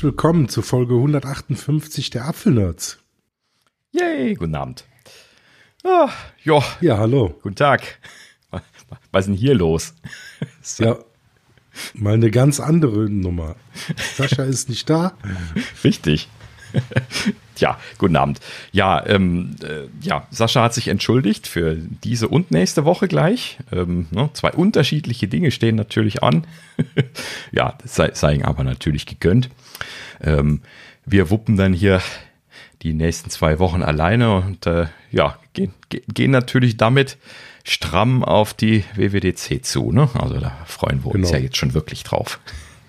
Herzlich 0.00 0.12
willkommen 0.14 0.48
zu 0.48 0.62
Folge 0.62 0.94
158 0.94 2.08
der 2.08 2.24
Apfelnerds. 2.24 3.00
Yay, 3.92 4.32
guten 4.32 4.54
Abend. 4.54 4.86
Ah, 5.84 6.08
jo. 6.42 6.64
Ja, 6.80 6.96
hallo. 6.96 7.38
Guten 7.42 7.56
Tag. 7.56 7.98
Was 9.12 9.24
ist 9.24 9.26
denn 9.26 9.34
hier 9.34 9.54
los? 9.54 9.92
Ja, 10.78 10.96
mal 11.92 12.14
eine 12.14 12.30
ganz 12.30 12.60
andere 12.60 13.10
Nummer. 13.10 13.56
Sascha 14.16 14.44
ist 14.44 14.70
nicht 14.70 14.88
da. 14.88 15.12
Richtig. 15.84 16.30
Tja, 17.54 17.78
guten 17.98 18.16
Abend. 18.16 18.40
Ja, 18.72 19.04
ähm, 19.06 19.54
äh, 19.62 19.88
ja, 20.00 20.26
Sascha 20.30 20.62
hat 20.62 20.72
sich 20.72 20.88
entschuldigt 20.88 21.46
für 21.46 21.76
diese 21.76 22.28
und 22.28 22.50
nächste 22.50 22.86
Woche 22.86 23.06
gleich. 23.06 23.58
Ähm, 23.70 24.06
ne, 24.12 24.30
zwei 24.32 24.52
unterschiedliche 24.52 25.28
Dinge 25.28 25.50
stehen 25.50 25.76
natürlich 25.76 26.22
an. 26.22 26.46
ja, 27.52 27.76
das 27.82 27.96
sei, 27.96 28.12
sei 28.14 28.36
ihm 28.36 28.44
aber 28.44 28.64
natürlich 28.64 29.04
gegönnt. 29.04 29.50
Ähm, 30.20 30.62
wir 31.04 31.30
wuppen 31.30 31.56
dann 31.56 31.72
hier 31.72 32.02
die 32.82 32.92
nächsten 32.92 33.30
zwei 33.30 33.58
Wochen 33.58 33.82
alleine 33.82 34.36
und 34.36 34.66
äh, 34.66 34.86
ja, 35.10 35.38
gehen, 35.52 35.74
gehen 35.88 36.30
natürlich 36.30 36.76
damit 36.76 37.18
stramm 37.64 38.24
auf 38.24 38.54
die 38.54 38.84
WWDC 38.94 39.64
zu. 39.64 39.92
Ne? 39.92 40.08
Also 40.14 40.38
da 40.38 40.56
freuen 40.66 41.04
wir 41.04 41.12
uns 41.12 41.28
genau. 41.28 41.38
ja 41.38 41.44
jetzt 41.44 41.56
schon 41.56 41.74
wirklich 41.74 42.04
drauf. 42.04 42.40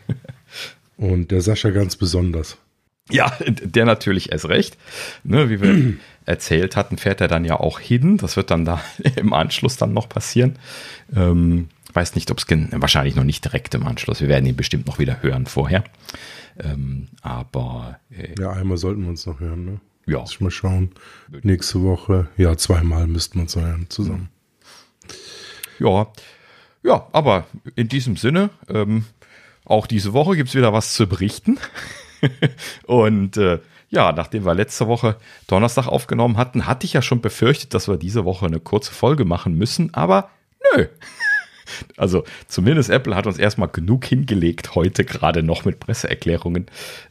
und 0.97 1.31
der 1.31 1.41
Sascha 1.41 1.69
ganz 1.71 1.95
besonders. 1.95 2.57
Ja, 3.09 3.35
der 3.45 3.85
natürlich 3.85 4.31
erst 4.31 4.47
recht. 4.47 4.77
Ne, 5.23 5.49
wie 5.49 5.61
wir 5.61 5.93
erzählt 6.25 6.75
hatten, 6.75 6.97
fährt 6.97 7.19
er 7.19 7.27
dann 7.27 7.43
ja 7.43 7.59
auch 7.59 7.79
hin. 7.79 8.17
Das 8.17 8.37
wird 8.37 8.51
dann 8.51 8.63
da 8.63 8.81
im 9.15 9.33
Anschluss 9.33 9.77
dann 9.77 9.93
noch 9.93 10.07
passieren. 10.07 10.57
Ähm, 11.13 11.69
weiß 11.93 12.15
nicht, 12.15 12.31
ob 12.31 12.37
es 12.37 12.45
wahrscheinlich 12.47 13.15
noch 13.15 13.25
nicht 13.25 13.43
direkt 13.43 13.75
im 13.75 13.85
Anschluss. 13.85 14.21
Wir 14.21 14.29
werden 14.29 14.45
ihn 14.45 14.55
bestimmt 14.55 14.87
noch 14.87 14.99
wieder 14.99 15.21
hören 15.21 15.45
vorher. 15.45 15.83
Ähm, 16.59 17.07
aber 17.21 17.99
äh, 18.09 18.39
ja, 18.39 18.51
einmal 18.51 18.77
sollten 18.77 19.03
wir 19.03 19.09
uns 19.09 19.25
noch 19.25 19.39
hören. 19.39 19.65
Ne? 19.65 19.81
Ja. 20.05 20.19
Muss 20.19 20.33
ich 20.33 20.41
mal 20.41 20.51
schauen. 20.51 20.91
Nächste 21.43 21.81
Woche. 21.81 22.27
Ja, 22.37 22.57
zweimal 22.57 23.07
müssten 23.07 23.35
wir 23.35 23.43
uns 23.43 23.55
hören 23.55 23.85
zusammen. 23.89 24.29
Ja, 25.79 26.07
ja, 26.83 27.07
aber 27.11 27.45
in 27.75 27.87
diesem 27.87 28.17
Sinne. 28.17 28.49
Ähm, 28.67 29.05
auch 29.65 29.87
diese 29.87 30.13
Woche 30.13 30.35
gibt 30.35 30.49
es 30.49 30.55
wieder 30.55 30.73
was 30.73 30.93
zu 30.93 31.07
berichten. 31.07 31.59
und 32.85 33.37
äh, 33.37 33.59
ja, 33.89 34.11
nachdem 34.11 34.45
wir 34.45 34.55
letzte 34.55 34.87
Woche 34.87 35.17
Donnerstag 35.47 35.87
aufgenommen 35.87 36.37
hatten, 36.37 36.65
hatte 36.65 36.85
ich 36.85 36.93
ja 36.93 37.01
schon 37.01 37.21
befürchtet, 37.21 37.73
dass 37.73 37.87
wir 37.87 37.97
diese 37.97 38.25
Woche 38.25 38.45
eine 38.45 38.59
kurze 38.59 38.93
Folge 38.93 39.25
machen 39.25 39.55
müssen, 39.57 39.93
aber 39.93 40.29
nö. 40.75 40.87
Also 41.97 42.23
zumindest 42.47 42.89
Apple 42.89 43.15
hat 43.15 43.27
uns 43.27 43.37
erstmal 43.37 43.69
genug 43.69 44.05
hingelegt, 44.05 44.75
heute 44.75 45.05
gerade 45.05 45.43
noch 45.43 45.65
mit 45.65 45.79
Presseerklärungen 45.79 46.67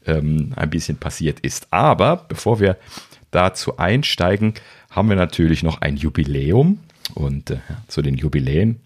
ähm, 0.06 0.53
ein 0.56 0.70
bisschen 0.70 0.97
passiert 0.97 1.41
ist. 1.41 1.69
Aber 1.70 2.25
bevor 2.28 2.61
wir 2.61 2.77
dazu 3.31 3.78
einsteigen, 3.78 4.55
haben 4.91 5.08
wir 5.08 5.16
natürlich 5.16 5.62
noch 5.62 5.81
ein 5.81 5.97
Jubiläum. 5.97 6.81
Und 7.15 7.50
äh, 7.50 7.59
zu 7.88 8.03
den 8.03 8.15
Jubiläen 8.16 8.81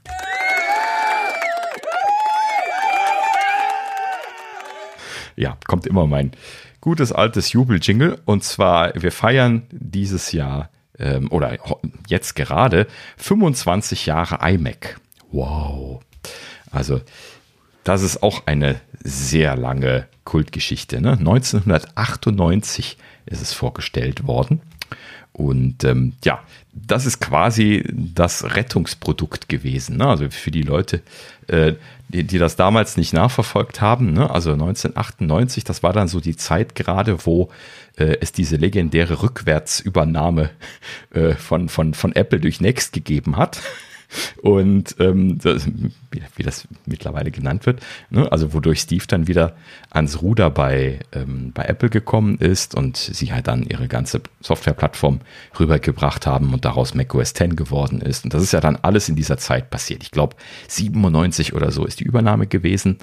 ja, 5.37 5.57
kommt 5.67 5.87
immer 5.87 6.07
mein 6.07 6.33
gutes 6.81 7.13
altes 7.13 7.53
Jubeljingle. 7.53 8.21
Und 8.25 8.45
zwar, 8.45 8.93
wir 9.01 9.13
feiern 9.13 9.63
dieses 9.71 10.33
Jahr 10.33 10.71
ähm, 10.99 11.31
oder 11.31 11.59
jetzt 12.09 12.35
gerade 12.35 12.87
25 13.17 14.07
Jahre 14.07 14.39
iMac. 14.49 14.97
Wow. 15.35 16.01
Also, 16.71 17.01
das 17.83 18.03
ist 18.03 18.23
auch 18.23 18.47
eine 18.47 18.81
sehr 19.03 19.57
lange 19.57 20.07
Kultgeschichte. 20.23 21.01
Ne? 21.01 21.13
1998 21.13 22.97
ist 23.27 23.43
es 23.43 23.53
vorgestellt 23.53 24.29
worden. 24.29 24.61
Und 25.33 25.83
ähm, 25.83 26.13
ja, 26.25 26.41
das 26.73 27.05
ist 27.05 27.19
quasi 27.19 27.85
das 27.93 28.55
Rettungsprodukt 28.55 29.49
gewesen. 29.49 29.97
Ne? 29.97 30.07
Also 30.07 30.31
für 30.31 30.53
die 30.53 30.63
Leute, 30.63 31.03
äh, 31.49 31.73
die, 32.09 32.23
die 32.23 32.39
das 32.39 32.55
damals 32.55 32.97
nicht 32.97 33.13
nachverfolgt 33.13 33.81
haben, 33.81 34.13
ne? 34.13 34.31
also 34.31 34.53
1998, 34.53 35.65
das 35.65 35.83
war 35.83 35.93
dann 35.93 36.07
so 36.07 36.21
die 36.21 36.37
Zeit 36.37 36.77
gerade, 36.77 37.27
wo 37.27 37.51
äh, 37.97 38.19
es 38.21 38.31
diese 38.31 38.55
legendäre 38.55 39.23
Rückwärtsübernahme 39.23 40.51
äh, 41.13 41.35
von, 41.35 41.69
von, 41.69 41.95
von 41.95 42.15
Apple 42.15 42.39
durch 42.39 42.61
Next 42.61 42.93
gegeben 42.93 43.37
hat. 43.37 43.61
Und 44.43 44.97
ähm, 44.99 45.39
das, 45.39 45.67
wie, 46.11 46.23
wie, 46.37 46.43
das 46.43 46.67
mittlerweile 46.87 47.31
genannt 47.31 47.67
wird, 47.67 47.81
ne? 48.11 48.31
also 48.31 48.53
wodurch 48.53 48.81
Steve 48.81 49.05
dann 49.07 49.27
wieder 49.27 49.57
ans 49.91 50.23
Ruder 50.23 50.51
bei, 50.51 51.01
ähm, 51.13 51.53
bei 51.53 51.65
Apple 51.65 51.91
gekommen 51.91 52.39
ist 52.39 52.75
und 52.75 52.97
sie 52.97 53.33
halt 53.33 53.49
dann 53.49 53.63
ihre 53.65 53.89
ganze 53.89 54.21
Softwareplattform 54.41 55.21
rübergebracht 55.59 56.27
haben 56.27 56.53
und 56.53 56.65
daraus 56.65 56.95
macOS 56.95 57.35
10 57.35 57.57
geworden 57.57 58.01
ist. 58.01 58.25
Und 58.25 58.35
das 58.35 58.43
ist 58.43 58.53
ja 58.53 58.61
dann 58.61 58.77
alles 58.77 59.09
in 59.09 59.17
dieser 59.17 59.39
Zeit 59.39 59.71
passiert. 59.71 60.03
Ich 60.03 60.11
glaube, 60.11 60.37
97 60.69 61.55
oder 61.55 61.71
so 61.71 61.85
ist 61.85 62.01
die 62.01 62.05
Übernahme 62.05 62.47
gewesen. 62.47 62.99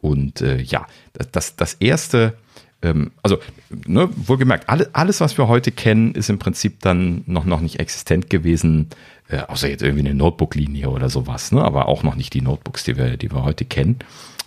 Und 0.00 0.40
äh, 0.40 0.60
ja, 0.60 0.86
das, 1.32 1.56
das 1.56 1.74
erste 1.74 2.34
ähm, 2.82 3.10
also 3.22 3.38
ne, 3.86 4.08
wohlgemerkt, 4.16 4.68
alle, 4.68 4.88
alles, 4.92 5.20
was 5.20 5.36
wir 5.36 5.48
heute 5.48 5.70
kennen, 5.72 6.14
ist 6.14 6.30
im 6.30 6.38
Prinzip 6.38 6.80
dann 6.80 7.22
noch, 7.26 7.44
noch 7.44 7.60
nicht 7.60 7.78
existent 7.78 8.30
gewesen, 8.30 8.88
äh, 9.28 9.38
außer 9.40 9.68
jetzt 9.68 9.82
irgendwie 9.82 10.06
eine 10.08 10.14
Notebook-Linie 10.14 10.90
oder 10.90 11.10
sowas, 11.10 11.52
ne? 11.52 11.62
aber 11.62 11.88
auch 11.88 12.02
noch 12.02 12.14
nicht 12.14 12.34
die 12.34 12.40
Notebooks, 12.40 12.84
die 12.84 12.96
wir, 12.96 13.16
die 13.16 13.30
wir 13.30 13.44
heute 13.44 13.64
kennen. 13.64 13.98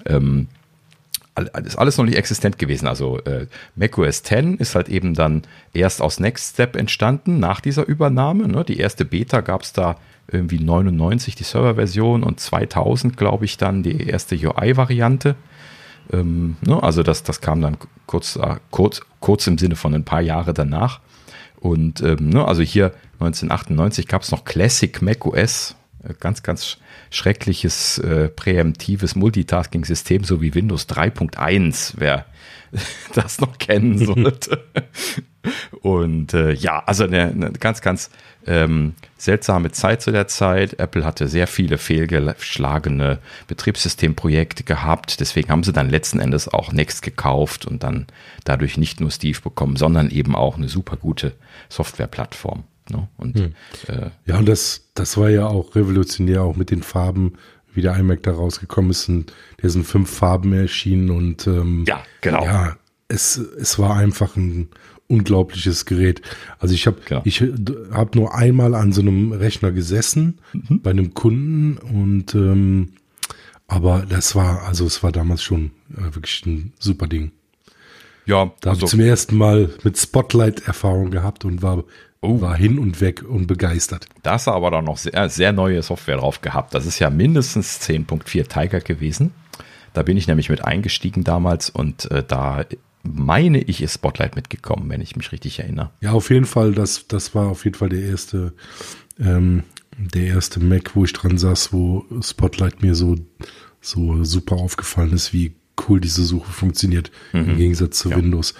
Ähm, 0.05 0.47
ist 1.63 1.77
alles 1.77 1.97
noch 1.97 2.05
nicht 2.05 2.17
existent 2.17 2.59
gewesen. 2.59 2.88
Also 2.88 3.17
äh, 3.21 3.47
macOS 3.75 4.21
10 4.23 4.57
ist 4.57 4.75
halt 4.75 4.88
eben 4.88 5.15
dann 5.15 5.41
erst 5.73 6.01
aus 6.01 6.19
Next 6.19 6.53
Step 6.53 6.75
entstanden, 6.75 7.39
nach 7.39 7.59
dieser 7.59 7.88
Übernahme. 7.88 8.47
Ne? 8.47 8.63
Die 8.63 8.77
erste 8.77 9.03
Beta 9.03 9.41
gab 9.41 9.63
es 9.63 9.73
da 9.73 9.97
irgendwie 10.31 10.59
99, 10.59 11.35
die 11.35 11.44
Serverversion, 11.44 12.23
und 12.23 12.39
2000, 12.39 13.17
glaube 13.17 13.45
ich, 13.45 13.57
dann 13.57 13.83
die 13.83 14.07
erste 14.07 14.35
UI-Variante. 14.35 15.35
Ähm, 16.11 16.57
ne? 16.61 16.81
Also 16.81 17.03
das, 17.03 17.23
das 17.23 17.41
kam 17.41 17.61
dann 17.61 17.77
kurz, 18.05 18.35
äh, 18.35 18.55
kurz, 18.71 19.01
kurz 19.19 19.47
im 19.47 19.57
Sinne 19.57 19.75
von 19.75 19.93
ein 19.93 20.05
paar 20.05 20.21
Jahre 20.21 20.53
danach. 20.53 20.99
Und 21.59 22.01
ähm, 22.01 22.29
ne? 22.29 22.45
also 22.45 22.61
hier 22.61 22.93
1998 23.19 24.07
gab 24.07 24.21
es 24.21 24.31
noch 24.31 24.43
Classic 24.43 25.01
Mac 25.01 25.25
OS, 25.25 25.75
äh, 26.03 26.13
ganz, 26.19 26.43
ganz 26.43 26.77
schreckliches 27.09 27.99
äh, 27.99 28.29
präemptives 28.29 29.15
Multitasking-System, 29.15 30.23
so 30.23 30.41
wie 30.41 30.53
Windows 30.55 30.89
3.1, 30.89 31.93
wer 31.97 32.25
das 33.13 33.39
noch 33.39 33.57
kennen 33.57 33.97
sollte. 34.06 34.63
Und 35.81 36.34
äh, 36.34 36.53
ja, 36.53 36.84
also 36.85 37.03
eine, 37.03 37.23
eine 37.23 37.51
ganz, 37.51 37.81
ganz 37.81 38.09
ähm, 38.47 38.94
seltsame 39.17 39.72
Zeit 39.72 40.01
zu 40.01 40.11
der 40.11 40.28
Zeit. 40.28 40.79
Apple 40.79 41.03
hatte 41.03 41.28
sehr 41.28 41.47
viele 41.47 41.78
fehlgeschlagene 41.78 43.19
Betriebssystemprojekte 43.47 44.63
gehabt. 44.63 45.19
Deswegen 45.19 45.50
haben 45.50 45.63
sie 45.63 45.73
dann 45.73 45.89
letzten 45.89 46.19
Endes 46.19 46.47
auch 46.47 46.72
Next 46.72 47.01
gekauft 47.01 47.65
und 47.65 47.83
dann 47.83 48.07
dadurch 48.45 48.77
nicht 48.77 49.01
nur 49.01 49.12
Steve 49.12 49.39
bekommen, 49.42 49.75
sondern 49.75 50.09
eben 50.09 50.36
auch 50.36 50.57
eine 50.57 50.69
super 50.69 50.95
gute 50.95 51.33
Softwareplattform. 51.69 52.63
Ne? 52.89 53.07
Und, 53.18 53.39
hm. 53.39 53.53
äh, 53.88 54.09
ja, 54.25 54.38
und 54.38 54.47
das, 54.47 54.89
das 54.94 55.18
war 55.18 55.30
ja 55.30 55.47
auch 55.47 55.75
revolutionär, 55.75 56.44
auch 56.44 56.56
mit 56.56 56.71
den 56.71 56.83
Farben, 56.83 57.33
wie 57.73 57.81
der 57.81 57.97
iMac 57.97 58.23
da 58.23 58.31
rausgekommen 58.31 58.91
ist. 58.91 59.09
Und 59.09 59.33
der 59.61 59.69
sind 59.69 59.85
fünf 59.85 60.09
Farben 60.09 60.53
erschienen 60.53 61.09
und 61.09 61.47
ähm, 61.47 61.85
ja, 61.87 62.03
genau. 62.21 62.43
Ja, 62.43 62.77
es, 63.07 63.37
es 63.37 63.79
war 63.79 63.95
einfach 63.95 64.35
ein 64.35 64.69
unglaubliches 65.07 65.85
Gerät. 65.85 66.21
Also 66.59 66.73
ich 66.73 66.87
habe 66.87 66.97
ich 67.23 67.41
habe 67.91 68.17
nur 68.17 68.35
einmal 68.35 68.73
an 68.73 68.93
so 68.93 69.01
einem 69.01 69.31
Rechner 69.31 69.71
gesessen 69.71 70.39
mhm. 70.53 70.81
bei 70.81 70.91
einem 70.91 71.13
Kunden 71.13 71.77
und 71.77 72.33
ähm, 72.35 72.93
aber 73.67 74.05
das 74.07 74.35
war 74.35 74.63
also 74.63 74.85
es 74.85 75.03
war 75.03 75.11
damals 75.11 75.43
schon 75.43 75.71
äh, 75.95 76.15
wirklich 76.15 76.45
ein 76.45 76.73
super 76.79 77.07
Ding. 77.07 77.31
Ja, 78.25 78.51
da 78.61 78.71
also, 78.71 78.81
habe 78.81 78.85
ich 78.85 78.91
zum 78.91 78.99
ersten 79.01 79.35
Mal 79.35 79.69
mit 79.83 79.97
Spotlight 79.97 80.67
Erfahrung 80.67 81.11
gehabt 81.11 81.43
und 81.45 81.61
war 81.61 81.83
oh. 82.23 82.41
war 82.41 82.55
hin 82.55 82.79
und 82.79 83.01
weg 83.01 83.23
und 83.23 83.47
begeistert. 83.47 84.07
Da 84.23 84.33
hast 84.33 84.47
du 84.47 84.51
aber 84.51 84.71
dann 84.71 84.85
noch 84.85 84.97
sehr, 84.97 85.29
sehr 85.29 85.51
neue 85.51 85.81
Software 85.83 86.17
drauf 86.17 86.41
gehabt. 86.41 86.73
Das 86.73 86.85
ist 86.85 86.99
ja 86.99 87.09
mindestens 87.09 87.79
10.4 87.81 88.47
Tiger 88.47 88.79
gewesen. 88.79 89.31
Da 89.93 90.01
bin 90.01 90.17
ich 90.17 90.27
nämlich 90.27 90.49
mit 90.49 90.63
eingestiegen 90.63 91.23
damals 91.23 91.69
und 91.69 92.09
äh, 92.09 92.23
da 92.27 92.65
meine 93.03 93.61
ich, 93.61 93.81
ist 93.81 93.95
Spotlight 93.95 94.35
mitgekommen, 94.35 94.89
wenn 94.89 95.01
ich 95.01 95.15
mich 95.15 95.31
richtig 95.31 95.59
erinnere. 95.59 95.91
Ja, 96.01 96.13
auf 96.13 96.29
jeden 96.29 96.45
Fall, 96.45 96.71
das, 96.71 97.07
das 97.07 97.35
war 97.35 97.47
auf 97.49 97.65
jeden 97.65 97.77
Fall 97.77 97.89
der 97.89 98.01
erste, 98.01 98.53
ähm, 99.19 99.63
der 99.97 100.25
erste 100.27 100.59
Mac, 100.59 100.95
wo 100.95 101.03
ich 101.03 101.13
dran 101.13 101.37
saß, 101.37 101.73
wo 101.73 102.05
Spotlight 102.21 102.81
mir 102.81 102.95
so, 102.95 103.17
so 103.81 104.23
super 104.23 104.55
aufgefallen 104.55 105.11
ist, 105.11 105.33
wie 105.33 105.53
cool 105.87 105.99
diese 105.99 106.23
Suche 106.23 106.51
funktioniert, 106.51 107.11
mhm. 107.33 107.51
im 107.51 107.57
Gegensatz 107.57 107.99
zu 107.99 108.09
ja. 108.09 108.17
Windows. 108.17 108.53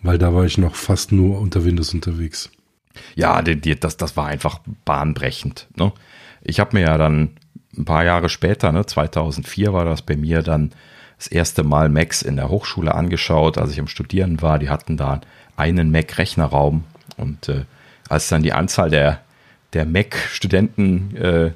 Weil 0.00 0.16
da 0.16 0.32
war 0.32 0.44
ich 0.44 0.58
noch 0.58 0.76
fast 0.76 1.10
nur 1.10 1.40
unter 1.40 1.64
Windows 1.64 1.92
unterwegs. 1.92 2.50
Ja, 3.14 3.42
die, 3.42 3.60
die, 3.60 3.78
das, 3.78 3.96
das 3.96 4.16
war 4.16 4.26
einfach 4.26 4.60
bahnbrechend. 4.84 5.66
Ne? 5.76 5.92
Ich 6.42 6.60
habe 6.60 6.76
mir 6.76 6.84
ja 6.86 6.98
dann 6.98 7.30
ein 7.76 7.84
paar 7.84 8.04
Jahre 8.04 8.28
später, 8.28 8.72
ne, 8.72 8.86
2004 8.86 9.72
war 9.72 9.84
das 9.84 10.02
bei 10.02 10.16
mir 10.16 10.42
dann 10.42 10.72
das 11.18 11.26
erste 11.26 11.64
Mal 11.64 11.88
Macs 11.88 12.22
in 12.22 12.36
der 12.36 12.48
Hochschule 12.48 12.94
angeschaut, 12.94 13.58
als 13.58 13.72
ich 13.72 13.80
am 13.80 13.88
Studieren 13.88 14.40
war. 14.40 14.58
Die 14.58 14.70
hatten 14.70 14.96
da 14.96 15.20
einen 15.56 15.90
Mac-Rechnerraum 15.90 16.84
und 17.16 17.48
äh, 17.48 17.64
als 18.08 18.28
dann 18.28 18.42
die 18.42 18.52
Anzahl 18.52 18.90
der, 18.90 19.20
der 19.72 19.84
Mac-Studenten, 19.84 21.16
äh, 21.16 21.50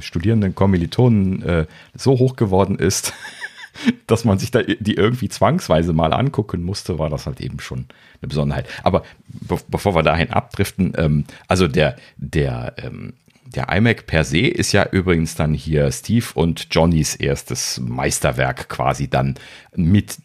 Studierenden, 0.00 0.54
Kommilitonen 0.54 1.42
äh, 1.42 1.66
so 1.94 2.18
hoch 2.18 2.36
geworden 2.36 2.78
ist, 2.78 3.12
dass 4.06 4.24
man 4.24 4.38
sich 4.38 4.50
da 4.50 4.62
die 4.62 4.94
irgendwie 4.94 5.28
zwangsweise 5.28 5.92
mal 5.92 6.12
angucken 6.12 6.62
musste, 6.62 6.98
war 6.98 7.10
das 7.10 7.26
halt 7.26 7.40
eben 7.40 7.60
schon 7.60 7.86
eine 8.20 8.28
Besonderheit. 8.28 8.68
Aber 8.82 9.02
be 9.26 9.58
bevor 9.68 9.94
wir 9.94 10.02
dahin 10.02 10.30
abdriften, 10.30 10.92
ähm, 10.96 11.24
also 11.48 11.68
der, 11.68 11.96
der, 12.16 12.74
ähm, 12.78 13.14
der 13.46 13.68
iMac 13.70 14.06
per 14.06 14.24
se 14.24 14.40
ist 14.46 14.72
ja 14.72 14.86
übrigens 14.90 15.34
dann 15.34 15.54
hier 15.54 15.90
Steve 15.92 16.26
und 16.34 16.68
Johnnys 16.70 17.14
erstes 17.14 17.80
Meisterwerk 17.80 18.68
quasi 18.68 19.08
dann 19.08 19.34
mit 19.74 20.18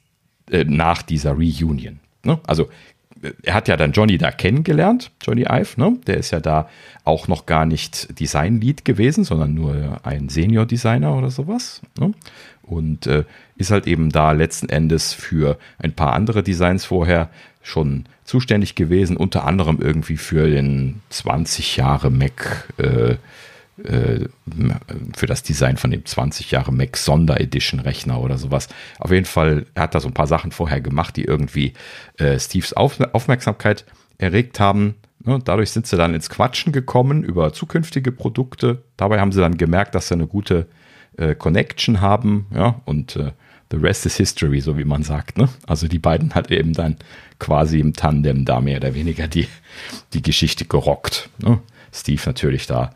äh, 0.50 0.64
nach 0.64 1.02
dieser 1.02 1.34
Reunion. 1.34 2.00
Ne? 2.24 2.40
Also 2.48 2.70
er 3.44 3.54
hat 3.54 3.68
ja 3.68 3.78
dann 3.78 3.92
Johnny 3.92 4.18
da 4.18 4.32
kennengelernt, 4.32 5.12
Johnny 5.22 5.46
Ive, 5.50 5.80
ne? 5.80 5.98
Der 6.08 6.18
ist 6.18 6.32
ja 6.32 6.40
da 6.40 6.70
auch 7.04 7.28
noch 7.28 7.46
gar 7.46 7.66
nicht 7.66 8.20
Design-Lead 8.20 8.86
gewesen, 8.86 9.24
sondern 9.24 9.54
nur 9.54 10.00
ein 10.04 10.30
Senior-Designer 10.30 11.16
oder 11.16 11.30
sowas. 11.30 11.82
Ne? 12.00 12.14
Und 12.70 13.08
äh, 13.08 13.24
ist 13.58 13.72
halt 13.72 13.88
eben 13.88 14.12
da 14.12 14.32
letzten 14.32 14.70
Endes 14.70 15.14
für 15.14 15.58
ein 15.80 15.94
paar 15.94 16.14
andere 16.14 16.44
Designs 16.44 16.86
vorher 16.86 17.30
schon 17.64 18.06
zuständig 18.26 18.76
gewesen, 18.76 19.18
unter 19.18 19.46
anderem 19.46 19.80
irgendwie 19.82 20.18
für 20.18 20.48
den 20.48 21.02
20 21.10 21.78
Jahre 21.78 22.12
Mac, 22.12 22.68
äh, 22.78 23.16
äh, 23.84 24.28
für 25.16 25.26
das 25.26 25.42
Design 25.42 25.78
von 25.78 25.90
dem 25.90 26.06
20 26.06 26.52
Jahre 26.52 26.72
Mac 26.72 26.96
Sonderedition 26.96 27.80
Rechner 27.80 28.22
oder 28.22 28.38
sowas. 28.38 28.70
Auf 29.00 29.12
jeden 29.12 29.26
Fall, 29.26 29.66
er 29.74 29.84
hat 29.84 29.96
da 29.96 30.00
so 30.00 30.08
ein 30.08 30.14
paar 30.14 30.28
Sachen 30.28 30.52
vorher 30.52 30.80
gemacht, 30.80 31.16
die 31.16 31.26
irgendwie 31.26 31.74
äh, 32.18 32.38
Steves 32.40 32.74
Auf 32.74 33.00
Aufmerksamkeit 33.14 33.86
erregt 34.20 34.60
haben. 34.60 34.94
Ne, 35.26 35.40
dadurch 35.44 35.72
sind 35.72 35.88
sie 35.88 35.98
dann 35.98 36.14
ins 36.14 36.30
Quatschen 36.30 36.72
gekommen 36.72 37.24
über 37.24 37.52
zukünftige 37.52 38.12
Produkte. 38.12 38.84
Dabei 38.96 39.20
haben 39.20 39.32
sie 39.32 39.42
dann 39.42 39.58
gemerkt, 39.58 39.96
dass 39.96 40.08
sie 40.08 40.14
eine 40.14 40.28
gute 40.28 40.68
äh, 41.20 41.36
Connection 41.36 42.02
haben, 42.02 42.48
ja, 42.54 42.82
und 42.86 43.16
äh, 43.16 43.32
the 43.72 43.78
rest 43.78 44.06
is 44.06 44.18
history, 44.18 44.62
so 44.62 44.78
wie 44.78 44.86
man 44.86 45.04
sagt, 45.04 45.38
ne? 45.38 45.50
Also 45.68 45.88
die 45.88 46.00
beiden 46.00 46.34
hat 46.34 46.50
eben 46.52 46.74
dann 46.74 46.98
quasi 47.40 47.80
im 47.80 47.94
Tandem 47.94 48.46
da 48.46 48.62
mehr 48.62 48.78
oder 48.78 48.94
weniger 48.94 49.28
die, 49.28 49.48
die 50.14 50.22
Geschichte 50.22 50.66
gerockt. 50.66 51.30
Ne? 51.40 51.60
Steve 51.94 52.22
natürlich 52.26 52.68
da 52.68 52.92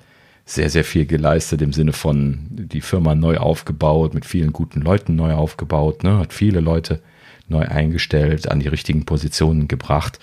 sehr, 0.45 0.69
sehr 0.69 0.83
viel 0.83 1.05
geleistet 1.05 1.61
im 1.61 1.71
Sinne 1.71 1.93
von 1.93 2.39
die 2.49 2.81
Firma 2.81 3.15
neu 3.15 3.37
aufgebaut, 3.37 4.13
mit 4.13 4.25
vielen 4.25 4.51
guten 4.51 4.81
Leuten 4.81 5.15
neu 5.15 5.33
aufgebaut, 5.33 6.03
ne? 6.03 6.17
hat 6.17 6.33
viele 6.33 6.59
Leute 6.59 7.01
neu 7.47 7.65
eingestellt, 7.65 8.49
an 8.49 8.59
die 8.59 8.67
richtigen 8.67 9.05
Positionen 9.05 9.67
gebracht 9.67 10.19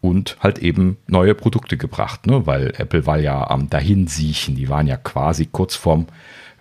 und 0.00 0.36
halt 0.40 0.58
eben 0.58 0.96
neue 1.06 1.34
Produkte 1.34 1.76
gebracht, 1.76 2.26
ne? 2.26 2.46
weil 2.46 2.72
Apple 2.78 3.06
war 3.06 3.18
ja 3.18 3.48
am 3.50 3.68
Dahinsiechen, 3.68 4.56
die 4.56 4.68
waren 4.68 4.86
ja 4.86 4.96
quasi 4.96 5.46
kurz 5.50 5.74
vorm, 5.74 6.06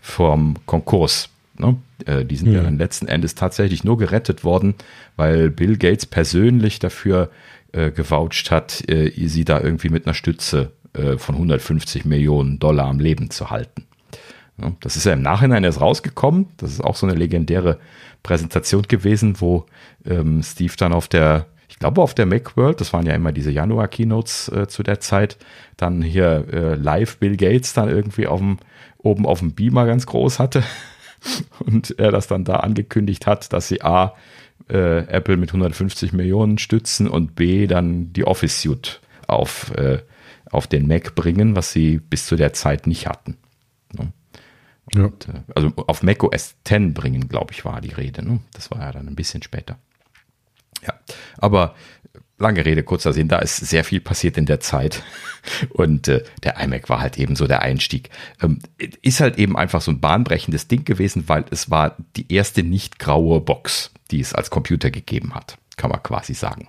vorm 0.02 0.56
Konkurs. 0.66 1.30
Ne? 1.58 1.78
Äh, 2.06 2.26
die 2.26 2.36
sind 2.36 2.48
ja. 2.48 2.58
ja 2.58 2.64
dann 2.64 2.78
letzten 2.78 3.08
Endes 3.08 3.36
tatsächlich 3.36 3.84
nur 3.84 3.98
gerettet 3.98 4.44
worden, 4.44 4.76
weil 5.16 5.50
Bill 5.50 5.78
Gates 5.78 6.06
persönlich 6.06 6.80
dafür 6.80 7.30
äh, 7.72 7.92
gewoucht 7.92 8.52
hat, 8.52 8.84
äh, 8.90 9.12
sie 9.28 9.46
da 9.46 9.62
irgendwie 9.62 9.90
mit 9.90 10.06
einer 10.06 10.14
Stütze 10.14 10.72
äh, 10.94 11.18
von 11.18 11.36
150 11.36 12.04
Millionen 12.04 12.60
Dollar 12.60 12.88
am 12.88 13.00
Leben 13.00 13.30
zu 13.30 13.50
halten. 13.50 13.86
Ja, 14.62 14.74
das 14.82 14.98
ist 14.98 15.06
ja 15.06 15.14
im 15.14 15.22
Nachhinein 15.22 15.64
erst 15.64 15.80
rausgekommen. 15.80 16.48
Das 16.58 16.72
ist 16.72 16.82
auch 16.82 16.96
so 16.96 17.08
eine 17.08 17.16
legendäre 17.16 17.78
Präsentation 18.24 18.84
gewesen, 18.84 19.40
wo 19.40 19.66
ähm, 20.06 20.44
Steve 20.44 20.74
dann 20.78 20.94
auf 20.94 21.08
der, 21.08 21.48
ich 21.70 21.80
glaube 21.80 22.02
auf 22.02 22.14
der 22.14 22.26
Macworld, 22.26 22.82
das 22.82 22.94
waren 22.94 23.06
ja 23.06 23.16
immer 23.16 23.32
diese 23.32 23.52
Januar-Keynotes 23.52 24.50
äh, 24.50 24.68
zu 24.68 24.84
der 24.84 25.00
Zeit, 25.00 25.38
dann 25.78 26.02
hier 26.02 26.46
äh, 26.52 26.76
live 26.76 27.18
Bill 27.18 27.38
Gates 27.38 27.74
dann 27.74 27.90
irgendwie 27.90 28.28
auf 28.28 28.40
dem, 28.40 28.58
oben 29.04 29.26
auf 29.26 29.40
dem 29.40 29.54
Beamer 29.54 29.86
ganz 29.86 30.06
groß 30.06 30.40
hatte 30.40 30.64
und 31.60 31.98
er 32.00 32.12
das 32.12 32.28
dann 32.28 32.44
da 32.44 32.58
angekündigt 32.58 33.28
hat, 33.28 33.52
dass 33.54 33.68
sie 33.68 33.82
A, 33.82 34.16
äh, 34.70 35.00
Apple 35.08 35.38
mit 35.38 35.50
150 35.50 36.14
Millionen 36.14 36.58
stützen 36.58 37.08
und 37.08 37.36
B, 37.36 37.68
dann 37.68 38.14
die 38.14 38.26
Office 38.26 38.62
Suite 38.62 39.02
auf, 39.28 39.72
äh, 39.76 40.00
auf 40.50 40.68
den 40.68 40.88
Mac 40.88 41.16
bringen, 41.16 41.56
was 41.56 41.72
sie 41.72 41.98
bis 41.98 42.26
zu 42.26 42.36
der 42.36 42.54
Zeit 42.54 42.88
nicht 42.88 43.08
hatten. 43.08 43.38
Ne? 43.94 44.12
Ja. 44.94 45.06
Und, 45.06 45.28
äh, 45.28 45.42
also 45.56 45.72
auf 45.76 46.04
Mac 46.04 46.24
OS 46.24 46.56
10 46.66 46.94
bringen, 46.94 47.28
glaube 47.28 47.54
ich, 47.54 47.66
war 47.66 47.82
die 47.82 47.94
Rede. 47.94 48.24
Ne? 48.26 48.40
Das 48.54 48.72
war 48.72 48.80
ja 48.80 48.92
dann 48.92 49.08
ein 49.08 49.16
bisschen 49.16 49.44
später. 49.44 49.78
Ja, 50.86 50.94
aber 51.38 51.76
lange 52.42 52.66
Rede, 52.66 52.84
kurzer 52.84 53.14
Sinn, 53.14 53.28
da 53.28 53.40
ist 53.40 53.58
sehr 53.58 53.84
viel 53.84 54.02
passiert 54.02 54.38
in 54.38 54.46
der 54.46 54.60
Zeit. 54.60 55.04
Und 55.70 56.08
äh, 56.08 56.24
der 56.44 56.60
iMac 56.60 56.90
war 56.90 57.00
halt 57.00 57.18
eben 57.18 57.36
so 57.36 57.48
der 57.48 57.62
Einstieg. 57.62 58.10
Ähm, 58.42 58.60
ist 59.02 59.22
halt 59.22 59.38
eben 59.38 59.58
einfach 59.58 59.82
so 59.82 59.92
ein 59.92 60.00
bahnbrechendes 60.00 60.68
Ding 60.68 60.86
gewesen, 60.86 61.24
weil 61.28 61.46
es 61.50 61.72
war 61.72 61.96
die 62.16 62.32
erste 62.32 62.64
nicht 62.64 63.00
graue 63.00 63.42
Box, 63.42 63.92
die 64.12 64.20
es 64.20 64.34
als 64.34 64.50
Computer 64.50 64.92
gegeben 64.92 65.34
hat, 65.34 65.58
kann 65.78 65.90
man 65.90 66.04
quasi 66.04 66.34
sagen. 66.34 66.68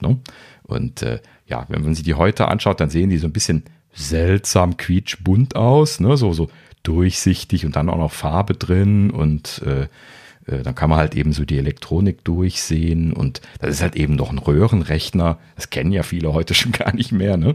Ne? 0.00 0.18
Und 0.62 1.02
äh, 1.02 1.20
ja, 1.46 1.66
wenn 1.68 1.82
man 1.82 1.94
sich 1.94 2.04
die 2.04 2.14
heute 2.14 2.48
anschaut, 2.48 2.80
dann 2.80 2.90
sehen 2.90 3.10
die 3.10 3.18
so 3.18 3.26
ein 3.26 3.32
bisschen 3.32 3.64
seltsam 3.92 4.76
quietschbunt 4.76 5.56
aus, 5.56 6.00
ne? 6.00 6.16
so, 6.16 6.32
so 6.32 6.48
durchsichtig 6.82 7.66
und 7.66 7.76
dann 7.76 7.88
auch 7.88 7.98
noch 7.98 8.12
Farbe 8.12 8.54
drin 8.54 9.10
und 9.10 9.62
äh, 9.66 9.88
äh, 10.48 10.62
dann 10.62 10.74
kann 10.74 10.90
man 10.90 10.98
halt 10.98 11.14
eben 11.14 11.32
so 11.32 11.44
die 11.44 11.58
Elektronik 11.58 12.24
durchsehen 12.24 13.12
und 13.12 13.40
das 13.60 13.70
ist 13.70 13.82
halt 13.82 13.94
eben 13.96 14.16
noch 14.16 14.30
ein 14.30 14.38
Röhrenrechner. 14.38 15.38
Das 15.56 15.70
kennen 15.70 15.92
ja 15.92 16.02
viele 16.02 16.32
heute 16.32 16.54
schon 16.54 16.72
gar 16.72 16.94
nicht 16.94 17.12
mehr. 17.12 17.36
Ne? 17.36 17.54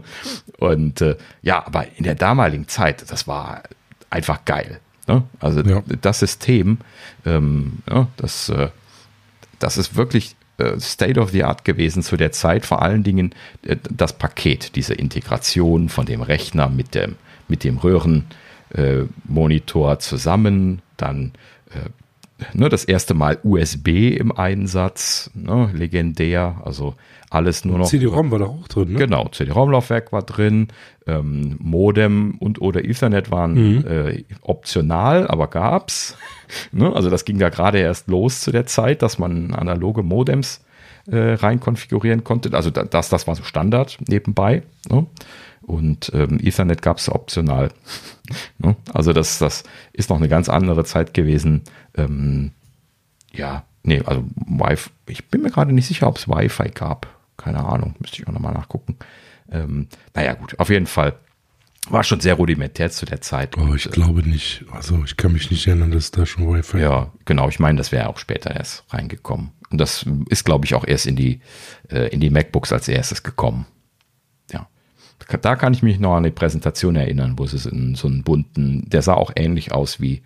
Und 0.58 1.00
äh, 1.00 1.16
ja, 1.42 1.66
aber 1.66 1.86
in 1.96 2.04
der 2.04 2.14
damaligen 2.14 2.68
Zeit, 2.68 3.10
das 3.10 3.26
war 3.26 3.62
einfach 4.10 4.44
geil. 4.44 4.80
Ne? 5.06 5.24
Also 5.40 5.62
ja. 5.62 5.82
das 6.00 6.20
System, 6.20 6.78
ähm, 7.26 7.78
ja, 7.90 8.06
das, 8.16 8.48
äh, 8.48 8.68
das 9.58 9.76
ist 9.76 9.96
wirklich 9.96 10.36
äh, 10.58 10.78
State 10.78 11.20
of 11.20 11.30
the 11.30 11.42
Art 11.44 11.64
gewesen 11.64 12.02
zu 12.02 12.16
der 12.16 12.32
Zeit. 12.32 12.64
Vor 12.64 12.82
allen 12.82 13.02
Dingen 13.02 13.34
äh, 13.62 13.76
das 13.90 14.12
Paket, 14.14 14.76
diese 14.76 14.94
Integration 14.94 15.88
von 15.88 16.06
dem 16.06 16.22
Rechner 16.22 16.68
mit 16.68 16.94
dem, 16.94 17.16
mit 17.48 17.64
dem 17.64 17.78
Röhrenmonitor 17.78 19.98
zusammen, 19.98 20.80
dann 20.96 21.32
ne, 22.52 22.68
das 22.68 22.84
erste 22.84 23.14
Mal 23.14 23.38
USB 23.42 24.16
im 24.16 24.32
Einsatz, 24.32 25.30
ne, 25.34 25.70
legendär, 25.72 26.60
also 26.64 26.94
alles 27.30 27.64
nur 27.64 27.78
noch. 27.78 27.88
CD-ROM 27.88 28.30
war 28.30 28.38
da 28.38 28.44
auch 28.46 28.68
drin, 28.68 28.92
ne? 28.92 28.98
Genau, 28.98 29.28
CD-ROM-Laufwerk 29.28 30.12
war 30.12 30.22
drin, 30.22 30.68
ähm, 31.06 31.56
Modem 31.58 32.36
und 32.38 32.60
oder 32.60 32.84
Ethernet 32.84 33.30
waren 33.30 33.54
mhm. 33.54 33.86
äh, 33.86 34.24
optional, 34.42 35.26
aber 35.26 35.48
gab's. 35.48 36.16
ne? 36.72 36.94
Also 36.94 37.10
das 37.10 37.24
ging 37.24 37.38
da 37.38 37.48
gerade 37.48 37.78
erst 37.78 38.08
los 38.08 38.40
zu 38.40 38.52
der 38.52 38.66
Zeit, 38.66 39.02
dass 39.02 39.18
man 39.18 39.52
analoge 39.52 40.02
Modems 40.02 40.60
äh, 41.06 41.34
rein 41.34 41.60
konfigurieren 41.60 42.24
konnte. 42.24 42.54
Also 42.54 42.70
das, 42.70 43.08
das 43.08 43.26
war 43.26 43.34
so 43.34 43.42
Standard 43.42 43.98
nebenbei. 44.08 44.62
Ne? 44.90 45.06
Und 45.66 46.10
ähm, 46.14 46.38
Ethernet 46.42 46.82
gab 46.82 46.98
es 46.98 47.10
optional. 47.10 47.70
ne? 48.58 48.76
Also 48.92 49.12
das, 49.12 49.38
das 49.38 49.64
ist 49.92 50.10
noch 50.10 50.18
eine 50.18 50.28
ganz 50.28 50.48
andere 50.48 50.84
Zeit 50.84 51.14
gewesen. 51.14 51.62
Ähm, 51.96 52.52
ja, 53.32 53.64
nee, 53.82 54.02
also 54.04 54.24
Wi-Fi, 54.46 54.90
ich 55.08 55.28
bin 55.28 55.42
mir 55.42 55.50
gerade 55.50 55.72
nicht 55.72 55.86
sicher, 55.86 56.06
ob 56.06 56.18
es 56.18 56.28
Wi-Fi 56.28 56.70
gab. 56.70 57.08
Keine 57.36 57.64
Ahnung, 57.64 57.94
müsste 57.98 58.20
ich 58.20 58.28
auch 58.28 58.32
nochmal 58.32 58.54
nachgucken. 58.54 58.96
Ähm, 59.50 59.88
naja, 60.14 60.34
gut, 60.34 60.58
auf 60.58 60.70
jeden 60.70 60.86
Fall 60.86 61.14
war 61.90 62.02
schon 62.02 62.20
sehr 62.20 62.34
rudimentär 62.34 62.90
zu 62.90 63.04
der 63.04 63.20
Zeit. 63.20 63.58
Oh, 63.58 63.74
ich 63.74 63.86
und, 63.86 63.92
glaube 63.92 64.22
nicht. 64.22 64.64
Also 64.70 65.02
ich 65.04 65.16
kann 65.16 65.32
mich 65.32 65.50
nicht 65.50 65.66
erinnern, 65.66 65.90
dass 65.90 66.10
da 66.10 66.24
schon 66.24 66.46
Wi-Fi 66.46 66.78
Ja, 66.78 67.12
genau. 67.24 67.48
Ich 67.48 67.58
meine, 67.58 67.76
das 67.76 67.92
wäre 67.92 68.08
auch 68.08 68.18
später 68.18 68.54
erst 68.54 68.84
reingekommen. 68.90 69.50
Und 69.70 69.78
das 69.78 70.06
ist, 70.28 70.44
glaube 70.44 70.64
ich, 70.64 70.74
auch 70.74 70.86
erst 70.86 71.06
in 71.06 71.16
die, 71.16 71.40
äh, 71.90 72.08
in 72.08 72.20
die 72.20 72.30
MacBooks 72.30 72.72
als 72.72 72.88
erstes 72.88 73.22
gekommen 73.22 73.66
da 75.40 75.56
kann 75.56 75.74
ich 75.74 75.82
mich 75.82 75.98
noch 75.98 76.14
an 76.14 76.22
die 76.22 76.30
Präsentation 76.30 76.96
erinnern, 76.96 77.34
wo 77.38 77.44
es 77.44 77.66
in 77.66 77.94
so 77.94 78.08
einen 78.08 78.22
bunten, 78.22 78.88
der 78.88 79.02
sah 79.02 79.14
auch 79.14 79.32
ähnlich 79.36 79.72
aus 79.72 80.00
wie, 80.00 80.22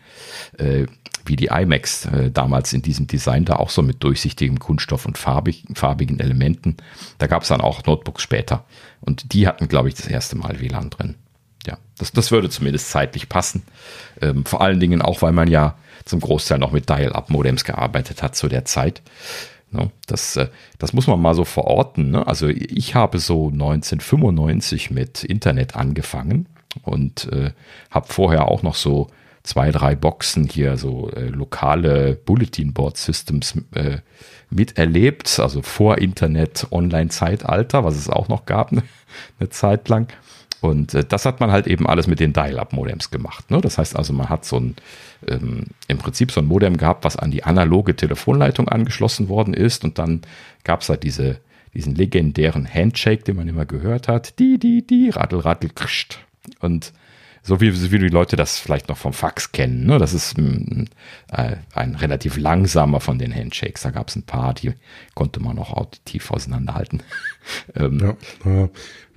äh, 0.59 0.87
wie 1.25 1.37
die 1.37 1.47
iMacs 1.47 2.07
äh, 2.07 2.31
damals 2.31 2.73
in 2.73 2.83
diesem 2.83 3.07
Design, 3.07 3.45
da 3.45 3.57
auch 3.57 3.71
so 3.71 3.83
mit 3.83 4.03
durchsichtigem 4.03 4.59
Kunststoff 4.59 5.07
und 5.07 5.19
farbig, 5.19 5.65
farbigen 5.75 6.21
Elementen. 6.21 6.77
Da 7.19 7.27
gab 7.27 7.43
es 7.43 7.49
dann 7.49 7.61
auch 7.61 7.85
Notebooks 7.85 8.23
später. 8.23 8.65
Und 9.01 9.33
die 9.33 9.47
hatten, 9.47 9.69
glaube 9.69 9.89
ich, 9.89 9.95
das 9.95 10.09
erste 10.09 10.37
Mal 10.37 10.61
WLAN 10.61 10.91
drin. 10.91 11.15
Ja, 11.67 11.79
das, 11.99 12.13
das 12.13 12.31
würde 12.31 12.51
zumindest 12.51 12.91
zeitlich 12.91 13.29
passen. 13.29 13.63
Ähm, 14.21 14.45
vor 14.45 14.63
allen 14.63 14.81
Dingen 14.81 15.03
auch, 15.03 15.23
weil 15.23 15.33
man 15.33 15.49
ja 15.49 15.77
zum 16.05 16.21
Großteil 16.21 16.59
noch 16.59 16.73
mit 16.73 16.89
Dial-Up-Modems 16.89 17.65
gearbeitet 17.65 18.23
hat 18.23 18.35
zu 18.37 18.49
der 18.49 18.65
Zeit. 18.65 19.03
No, 19.71 19.91
das, 20.07 20.37
äh, 20.37 20.49
das 20.79 20.93
muss 20.93 21.07
man 21.07 21.21
mal 21.21 21.35
so 21.35 21.45
verorten. 21.45 22.11
Ne? 22.11 22.27
Also 22.27 22.49
ich 22.49 22.95
habe 22.95 23.19
so 23.19 23.49
1995 23.49 24.91
mit 24.91 25.25
Internet 25.25 25.77
angefangen 25.77 26.47
und 26.83 27.31
äh, 27.33 27.53
habe 27.91 28.07
vorher 28.09 28.49
auch 28.49 28.63
noch 28.63 28.75
so 28.75 29.09
zwei, 29.43 29.71
drei 29.71 29.95
Boxen 29.95 30.45
hier, 30.45 30.77
so 30.77 31.11
äh, 31.11 31.29
lokale 31.29 32.15
Bulletin 32.15 32.73
Board 32.73 32.97
Systems 32.97 33.57
äh, 33.75 33.99
miterlebt, 34.51 35.39
also 35.41 35.63
vor 35.63 35.99
Internet, 35.99 36.67
Online-Zeitalter, 36.71 37.85
was 37.85 37.97
es 37.97 38.09
auch 38.09 38.29
noch 38.29 38.47
gab, 38.47 38.73
ne, 38.73 38.83
eine 39.39 39.49
Zeit 39.51 39.89
lang. 39.89 40.09
Und 40.61 40.95
äh, 40.95 41.05
das 41.05 41.25
hat 41.25 41.41
man 41.41 41.53
halt 41.53 41.67
eben 41.67 41.87
alles 41.87 42.07
mit 42.07 42.21
den 42.21 42.33
Dial-Up-Modems 42.33 43.11
gemacht. 43.11 43.51
Ne? 43.51 43.61
Das 43.61 43.79
heißt 43.79 43.97
also, 43.97 44.13
man 44.13 44.29
hat 44.29 44.45
so 44.45 44.59
ein, 44.59 44.77
ähm, 45.27 45.67
im 45.87 45.99
Prinzip 45.99 46.33
so 46.33 46.41
ein 46.41 46.47
Modem 46.47 46.77
gehabt, 46.77 47.05
was 47.05 47.17
an 47.17 47.31
die 47.31 47.45
analoge 47.45 47.95
Telefonleitung 47.95 48.69
angeschlossen 48.69 49.29
worden 49.29 49.55
ist. 49.55 49.85
Und 49.85 49.99
dann 49.99 50.23
gab 50.65 50.83
es 50.83 50.89
halt 50.89 51.03
diese, 51.03 51.39
diesen 51.75 51.95
legendären 51.95 52.73
Handshake, 52.73 53.25
den 53.25 53.37
man 53.37 53.49
immer 53.49 53.67
gehört 53.67 54.09
hat. 54.09 54.39
Die, 54.39 54.59
die, 54.59 54.87
die, 54.87 55.11
rattel, 55.11 55.41
rattel, 55.41 55.71
krischt. 55.71 56.19
Und 56.61 56.93
so 57.43 57.61
wie, 57.61 57.91
wie 57.91 57.99
die 57.99 58.09
Leute 58.09 58.37
das 58.37 58.59
vielleicht 58.59 58.89
noch 58.89 58.99
vom 58.99 59.13
Fax 59.13 59.53
kennen. 59.53 59.87
Ne? 59.87 59.99
Das 59.99 60.13
ist 60.13 60.37
ein, 60.37 60.91
äh, 61.33 61.57
ein 61.75 61.95
relativ 61.95 62.37
langsamer 62.37 63.01
von 63.01 63.19
den 63.19 63.35
Handshakes. 63.35 63.83
Da 63.83 63.91
gab 63.91 64.09
es 64.09 64.17
ein 64.17 64.25
paar, 64.25 64.55
die 64.55 64.75
konnte 65.15 65.41
man 65.41 65.59
auch 65.59 65.73
auditiv 65.73 66.31
auseinanderhalten. 66.31 67.03
ähm, 67.75 68.17
ja, 68.45 68.69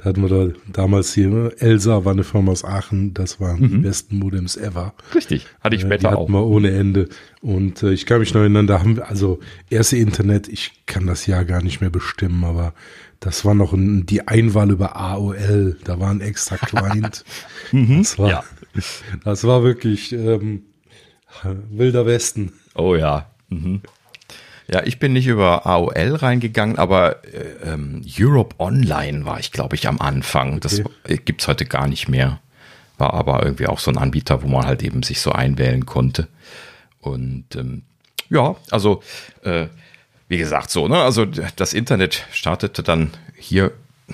da 0.02 0.10
hatten 0.10 0.22
wir 0.24 0.30
da 0.30 0.54
damals 0.74 1.14
hier, 1.14 1.54
Elsa 1.60 2.04
war 2.06 2.14
eine 2.14 2.24
Firma 2.24 2.52
aus 2.52 2.66
Aachen, 2.66 3.14
das 3.14 3.40
waren 3.40 3.62
mhm. 3.62 3.70
die 3.70 3.78
besten 3.78 4.18
Modems 4.18 4.58
ever. 4.58 4.96
Richtig, 5.14 5.46
hatte 5.60 5.76
ich 5.76 5.84
äh, 5.84 5.86
später 5.86 5.98
die 6.00 6.08
hatten 6.08 6.18
auch. 6.18 6.30
wir 6.30 6.44
ohne 6.44 6.72
Ende. 6.72 7.08
Und 7.42 7.84
äh, 7.84 7.92
ich 7.92 8.08
kann 8.08 8.20
mich 8.20 8.34
noch 8.34 8.42
erinnern, 8.42 8.66
da 8.66 8.80
haben 8.80 8.98
wir, 8.98 9.08
also 9.10 9.40
erste 9.70 9.98
Internet, 9.98 10.48
ich 10.48 10.72
kann 10.88 11.06
das 11.06 11.28
Jahr 11.28 11.46
gar 11.46 11.62
nicht 11.62 11.82
mehr 11.82 11.92
bestimmen, 11.92 12.44
aber 12.44 12.74
das 13.20 13.46
war 13.46 13.54
noch 13.54 13.74
ein, 13.74 14.08
die 14.08 14.28
Einwahl 14.28 14.72
über 14.72 14.96
AOL, 14.96 15.78
da 15.84 16.00
war 16.00 16.10
ein 16.10 16.22
extra 16.22 16.58
Client. 16.58 17.24
mhm, 17.72 18.00
das, 18.00 18.18
war, 18.18 18.30
ja. 18.30 18.44
das 19.24 19.44
war 19.44 19.64
wirklich 19.64 20.14
ähm, 20.14 20.64
wilder 21.70 22.08
Westen. 22.08 22.54
Oh 22.74 22.96
ja. 22.96 23.30
Mhm. 23.50 23.82
Ja, 24.72 24.82
ich 24.86 25.00
bin 25.00 25.12
nicht 25.12 25.28
über 25.28 25.66
AOL 25.66 26.16
reingegangen, 26.16 26.78
aber 26.78 27.26
äh, 27.26 27.72
ähm, 27.74 28.02
Europe 28.18 28.56
Online 28.58 29.26
war 29.26 29.38
ich, 29.38 29.52
glaube 29.52 29.76
ich, 29.76 29.86
am 29.88 30.00
Anfang. 30.00 30.62
Das 30.62 30.80
okay. 30.80 31.20
gibt's 31.26 31.48
heute 31.50 31.66
gar 31.66 31.88
nicht 31.88 32.08
mehr. 32.08 32.40
War 32.98 33.14
aber 33.14 33.44
irgendwie 33.44 33.68
auch 33.68 33.80
so 33.80 33.92
ein 33.92 33.98
Anbieter, 33.98 34.44
wo 34.44 34.48
man 34.48 34.66
halt 34.66 34.82
eben 34.82 35.04
sich 35.04 35.20
so 35.20 35.34
einwählen 35.34 35.86
konnte. 35.86 36.30
Und 37.02 37.54
ähm, 37.56 37.82
ja, 38.30 38.56
also 38.70 39.04
äh, 39.44 39.68
wie 40.30 40.38
gesagt, 40.38 40.72
so, 40.72 40.88
ne? 40.88 41.02
Also 41.02 41.26
das 41.26 41.74
Internet 41.74 42.26
startete 42.32 42.82
dann 42.82 43.12
hier, 43.36 43.74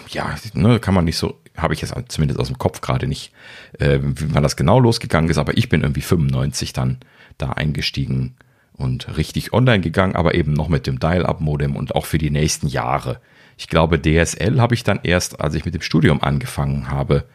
ja, 0.10 0.36
ne, 0.54 0.80
kann 0.80 0.96
man 0.96 1.06
nicht 1.06 1.18
so, 1.18 1.40
habe 1.56 1.76
ich 1.76 1.82
jetzt 1.82 1.94
zumindest 2.08 2.40
aus 2.40 2.48
dem 2.48 2.58
Kopf 2.58 2.82
gerade 2.82 3.06
nicht, 3.06 3.32
äh, 3.78 4.00
wie 4.02 4.26
man 4.26 4.42
das 4.42 4.56
genau 4.56 4.80
losgegangen 4.80 5.30
ist, 5.30 5.38
aber 5.38 5.56
ich 5.56 5.70
bin 5.70 5.82
irgendwie 5.82 6.02
95 6.02 6.74
dann 6.74 6.98
da 7.38 7.52
eingestiegen 7.52 8.36
und 8.78 9.18
richtig 9.18 9.54
online 9.54 9.82
gegangen, 9.82 10.16
aber 10.16 10.36
eben 10.36 10.54
noch 10.54 10.70
mit 10.70 10.88
dem 10.88 11.00
Dial-Up-Modem 11.00 11.76
und 11.76 11.96
auch 11.96 12.06
für 12.06 12.18
die 12.18 12.30
nächsten 12.30 12.68
Jahre. 12.68 13.20
Ich 13.58 13.68
glaube, 13.68 14.00
DSL 14.00 14.62
habe 14.62 14.76
ich 14.76 14.84
dann 14.84 15.00
erst, 15.04 15.42
als 15.42 15.56
ich 15.56 15.66
mit 15.66 15.74
dem 15.74 15.82
Studium 15.82 16.22
angefangen 16.22 16.90
habe, 16.90 17.26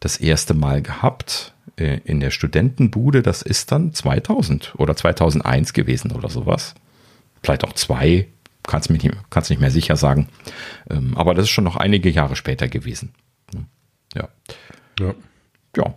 das 0.00 0.16
erste 0.16 0.54
Mal 0.54 0.82
gehabt 0.82 1.52
äh, 1.76 1.98
in 2.04 2.20
der 2.20 2.30
Studentenbude. 2.30 3.22
Das 3.22 3.42
ist 3.42 3.72
dann 3.72 3.92
2000 3.92 4.74
oder 4.76 4.94
2001 4.94 5.72
gewesen 5.72 6.12
oder 6.12 6.28
sowas 6.28 6.74
vielleicht 7.44 7.64
auch 7.64 7.74
zwei, 7.74 8.26
kannst 8.66 8.90
mich 8.90 9.02
nicht, 9.02 9.14
kannst 9.30 9.50
nicht 9.50 9.60
mehr 9.60 9.70
sicher 9.70 9.96
sagen. 9.96 10.28
Ähm, 10.90 11.16
aber 11.16 11.34
das 11.34 11.44
ist 11.44 11.50
schon 11.50 11.64
noch 11.64 11.76
einige 11.76 12.10
Jahre 12.10 12.36
später 12.36 12.68
gewesen. 12.68 13.14
Ja. 14.14 14.28
Ja. 14.98 15.14
Ja. 15.76 15.94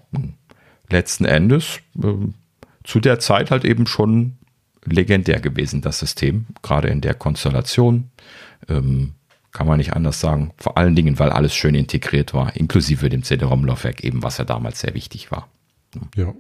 Letzten 0.89 1.25
Endes 1.25 1.79
äh, 2.01 2.13
zu 2.83 2.99
der 2.99 3.19
Zeit 3.19 3.51
halt 3.51 3.65
eben 3.65 3.87
schon 3.87 4.37
legendär 4.89 5.39
gewesen, 5.39 5.81
das 5.81 5.99
System, 5.99 6.45
gerade 6.61 6.89
in 6.89 7.01
der 7.01 7.13
Konstellation. 7.13 8.09
Ähm, 8.67 9.13
kann 9.51 9.65
man 9.65 9.77
nicht 9.77 9.93
anders 9.93 10.19
sagen. 10.19 10.51
Vor 10.57 10.77
allen 10.77 10.95
Dingen, 10.95 11.17
weil 11.17 11.31
alles 11.31 11.55
schön 11.55 11.73
integriert 11.73 12.33
war, 12.33 12.55
inklusive 12.55 13.09
dem 13.09 13.23
CD-ROM-Laufwerk 13.23 14.03
eben, 14.03 14.21
was 14.21 14.37
ja 14.37 14.45
damals 14.45 14.81
sehr 14.81 14.93
wichtig 14.93 15.31
war. 15.31 15.49
Ja, 16.15 16.33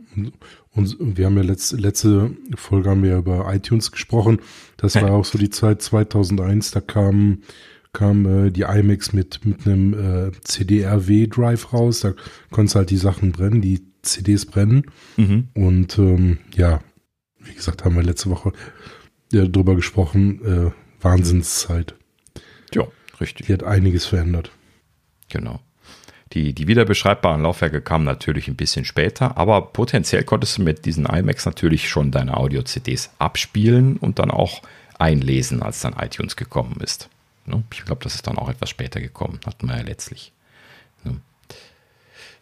und 0.71 0.97
wir 0.99 1.25
haben 1.25 1.37
ja 1.37 1.43
letzte, 1.43 1.77
letzte 1.77 2.31
Folge 2.55 2.89
haben 2.89 3.01
wir 3.01 3.17
über 3.17 3.51
iTunes 3.51 3.91
gesprochen. 3.91 4.39
Das 4.75 4.95
war 4.95 5.11
auch 5.11 5.25
so 5.25 5.37
die 5.39 5.49
Zeit 5.49 5.81
2001, 5.81 6.71
da 6.71 6.81
kam, 6.81 7.39
kam 7.93 8.47
äh, 8.47 8.51
die 8.51 8.61
iMacs 8.61 9.13
mit, 9.13 9.43
mit 9.45 9.65
einem 9.65 9.93
äh, 10.27 10.31
CD-RW-Drive 10.43 11.73
raus. 11.73 12.01
Da 12.01 12.13
konntest 12.51 12.75
halt 12.75 12.89
die 12.91 12.97
Sachen 12.97 13.31
brennen, 13.31 13.61
die 13.61 13.81
CDs 14.03 14.45
brennen. 14.45 14.83
Mhm. 15.15 15.47
Und 15.55 15.97
ähm, 15.97 16.37
ja, 16.55 16.81
wie 17.47 17.53
gesagt, 17.53 17.85
haben 17.85 17.95
wir 17.95 18.03
letzte 18.03 18.29
Woche 18.29 18.51
äh, 19.33 19.47
drüber 19.47 19.75
gesprochen. 19.75 20.67
Äh, 20.67 21.03
Wahnsinnszeit. 21.03 21.93
Ja, 22.73 22.87
richtig. 23.21 23.47
Die 23.47 23.53
hat 23.53 23.63
einiges 23.63 24.05
verändert. 24.05 24.51
Genau. 25.29 25.59
Die, 26.33 26.53
die 26.53 26.67
wiederbeschreibbaren 26.67 27.41
Laufwerke 27.41 27.81
kamen 27.81 28.03
natürlich 28.03 28.47
ein 28.47 28.55
bisschen 28.55 28.83
später, 28.83 29.37
aber 29.37 29.61
potenziell 29.61 30.23
konntest 30.23 30.57
du 30.57 30.63
mit 30.63 30.85
diesen 30.85 31.05
iMacs 31.05 31.45
natürlich 31.45 31.87
schon 31.87 32.11
deine 32.11 32.35
Audio-CDs 32.35 33.11
abspielen 33.17 33.97
und 33.97 34.19
dann 34.19 34.29
auch 34.29 34.61
einlesen, 34.99 35.61
als 35.61 35.79
dann 35.81 35.93
iTunes 35.93 36.35
gekommen 36.35 36.77
ist. 36.83 37.09
Ne? 37.45 37.63
Ich 37.71 37.85
glaube, 37.85 38.03
das 38.03 38.15
ist 38.15 38.27
dann 38.27 38.37
auch 38.37 38.49
etwas 38.49 38.69
später 38.69 38.99
gekommen, 38.99 39.39
hatten 39.45 39.67
wir 39.67 39.77
ja 39.77 39.83
letztlich. 39.83 40.33
Ne? 41.05 41.21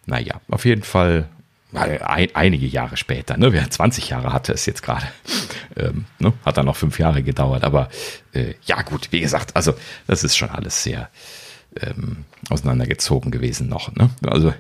Naja, 0.08 0.42
auf 0.50 0.66
jeden 0.66 0.84
Fall 0.84 1.30
ein, 1.76 2.30
einige 2.34 2.66
Jahre 2.66 2.98
später, 2.98 3.38
ne? 3.38 3.70
20 3.70 4.10
Jahre 4.10 4.34
hatte 4.34 4.54
es 4.54 4.66
jetzt 4.66 4.84
gerade. 4.84 5.08
Ähm, 5.78 6.06
ne? 6.20 6.34
Hat 6.46 6.58
dann 6.58 6.66
noch 6.66 6.76
fünf 6.76 7.00
Jahre 7.00 7.22
gedauert, 7.22 7.64
aber 7.64 7.90
äh, 8.34 8.54
ja 8.66 8.82
gut, 8.82 9.10
wie 9.12 9.20
gesagt, 9.20 9.56
also 9.56 9.74
das 10.08 10.24
ist 10.24 10.38
schon 10.38 10.50
alles 10.50 10.84
sehr, 10.84 11.10
ähm, 11.82 12.26
auseinandergezogen 12.50 13.32
gewesen 13.32 13.68
noch. 13.68 13.94
Ne? 13.96 14.10
Also 14.26 14.54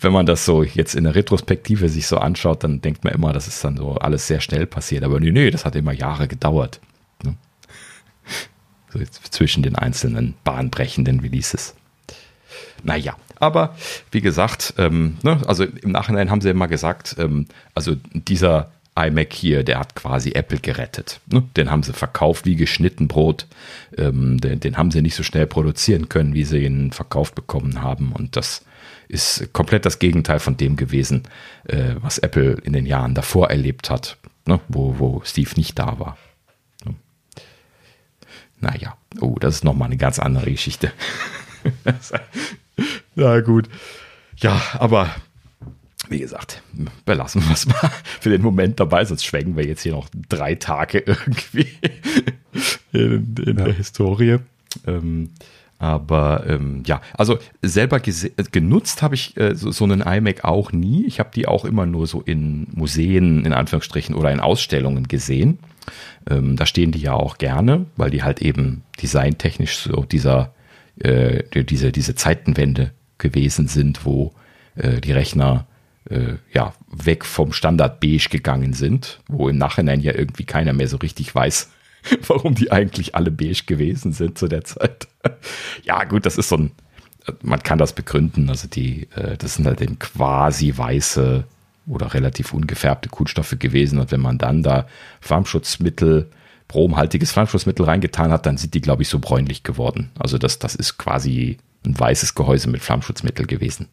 wenn 0.00 0.12
man 0.12 0.26
das 0.26 0.44
so 0.44 0.62
jetzt 0.62 0.94
in 0.94 1.04
der 1.04 1.14
Retrospektive 1.14 1.88
sich 1.88 2.06
so 2.06 2.18
anschaut, 2.18 2.64
dann 2.64 2.80
denkt 2.80 3.04
man 3.04 3.12
immer, 3.12 3.32
das 3.32 3.48
ist 3.48 3.62
dann 3.64 3.76
so 3.76 3.94
alles 3.94 4.26
sehr 4.26 4.40
schnell 4.40 4.66
passiert. 4.66 5.04
Aber 5.04 5.20
nee, 5.20 5.30
nee, 5.30 5.50
das 5.50 5.64
hat 5.64 5.76
immer 5.76 5.92
Jahre 5.92 6.28
gedauert. 6.28 6.80
Ne? 7.22 7.36
So 8.92 9.00
zwischen 9.30 9.62
den 9.62 9.76
einzelnen 9.76 10.34
bahnbrechenden 10.44 11.20
Releases. 11.20 11.74
Naja, 12.82 13.16
aber 13.38 13.76
wie 14.10 14.20
gesagt, 14.20 14.74
ähm, 14.78 15.18
ne, 15.22 15.40
also 15.46 15.64
im 15.64 15.92
Nachhinein 15.92 16.30
haben 16.30 16.40
sie 16.40 16.50
immer 16.50 16.68
gesagt, 16.68 17.16
ähm, 17.18 17.46
also 17.74 17.96
dieser 18.12 18.70
iMac 18.96 19.32
hier, 19.32 19.64
der 19.64 19.78
hat 19.78 19.94
quasi 19.94 20.32
Apple 20.32 20.58
gerettet. 20.58 21.20
Ne? 21.26 21.44
Den 21.56 21.70
haben 21.70 21.82
sie 21.82 21.92
verkauft 21.92 22.44
wie 22.44 22.56
geschnitten 22.56 23.08
Brot. 23.08 23.46
Ähm, 23.96 24.40
den, 24.40 24.60
den, 24.60 24.76
haben 24.76 24.90
sie 24.90 25.02
nicht 25.02 25.14
so 25.14 25.22
schnell 25.22 25.46
produzieren 25.46 26.08
können, 26.08 26.34
wie 26.34 26.44
sie 26.44 26.64
ihn 26.64 26.92
verkauft 26.92 27.34
bekommen 27.34 27.82
haben. 27.82 28.12
Und 28.12 28.36
das 28.36 28.64
ist 29.08 29.52
komplett 29.52 29.86
das 29.86 29.98
Gegenteil 29.98 30.38
von 30.38 30.56
dem 30.56 30.76
gewesen, 30.76 31.22
äh, 31.64 31.94
was 32.00 32.18
Apple 32.18 32.58
in 32.62 32.72
den 32.72 32.86
Jahren 32.86 33.14
davor 33.14 33.50
erlebt 33.50 33.90
hat, 33.90 34.16
ne? 34.46 34.60
wo, 34.68 34.98
wo 34.98 35.22
Steve 35.24 35.50
nicht 35.56 35.78
da 35.78 35.98
war. 35.98 36.16
Ne? 36.84 36.94
Naja, 38.60 38.96
oh, 39.20 39.36
das 39.40 39.56
ist 39.56 39.64
nochmal 39.64 39.86
eine 39.86 39.96
ganz 39.96 40.18
andere 40.18 40.50
Geschichte. 40.50 40.92
Na 43.14 43.40
gut. 43.40 43.68
Ja, 44.36 44.60
aber 44.78 45.14
wie 46.08 46.18
gesagt, 46.18 46.62
belassen 47.04 47.42
wir 47.42 47.52
es 47.52 47.66
mal 47.66 47.90
für 48.20 48.30
den 48.30 48.42
Moment 48.42 48.80
dabei, 48.80 49.04
sonst 49.04 49.24
schwenken 49.24 49.56
wir 49.56 49.66
jetzt 49.66 49.82
hier 49.82 49.92
noch 49.92 50.08
drei 50.28 50.54
Tage 50.54 50.98
irgendwie 51.06 51.68
in, 52.92 53.34
in 53.38 53.58
ja. 53.58 53.64
der 53.64 53.74
Historie. 53.74 54.38
Ähm, 54.86 55.30
aber 55.78 56.44
ähm, 56.46 56.82
ja, 56.84 57.00
also 57.16 57.38
selber 57.62 58.00
genutzt 58.00 59.00
habe 59.00 59.14
ich 59.14 59.34
äh, 59.38 59.54
so, 59.54 59.70
so, 59.70 59.84
einen 59.84 60.02
iMac 60.02 60.44
auch 60.44 60.72
nie. 60.72 61.06
Ich 61.06 61.18
habe 61.18 61.30
die 61.34 61.48
auch 61.48 61.64
immer 61.64 61.86
nur 61.86 62.06
so 62.06 62.20
in 62.20 62.66
Museen, 62.74 63.46
in 63.46 63.54
Anführungsstrichen, 63.54 64.14
oder 64.14 64.30
in 64.30 64.40
Ausstellungen 64.40 65.08
gesehen. 65.08 65.58
Ähm, 66.28 66.56
da 66.56 66.66
stehen 66.66 66.92
die 66.92 67.00
ja 67.00 67.14
auch 67.14 67.38
gerne, 67.38 67.86
weil 67.96 68.10
die 68.10 68.22
halt 68.22 68.42
eben 68.42 68.82
designtechnisch 69.00 69.78
so 69.78 70.04
dieser, 70.04 70.52
äh, 71.00 71.64
diese, 71.64 71.92
diese 71.92 72.14
Zeitenwende 72.14 72.92
gewesen 73.18 73.68
sind, 73.68 74.04
wo 74.04 74.32
äh, 74.76 75.00
die 75.00 75.12
Rechner 75.12 75.66
äh, 76.08 76.34
ja, 76.52 76.74
weg 76.90 77.24
vom 77.24 77.52
Standard 77.52 78.00
Beige 78.00 78.28
gegangen 78.30 78.72
sind, 78.72 79.20
wo 79.28 79.48
im 79.48 79.58
Nachhinein 79.58 80.00
ja 80.00 80.14
irgendwie 80.14 80.44
keiner 80.44 80.72
mehr 80.72 80.88
so 80.88 80.96
richtig 80.96 81.34
weiß, 81.34 81.70
warum 82.26 82.54
die 82.54 82.72
eigentlich 82.72 83.14
alle 83.14 83.30
beige 83.30 83.64
gewesen 83.66 84.12
sind 84.12 84.38
zu 84.38 84.48
der 84.48 84.64
Zeit. 84.64 85.08
ja, 85.82 86.04
gut, 86.04 86.26
das 86.26 86.38
ist 86.38 86.48
so 86.48 86.56
ein, 86.56 86.70
man 87.42 87.62
kann 87.62 87.78
das 87.78 87.92
begründen. 87.92 88.48
Also 88.48 88.68
die, 88.68 89.08
äh, 89.14 89.36
das 89.36 89.54
sind 89.54 89.66
halt 89.66 89.80
eben 89.80 89.98
quasi 89.98 90.72
weiße 90.76 91.44
oder 91.86 92.14
relativ 92.14 92.54
ungefärbte 92.54 93.08
Kunststoffe 93.08 93.56
gewesen. 93.58 93.98
Und 93.98 94.12
wenn 94.12 94.20
man 94.20 94.38
dann 94.38 94.62
da 94.62 94.86
Flammschutzmittel, 95.20 96.30
bromhaltiges 96.70 97.32
Flammschutzmittel 97.32 97.84
reingetan 97.84 98.30
hat, 98.30 98.46
dann 98.46 98.56
sind 98.56 98.74
die, 98.74 98.80
glaube 98.80 99.02
ich, 99.02 99.08
so 99.08 99.18
bräunlich 99.18 99.64
geworden. 99.64 100.10
Also 100.16 100.38
das, 100.38 100.60
das 100.60 100.76
ist 100.76 100.98
quasi 100.98 101.58
ein 101.84 101.98
weißes 101.98 102.36
Gehäuse 102.36 102.70
mit 102.70 102.80
Flammschutzmittel 102.80 103.46
gewesen. 103.46 103.88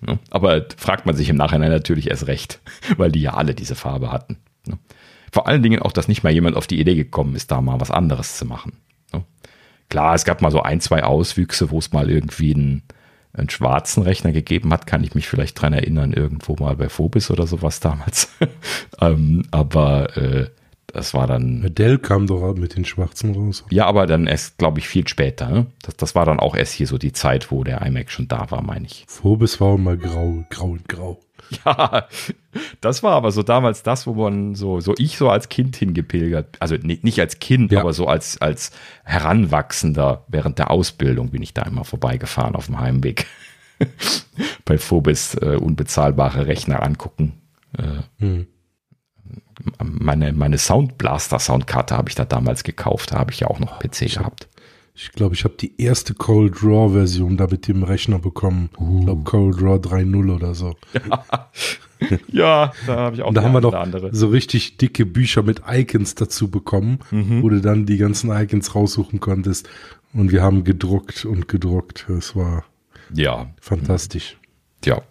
Ne? 0.00 0.18
Aber 0.30 0.64
fragt 0.78 1.04
man 1.04 1.14
sich 1.14 1.28
im 1.28 1.36
Nachhinein 1.36 1.70
natürlich 1.70 2.08
erst 2.08 2.28
recht, 2.28 2.60
weil 2.96 3.12
die 3.12 3.20
ja 3.20 3.34
alle 3.34 3.54
diese 3.54 3.74
Farbe 3.74 4.10
hatten. 4.10 4.38
Ne? 4.66 4.78
Vor 5.30 5.48
allen 5.48 5.62
Dingen 5.62 5.82
auch, 5.82 5.92
dass 5.92 6.08
nicht 6.08 6.22
mal 6.22 6.32
jemand 6.32 6.56
auf 6.56 6.66
die 6.66 6.80
Idee 6.80 6.94
gekommen 6.94 7.34
ist, 7.36 7.50
da 7.50 7.60
mal 7.60 7.78
was 7.78 7.90
anderes 7.90 8.38
zu 8.38 8.46
machen. 8.46 8.78
Ne? 9.12 9.24
Klar, 9.90 10.14
es 10.14 10.24
gab 10.24 10.40
mal 10.40 10.50
so 10.50 10.62
ein, 10.62 10.80
zwei 10.80 11.04
Auswüchse, 11.04 11.70
wo 11.70 11.78
es 11.78 11.92
mal 11.92 12.10
irgendwie 12.10 12.54
einen, 12.54 12.84
einen 13.34 13.50
schwarzen 13.50 14.02
Rechner 14.02 14.32
gegeben 14.32 14.72
hat, 14.72 14.86
kann 14.86 15.04
ich 15.04 15.14
mich 15.14 15.28
vielleicht 15.28 15.60
dran 15.60 15.74
erinnern, 15.74 16.14
irgendwo 16.14 16.56
mal 16.56 16.74
bei 16.76 16.88
Phobis 16.88 17.30
oder 17.30 17.46
sowas 17.46 17.80
damals. 17.80 18.30
ähm, 19.02 19.42
aber 19.50 20.16
äh, 20.16 20.46
das 20.96 21.12
war 21.12 21.26
dann. 21.26 21.74
Dell 21.74 21.98
kam 21.98 22.26
doch 22.26 22.54
mit 22.54 22.74
den 22.74 22.86
Schwarzen 22.86 23.34
raus. 23.34 23.64
Ja, 23.68 23.84
aber 23.84 24.06
dann 24.06 24.26
erst, 24.26 24.56
glaube 24.56 24.78
ich, 24.78 24.88
viel 24.88 25.06
später. 25.06 25.50
Ne? 25.50 25.66
Das, 25.82 25.94
das 25.96 26.14
war 26.14 26.24
dann 26.24 26.40
auch 26.40 26.56
erst 26.56 26.72
hier 26.72 26.86
so 26.86 26.96
die 26.96 27.12
Zeit, 27.12 27.50
wo 27.50 27.64
der 27.64 27.82
iMac 27.82 28.10
schon 28.10 28.28
da 28.28 28.50
war, 28.50 28.62
meine 28.62 28.86
ich. 28.86 29.04
Phobis 29.06 29.60
war 29.60 29.74
immer 29.74 29.96
grau, 29.98 30.44
grau 30.48 30.70
und 30.70 30.88
grau. 30.88 31.20
Ja, 31.64 32.08
das 32.80 33.04
war 33.04 33.12
aber 33.12 33.30
so 33.30 33.44
damals 33.44 33.84
das, 33.84 34.04
wo 34.08 34.14
man 34.14 34.56
so, 34.56 34.80
so 34.80 34.94
ich 34.98 35.16
so 35.16 35.30
als 35.30 35.48
Kind 35.48 35.76
hingepilgert, 35.76 36.56
also 36.58 36.74
nicht, 36.74 37.04
nicht 37.04 37.20
als 37.20 37.38
Kind, 37.38 37.70
ja. 37.70 37.82
aber 37.82 37.92
so 37.92 38.08
als, 38.08 38.40
als 38.40 38.72
Heranwachsender 39.04 40.24
während 40.26 40.58
der 40.58 40.72
Ausbildung 40.72 41.30
bin 41.30 41.42
ich 41.42 41.54
da 41.54 41.62
immer 41.62 41.84
vorbeigefahren 41.84 42.56
auf 42.56 42.66
dem 42.66 42.80
Heimweg. 42.80 43.26
Bei 44.64 44.76
Phobis 44.76 45.36
äh, 45.36 45.56
unbezahlbare 45.60 46.48
Rechner 46.48 46.82
angucken. 46.82 47.34
Äh, 47.78 48.02
hm 48.18 48.46
meine, 49.82 50.32
meine 50.32 50.58
Soundblaster 50.58 51.38
Soundkarte 51.38 51.96
habe 51.96 52.08
ich 52.08 52.14
da 52.14 52.24
damals 52.24 52.64
gekauft. 52.64 53.12
Da 53.12 53.18
habe 53.18 53.32
ich 53.32 53.40
ja 53.40 53.48
auch 53.48 53.58
noch 53.58 53.78
PC 53.78 54.02
ich 54.02 54.14
gehabt. 54.16 54.48
ich 54.94 55.12
glaube, 55.12 55.34
ich 55.34 55.44
habe 55.44 55.54
die 55.58 55.80
erste 55.80 56.14
Cold 56.14 56.60
Draw 56.60 56.92
Version 56.92 57.36
da 57.36 57.46
mit 57.46 57.68
dem 57.68 57.82
Rechner 57.82 58.18
bekommen. 58.18 58.70
Uh. 58.78 58.98
Ich 58.98 59.04
glaube 59.06 59.24
Cold 59.24 59.60
Draw 59.60 59.76
3.0 59.76 60.34
oder 60.34 60.54
so. 60.54 60.76
ja, 62.28 62.72
da 62.86 62.96
habe 62.96 63.16
ich 63.16 63.22
auch 63.22 63.28
Und 63.28 63.34
da 63.34 63.42
haben 63.42 63.52
wir 63.52 63.60
doch 63.60 63.74
andere. 63.74 64.14
so 64.14 64.28
richtig 64.28 64.76
dicke 64.76 65.06
Bücher 65.06 65.42
mit 65.42 65.62
Icons 65.68 66.14
dazu 66.14 66.50
bekommen, 66.50 67.00
mhm. 67.10 67.42
wo 67.42 67.48
du 67.48 67.60
dann 67.60 67.86
die 67.86 67.96
ganzen 67.96 68.30
Icons 68.30 68.74
raussuchen 68.74 69.20
konntest. 69.20 69.68
Und 70.12 70.32
wir 70.32 70.42
haben 70.42 70.64
gedruckt 70.64 71.24
und 71.24 71.48
gedruckt. 71.48 72.08
Es 72.08 72.36
war 72.36 72.64
ja 73.12 73.50
fantastisch. 73.60 74.38
Ja. 74.84 75.02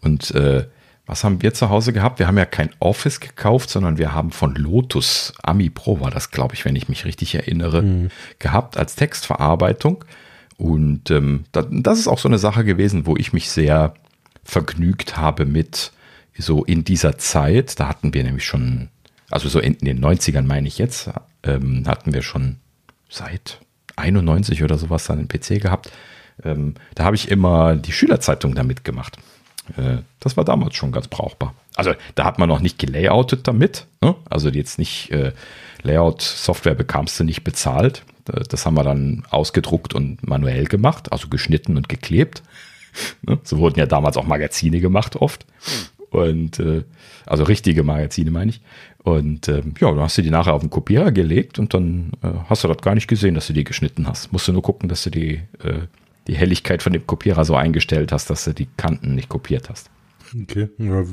Und 0.00 0.32
äh, 0.32 0.66
was 1.12 1.24
haben 1.24 1.42
wir 1.42 1.52
zu 1.52 1.68
Hause 1.68 1.92
gehabt? 1.92 2.18
Wir 2.20 2.26
haben 2.26 2.38
ja 2.38 2.46
kein 2.46 2.70
Office 2.78 3.20
gekauft, 3.20 3.68
sondern 3.68 3.98
wir 3.98 4.14
haben 4.14 4.30
von 4.32 4.54
Lotus, 4.54 5.34
Ami 5.42 5.68
Pro 5.68 6.00
war 6.00 6.10
das, 6.10 6.30
glaube 6.30 6.54
ich, 6.54 6.64
wenn 6.64 6.74
ich 6.74 6.88
mich 6.88 7.04
richtig 7.04 7.34
erinnere, 7.34 7.82
mhm. 7.82 8.08
gehabt 8.38 8.78
als 8.78 8.96
Textverarbeitung. 8.96 10.06
Und 10.56 11.10
ähm, 11.10 11.44
das 11.52 11.98
ist 11.98 12.08
auch 12.08 12.18
so 12.18 12.28
eine 12.28 12.38
Sache 12.38 12.64
gewesen, 12.64 13.04
wo 13.04 13.14
ich 13.18 13.34
mich 13.34 13.50
sehr 13.50 13.92
vergnügt 14.42 15.18
habe 15.18 15.44
mit 15.44 15.92
so 16.38 16.64
in 16.64 16.82
dieser 16.82 17.18
Zeit. 17.18 17.78
Da 17.78 17.88
hatten 17.88 18.14
wir 18.14 18.24
nämlich 18.24 18.46
schon, 18.46 18.88
also 19.30 19.50
so 19.50 19.60
in, 19.60 19.76
den 19.80 20.02
90ern 20.02 20.44
meine 20.44 20.66
ich 20.66 20.78
jetzt, 20.78 21.10
ähm, 21.42 21.82
hatten 21.86 22.14
wir 22.14 22.22
schon 22.22 22.56
seit 23.10 23.60
91 23.96 24.64
oder 24.64 24.78
sowas 24.78 25.04
dann 25.04 25.18
einen 25.18 25.28
PC 25.28 25.60
gehabt. 25.60 25.92
Ähm, 26.42 26.72
da 26.94 27.04
habe 27.04 27.16
ich 27.16 27.30
immer 27.30 27.76
die 27.76 27.92
Schülerzeitung 27.92 28.54
damit 28.54 28.82
gemacht. 28.82 29.18
Äh, 29.76 29.98
das 30.20 30.36
war 30.36 30.44
damals 30.44 30.74
schon 30.74 30.92
ganz 30.92 31.08
brauchbar. 31.08 31.54
Also 31.74 31.94
da 32.14 32.24
hat 32.24 32.38
man 32.38 32.48
noch 32.48 32.60
nicht 32.60 32.78
gelayoutet 32.78 33.46
damit. 33.48 33.86
Ne? 34.00 34.14
Also 34.28 34.48
jetzt 34.48 34.78
nicht 34.78 35.10
äh, 35.10 35.32
Layout-Software 35.82 36.74
bekamst 36.74 37.18
du 37.20 37.24
nicht 37.24 37.44
bezahlt. 37.44 38.04
Äh, 38.28 38.42
das 38.48 38.66
haben 38.66 38.74
wir 38.74 38.84
dann 38.84 39.24
ausgedruckt 39.30 39.94
und 39.94 40.26
manuell 40.26 40.64
gemacht, 40.64 41.12
also 41.12 41.28
geschnitten 41.28 41.76
und 41.76 41.88
geklebt. 41.88 42.42
Ne? 43.22 43.38
So 43.42 43.58
wurden 43.58 43.78
ja 43.78 43.86
damals 43.86 44.16
auch 44.16 44.26
Magazine 44.26 44.80
gemacht 44.80 45.16
oft. 45.16 45.46
Und 46.10 46.58
äh, 46.58 46.84
also 47.24 47.44
richtige 47.44 47.82
Magazine 47.82 48.30
meine 48.30 48.50
ich. 48.50 48.60
Und 49.02 49.48
ähm, 49.48 49.74
ja, 49.80 49.90
dann 49.90 50.00
hast 50.00 50.18
du 50.18 50.22
die 50.22 50.30
nachher 50.30 50.54
auf 50.54 50.60
den 50.60 50.70
Kopierer 50.70 51.10
gelegt 51.10 51.58
und 51.58 51.74
dann 51.74 52.12
äh, 52.22 52.28
hast 52.48 52.62
du 52.62 52.68
das 52.68 52.78
gar 52.78 52.94
nicht 52.94 53.08
gesehen, 53.08 53.34
dass 53.34 53.46
du 53.46 53.52
die 53.52 53.64
geschnitten 53.64 54.06
hast. 54.06 54.32
Musst 54.32 54.46
du 54.46 54.52
nur 54.52 54.62
gucken, 54.62 54.88
dass 54.88 55.02
du 55.04 55.10
die 55.10 55.40
äh, 55.64 55.86
die 56.26 56.36
Helligkeit 56.36 56.82
von 56.82 56.92
dem 56.92 57.06
Kopierer 57.06 57.44
so 57.44 57.54
eingestellt 57.54 58.12
hast, 58.12 58.30
dass 58.30 58.44
du 58.44 58.54
die 58.54 58.68
Kanten 58.76 59.14
nicht 59.14 59.28
kopiert 59.28 59.68
hast. 59.68 59.90
Okay. 60.40 60.70
Ja, 60.78 61.04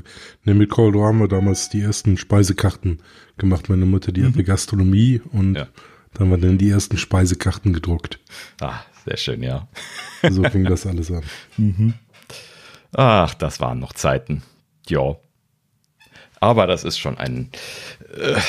ne, 0.43 0.53
mit 0.53 0.69
Cold 0.69 0.95
haben 0.95 1.19
wir 1.19 1.27
damals 1.27 1.69
die 1.69 1.81
ersten 1.81 2.17
Speisekarten 2.17 3.01
gemacht. 3.37 3.69
Meine 3.69 3.85
Mutter, 3.85 4.11
die 4.11 4.21
mhm. 4.21 4.27
hatte 4.27 4.43
Gastronomie 4.43 5.21
und 5.31 5.55
ja. 5.55 5.67
dann 6.13 6.31
haben 6.31 6.41
wir 6.41 6.47
dann 6.47 6.57
die 6.57 6.69
ersten 6.69 6.97
Speisekarten 6.97 7.73
gedruckt. 7.73 8.19
Ah, 8.61 8.79
sehr 9.05 9.17
schön, 9.17 9.43
ja. 9.43 9.67
So 10.29 10.43
fing 10.43 10.63
das 10.63 10.85
alles 10.87 11.11
an. 11.11 11.23
Mhm. 11.57 11.93
Ach, 12.93 13.33
das 13.33 13.59
waren 13.59 13.79
noch 13.79 13.93
Zeiten. 13.93 14.43
Ja. 14.87 15.17
Aber 16.39 16.67
das 16.67 16.85
ist 16.85 16.97
schon 16.97 17.17
ein, 17.17 17.49
äh, 18.17 18.39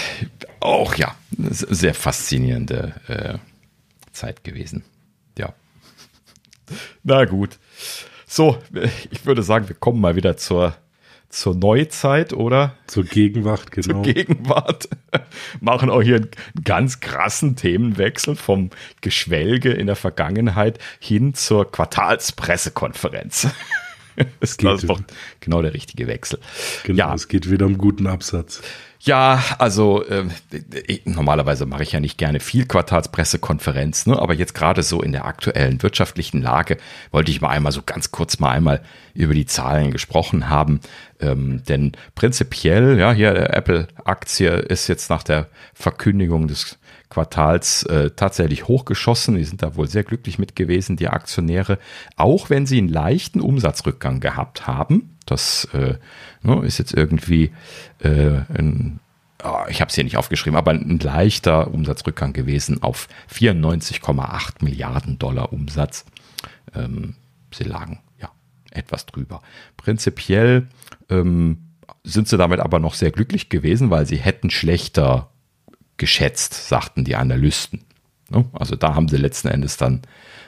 auch 0.61 0.95
ja, 0.95 1.17
sehr 1.37 1.95
faszinierende 1.95 2.95
äh, 3.09 3.39
Zeit 4.13 4.45
gewesen. 4.45 4.85
Na 7.03 7.25
gut. 7.25 7.59
So, 8.27 8.59
ich 9.11 9.27
würde 9.27 9.43
sagen, 9.43 9.69
wir 9.69 9.75
kommen 9.75 10.01
mal 10.01 10.15
wieder 10.15 10.37
zur, 10.37 10.77
zur 11.29 11.55
Neuzeit, 11.55 12.33
oder? 12.33 12.77
Zur 12.87 13.05
Gegenwart, 13.05 13.73
genau. 13.73 14.03
Zur 14.03 14.03
Gegenwart. 14.03 14.89
Machen 15.61 15.91
auch 15.91 16.03
hier 16.03 16.17
einen 16.17 16.31
ganz 16.65 17.01
krassen 17.01 17.57
Themenwechsel 17.57 18.37
vom 18.37 18.71
Geschwelge 19.01 19.73
in 19.73 19.89
der 19.89 19.97
Vergangenheit 19.97 20.79
hin 21.01 21.35
zur 21.35 21.71
Quartalspressekonferenz. 21.71 23.49
Das, 24.41 24.59
das 24.59 24.83
ist 24.83 24.91
doch 24.91 25.01
genau 25.39 25.63
der 25.63 25.73
richtige 25.73 26.07
Wechsel. 26.07 26.41
Genau, 26.83 26.99
ja. 26.99 27.15
es 27.15 27.29
geht 27.29 27.51
wieder 27.51 27.65
um 27.65 27.79
guten 27.79 28.07
Absatz. 28.07 28.61
Ja, 29.03 29.43
also 29.57 30.05
äh, 30.05 30.29
normalerweise 31.07 31.65
mache 31.65 31.83
ich 31.83 31.93
ja 31.93 32.01
nicht 32.01 32.19
gerne 32.19 32.39
viel 32.39 32.67
Quartalspressekonferenz, 32.67 34.05
ne? 34.05 34.19
aber 34.19 34.35
jetzt 34.35 34.55
gerade 34.55 34.83
so 34.83 35.01
in 35.01 35.13
der 35.13 35.25
aktuellen 35.25 35.83
wirtschaftlichen 35.83 36.43
Lage 36.43 36.77
wollte 37.11 37.31
ich 37.31 37.41
mal 37.41 37.49
einmal 37.49 37.73
so 37.73 37.81
ganz 37.81 38.11
kurz 38.11 38.41
mal 38.41 38.51
einmal 38.51 38.83
über 39.15 39.33
die 39.33 39.47
Zahlen 39.47 39.91
gesprochen 39.91 40.51
haben. 40.51 40.81
Ähm, 41.19 41.63
denn 41.67 41.93
prinzipiell, 42.15 42.99
ja, 42.99 43.13
hier 43.13 43.33
der 43.33 43.57
Apple-Aktie 43.57 44.51
ist 44.51 44.87
jetzt 44.87 45.09
nach 45.09 45.23
der 45.23 45.49
Verkündigung 45.73 46.47
des 46.47 46.79
Quartals 47.11 47.83
äh, 47.83 48.11
tatsächlich 48.13 48.69
hochgeschossen. 48.69 49.35
Die 49.35 49.45
sind 49.45 49.63
da 49.63 49.77
wohl 49.77 49.89
sehr 49.89 50.05
glücklich 50.05 50.39
mit 50.39 50.57
gewesen, 50.57 50.97
die 50.97 51.09
Aktionäre, 51.09 51.79
auch 52.17 52.49
wenn 52.51 52.67
sie 52.67 52.79
einen 52.79 52.89
leichten 52.89 53.41
Umsatzrückgang 53.41 54.21
gehabt 54.21 54.67
haben. 54.67 55.19
Das 55.27 55.67
äh, 55.75 55.97
ne, 56.43 56.65
ist 56.65 56.79
jetzt 56.79 56.95
irgendwie 56.95 57.51
äh, 57.99 58.41
ein 58.55 59.01
oh, 59.45 59.65
ich 59.69 59.81
habe 59.81 59.89
es 59.89 59.95
hier 59.95 60.05
nicht 60.05 60.17
aufgeschrieben, 60.17 60.57
aber 60.57 60.71
ein 60.71 60.99
leichter 60.99 61.73
Umsatzrückgang 61.73 62.33
gewesen 62.33 62.83
auf 62.83 63.09
94,8 63.33 64.65
Milliarden 64.65 65.19
Dollar 65.19 65.53
Umsatz. 65.53 66.05
Ähm, 66.75 67.17
sie 67.53 67.65
lagen 67.65 68.01
ja 68.21 68.31
etwas 68.71 69.07
drüber. 69.07 69.43
Prinzipiell 69.77 70.69
ähm, 71.09 71.71
sind 72.05 72.29
sie 72.29 72.39
damit 72.39 72.61
aber 72.61 72.79
noch 72.79 72.95
sehr 72.95 73.11
glücklich 73.11 73.49
gewesen, 73.49 73.91
weil 73.91 74.07
sie 74.07 74.17
hätten 74.17 74.51
schlechter 74.51 75.31
geschätzt, 76.01 76.69
sagten 76.69 77.05
die 77.05 77.15
Analysten. 77.15 77.85
Ne? 78.31 78.47
Also 78.53 78.75
da 78.75 78.95
haben 78.95 79.09
sie 79.09 79.19
letzten 79.19 79.49
Endes 79.49 79.77
dann 79.77 80.03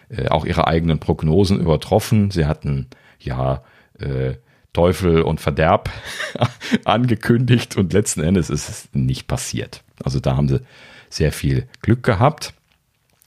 äh, 0.09 0.29
auch 0.29 0.45
ihre 0.45 0.67
eigenen 0.67 0.99
Prognosen 0.99 1.61
übertroffen. 1.61 2.31
Sie 2.31 2.47
hatten 2.47 2.89
ja 3.21 3.63
äh, 4.01 4.35
Teufel 4.73 5.23
und 5.23 5.41
Verderb 5.41 5.91
angekündigt 6.85 7.77
und 7.77 7.93
letzten 7.93 8.23
Endes 8.23 8.49
ist 8.49 8.69
es 8.69 8.89
nicht 8.95 9.29
passiert. 9.29 9.85
Also 10.03 10.19
da 10.19 10.37
haben 10.37 10.49
sie 10.49 10.63
sehr 11.11 11.31
viel 11.31 11.69
Glück 11.83 12.03
gehabt. 12.03 12.55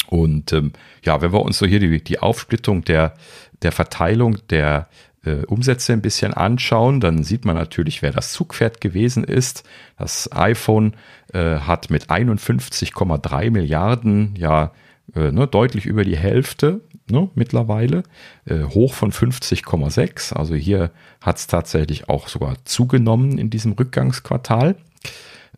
Und 0.08 0.52
ähm, 0.52 0.74
ja, 1.04 1.22
wenn 1.22 1.32
wir 1.32 1.42
uns 1.42 1.60
so 1.60 1.68
hier 1.68 1.80
die, 1.80 2.04
die 2.04 2.20
Aufsplittung 2.20 2.84
der, 2.84 3.14
der 3.62 3.72
Verteilung 3.72 4.40
der 4.50 4.90
äh, 5.26 5.46
Umsätze 5.46 5.94
ein 5.94 6.02
bisschen 6.02 6.34
anschauen, 6.34 7.00
dann 7.00 7.24
sieht 7.24 7.46
man 7.46 7.56
natürlich, 7.56 8.02
wer 8.02 8.12
das 8.12 8.32
Zugpferd 8.32 8.82
gewesen 8.82 9.24
ist. 9.24 9.64
Das 9.98 10.30
iPhone 10.32 10.94
äh, 11.34 11.58
hat 11.60 11.90
mit 11.90 12.10
51,3 12.10 13.52
Milliarden 13.52 14.36
ja 14.38 14.72
äh, 15.16 15.32
ne, 15.32 15.48
deutlich 15.48 15.86
über 15.86 16.04
die 16.04 16.18
Hälfte 16.18 16.82
ne, 17.10 17.30
mittlerweile, 17.36 18.04
äh, 18.46 18.64
hoch 18.64 18.94
von 18.94 19.12
50,6. 19.12 20.34
Also 20.34 20.56
hier 20.56 20.92
hat 21.22 21.38
es 21.38 21.48
tatsächlich 21.48 22.10
auch 22.10 22.28
sogar 22.28 22.56
zugenommen 22.66 23.38
in 23.38 23.50
diesem 23.50 23.74
Rückgangsquartal. 23.74 24.76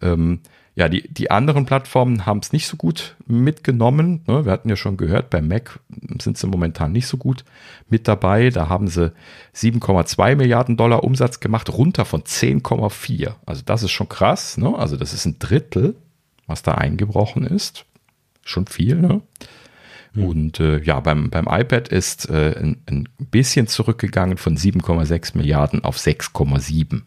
Ähm, 0.02 0.40
ja, 0.78 0.90
die, 0.90 1.12
die 1.12 1.32
anderen 1.32 1.66
Plattformen 1.66 2.28
haben 2.28 2.38
es 2.38 2.54
nicht 2.54 2.68
so 2.68 2.78
gut 2.78 3.16
mitgenommen. 3.26 4.22
Ne? 4.28 4.46
Wir 4.46 4.52
hatten 4.52 4.70
ja 4.70 4.76
schon 4.76 4.96
gehört, 4.96 5.32
bei 5.32 5.42
Mac 5.42 5.80
sind 6.22 6.38
sie 6.38 6.46
momentan 6.46 6.92
nicht 6.92 7.08
so 7.08 7.18
gut 7.18 7.44
mit 7.90 8.08
dabei. 8.08 8.52
Da 8.52 8.70
haben 8.70 8.88
sie 8.88 9.12
7,2 9.56 10.36
Milliarden 10.36 10.78
Dollar 10.78 11.04
Umsatz 11.04 11.40
gemacht, 11.40 11.74
runter 11.74 12.06
von 12.06 12.22
10,4. 12.22 13.34
Also 13.48 13.64
das 13.66 13.82
ist 13.82 13.90
schon 13.90 14.08
krass. 14.08 14.60
Ne? 14.60 14.78
Also 14.78 14.98
das 14.98 15.14
ist 15.14 15.26
ein 15.26 15.40
Drittel, 15.40 15.96
was 16.46 16.62
da 16.62 16.74
eingebrochen 16.74 17.44
ist. 17.44 17.86
Schon 18.46 18.68
viel. 18.68 18.98
Ne? 18.98 19.22
Und 20.16 20.60
äh, 20.60 20.80
ja, 20.84 21.00
beim, 21.00 21.32
beim 21.32 21.48
iPad 21.50 21.88
ist 21.88 22.30
äh, 22.30 22.56
ein, 22.56 22.84
ein 22.86 23.10
bisschen 23.32 23.66
zurückgegangen 23.66 24.38
von 24.38 24.56
7,6 24.56 25.36
Milliarden 25.36 25.84
auf 25.84 25.98
6,7. 25.98 27.02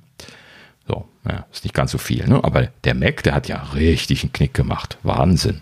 So, 0.86 1.08
ja, 1.24 1.46
ist 1.52 1.64
nicht 1.64 1.74
ganz 1.74 1.92
so 1.92 1.98
viel, 1.98 2.26
ne? 2.26 2.42
aber 2.42 2.68
der 2.84 2.94
Mac, 2.94 3.22
der 3.22 3.34
hat 3.34 3.48
ja 3.48 3.62
richtig 3.74 4.22
einen 4.22 4.32
Knick 4.32 4.54
gemacht. 4.54 4.98
Wahnsinn. 5.02 5.60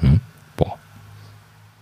Hm? 0.00 0.20
Boah. 0.56 0.78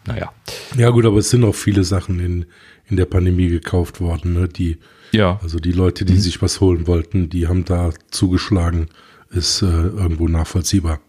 Naja. 0.07 0.33
Ja, 0.77 0.91
gut, 0.91 1.07
aber 1.07 1.19
es 1.19 1.31
sind 1.31 1.45
auch 1.45 1.55
viele 1.55 1.85
Sachen 1.85 2.21
in, 2.21 2.47
in 2.89 2.97
der 2.97 3.07
Pandemie 3.07 3.49
gekauft 3.49 4.01
worden, 4.01 4.35
ne? 4.35 4.49
Die, 4.49 4.79
ja. 5.13 5.41
Also 5.43 5.59
die 5.59 5.73
Leute, 5.73 6.05
die 6.05 6.15
mhm. 6.15 6.21
sich 6.21 6.43
was 6.43 6.61
holen 6.61 6.87
wollten, 6.87 7.29
die 7.31 7.49
haben 7.49 7.65
da 7.65 7.91
zugeschlagen, 8.11 8.89
ist 9.31 9.63
äh, 9.63 9.67
irgendwo 9.67 10.29
nachvollziehbar. 10.29 11.01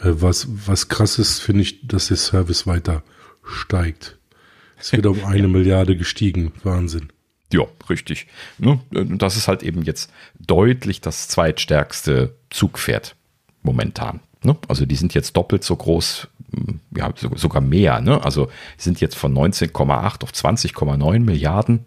Äh, 0.00 0.12
was, 0.14 0.48
was 0.66 0.88
krass 0.88 1.18
ist, 1.18 1.40
finde 1.40 1.62
ich, 1.62 1.86
dass 1.86 2.08
der 2.08 2.16
Service 2.16 2.66
weiter 2.66 3.02
steigt. 3.42 4.18
Es 4.78 4.92
wird 4.92 5.06
um 5.06 5.24
eine 5.26 5.48
Milliarde 5.48 5.96
gestiegen. 5.96 6.52
Wahnsinn. 6.62 7.08
Ja, 7.52 7.64
richtig. 7.88 8.26
Ne, 8.58 8.80
das 8.90 9.36
ist 9.36 9.48
halt 9.48 9.62
eben 9.62 9.82
jetzt 9.82 10.10
deutlich 10.38 11.00
das 11.00 11.28
zweitstärkste 11.28 12.34
Zugpferd 12.50 13.14
momentan. 13.62 14.20
Ne? 14.42 14.56
Also 14.68 14.86
die 14.86 14.96
sind 14.96 15.14
jetzt 15.14 15.36
doppelt 15.36 15.64
so 15.64 15.76
groß, 15.76 16.28
hm, 16.54 16.80
ja, 16.96 17.12
sogar 17.34 17.60
mehr. 17.60 18.00
Ne? 18.00 18.22
Also 18.24 18.50
sind 18.76 19.00
jetzt 19.00 19.16
von 19.16 19.34
19,8 19.34 20.22
auf 20.22 20.30
20,9 20.30 21.20
Milliarden 21.20 21.84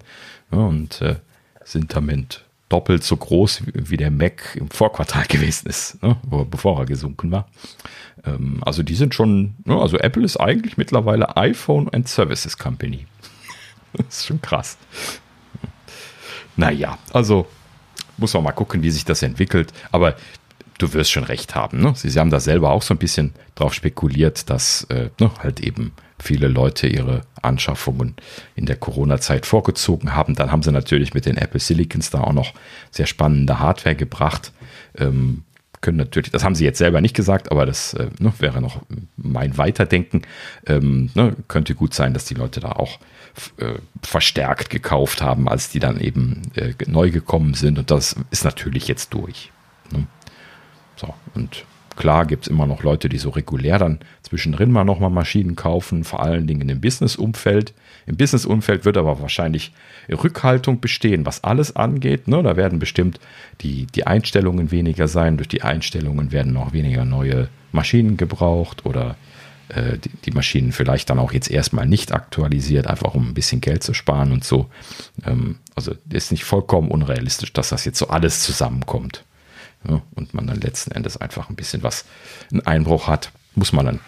und 0.51 1.01
äh, 1.01 1.15
sind 1.63 1.95
damit 1.95 2.43
doppelt 2.69 3.03
so 3.03 3.15
groß 3.15 3.63
wie 3.73 3.97
der 3.97 4.11
Mac 4.11 4.55
im 4.55 4.69
Vorquartal 4.69 5.25
gewesen 5.29 5.67
ist, 5.67 6.01
ne? 6.03 6.17
bevor 6.49 6.79
er 6.79 6.85
gesunken 6.85 7.31
war. 7.31 7.47
Ähm, 8.25 8.61
also 8.65 8.83
die 8.83 8.95
sind 8.95 9.13
schon, 9.15 9.55
also 9.65 9.97
Apple 9.97 10.23
ist 10.23 10.37
eigentlich 10.37 10.77
mittlerweile 10.77 11.37
iPhone 11.37 11.89
and 11.89 12.07
Services 12.07 12.57
Company. 12.57 13.07
das 13.93 14.19
ist 14.19 14.25
schon 14.27 14.41
krass. 14.41 14.77
Naja, 16.57 16.97
also 17.13 17.47
muss 18.17 18.33
man 18.33 18.43
mal 18.43 18.51
gucken, 18.51 18.83
wie 18.83 18.91
sich 18.91 19.05
das 19.05 19.23
entwickelt. 19.23 19.71
Aber 19.91 20.15
du 20.77 20.93
wirst 20.93 21.11
schon 21.11 21.23
recht 21.23 21.55
haben. 21.55 21.81
Ne? 21.81 21.93
Sie, 21.95 22.09
Sie, 22.09 22.19
haben 22.19 22.29
da 22.29 22.39
selber 22.39 22.71
auch 22.71 22.81
so 22.81 22.93
ein 22.93 22.97
bisschen 22.99 23.33
drauf 23.55 23.73
spekuliert, 23.73 24.49
dass 24.49 24.83
äh, 24.85 25.09
ne, 25.19 25.31
halt 25.39 25.59
eben 25.59 25.93
viele 26.19 26.47
Leute 26.47 26.87
ihre 26.87 27.21
Anschaffungen 27.41 28.15
in 28.55 28.65
der 28.65 28.75
Corona-Zeit 28.75 29.45
vorgezogen 29.45 30.15
haben. 30.15 30.35
Dann 30.35 30.51
haben 30.51 30.63
sie 30.63 30.71
natürlich 30.71 31.13
mit 31.13 31.25
den 31.25 31.37
Apple 31.37 31.59
Silicons 31.59 32.09
da 32.09 32.21
auch 32.21 32.33
noch 32.33 32.53
sehr 32.91 33.05
spannende 33.05 33.59
Hardware 33.59 33.95
gebracht. 33.95 34.51
Ähm, 34.97 35.43
können 35.79 35.97
natürlich, 35.97 36.31
das 36.31 36.43
haben 36.43 36.55
sie 36.55 36.65
jetzt 36.65 36.79
selber 36.79 37.01
nicht 37.01 37.15
gesagt, 37.15 37.51
aber 37.51 37.67
das 37.67 37.93
äh, 37.93 38.09
ne, 38.19 38.33
wäre 38.39 38.61
noch 38.61 38.81
mein 39.15 39.57
Weiterdenken. 39.57 40.23
Ähm, 40.65 41.11
ne, 41.13 41.35
könnte 41.47 41.75
gut 41.75 41.93
sein, 41.93 42.13
dass 42.13 42.25
die 42.25 42.33
Leute 42.33 42.59
da 42.59 42.71
auch 42.71 42.99
äh, 43.57 43.73
verstärkt 44.01 44.69
gekauft 44.69 45.21
haben, 45.21 45.47
als 45.47 45.69
die 45.69 45.79
dann 45.79 45.99
eben 45.99 46.41
äh, 46.55 46.73
neu 46.87 47.11
gekommen 47.11 47.53
sind. 47.53 47.77
Und 47.79 47.91
das 47.91 48.15
ist 48.31 48.43
natürlich 48.43 48.87
jetzt 48.87 49.13
durch. 49.13 49.51
Ne? 49.91 50.07
So, 50.95 51.13
und 51.35 51.65
klar 51.95 52.25
gibt 52.25 52.45
es 52.45 52.47
immer 52.49 52.65
noch 52.67 52.83
Leute, 52.83 53.09
die 53.09 53.17
so 53.17 53.29
regulär 53.29 53.79
dann 53.79 53.99
zwischendrin 54.23 54.71
mal 54.71 54.83
nochmal 54.83 55.09
Maschinen 55.09 55.55
kaufen, 55.55 56.03
vor 56.03 56.21
allen 56.21 56.47
Dingen 56.47 56.67
im 56.69 56.81
Business-Umfeld. 56.81 57.73
Im 58.05 58.17
Business-Umfeld 58.17 58.85
wird 58.85 58.97
aber 58.97 59.21
wahrscheinlich 59.21 59.71
Rückhaltung 60.09 60.79
bestehen, 60.79 61.25
was 61.25 61.43
alles 61.43 61.75
angeht. 61.75 62.27
Ne? 62.27 62.41
Da 62.43 62.57
werden 62.57 62.79
bestimmt 62.79 63.19
die, 63.61 63.85
die 63.87 64.07
Einstellungen 64.07 64.71
weniger 64.71 65.07
sein. 65.07 65.37
Durch 65.37 65.47
die 65.47 65.61
Einstellungen 65.61 66.31
werden 66.31 66.53
noch 66.53 66.73
weniger 66.73 67.05
neue 67.05 67.49
Maschinen 67.71 68.17
gebraucht 68.17 68.85
oder 68.85 69.15
äh, 69.69 69.97
die, 69.97 70.09
die, 70.09 70.31
Maschinen 70.31 70.71
vielleicht 70.71 71.09
dann 71.09 71.19
auch 71.19 71.31
jetzt 71.31 71.49
erstmal 71.49 71.85
nicht 71.85 72.13
aktualisiert, 72.13 72.87
einfach 72.87 73.13
um 73.15 73.29
ein 73.29 73.33
bisschen 73.33 73.61
Geld 73.61 73.83
zu 73.83 73.93
sparen 73.93 74.31
und 74.31 74.43
so. 74.43 74.69
Ähm, 75.25 75.57
also 75.75 75.93
ist 76.09 76.31
nicht 76.31 76.43
vollkommen 76.43 76.89
unrealistisch, 76.89 77.53
dass 77.53 77.69
das 77.69 77.85
jetzt 77.85 77.99
so 77.99 78.07
alles 78.07 78.43
zusammenkommt. 78.43 79.23
Ja, 79.87 80.01
und 80.15 80.33
man 80.33 80.47
dann 80.47 80.59
letzten 80.59 80.91
Endes 80.91 81.17
einfach 81.17 81.49
ein 81.49 81.55
bisschen 81.55 81.83
was, 81.83 82.05
einen 82.51 82.65
Einbruch 82.65 83.07
hat, 83.07 83.31
muss 83.55 83.73
man 83.73 83.85
dann 83.85 83.99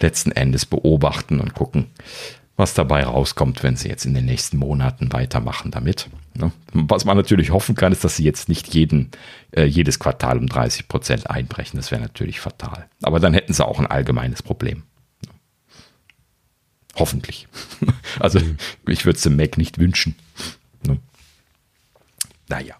letzten 0.00 0.32
Endes 0.32 0.66
beobachten 0.66 1.40
und 1.40 1.54
gucken, 1.54 1.86
was 2.56 2.74
dabei 2.74 3.04
rauskommt, 3.04 3.62
wenn 3.62 3.76
sie 3.76 3.88
jetzt 3.88 4.06
in 4.06 4.14
den 4.14 4.24
nächsten 4.24 4.56
Monaten 4.56 5.12
weitermachen 5.12 5.70
damit. 5.70 6.08
Ne? 6.34 6.52
Was 6.72 7.04
man 7.04 7.16
natürlich 7.16 7.50
hoffen 7.50 7.74
kann, 7.74 7.92
ist, 7.92 8.04
dass 8.04 8.16
sie 8.16 8.24
jetzt 8.24 8.48
nicht 8.48 8.74
jeden, 8.74 9.10
äh, 9.52 9.64
jedes 9.64 9.98
Quartal 9.98 10.38
um 10.38 10.46
30 10.46 10.88
Prozent 10.88 11.30
einbrechen. 11.30 11.76
Das 11.78 11.90
wäre 11.90 12.00
natürlich 12.00 12.40
fatal. 12.40 12.86
Aber 13.02 13.20
dann 13.20 13.34
hätten 13.34 13.52
sie 13.52 13.66
auch 13.66 13.78
ein 13.78 13.86
allgemeines 13.86 14.42
Problem. 14.42 14.84
Hoffentlich. 16.96 17.46
Also 18.18 18.40
ich 18.88 19.04
würde 19.04 19.18
es 19.18 19.22
dem 19.22 19.36
Mac 19.36 19.58
nicht 19.58 19.78
wünschen. 19.78 20.14
Ne? 20.86 20.98
Naja. 22.48 22.76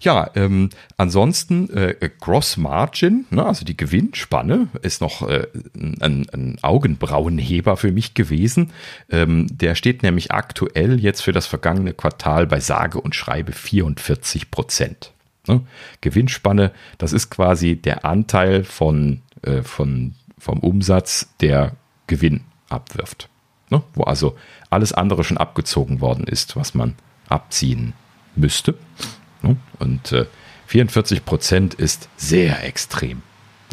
Ja, 0.00 0.30
ähm, 0.34 0.70
ansonsten 0.96 1.70
äh, 1.70 2.10
Gross 2.20 2.56
Margin, 2.56 3.26
ne, 3.30 3.44
also 3.44 3.64
die 3.64 3.76
Gewinnspanne, 3.76 4.68
ist 4.82 5.00
noch 5.00 5.28
äh, 5.28 5.46
ein, 5.74 6.28
ein, 6.30 6.58
Augenbrauenheber 6.62 7.76
für 7.76 7.90
mich 7.90 8.14
gewesen. 8.14 8.72
Ähm, 9.10 9.46
der 9.50 9.74
steht 9.74 10.02
nämlich 10.02 10.30
aktuell 10.30 11.00
jetzt 11.00 11.22
für 11.22 11.32
das 11.32 11.46
vergangene 11.46 11.94
Quartal 11.94 12.46
bei 12.46 12.60
sage 12.60 13.00
und 13.00 13.14
schreibe 13.14 13.52
44 13.52 14.50
Prozent. 14.50 15.12
Ne? 15.46 15.62
Gewinnspanne, 16.00 16.72
das 16.98 17.12
ist 17.12 17.30
quasi 17.30 17.74
der 17.76 18.04
Anteil 18.04 18.64
von, 18.64 19.22
äh, 19.42 19.62
von, 19.62 20.14
vom 20.38 20.60
Umsatz, 20.60 21.28
der 21.40 21.72
Gewinn 22.06 22.42
abwirft 22.68 23.28
ne? 23.70 23.82
wo 23.94 24.04
also 24.04 24.36
alles 24.70 24.92
andere 24.92 25.24
schon 25.24 25.38
abgezogen 25.38 26.00
worden 26.00 26.24
ist, 26.24 26.56
was 26.56 26.74
man 26.74 26.94
abziehen 27.28 27.92
müsste. 28.36 28.74
Ne? 29.42 29.56
Und 29.78 30.12
äh, 30.12 30.26
44 30.66 31.24
Prozent 31.24 31.74
ist 31.74 32.08
sehr 32.16 32.64
extrem. 32.64 33.22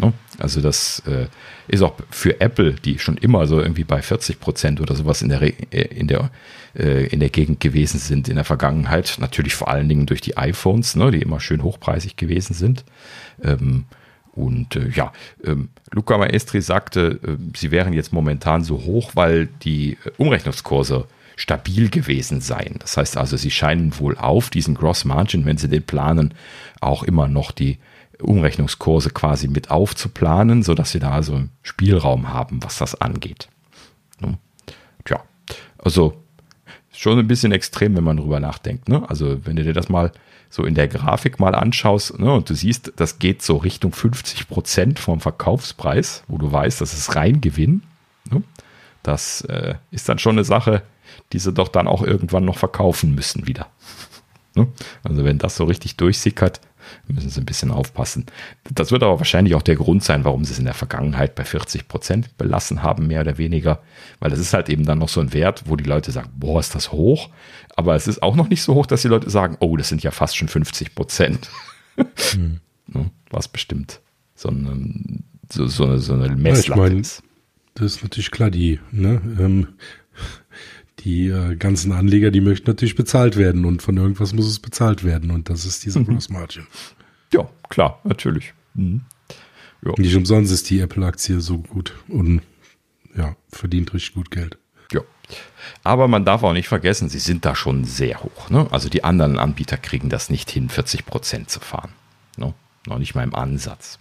Ne? 0.02 0.14
Also 0.40 0.62
das 0.62 1.02
äh, 1.08 1.28
ist 1.68 1.82
auch 1.82 1.96
für 2.10 2.42
Apple, 2.42 2.74
die 2.74 3.00
schon 3.00 3.18
immer 3.18 3.48
so 3.48 3.60
irgendwie 3.60 3.84
bei 3.84 4.02
40 4.02 4.40
Prozent 4.40 4.82
oder 4.82 4.96
sowas 4.96 5.22
in 5.22 5.30
der, 5.30 5.42
äh, 5.42 5.52
in, 5.72 6.08
der, 6.08 6.32
äh, 6.78 7.08
in 7.08 7.20
der 7.20 7.30
Gegend 7.30 7.60
gewesen 7.60 8.00
sind 8.00 8.28
in 8.28 8.36
der 8.36 8.44
Vergangenheit, 8.44 9.18
natürlich 9.20 9.56
vor 9.56 9.70
allen 9.70 9.88
Dingen 9.88 10.06
durch 10.06 10.22
die 10.22 10.38
iPhones, 10.38 10.96
ne, 10.96 11.12
die 11.12 11.22
immer 11.22 11.40
schön 11.40 11.64
hochpreisig 11.64 12.18
gewesen 12.18 12.54
sind. 12.54 12.84
Ähm, 13.42 13.86
und 14.36 14.76
äh, 14.76 14.90
ja, 14.90 15.14
ähm, 15.44 15.70
Luca 15.92 16.18
Maestri 16.18 16.62
sagte, 16.62 17.20
äh, 17.24 17.58
sie 17.58 17.72
wären 17.72 17.94
jetzt 17.94 18.12
momentan 18.12 18.64
so 18.64 18.84
hoch, 18.84 19.12
weil 19.14 19.48
die 19.64 19.94
äh, 20.06 20.12
Umrechnungskurse 20.18 21.08
stabil 21.38 21.90
gewesen 21.90 22.42
seien. 22.42 22.76
Das 22.80 22.98
heißt 22.98 23.18
also, 23.18 23.38
sie 23.38 23.52
scheinen 23.52 23.98
wohl 24.00 24.18
auf 24.18 24.50
diesen 24.50 24.76
Gross 24.76 25.06
Margin, 25.06 25.46
wenn 25.46 25.58
sie 25.58 25.70
den 25.70 25.84
planen, 25.84 26.34
auch 26.82 27.04
immer 27.04 27.28
noch 27.28 27.52
die 27.52 27.78
Umrechnungskurse 28.22 29.10
quasi 29.10 29.48
mit 29.48 29.72
aufzuplanen, 29.72 30.64
sodass 30.64 30.92
sie 30.92 31.00
da 31.00 31.12
also 31.12 31.44
Spielraum 31.64 32.30
haben, 32.30 32.64
was 32.64 32.78
das 32.78 33.00
angeht. 33.00 33.50
Ne? 34.20 34.38
Tja, 35.04 35.24
also 35.78 36.22
schon 36.92 37.20
ein 37.20 37.28
bisschen 37.28 37.52
extrem, 37.52 37.96
wenn 37.96 38.04
man 38.04 38.18
drüber 38.18 38.40
nachdenkt. 38.40 38.88
Ne? 38.88 39.08
Also 39.10 39.46
wenn 39.46 39.56
du 39.56 39.64
dir 39.64 39.74
das 39.74 39.90
mal 39.90 40.12
so 40.56 40.64
in 40.64 40.74
der 40.74 40.88
Grafik 40.88 41.38
mal 41.38 41.54
anschaust 41.54 42.18
ne, 42.18 42.32
und 42.32 42.50
du 42.50 42.56
siehst, 42.56 42.94
das 42.96 43.20
geht 43.20 43.42
so 43.42 43.58
Richtung 43.58 43.92
50 43.92 44.48
Prozent 44.48 45.00
vom 45.00 45.20
Verkaufspreis, 45.20 46.24
wo 46.30 46.38
du 46.38 46.50
weißt, 46.50 46.80
das 46.80 46.94
ist 46.94 47.14
Reingewinn. 47.14 47.84
Ne? 48.32 48.42
Das 49.04 49.42
äh, 49.42 49.76
ist 49.92 50.08
dann 50.08 50.18
schon 50.18 50.36
eine 50.36 50.46
Sache, 50.46 50.84
die 51.34 51.40
sie 51.40 51.52
doch 51.52 51.68
dann 51.68 51.90
auch 51.90 52.02
irgendwann 52.02 52.46
noch 52.46 52.58
verkaufen 52.58 53.14
müssen 53.14 53.48
wieder. 53.48 53.68
ne? 54.56 54.68
Also 55.04 55.26
wenn 55.26 55.40
das 55.40 55.58
so 55.58 55.66
richtig 55.66 55.98
durchsickert, 55.98 56.62
müssen 57.08 57.30
sie 57.30 57.42
ein 57.42 57.46
bisschen 57.46 57.72
aufpassen. 57.72 58.26
Das 58.74 58.92
wird 58.92 59.04
aber 59.04 59.18
wahrscheinlich 59.18 59.56
auch 59.56 59.62
der 59.62 59.76
Grund 59.76 60.04
sein, 60.04 60.24
warum 60.26 60.46
sie 60.46 60.54
es 60.54 60.60
in 60.60 60.66
der 60.66 60.74
Vergangenheit 60.74 61.36
bei 61.36 61.44
40 61.44 61.88
Prozent 61.88 62.38
belassen 62.38 62.84
haben, 62.84 63.08
mehr 63.08 63.22
oder 63.22 63.38
weniger. 63.38 63.82
Weil 64.20 64.32
das 64.32 64.40
ist 64.40 64.54
halt 64.54 64.70
eben 64.70 64.86
dann 64.86 65.00
noch 65.00 65.10
so 65.10 65.22
ein 65.22 65.34
Wert, 65.34 65.64
wo 65.66 65.76
die 65.76 65.84
Leute 65.84 66.12
sagen, 66.12 66.32
boah, 66.36 66.60
ist 66.60 66.76
das 66.76 66.92
hoch. 66.92 67.30
Aber 67.76 67.96
es 67.96 68.08
ist 68.08 68.24
auch 68.24 68.36
noch 68.36 68.50
nicht 68.50 68.64
so 68.64 68.76
hoch, 68.76 68.86
dass 68.86 69.02
die 69.02 69.08
Leute 69.08 69.30
sagen, 69.30 69.58
oh, 69.60 69.78
das 69.78 69.90
sind 69.90 70.04
ja 70.04 70.12
fast 70.12 70.38
schon 70.38 70.48
50 70.48 70.96
Prozent. 70.96 71.50
Mhm. 72.36 72.60
Was 73.32 73.48
bestimmt 73.48 74.00
so 74.36 74.50
eine, 74.50 75.22
so, 75.52 75.68
so 75.68 75.86
eine, 75.86 76.00
so 76.00 76.14
eine 76.14 76.36
Messlatte 76.36 76.82
ja, 76.82 76.88
ich 76.88 76.92
mein, 76.92 77.02
ist. 77.02 77.24
das 77.74 77.96
ist 77.96 78.04
natürlich 78.04 78.32
klar, 78.32 78.52
die, 78.52 78.80
ne, 78.92 79.22
ähm, 79.40 79.68
die 81.06 81.28
äh, 81.28 81.56
ganzen 81.56 81.92
Anleger, 81.92 82.32
die 82.32 82.42
möchten 82.42 82.70
natürlich 82.70 82.96
bezahlt 82.96 83.38
werden 83.38 83.64
und 83.64 83.82
von 83.82 83.96
irgendwas 83.96 84.34
muss 84.34 84.48
es 84.48 84.60
bezahlt 84.60 85.04
werden 85.04 85.32
und 85.32 85.50
das 85.50 85.66
ist 85.66 85.86
diese 85.86 86.00
mhm. 86.00 86.08
Gross 86.08 86.30
Margin. 86.30 86.66
Ja, 87.32 87.48
klar, 87.70 88.02
natürlich. 88.04 88.54
Mhm. 88.74 89.02
Ja. 89.86 89.94
Nicht 89.98 90.16
umsonst 90.16 90.52
ist 90.52 90.70
die 90.70 90.80
Apple-Aktie 90.80 91.40
so 91.42 91.60
gut 91.60 91.94
und 92.08 92.42
ja, 93.16 93.36
verdient 93.50 93.94
richtig 93.94 94.16
gut 94.16 94.32
Geld. 94.32 94.58
Ja. 94.92 95.02
Aber 95.84 96.08
man 96.08 96.26
darf 96.26 96.42
auch 96.44 96.54
nicht 96.54 96.68
vergessen, 96.68 97.08
sie 97.08 97.20
sind 97.20 97.46
da 97.46 97.56
schon 97.56 97.86
sehr 97.86 98.24
hoch. 98.24 98.50
Ne? 98.50 98.68
Also 98.72 98.90
die 98.90 99.04
anderen 99.04 99.38
Anbieter 99.38 99.78
kriegen 99.78 100.10
das 100.10 100.32
nicht 100.32 100.50
hin, 100.50 100.70
40 100.70 101.06
Prozent 101.06 101.50
zu 101.52 101.60
fahren. 101.60 101.92
Ne? 102.38 102.54
Noch 102.88 102.98
nicht 102.98 103.14
mal 103.14 103.24
im 103.24 103.36
Ansatz. 103.36 104.00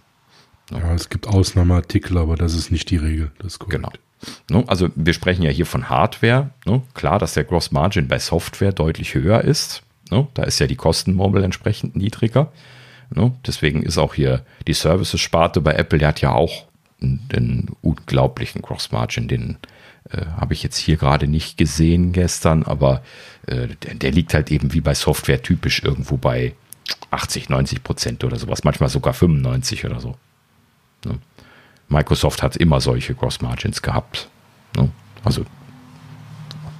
Ne? 0.71 0.79
Ja, 0.79 0.93
es 0.93 1.09
gibt 1.09 1.27
Ausnahmeartikel, 1.27 2.17
aber 2.17 2.35
das 2.35 2.55
ist 2.55 2.71
nicht 2.71 2.89
die 2.89 2.97
Regel. 2.97 3.31
Das 3.37 3.59
genau. 3.59 3.91
Ne? 4.49 4.63
Also 4.67 4.89
wir 4.95 5.13
sprechen 5.13 5.43
ja 5.43 5.51
hier 5.51 5.65
von 5.65 5.89
Hardware. 5.89 6.49
Ne? 6.65 6.81
Klar, 6.93 7.19
dass 7.19 7.33
der 7.33 7.43
Gross 7.43 7.71
Margin 7.71 8.07
bei 8.07 8.19
Software 8.19 8.71
deutlich 8.71 9.13
höher 9.13 9.41
ist. 9.41 9.83
Ne? 10.11 10.27
Da 10.33 10.43
ist 10.43 10.59
ja 10.59 10.67
die 10.67 10.75
Kostenmurmel 10.75 11.43
entsprechend 11.43 11.95
niedriger. 11.95 12.51
Ne? 13.13 13.33
Deswegen 13.45 13.83
ist 13.83 13.97
auch 13.97 14.13
hier 14.13 14.45
die 14.67 14.73
Services-Sparte 14.73 15.61
bei 15.61 15.73
Apple, 15.73 15.99
der 15.99 16.09
hat 16.09 16.21
ja 16.21 16.31
auch 16.31 16.65
einen, 17.01 17.75
unglaublichen 17.81 18.61
Gross 18.61 18.91
Margin, 18.91 19.27
den 19.27 19.57
äh, 20.09 20.25
habe 20.37 20.53
ich 20.53 20.63
jetzt 20.63 20.77
hier 20.77 20.97
gerade 20.97 21.27
nicht 21.27 21.57
gesehen 21.57 22.13
gestern, 22.13 22.63
aber 22.63 23.03
äh, 23.47 23.67
der, 23.83 23.95
der, 23.95 24.11
liegt 24.11 24.33
halt 24.33 24.51
eben 24.51 24.73
wie 24.73 24.81
bei 24.81 24.95
Software 24.95 25.41
typisch 25.41 25.83
irgendwo 25.83 26.17
bei 26.17 26.53
80, 27.11 27.49
90 27.49 27.83
Prozent 27.83 28.23
oder 28.23 28.37
sowas, 28.37 28.63
manchmal 28.63 28.89
sogar 28.89 29.13
95 29.13 29.85
oder 29.85 29.99
so. 29.99 30.15
Ne? 31.05 31.19
Microsoft 31.87 32.41
hat 32.43 32.55
immer 32.55 32.81
solche 32.81 33.13
Gross 33.13 33.41
Margins 33.41 33.81
gehabt. 33.81 34.29
Ne? 34.75 34.89
Also 35.23 35.45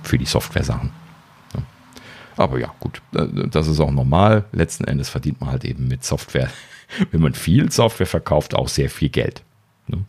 für 0.04 0.18
die 0.18 0.26
Software-Sachen. 0.26 0.92
Aber 2.38 2.60
ja, 2.60 2.74
gut, 2.80 3.02
das 3.12 3.68
ist 3.68 3.80
auch 3.80 3.92
normal. 3.92 4.46
Letzten 4.52 4.84
Endes 4.86 5.10
verdient 5.10 5.40
man 5.40 5.52
halt 5.52 5.64
eben 5.64 5.88
mit 5.88 6.04
Software, 6.04 6.50
wenn 7.12 7.22
man 7.22 7.34
viel 7.34 7.72
Software 7.72 8.08
verkauft, 8.08 8.56
auch 8.56 8.68
sehr 8.68 8.90
viel 8.90 9.10
Geld. 9.10 9.44
Ne? 9.88 10.04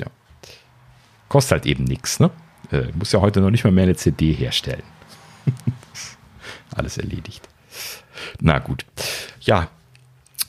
Ja. 0.00 0.06
Kostet 1.28 1.52
halt 1.52 1.66
eben 1.66 1.84
nichts. 1.84 2.20
Ne? 2.20 2.30
Äh, 2.70 2.88
muss 2.94 3.12
ja 3.12 3.20
heute 3.20 3.40
noch 3.40 3.50
nicht 3.50 3.64
mal 3.64 3.72
mehr 3.72 3.84
eine 3.84 3.96
CD 3.96 4.32
herstellen. 4.32 4.82
Alles 6.74 6.98
erledigt. 6.98 7.48
Na 8.40 8.58
gut. 8.58 8.84
Ja, 9.40 9.68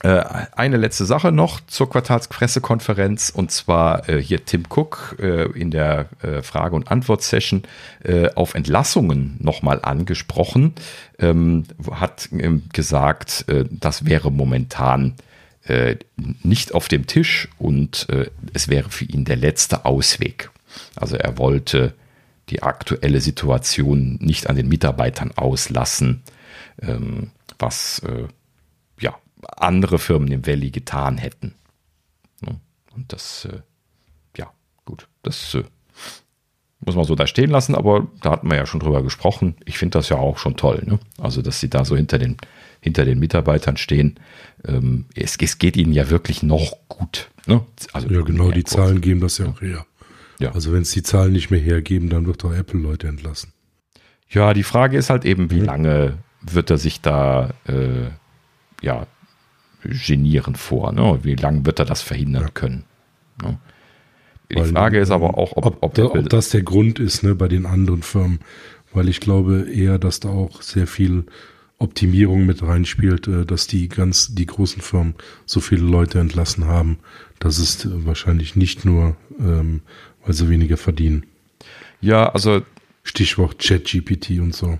eine 0.02 0.78
letzte 0.78 1.06
Sache 1.06 1.32
noch 1.32 1.60
zur 1.68 1.90
Quartalspressekonferenz 1.90 3.30
und 3.30 3.52
zwar 3.52 4.08
äh, 4.08 4.22
hier 4.22 4.46
Tim 4.46 4.64
Cook 4.70 5.18
äh, 5.20 5.52
in 5.52 5.72
der 5.72 6.08
äh, 6.22 6.42
Frage- 6.42 6.76
und 6.76 6.90
Antwort-Session 6.90 7.64
äh, 8.04 8.30
auf 8.36 8.56
Entlassungen 8.56 9.36
nochmal 9.40 9.82
angesprochen, 9.82 10.74
ähm, 11.18 11.66
hat 11.92 12.30
ähm, 12.32 12.64
gesagt, 12.72 13.44
äh, 13.50 13.66
das 13.70 14.06
wäre 14.06 14.32
momentan 14.32 15.16
nicht 16.42 16.74
auf 16.74 16.88
dem 16.88 17.06
Tisch 17.06 17.48
und 17.60 18.08
es 18.54 18.70
wäre 18.70 18.90
für 18.90 19.06
ihn 19.06 19.24
der 19.24 19.36
letzte 19.36 19.86
Ausweg. 19.86 20.50
Also 20.96 21.16
er 21.16 21.38
wollte 21.38 21.94
die 22.50 22.64
aktuelle 22.64 23.22
Situation 23.22 24.18
nicht 24.20 24.50
an 24.50 24.56
den 24.56 24.68
Mitarbeitern 24.68 25.32
auslassen, 25.36 26.24
ähm, 26.82 27.30
was 27.60 28.02
andere 29.47 29.99
Firmen 29.99 30.32
im 30.32 30.45
Valley 30.45 30.71
getan 30.71 31.17
hätten. 31.17 31.54
Und 32.99 33.13
das, 33.13 33.45
äh, 33.45 33.62
ja, 34.38 34.52
gut, 34.84 35.08
das 35.23 35.56
äh, 35.56 35.63
muss 36.82 36.95
man 36.95 37.06
so 37.06 37.15
da 37.15 37.28
stehen 37.28 37.49
lassen, 37.49 37.75
aber 37.75 38.08
da 38.21 38.32
hatten 38.32 38.49
wir 38.49 38.58
ja 38.58 38.65
schon 38.65 38.82
drüber 38.82 39.04
gesprochen. 39.04 39.56
Ich 39.63 39.78
finde 39.78 39.97
das 39.97 40.10
ja 40.10 40.17
auch 40.17 40.38
schon 40.38 40.58
toll, 40.58 40.84
ne? 40.86 40.99
Also, 41.17 41.41
dass 41.41 41.62
sie 41.62 41.69
da 41.69 41.86
so 41.86 41.95
hinter 41.95 42.17
den, 42.17 42.36
hinter 42.82 43.06
den 43.06 43.19
Mitarbeitern 43.19 43.78
stehen. 43.78 44.19
Ähm, 44.65 45.06
es, 45.15 45.38
es, 45.39 45.60
geht 45.60 45.78
ihnen 45.78 45.93
ja 45.93 46.10
wirklich 46.10 46.43
noch 46.43 46.73
gut. 46.89 47.30
Ne? 47.45 47.62
Also 47.93 48.10
ja, 48.10 48.21
genau, 48.21 48.52
die 48.52 48.65
Zahlen 48.65 48.99
geben 48.99 49.21
das 49.21 49.38
ja 49.38 49.47
auch 49.47 49.62
her. 49.62 49.86
Ja. 50.39 50.52
Also, 50.52 50.73
wenn 50.73 50.82
es 50.82 50.91
die 50.91 51.04
Zahlen 51.04 51.32
nicht 51.32 51.52
mehr 51.52 51.62
hergeben, 51.62 52.10
dann 52.10 52.25
wird 52.25 52.43
doch 52.43 52.54
Apple 52.54 52.80
Leute 52.82 53.08
entlassen. 53.08 53.54
Ja, 54.30 54.54
die 54.54 54.63
Frage 54.63 54.97
ist 54.97 55.10
halt 55.10 55.23
eben, 55.23 55.52
wie 55.52 55.60
mhm. 55.60 55.65
lange 55.65 56.17
wird 56.41 56.69
er 56.69 56.78
sich 56.78 56.99
da 56.99 57.52
äh, 57.65 58.10
ja, 58.82 59.08
genieren 59.84 60.56
vor. 60.56 60.92
Ne? 60.92 61.20
Wie 61.24 61.36
lange 61.36 61.65
wird 61.65 61.80
er 61.80 61.86
das 61.86 62.02
verhindern 62.02 62.44
ja. 62.44 62.50
können? 62.50 62.84
Ne? 63.42 63.58
Die 64.52 64.56
weil, 64.56 64.65
Frage 64.65 65.00
ist 65.00 65.12
aber 65.12 65.38
auch, 65.38 65.54
ob, 65.56 65.65
ob, 65.65 65.78
ob, 65.82 65.94
der, 65.94 66.13
ob 66.13 66.30
das 66.30 66.50
der 66.50 66.63
Grund 66.63 67.00
ist 67.00 67.24
ne, 67.24 67.36
bei 67.36 67.48
den 67.48 67.65
anderen 67.65 68.02
Firmen. 68.02 68.39
Weil 68.92 69.08
ich 69.08 69.20
glaube 69.20 69.68
eher, 69.72 70.00
dass 70.00 70.20
da 70.20 70.30
auch 70.30 70.63
sehr 70.63 70.88
viel 70.88 71.26
Optimierung 71.78 72.46
mit 72.46 72.63
reinspielt, 72.63 73.28
äh, 73.28 73.46
dass 73.46 73.68
die 73.68 73.88
ganz, 73.88 74.34
die 74.34 74.48
großen 74.48 74.82
Firmen 74.82 75.15
so 75.46 75.60
viele 75.60 75.84
Leute 75.84 76.20
entlassen 76.20 76.65
haben. 76.65 77.00
Das 77.39 77.60
ist 77.60 77.88
wahrscheinlich 78.06 78.56
nicht 78.56 78.86
nur, 78.86 79.15
ähm, 79.39 79.82
weil 80.26 80.34
sie 80.34 80.50
weniger 80.50 80.78
verdienen. 80.78 81.26
Ja, 82.02 82.30
also. 82.32 82.62
Stichwort 83.04 83.60
ChatGPT 83.60 84.39
und 84.39 84.54
so. 84.54 84.78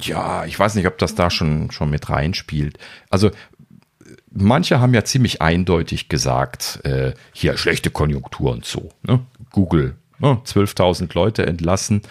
Ja, 0.00 0.44
ich 0.44 0.58
weiß 0.58 0.74
nicht, 0.74 0.86
ob 0.86 0.98
das 0.98 1.14
da 1.14 1.30
schon, 1.30 1.70
schon 1.70 1.90
mit 1.90 2.08
reinspielt. 2.08 2.78
Also 3.10 3.30
manche 4.32 4.80
haben 4.80 4.94
ja 4.94 5.04
ziemlich 5.04 5.42
eindeutig 5.42 6.08
gesagt, 6.08 6.80
äh, 6.84 7.12
hier 7.32 7.56
schlechte 7.56 7.90
Konjunktur 7.90 8.52
und 8.52 8.64
so. 8.64 8.90
Ne? 9.02 9.20
Google, 9.50 9.96
ne? 10.18 10.40
12.000 10.44 11.14
Leute 11.14 11.46
entlassen, 11.46 12.02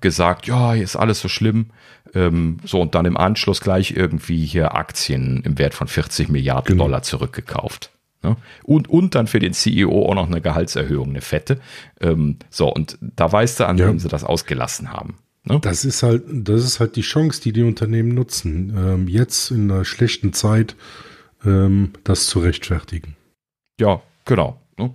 gesagt, 0.00 0.46
ja, 0.46 0.72
hier 0.72 0.84
ist 0.84 0.96
alles 0.96 1.20
so 1.20 1.28
schlimm. 1.28 1.66
Ähm, 2.14 2.58
so 2.64 2.80
und 2.80 2.94
dann 2.94 3.06
im 3.06 3.16
Anschluss 3.16 3.60
gleich 3.60 3.92
irgendwie 3.92 4.44
hier 4.44 4.74
Aktien 4.74 5.42
im 5.44 5.58
Wert 5.58 5.74
von 5.74 5.88
40 5.88 6.28
Milliarden 6.28 6.74
genau. 6.74 6.84
Dollar 6.84 7.02
zurückgekauft. 7.02 7.90
Ne? 8.22 8.36
Und, 8.62 8.88
und 8.88 9.14
dann 9.14 9.26
für 9.26 9.38
den 9.38 9.52
CEO 9.52 10.06
auch 10.08 10.14
noch 10.14 10.26
eine 10.26 10.40
Gehaltserhöhung, 10.40 11.10
eine 11.10 11.20
fette. 11.20 11.58
Ähm, 12.00 12.36
so, 12.50 12.72
und 12.72 12.98
da 13.00 13.32
weißt 13.32 13.60
du, 13.60 13.66
an 13.66 13.78
ja. 13.78 13.88
wem 13.88 13.98
sie 13.98 14.08
das 14.08 14.24
ausgelassen 14.24 14.92
haben. 14.92 15.18
Ne? 15.44 15.58
Das 15.60 15.84
ist 15.84 16.02
halt, 16.02 16.22
das 16.28 16.64
ist 16.64 16.80
halt 16.80 16.96
die 16.96 17.02
Chance, 17.02 17.40
die 17.40 17.52
die 17.52 17.62
Unternehmen 17.62 18.14
nutzen. 18.14 18.72
Ähm, 18.76 19.08
jetzt 19.08 19.50
in 19.50 19.70
einer 19.70 19.84
schlechten 19.84 20.32
Zeit 20.32 20.76
ähm, 21.44 21.92
das 22.04 22.26
zu 22.26 22.40
rechtfertigen. 22.40 23.16
Ja, 23.80 24.00
genau. 24.24 24.60
Ne? 24.78 24.94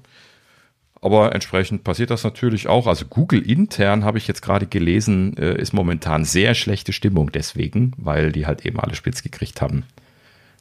Aber 1.01 1.33
entsprechend 1.33 1.83
passiert 1.83 2.09
das 2.09 2.23
natürlich 2.23 2.67
auch. 2.67 2.87
Also 2.87 3.05
Google 3.05 3.41
intern 3.41 4.03
habe 4.03 4.17
ich 4.17 4.27
jetzt 4.27 4.41
gerade 4.41 4.65
gelesen, 4.65 5.37
äh, 5.37 5.59
ist 5.59 5.73
momentan 5.73 6.25
sehr 6.25 6.55
schlechte 6.55 6.93
Stimmung 6.93 7.31
deswegen, 7.31 7.93
weil 7.97 8.31
die 8.31 8.47
halt 8.47 8.65
eben 8.65 8.79
alle 8.79 8.95
spitz 8.95 9.21
gekriegt 9.23 9.61
haben, 9.61 9.83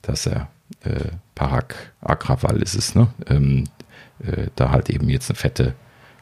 dass 0.02 0.26
er 0.26 0.48
äh, 0.82 1.10
Parag 1.34 1.92
Agrawal 2.00 2.62
ist 2.62 2.74
es, 2.74 2.94
ne? 2.94 3.08
Ähm, 3.28 3.64
äh, 4.24 4.48
da 4.56 4.70
halt 4.70 4.90
eben 4.90 5.08
jetzt 5.08 5.30
eine 5.30 5.36
fette 5.36 5.74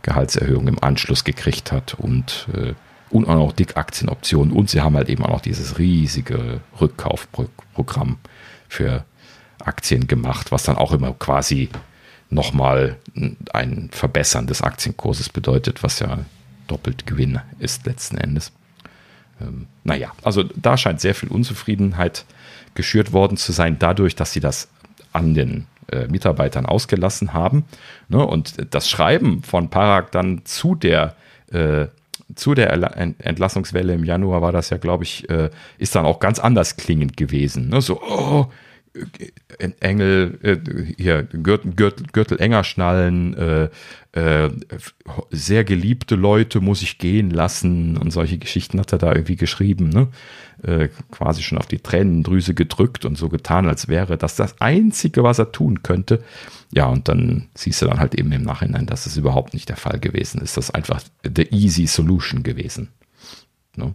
Gehaltserhöhung 0.02 0.68
im 0.68 0.82
Anschluss 0.82 1.24
gekriegt 1.24 1.72
hat 1.72 1.94
und, 1.94 2.48
äh, 2.54 2.74
und 3.10 3.26
auch 3.26 3.34
noch 3.34 3.52
dick 3.52 3.76
Aktienoptionen 3.76 4.52
und 4.52 4.70
sie 4.70 4.80
haben 4.80 4.96
halt 4.96 5.08
eben 5.08 5.24
auch 5.24 5.30
noch 5.30 5.40
dieses 5.40 5.78
riesige 5.78 6.60
Rückkaufprogramm 6.80 8.18
für 8.68 9.04
Aktien 9.62 10.06
gemacht, 10.06 10.52
was 10.52 10.64
dann 10.64 10.76
auch 10.76 10.92
immer 10.92 11.12
quasi 11.14 11.68
nochmal 12.30 12.96
ein 13.52 13.88
Verbessern 13.92 14.46
des 14.46 14.62
Aktienkurses 14.62 15.28
bedeutet, 15.28 15.82
was 15.82 16.00
ja 16.00 16.18
doppelt 16.66 17.06
Gewinn 17.06 17.40
ist 17.58 17.86
letzten 17.86 18.16
Endes. 18.16 18.52
Ähm, 19.40 19.66
naja, 19.84 20.12
also 20.22 20.42
da 20.42 20.76
scheint 20.76 21.00
sehr 21.00 21.14
viel 21.14 21.28
Unzufriedenheit 21.28 22.24
geschürt 22.74 23.12
worden 23.12 23.36
zu 23.36 23.52
sein, 23.52 23.78
dadurch, 23.78 24.16
dass 24.16 24.32
sie 24.32 24.40
das 24.40 24.68
an 25.12 25.34
den 25.34 25.66
äh, 25.92 26.06
Mitarbeitern 26.08 26.66
ausgelassen 26.66 27.32
haben. 27.32 27.64
Ne? 28.08 28.24
Und 28.24 28.74
das 28.74 28.88
Schreiben 28.88 29.42
von 29.42 29.70
Parag 29.70 30.10
dann 30.12 30.44
zu 30.44 30.74
der 30.74 31.14
äh, 31.52 31.86
zu 32.34 32.54
der 32.54 32.72
Entlassungswelle 32.72 33.92
im 33.92 34.02
Januar 34.02 34.40
war 34.40 34.50
das 34.50 34.70
ja, 34.70 34.78
glaube 34.78 35.04
ich, 35.04 35.28
äh, 35.28 35.50
ist 35.78 35.94
dann 35.94 36.06
auch 36.06 36.20
ganz 36.20 36.38
anders 36.38 36.76
klingend 36.76 37.16
gewesen. 37.16 37.68
Ne? 37.68 37.82
So, 37.82 38.00
oh, 38.00 38.46
Engel, 39.80 40.38
äh, 40.42 40.94
hier, 40.96 41.24
Gürtel, 41.24 41.72
Gürtel, 41.74 42.06
Gürtel 42.12 42.40
enger 42.40 42.62
schnallen, 42.62 43.34
äh, 43.34 43.68
äh, 44.12 44.50
sehr 45.30 45.64
geliebte 45.64 46.14
Leute 46.14 46.60
muss 46.60 46.82
ich 46.82 46.98
gehen 46.98 47.30
lassen 47.30 47.96
und 47.96 48.12
solche 48.12 48.38
Geschichten 48.38 48.78
hat 48.78 48.92
er 48.92 48.98
da 48.98 49.12
irgendwie 49.12 49.36
geschrieben, 49.36 49.88
ne? 49.88 50.08
Äh, 50.62 50.88
quasi 51.10 51.42
schon 51.42 51.58
auf 51.58 51.66
die 51.66 51.80
Tränendrüse 51.80 52.54
gedrückt 52.54 53.04
und 53.04 53.18
so 53.18 53.28
getan, 53.28 53.66
als 53.66 53.88
wäre 53.88 54.16
das 54.16 54.36
das 54.36 54.60
Einzige, 54.60 55.24
was 55.24 55.38
er 55.40 55.50
tun 55.50 55.82
könnte. 55.82 56.22
Ja, 56.72 56.86
und 56.86 57.08
dann 57.08 57.48
siehst 57.54 57.82
du 57.82 57.86
dann 57.86 57.98
halt 57.98 58.14
eben 58.14 58.30
im 58.32 58.42
Nachhinein, 58.42 58.86
dass 58.86 59.06
es 59.06 59.16
überhaupt 59.16 59.52
nicht 59.52 59.68
der 59.68 59.76
Fall 59.76 59.98
gewesen 59.98 60.40
ist. 60.40 60.56
Das 60.56 60.66
ist 60.66 60.74
einfach 60.74 61.02
the 61.24 61.48
easy 61.50 61.86
solution 61.86 62.44
gewesen. 62.44 62.88
Ne? 63.76 63.94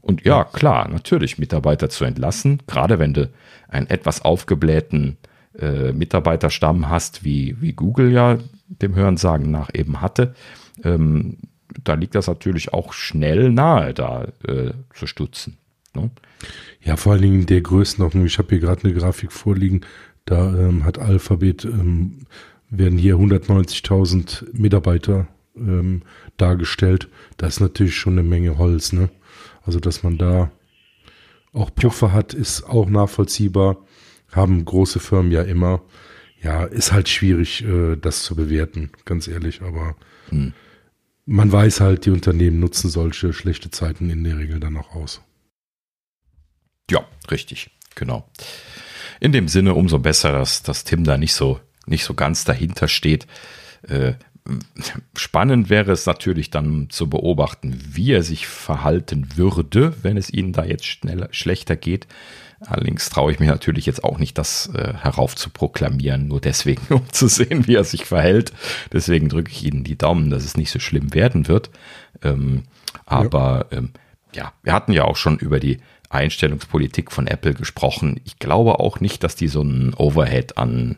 Und 0.00 0.24
ja, 0.24 0.44
klar, 0.44 0.88
natürlich 0.88 1.38
Mitarbeiter 1.38 1.90
zu 1.90 2.04
entlassen, 2.04 2.62
gerade 2.66 2.98
wenn 2.98 3.12
du 3.12 3.30
einen 3.68 3.88
etwas 3.88 4.24
aufgeblähten 4.24 5.16
äh, 5.58 5.92
Mitarbeiterstamm 5.92 6.88
hast, 6.88 7.24
wie, 7.24 7.56
wie 7.60 7.72
Google 7.72 8.12
ja 8.12 8.38
dem 8.68 8.94
Hörensagen 8.94 9.50
nach 9.50 9.70
eben 9.72 10.00
hatte, 10.00 10.34
ähm, 10.84 11.38
da 11.84 11.94
liegt 11.94 12.14
das 12.14 12.26
natürlich 12.26 12.72
auch 12.72 12.92
schnell 12.92 13.50
nahe, 13.50 13.94
da 13.94 14.26
äh, 14.46 14.72
zu 14.94 15.06
stutzen. 15.06 15.58
Ne? 15.94 16.10
Ja, 16.82 16.96
vor 16.96 17.12
allen 17.12 17.22
Dingen 17.22 17.46
der 17.46 17.60
Größenordnung. 17.60 18.26
Ich 18.26 18.38
habe 18.38 18.48
hier 18.50 18.60
gerade 18.60 18.84
eine 18.84 18.94
Grafik 18.94 19.32
vorliegen. 19.32 19.82
Da 20.24 20.54
ähm, 20.54 20.84
hat 20.84 20.98
Alphabet, 20.98 21.64
ähm, 21.64 22.26
werden 22.70 22.98
hier 22.98 23.16
190.000 23.16 24.46
Mitarbeiter 24.52 25.26
ähm, 25.56 26.02
dargestellt. 26.36 27.08
Das 27.36 27.54
ist 27.54 27.60
natürlich 27.60 27.96
schon 27.96 28.14
eine 28.14 28.28
Menge 28.28 28.58
Holz. 28.58 28.92
Ne? 28.92 29.08
Also, 29.64 29.80
dass 29.80 30.02
man 30.02 30.18
da 30.18 30.50
auch 31.52 31.74
Puffer 31.74 32.12
hat, 32.12 32.34
ist 32.34 32.64
auch 32.64 32.88
nachvollziehbar. 32.88 33.84
Haben 34.32 34.64
große 34.64 35.00
Firmen 35.00 35.32
ja 35.32 35.42
immer. 35.42 35.82
Ja, 36.42 36.64
ist 36.64 36.92
halt 36.92 37.08
schwierig, 37.08 37.64
äh, 37.64 37.96
das 37.96 38.22
zu 38.22 38.36
bewerten, 38.36 38.90
ganz 39.04 39.26
ehrlich. 39.26 39.62
Aber 39.62 39.96
hm. 40.28 40.52
man 41.26 41.50
weiß 41.50 41.80
halt, 41.80 42.06
die 42.06 42.10
Unternehmen 42.10 42.60
nutzen 42.60 42.90
solche 42.90 43.32
schlechte 43.32 43.70
Zeiten 43.70 44.10
in 44.10 44.22
der 44.22 44.38
Regel 44.38 44.60
dann 44.60 44.76
auch 44.76 44.94
aus. 44.94 45.22
Ja, 46.90 47.06
richtig, 47.30 47.70
genau. 47.94 48.30
In 49.20 49.32
dem 49.32 49.48
Sinne 49.48 49.74
umso 49.74 49.98
besser, 49.98 50.32
dass, 50.32 50.62
dass 50.62 50.84
Tim 50.84 51.04
da 51.04 51.16
nicht 51.16 51.34
so, 51.34 51.60
nicht 51.86 52.04
so 52.04 52.14
ganz 52.14 52.44
dahinter 52.44 52.86
steht. 52.88 53.26
Äh, 53.82 54.14
spannend 55.16 55.70
wäre 55.70 55.92
es 55.92 56.06
natürlich 56.06 56.50
dann 56.50 56.88
zu 56.90 57.08
beobachten, 57.08 57.78
wie 57.92 58.12
er 58.12 58.22
sich 58.22 58.46
verhalten 58.46 59.36
würde, 59.36 59.94
wenn 60.02 60.16
es 60.16 60.32
ihnen 60.32 60.52
da 60.52 60.64
jetzt 60.64 60.86
schneller, 60.86 61.28
schlechter 61.32 61.76
geht. 61.76 62.06
Allerdings 62.60 63.08
traue 63.08 63.30
ich 63.30 63.38
mir 63.38 63.46
natürlich 63.46 63.86
jetzt 63.86 64.02
auch 64.02 64.18
nicht, 64.18 64.36
das 64.36 64.70
äh, 64.74 64.94
herauf 64.94 65.36
zu 65.36 65.50
proklamieren, 65.50 66.26
nur 66.26 66.40
deswegen, 66.40 66.82
um 66.94 67.08
zu 67.12 67.28
sehen, 67.28 67.66
wie 67.66 67.76
er 67.76 67.84
sich 67.84 68.04
verhält. 68.04 68.52
Deswegen 68.92 69.28
drücke 69.28 69.52
ich 69.52 69.64
Ihnen 69.64 69.84
die 69.84 69.98
Daumen, 69.98 70.30
dass 70.30 70.44
es 70.44 70.56
nicht 70.56 70.70
so 70.70 70.78
schlimm 70.78 71.14
werden 71.14 71.46
wird. 71.46 71.70
Ähm, 72.22 72.64
aber 73.06 73.66
ja. 73.70 73.78
Ähm, 73.78 73.90
ja, 74.34 74.52
wir 74.62 74.72
hatten 74.72 74.92
ja 74.92 75.04
auch 75.04 75.16
schon 75.16 75.38
über 75.38 75.58
die 75.58 75.78
Einstellungspolitik 76.10 77.12
von 77.12 77.26
Apple 77.26 77.54
gesprochen. 77.54 78.20
Ich 78.24 78.38
glaube 78.38 78.80
auch 78.80 79.00
nicht, 79.00 79.24
dass 79.24 79.36
die 79.36 79.48
so 79.48 79.60
einen 79.60 79.94
Overhead 79.94 80.58
an 80.58 80.96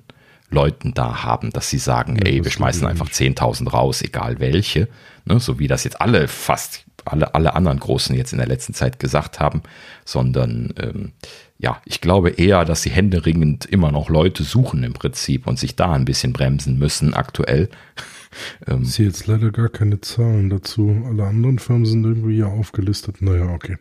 Leuten 0.50 0.94
da 0.94 1.22
haben, 1.22 1.50
dass 1.50 1.70
sie 1.70 1.78
sagen, 1.78 2.16
ja, 2.16 2.26
ey, 2.26 2.44
wir 2.44 2.50
schmeißen 2.50 2.86
einfach 2.86 3.08
10.000 3.08 3.70
raus, 3.70 4.02
egal 4.02 4.40
welche. 4.40 4.88
Ne, 5.24 5.38
so 5.38 5.58
wie 5.58 5.68
das 5.68 5.84
jetzt 5.84 6.00
alle, 6.00 6.28
fast 6.28 6.84
alle, 7.04 7.34
alle 7.34 7.54
anderen 7.54 7.78
Großen 7.78 8.14
jetzt 8.16 8.32
in 8.32 8.38
der 8.38 8.46
letzten 8.46 8.74
Zeit 8.74 8.98
gesagt 8.98 9.40
haben, 9.40 9.62
sondern 10.04 10.74
ähm, 10.78 11.12
ja, 11.58 11.80
ich 11.84 12.00
glaube 12.00 12.30
eher, 12.30 12.64
dass 12.64 12.82
sie 12.82 12.90
händeringend 12.90 13.66
immer 13.66 13.92
noch 13.92 14.08
Leute 14.08 14.44
suchen 14.44 14.82
im 14.82 14.94
Prinzip 14.94 15.46
und 15.46 15.58
sich 15.58 15.76
da 15.76 15.92
ein 15.92 16.04
bisschen 16.04 16.32
bremsen 16.32 16.78
müssen 16.78 17.14
aktuell. 17.14 17.68
ähm, 18.66 18.82
ich 18.82 18.92
sehe 18.92 19.06
jetzt 19.06 19.26
leider 19.26 19.50
gar 19.50 19.68
keine 19.68 20.00
Zahlen 20.00 20.50
dazu. 20.50 21.04
Alle 21.06 21.24
anderen 21.24 21.58
Firmen 21.58 21.86
sind 21.86 22.04
irgendwie 22.04 22.38
ja 22.38 22.46
aufgelistet. 22.46 23.20
Naja, 23.20 23.50
okay. 23.50 23.76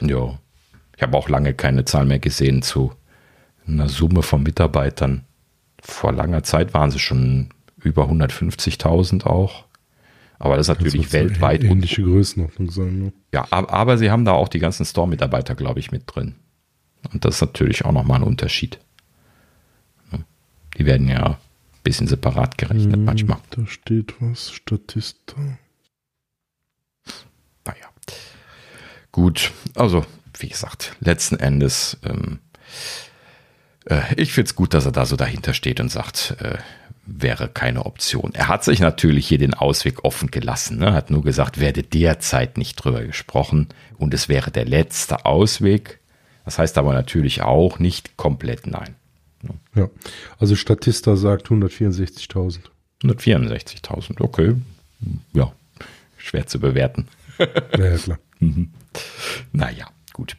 Ja. 0.00 0.38
Ich 0.96 1.02
habe 1.02 1.16
auch 1.16 1.28
lange 1.28 1.54
keine 1.54 1.84
Zahl 1.84 2.06
mehr 2.06 2.18
gesehen 2.18 2.62
zu 2.62 2.92
einer 3.66 3.88
Summe 3.88 4.22
von 4.22 4.42
Mitarbeitern. 4.42 5.24
Vor 5.80 6.12
langer 6.12 6.42
Zeit 6.42 6.74
waren 6.74 6.90
sie 6.90 6.98
schon 6.98 7.50
über 7.82 8.08
150.000 8.08 9.24
auch. 9.24 9.64
Aber 10.38 10.56
das 10.56 10.68
ist 10.68 10.76
natürlich 10.76 11.04
das 11.04 11.12
weltweit. 11.12 11.64
Ähnliche 11.64 12.02
Größenordnung 12.02 12.70
sein. 12.70 12.98
Ne? 12.98 13.12
Ja, 13.32 13.46
aber, 13.50 13.72
aber 13.72 13.98
sie 13.98 14.10
haben 14.10 14.24
da 14.24 14.32
auch 14.32 14.48
die 14.48 14.60
ganzen 14.60 14.84
Store-Mitarbeiter, 14.84 15.54
glaube 15.54 15.80
ich, 15.80 15.90
mit 15.90 16.04
drin. 16.06 16.36
Und 17.12 17.24
das 17.24 17.36
ist 17.36 17.40
natürlich 17.40 17.84
auch 17.84 17.92
nochmal 17.92 18.20
ein 18.20 18.26
Unterschied. 18.26 18.78
Die 20.78 20.86
werden 20.86 21.08
ja 21.08 21.24
ein 21.26 21.36
bisschen 21.82 22.06
separat 22.06 22.56
gerechnet 22.56 22.94
hm, 22.94 23.04
manchmal. 23.04 23.38
Da 23.50 23.66
steht 23.66 24.14
was, 24.20 24.52
Statista. 24.52 25.34
Naja. 27.64 27.86
Gut, 29.10 29.50
also 29.74 30.04
wie 30.38 30.48
gesagt, 30.48 30.96
letzten 31.00 31.36
Endes, 31.36 31.98
ähm, 32.04 32.38
äh, 32.54 33.07
ich 34.16 34.32
finde 34.32 34.48
es 34.48 34.54
gut, 34.54 34.74
dass 34.74 34.86
er 34.86 34.92
da 34.92 35.06
so 35.06 35.16
dahinter 35.16 35.54
steht 35.54 35.80
und 35.80 35.90
sagt, 35.90 36.36
äh, 36.40 36.58
wäre 37.06 37.48
keine 37.48 37.86
Option. 37.86 38.34
Er 38.34 38.48
hat 38.48 38.64
sich 38.64 38.80
natürlich 38.80 39.26
hier 39.26 39.38
den 39.38 39.54
Ausweg 39.54 40.04
offen 40.04 40.30
gelassen, 40.30 40.78
ne? 40.78 40.92
hat 40.92 41.10
nur 41.10 41.22
gesagt, 41.22 41.58
werde 41.58 41.82
derzeit 41.82 42.58
nicht 42.58 42.76
drüber 42.76 43.02
gesprochen 43.02 43.68
und 43.96 44.12
es 44.12 44.28
wäre 44.28 44.50
der 44.50 44.66
letzte 44.66 45.24
Ausweg. 45.24 46.00
Das 46.44 46.58
heißt 46.58 46.76
aber 46.78 46.92
natürlich 46.92 47.42
auch 47.42 47.78
nicht 47.78 48.16
komplett 48.16 48.66
nein. 48.66 48.94
Ne? 49.42 49.54
Ja, 49.74 49.88
also 50.38 50.54
Statista 50.54 51.16
sagt 51.16 51.48
164.000. 51.48 52.60
164.000, 53.02 54.20
okay. 54.20 54.54
Ja, 55.32 55.52
schwer 56.16 56.46
zu 56.46 56.60
bewerten. 56.60 57.08
Ja, 57.78 57.84
ja 57.84 57.96
klar. 57.96 58.18
mhm. 58.40 58.70
Naja. 59.52 59.86
Gut. 60.12 60.36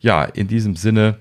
Ja, 0.00 0.24
in 0.24 0.48
diesem 0.48 0.76
Sinne, 0.76 1.18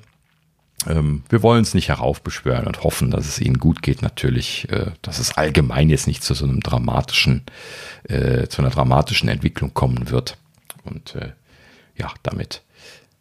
ähm, 0.88 1.24
wir 1.30 1.44
wollen 1.44 1.62
es 1.62 1.74
nicht 1.74 1.90
heraufbeschwören 1.90 2.68
und 2.68 2.84
hoffen, 2.84 3.12
dass 3.12 3.28
es 3.28 3.40
ihnen 3.40 3.60
gut 3.60 3.82
geht. 3.82 4.02
Natürlich, 4.02 4.70
äh, 4.72 4.92
dass 5.02 5.20
es 5.20 5.38
allgemein 5.38 5.90
jetzt 5.90 6.08
nicht 6.08 6.24
zu 6.24 6.34
so 6.34 6.46
einem 6.46 6.62
dramatischen, 6.62 7.44
äh, 8.04 8.48
zu 8.48 8.62
einer 8.62 8.72
dramatischen 8.72 9.30
Entwicklung 9.30 9.74
kommen 9.74 10.10
wird. 10.10 10.38
Und 10.84 11.16
äh, 11.16 11.34
ja, 11.96 12.12
damit 12.24 12.64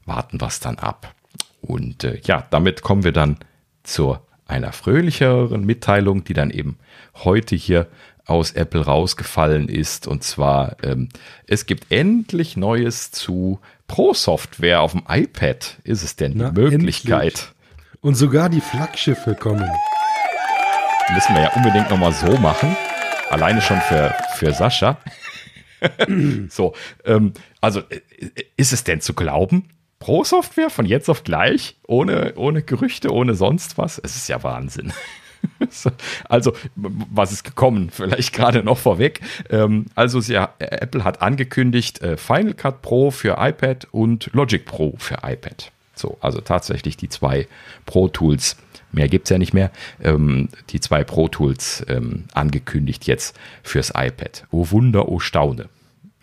warten 0.06 0.40
wir 0.40 0.48
es 0.48 0.60
dann 0.60 0.78
ab. 0.78 1.14
Und 1.60 2.04
äh, 2.04 2.20
ja, 2.24 2.46
damit 2.50 2.82
kommen 2.82 3.04
wir 3.04 3.12
dann 3.12 3.38
zu 3.82 4.16
einer 4.46 4.72
fröhlicheren 4.72 5.64
Mitteilung, 5.64 6.24
die 6.24 6.34
dann 6.34 6.50
eben 6.50 6.78
heute 7.14 7.54
hier 7.56 7.88
aus 8.26 8.52
Apple 8.52 8.84
rausgefallen 8.84 9.68
ist. 9.68 10.06
Und 10.06 10.24
zwar, 10.24 10.76
ähm, 10.82 11.08
es 11.46 11.66
gibt 11.66 11.90
endlich 11.90 12.56
Neues 12.56 13.10
zu 13.10 13.60
Pro-Software 13.90 14.82
auf 14.82 14.92
dem 14.92 15.02
iPad. 15.08 15.78
Ist 15.82 16.04
es 16.04 16.14
denn 16.14 16.34
Na, 16.36 16.50
die 16.50 16.60
Möglichkeit? 16.60 17.22
Endlich. 17.22 18.00
Und 18.00 18.14
sogar 18.14 18.48
die 18.48 18.60
Flaggschiffe 18.60 19.34
kommen. 19.34 19.68
Müssen 21.12 21.34
wir 21.34 21.42
ja 21.42 21.52
unbedingt 21.54 21.90
nochmal 21.90 22.12
so 22.12 22.36
machen. 22.38 22.76
Alleine 23.30 23.60
schon 23.60 23.80
für, 23.80 24.14
für 24.36 24.52
Sascha. 24.52 24.98
so, 26.48 26.74
ähm, 27.04 27.32
also 27.60 27.80
äh, 27.80 28.00
ist 28.56 28.72
es 28.72 28.84
denn 28.84 29.00
zu 29.00 29.12
glauben? 29.12 29.70
Pro-Software 29.98 30.70
von 30.70 30.86
jetzt 30.86 31.10
auf 31.10 31.24
gleich? 31.24 31.76
Ohne, 31.88 32.34
ohne 32.36 32.62
Gerüchte, 32.62 33.12
ohne 33.12 33.34
sonst 33.34 33.76
was? 33.76 33.98
Es 33.98 34.14
ist 34.14 34.28
ja 34.28 34.40
Wahnsinn. 34.44 34.92
also, 36.28 36.52
was 36.74 37.32
ist 37.32 37.44
gekommen? 37.44 37.90
Vielleicht 37.90 38.32
gerade 38.32 38.62
noch 38.62 38.78
vorweg. 38.78 39.20
Ähm, 39.50 39.86
also, 39.94 40.20
sie, 40.20 40.34
Apple 40.34 41.04
hat 41.04 41.22
angekündigt 41.22 42.02
äh, 42.02 42.16
Final 42.16 42.54
Cut 42.54 42.82
Pro 42.82 43.10
für 43.10 43.36
iPad 43.38 43.88
und 43.92 44.30
Logic 44.32 44.64
Pro 44.64 44.94
für 44.98 45.18
iPad. 45.22 45.72
So, 46.00 46.16
also 46.20 46.40
tatsächlich 46.40 46.96
die 46.96 47.08
zwei 47.08 47.46
Pro-Tools. 47.84 48.56
Mehr 48.92 49.08
gibt 49.08 49.26
es 49.26 49.30
ja 49.30 49.38
nicht 49.38 49.52
mehr. 49.52 49.70
Ähm, 50.02 50.48
die 50.70 50.80
zwei 50.80 51.04
Pro-Tools 51.04 51.84
ähm, 51.88 52.24
angekündigt 52.32 53.06
jetzt 53.06 53.38
fürs 53.62 53.92
iPad. 53.94 54.46
Oh 54.50 54.70
Wunder, 54.70 55.08
oh 55.08 55.20
Staune. 55.20 55.68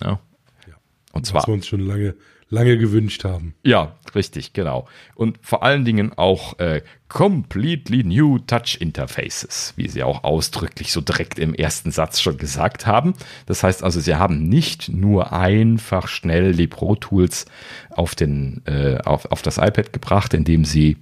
Ja. 0.01 0.19
ja. 0.67 0.73
Und 1.13 1.25
zwar. 1.25 1.41
Was 1.41 1.47
wir 1.47 1.53
uns 1.53 1.67
schon 1.67 1.81
lange 1.81 2.15
lange 2.49 2.77
gewünscht 2.77 3.23
haben. 3.25 3.55
Ja, 3.63 3.95
richtig, 4.15 4.53
genau. 4.53 4.87
Und 5.15 5.37
vor 5.41 5.63
allen 5.63 5.83
Dingen 5.83 6.13
auch 6.17 6.57
äh, 6.59 6.81
completely 7.09 8.03
new 8.03 8.39
Touch 8.39 8.77
Interfaces, 8.79 9.73
wie 9.75 9.89
sie 9.89 10.03
auch 10.03 10.23
ausdrücklich 10.23 10.91
so 10.91 11.01
direkt 11.01 11.39
im 11.39 11.53
ersten 11.53 11.91
Satz 11.91 12.21
schon 12.21 12.37
gesagt 12.37 12.85
haben. 12.85 13.13
Das 13.45 13.63
heißt 13.63 13.83
also, 13.83 13.99
sie 13.99 14.15
haben 14.15 14.47
nicht 14.47 14.89
nur 14.89 15.33
einfach 15.33 16.07
schnell 16.07 16.53
die 16.53 16.67
Pro 16.67 16.95
Tools 16.95 17.45
auf, 17.89 18.15
den, 18.15 18.61
äh, 18.65 18.97
auf, 19.03 19.25
auf 19.31 19.41
das 19.41 19.57
iPad 19.57 19.91
gebracht, 19.91 20.33
indem 20.33 20.63
sie 20.63 20.97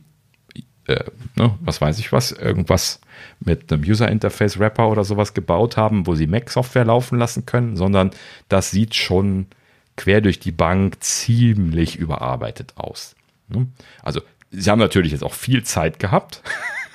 äh, 0.88 1.04
ne, 1.36 1.56
was 1.62 1.82
weiß 1.82 2.00
ich 2.00 2.12
was, 2.12 2.32
irgendwas 2.32 3.02
mit 3.40 3.72
einem 3.72 3.84
User 3.84 4.10
Interface 4.10 4.60
Wrapper 4.60 4.90
oder 4.90 5.04
sowas 5.04 5.34
gebaut 5.34 5.78
haben, 5.78 6.08
wo 6.08 6.16
sie 6.16 6.28
Mac 6.28 6.50
Software 6.50 6.86
laufen 6.86 7.18
lassen 7.18 7.46
können, 7.46 7.76
sondern 7.76 8.12
das 8.50 8.72
sieht 8.72 8.96
schon 8.96 9.48
quer 9.96 10.22
durch 10.22 10.40
die 10.40 10.52
Bank 10.52 11.04
ziemlich 11.04 11.96
überarbeitet 11.96 12.74
aus. 12.76 13.16
Ne? 13.48 13.68
Also, 14.04 14.22
sie 14.52 14.70
haben 14.70 14.80
natürlich 14.80 15.12
jetzt 15.12 15.24
auch 15.24 15.34
viel 15.34 15.64
Zeit 15.64 16.00
gehabt. 16.00 16.42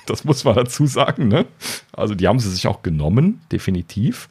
Das 0.07 0.23
muss 0.23 0.43
man 0.43 0.55
dazu 0.55 0.87
sagen. 0.87 1.27
Ne? 1.27 1.45
Also, 1.93 2.15
die 2.15 2.27
haben 2.27 2.39
sie 2.39 2.49
sich 2.49 2.65
auch 2.65 2.81
genommen, 2.81 3.39
definitiv. 3.51 4.29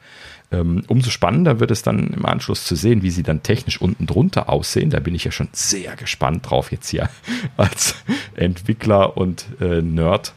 Ähm, 0.53 0.83
umso 0.89 1.11
spannender 1.11 1.61
wird 1.61 1.71
es 1.71 1.83
dann 1.83 2.09
im 2.09 2.27
Anschluss 2.27 2.65
zu 2.65 2.75
sehen, 2.75 3.03
wie 3.03 3.11
sie 3.11 3.23
dann 3.23 3.45
technisch 3.45 3.81
unten 3.81 4.07
drunter 4.07 4.49
aussehen. 4.49 4.91
Da 4.91 4.99
bin 4.99 5.15
ich 5.15 5.25
ja 5.25 5.31
schon 5.31 5.49
sehr 5.53 5.95
gespannt 5.95 6.51
drauf, 6.51 6.73
jetzt 6.73 6.89
hier 6.89 7.09
als 7.57 7.95
Entwickler 8.35 9.17
und 9.17 9.47
äh, 9.61 9.81
Nerd 9.81 10.33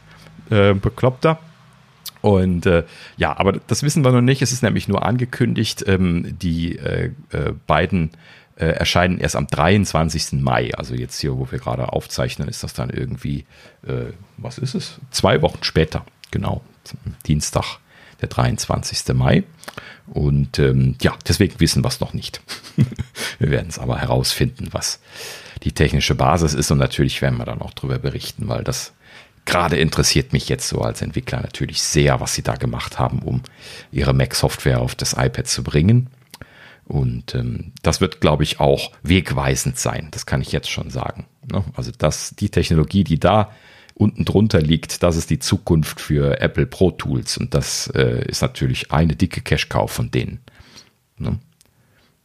äh, 0.50 0.72
bekloppter. 0.72 1.40
Und 2.24 2.64
äh, 2.64 2.84
ja, 3.18 3.36
aber 3.36 3.52
das 3.52 3.82
wissen 3.82 4.02
wir 4.02 4.10
noch 4.10 4.22
nicht. 4.22 4.40
Es 4.40 4.50
ist 4.50 4.62
nämlich 4.62 4.88
nur 4.88 5.04
angekündigt, 5.04 5.84
ähm, 5.86 6.38
die 6.38 6.78
äh, 6.78 7.10
äh, 7.32 7.52
beiden 7.66 8.12
äh, 8.56 8.64
erscheinen 8.64 9.18
erst 9.18 9.36
am 9.36 9.46
23. 9.46 10.40
Mai. 10.40 10.74
Also 10.74 10.94
jetzt 10.94 11.20
hier, 11.20 11.36
wo 11.36 11.50
wir 11.50 11.58
gerade 11.58 11.92
aufzeichnen, 11.92 12.48
ist 12.48 12.62
das 12.62 12.72
dann 12.72 12.88
irgendwie, 12.88 13.44
äh, 13.86 14.14
was 14.38 14.56
ist 14.56 14.74
es? 14.74 15.00
Zwei 15.10 15.42
Wochen 15.42 15.62
später, 15.64 16.06
genau. 16.30 16.62
Dienstag, 17.26 17.76
der 18.22 18.28
23. 18.30 19.14
Mai. 19.14 19.44
Und 20.06 20.58
ähm, 20.58 20.96
ja, 21.02 21.12
deswegen 21.28 21.60
wissen 21.60 21.84
wir 21.84 21.88
es 21.88 22.00
noch 22.00 22.14
nicht. 22.14 22.40
wir 23.38 23.50
werden 23.50 23.68
es 23.68 23.78
aber 23.78 23.98
herausfinden, 23.98 24.68
was 24.70 24.98
die 25.62 25.72
technische 25.72 26.14
Basis 26.14 26.54
ist. 26.54 26.70
Und 26.70 26.78
natürlich 26.78 27.20
werden 27.20 27.36
wir 27.36 27.44
dann 27.44 27.60
auch 27.60 27.74
darüber 27.74 27.98
berichten, 27.98 28.48
weil 28.48 28.64
das 28.64 28.94
gerade 29.44 29.76
interessiert 29.76 30.32
mich 30.32 30.48
jetzt 30.48 30.68
so 30.68 30.80
als 30.80 31.02
Entwickler 31.02 31.40
natürlich 31.40 31.82
sehr, 31.82 32.20
was 32.20 32.34
sie 32.34 32.42
da 32.42 32.54
gemacht 32.54 32.98
haben, 32.98 33.20
um 33.20 33.42
ihre 33.92 34.14
Mac-Software 34.14 34.80
auf 34.80 34.94
das 34.94 35.12
iPad 35.12 35.46
zu 35.46 35.62
bringen. 35.62 36.08
Und 36.86 37.34
ähm, 37.34 37.72
das 37.82 38.00
wird, 38.00 38.20
glaube 38.20 38.42
ich, 38.42 38.60
auch 38.60 38.92
wegweisend 39.02 39.78
sein. 39.78 40.08
Das 40.10 40.26
kann 40.26 40.42
ich 40.42 40.52
jetzt 40.52 40.70
schon 40.70 40.90
sagen. 40.90 41.26
Ne? 41.50 41.64
Also 41.74 41.92
dass 41.96 42.34
die 42.36 42.50
Technologie, 42.50 43.04
die 43.04 43.18
da 43.18 43.52
unten 43.94 44.24
drunter 44.24 44.60
liegt, 44.60 45.02
das 45.02 45.16
ist 45.16 45.30
die 45.30 45.38
Zukunft 45.38 46.00
für 46.00 46.40
Apple 46.40 46.66
Pro 46.66 46.90
Tools. 46.90 47.38
Und 47.38 47.54
das 47.54 47.86
äh, 47.94 48.24
ist 48.26 48.42
natürlich 48.42 48.92
eine 48.92 49.16
dicke 49.16 49.40
Cash-Cow 49.40 49.90
von 49.90 50.10
denen. 50.10 50.40
Ne? 51.16 51.38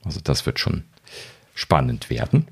Also 0.04 0.20
das 0.22 0.46
wird 0.46 0.60
schon 0.60 0.84
spannend 1.54 2.10
werden. 2.10 2.48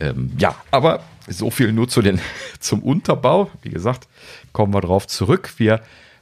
Ähm, 0.00 0.32
ja, 0.38 0.54
aber 0.70 1.02
so 1.28 1.50
viel 1.50 1.72
nur 1.72 1.88
zu 1.88 2.02
den, 2.02 2.20
zum 2.60 2.82
Unterbau. 2.82 3.50
Wie 3.62 3.70
gesagt, 3.70 4.08
kommen 4.52 4.74
wir 4.74 4.80
darauf 4.80 5.06
zurück. 5.06 5.54
Wir 5.58 5.80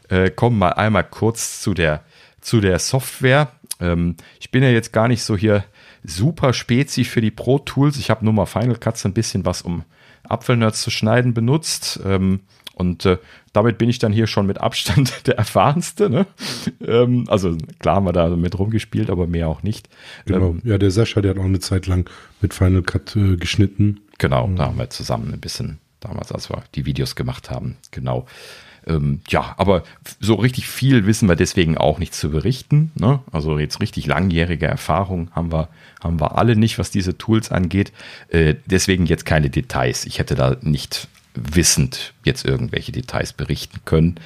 äh, 0.09 0.31
kommen 0.31 0.59
mal 0.59 0.71
einmal 0.71 1.05
kurz 1.05 1.61
zu 1.61 1.75
der, 1.75 2.03
zu 2.41 2.61
der 2.61 2.79
Software. 2.79 3.53
Ähm, 3.81 4.17
ich 4.41 4.51
bin 4.51 4.63
ja 4.63 4.71
jetzt 4.71 4.93
gar 4.93 5.09
nicht 5.09 5.23
so 5.23 5.37
hier 5.37 5.65
super 6.05 6.53
spezi 6.53 7.05
für 7.05 7.21
die 7.21 7.31
Pro 7.31 7.59
Tools. 7.59 7.97
Ich 7.97 8.11
habe 8.11 8.25
nur 8.25 8.35
mal 8.35 8.47
Final 8.47 8.77
Cut 8.77 8.97
so 8.97 9.09
ein 9.09 9.15
bisschen 9.15 9.45
was, 9.45 9.63
um 9.63 9.85
Apfelnerds 10.29 10.83
zu 10.83 10.91
schneiden, 10.91 11.35
benutzt. 11.35 12.01
Ähm, 12.05 12.41
und 12.75 13.05
äh, 13.05 13.19
damit 13.53 13.79
bin 13.79 13.89
ich 13.89 13.99
dann 13.99 14.13
hier 14.13 14.27
schon 14.27 14.47
mit 14.47 14.61
Abstand 14.61 15.23
der 15.27 15.39
erfahrenste. 15.39 16.11
Ne? 16.11 16.27
Ähm, 16.85 17.25
also 17.29 17.57
klar 17.79 17.97
haben 17.97 18.07
wir 18.07 18.13
da 18.13 18.29
mit 18.29 18.59
rumgespielt, 18.59 19.11
aber 19.11 19.27
mehr 19.27 19.49
auch 19.49 19.63
nicht. 19.63 19.89
Genau. 20.27 20.51
Ähm, 20.51 20.63
ja, 20.65 20.79
der 20.79 20.91
Sascha, 20.91 21.21
der 21.21 21.33
hat 21.33 21.39
auch 21.39 21.45
eine 21.45 21.61
Zeit 21.61 21.87
lang 21.87 22.09
mit 22.41 22.55
Final 22.55 22.83
Cut 22.83 23.17
äh, 23.17 23.37
geschnitten. 23.37 24.01
Genau, 24.19 24.47
mhm. 24.47 24.57
da 24.57 24.67
haben 24.67 24.79
wir 24.79 24.91
zusammen 24.91 25.33
ein 25.33 25.41
bisschen 25.41 25.79
damals, 26.01 26.33
als 26.33 26.51
wir 26.51 26.63
die 26.75 26.87
Videos 26.87 27.17
gemacht 27.17 27.51
haben. 27.51 27.77
Genau. 27.91 28.27
Ähm, 28.87 29.21
ja, 29.29 29.55
aber 29.59 29.85
so 30.19 30.35
richtig 30.35 30.67
viel 30.67 31.07
wissen 31.07 31.29
wir 31.29 31.37
deswegen 31.37 31.79
auch 31.79 31.99
nicht 31.99 32.15
zu 32.15 32.31
berichten. 32.31 32.91
Ne? 32.95 33.21
Also 33.31 33.59
jetzt 33.59 33.81
richtig 33.81 34.07
langjährige 34.07 34.67
Erfahrung 34.67 35.31
haben 35.33 35.53
wir, 35.53 35.69
haben 36.03 36.21
wir 36.21 36.37
alle 36.37 36.57
nicht, 36.57 36.79
was 36.79 36.91
diese 36.91 37.17
Tools 37.17 37.53
angeht. 37.53 37.93
Äh, 38.29 38.57
deswegen 38.67 39.07
jetzt 39.07 39.25
keine 39.25 39.51
Details. 39.51 40.05
Ich 40.05 40.19
hätte 40.19 40.35
da 40.35 40.57
nicht 40.63 41.09
wissend 41.35 42.13
jetzt 42.25 42.45
irgendwelche 42.45 42.93
Details 42.93 43.33
berichten 43.33 43.81
können. 43.85 44.17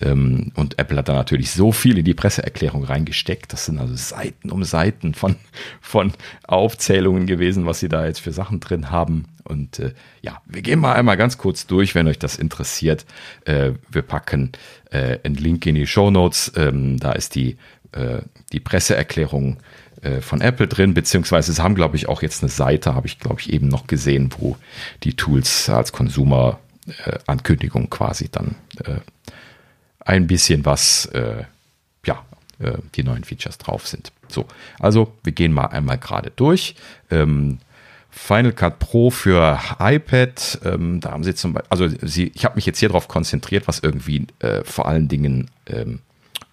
Ähm, 0.00 0.52
und 0.54 0.78
Apple 0.78 0.98
hat 0.98 1.08
da 1.08 1.14
natürlich 1.14 1.50
so 1.50 1.72
viel 1.72 1.98
in 1.98 2.04
die 2.04 2.14
Presseerklärung 2.14 2.84
reingesteckt. 2.84 3.52
Das 3.52 3.66
sind 3.66 3.78
also 3.78 3.94
Seiten 3.94 4.50
um 4.50 4.64
Seiten 4.64 5.14
von, 5.14 5.36
von 5.80 6.12
Aufzählungen 6.46 7.26
gewesen, 7.26 7.66
was 7.66 7.80
sie 7.80 7.88
da 7.88 8.06
jetzt 8.06 8.20
für 8.20 8.32
Sachen 8.32 8.60
drin 8.60 8.90
haben. 8.90 9.26
Und 9.44 9.78
äh, 9.78 9.92
ja, 10.22 10.40
wir 10.46 10.62
gehen 10.62 10.80
mal 10.80 10.94
einmal 10.94 11.16
ganz 11.16 11.38
kurz 11.38 11.66
durch, 11.66 11.94
wenn 11.94 12.08
euch 12.08 12.18
das 12.18 12.36
interessiert. 12.36 13.06
Äh, 13.44 13.72
wir 13.90 14.02
packen 14.02 14.52
äh, 14.90 15.18
einen 15.22 15.36
Link 15.36 15.64
in 15.66 15.76
die 15.76 15.86
Show 15.86 16.10
Notes. 16.10 16.52
Ähm, 16.56 16.98
da 16.98 17.12
ist 17.12 17.34
die, 17.34 17.56
äh, 17.92 18.18
die 18.52 18.60
Presseerklärung 18.60 19.58
äh, 20.02 20.20
von 20.20 20.40
Apple 20.40 20.66
drin, 20.66 20.94
beziehungsweise 20.94 21.52
sie 21.52 21.62
haben, 21.62 21.74
glaube 21.74 21.96
ich, 21.96 22.08
auch 22.08 22.22
jetzt 22.22 22.42
eine 22.42 22.50
Seite, 22.50 22.94
habe 22.94 23.06
ich, 23.06 23.18
glaube 23.18 23.40
ich, 23.40 23.52
eben 23.52 23.68
noch 23.68 23.86
gesehen, 23.86 24.30
wo 24.38 24.56
die 25.04 25.14
Tools 25.14 25.70
als 25.70 25.92
Konsumer-Ankündigung 25.92 27.84
äh, 27.84 27.88
quasi 27.88 28.28
dann 28.28 28.56
ein 30.06 30.26
bisschen 30.26 30.64
was, 30.64 31.06
äh, 31.06 31.44
ja, 32.06 32.24
äh, 32.58 32.78
die 32.94 33.02
neuen 33.02 33.24
Features 33.24 33.58
drauf 33.58 33.86
sind. 33.86 34.12
So, 34.28 34.46
also 34.78 35.12
wir 35.22 35.32
gehen 35.32 35.52
mal 35.52 35.66
einmal 35.66 35.98
gerade 35.98 36.32
durch. 36.34 36.74
Ähm, 37.10 37.58
Final 38.10 38.52
Cut 38.52 38.78
Pro 38.78 39.10
für 39.10 39.60
iPad, 39.78 40.60
ähm, 40.64 41.00
da 41.00 41.10
haben 41.10 41.22
sie 41.22 41.34
zum 41.34 41.52
Beispiel, 41.52 41.68
also 41.68 41.88
sie, 42.00 42.32
ich 42.34 42.46
habe 42.46 42.54
mich 42.54 42.64
jetzt 42.64 42.78
hier 42.78 42.88
drauf 42.88 43.08
konzentriert, 43.08 43.68
was 43.68 43.80
irgendwie 43.80 44.26
äh, 44.38 44.64
vor 44.64 44.88
allen 44.88 45.08
Dingen 45.08 45.50
ähm, 45.66 46.00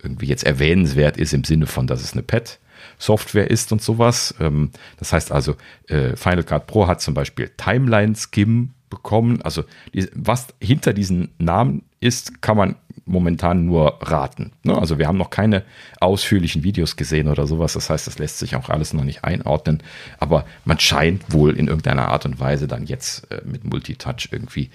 irgendwie 0.02 0.26
jetzt 0.26 0.44
erwähnenswert 0.44 1.16
ist 1.16 1.34
im 1.34 1.46
Sinne 1.46 1.66
von, 1.66 1.88
dass 1.88 2.04
es 2.04 2.12
eine 2.12 2.22
Pad 2.22 2.60
Software 2.98 3.50
ist 3.50 3.72
und 3.72 3.82
sowas. 3.82 4.36
Ähm, 4.42 4.72
das 4.98 5.14
heißt 5.14 5.32
also, 5.32 5.56
äh, 5.88 6.18
Final 6.18 6.44
Cut 6.44 6.68
Pro 6.68 6.88
hat 6.88 7.02
zum 7.02 7.14
Beispiel 7.14 7.50
Timeline 7.56 8.16
Skim 8.16 8.72
bekommen. 8.90 9.42
Also 9.42 9.64
die, 9.94 10.10
was 10.14 10.48
hinter 10.60 10.94
diesen 10.94 11.30
Namen 11.38 11.84
ist, 12.04 12.42
kann 12.42 12.58
man 12.58 12.76
momentan 13.06 13.66
nur 13.66 14.00
raten. 14.02 14.52
Ne? 14.64 14.78
Also 14.78 14.98
wir 14.98 15.08
haben 15.08 15.18
noch 15.18 15.30
keine 15.30 15.64
ausführlichen 16.00 16.64
Videos 16.64 16.96
gesehen 16.96 17.28
oder 17.28 17.48
sowas. 17.48 17.74
Das 17.74 17.90
heißt, 17.90 18.08
das 18.08 18.20
lässt 18.20 18.40
sich 18.40 18.56
auch 18.56 18.70
alles 18.70 18.94
noch 18.94 19.04
nicht 19.04 19.24
einordnen. 19.24 19.84
Aber 20.20 20.46
man 20.64 20.80
scheint 20.80 21.34
wohl 21.34 21.58
in 21.58 21.68
irgendeiner 21.68 22.08
Art 22.08 22.26
und 22.26 22.40
Weise 22.40 22.68
dann 22.68 22.86
jetzt 22.86 23.30
äh, 23.32 23.42
mit 23.46 23.66
Multitouch 23.66 24.30
irgendwie 24.32 24.70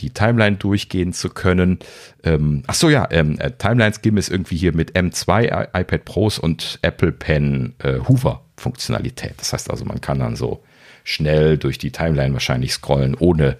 die 0.00 0.10
Timeline 0.10 0.56
durchgehen 0.56 1.12
zu 1.12 1.28
können. 1.28 1.78
Ähm, 2.22 2.62
ach 2.66 2.74
so, 2.74 2.88
ja, 2.88 3.08
ähm, 3.10 3.38
äh, 3.38 3.50
Timeline 3.52 3.94
Skim 3.94 4.16
ist 4.16 4.30
irgendwie 4.30 4.56
hier 4.56 4.74
mit 4.74 4.96
M2 4.96 5.68
iPad 5.74 6.04
Pros 6.04 6.38
und 6.38 6.78
Apple 6.82 7.12
Pen 7.12 7.74
äh, 7.78 7.98
Hoover 8.08 8.42
Funktionalität. 8.56 9.34
Das 9.38 9.52
heißt 9.52 9.70
also, 9.70 9.84
man 9.84 10.00
kann 10.00 10.20
dann 10.20 10.36
so 10.36 10.62
schnell 11.04 11.58
durch 11.58 11.78
die 11.78 11.90
Timeline 11.90 12.32
wahrscheinlich 12.32 12.72
scrollen, 12.72 13.16
ohne 13.16 13.58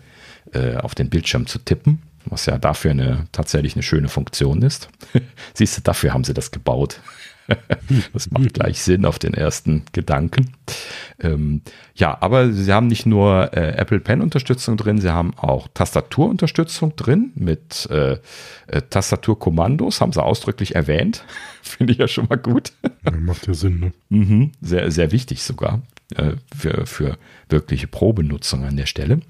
äh, 0.53 0.77
auf 0.77 0.95
den 0.95 1.11
Bildschirm 1.11 1.47
zu 1.47 1.59
tippen, 1.59 2.03
was 2.27 2.47
ja 2.47 2.59
dafür 2.59 2.93
eine 2.93 3.27
tatsächlich 3.33 3.75
eine 3.75 3.83
schöne 3.83 4.09
Funktion 4.09 4.62
ist. 4.62 4.89
Siehst 5.55 5.79
du, 5.79 5.83
dafür 5.83 6.14
haben 6.14 6.25
sie 6.25 6.35
das 6.35 6.51
gebaut. 6.51 7.01
das 8.12 8.31
macht 8.31 8.55
gleich 8.55 8.81
Sinn 8.83 9.05
auf 9.05 9.18
den 9.18 9.35
ersten 9.35 9.85
Gedanken. 9.93 10.53
Ähm, 11.20 11.62
ja, 11.95 12.16
aber 12.20 12.53
sie 12.53 12.73
haben 12.73 12.87
nicht 12.87 13.07
nur 13.07 13.53
äh, 13.53 13.73
Apple 13.77 14.01
Pen 14.01 14.20
Unterstützung 14.20 14.77
drin, 14.77 15.01
sie 15.01 15.12
haben 15.12 15.35
auch 15.37 15.68
Tastaturunterstützung 15.75 16.97
drin 16.97 17.33
mit 17.35 17.89
äh, 17.91 18.18
äh, 18.66 18.83
Tastaturkommandos, 18.89 20.01
haben 20.01 20.12
sie 20.12 20.23
ausdrücklich 20.23 20.75
erwähnt. 20.75 21.25
Finde 21.62 21.93
ich 21.93 21.99
ja 21.99 22.09
schon 22.09 22.27
mal 22.29 22.39
gut. 22.39 22.73
Ja, 23.05 23.12
macht 23.12 23.47
ja 23.47 23.55
Sinn, 23.55 23.81
ne? 23.81 23.93
Mhm, 24.09 24.53
sehr, 24.61 24.91
sehr 24.91 25.12
wichtig 25.12 25.43
sogar 25.43 25.83
äh, 26.16 26.33
für, 26.57 26.87
für 26.87 27.18
wirkliche 27.49 27.87
Probenutzung 27.87 28.64
an 28.64 28.77
der 28.77 28.87
Stelle 28.87 29.20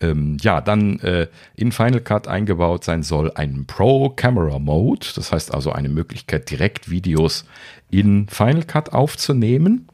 ähm, 0.00 0.36
ja, 0.40 0.60
dann 0.60 0.98
äh, 1.00 1.28
in 1.54 1.72
Final 1.72 2.00
Cut 2.00 2.28
eingebaut 2.28 2.84
sein 2.84 3.02
soll 3.02 3.32
ein 3.34 3.64
Pro 3.66 4.10
Camera 4.10 4.58
Mode. 4.58 5.06
Das 5.14 5.32
heißt 5.32 5.54
also 5.54 5.72
eine 5.72 5.88
Möglichkeit, 5.88 6.50
direkt 6.50 6.90
Videos 6.90 7.44
in 7.90 8.28
Final 8.28 8.64
Cut 8.64 8.92
aufzunehmen. 8.92 9.88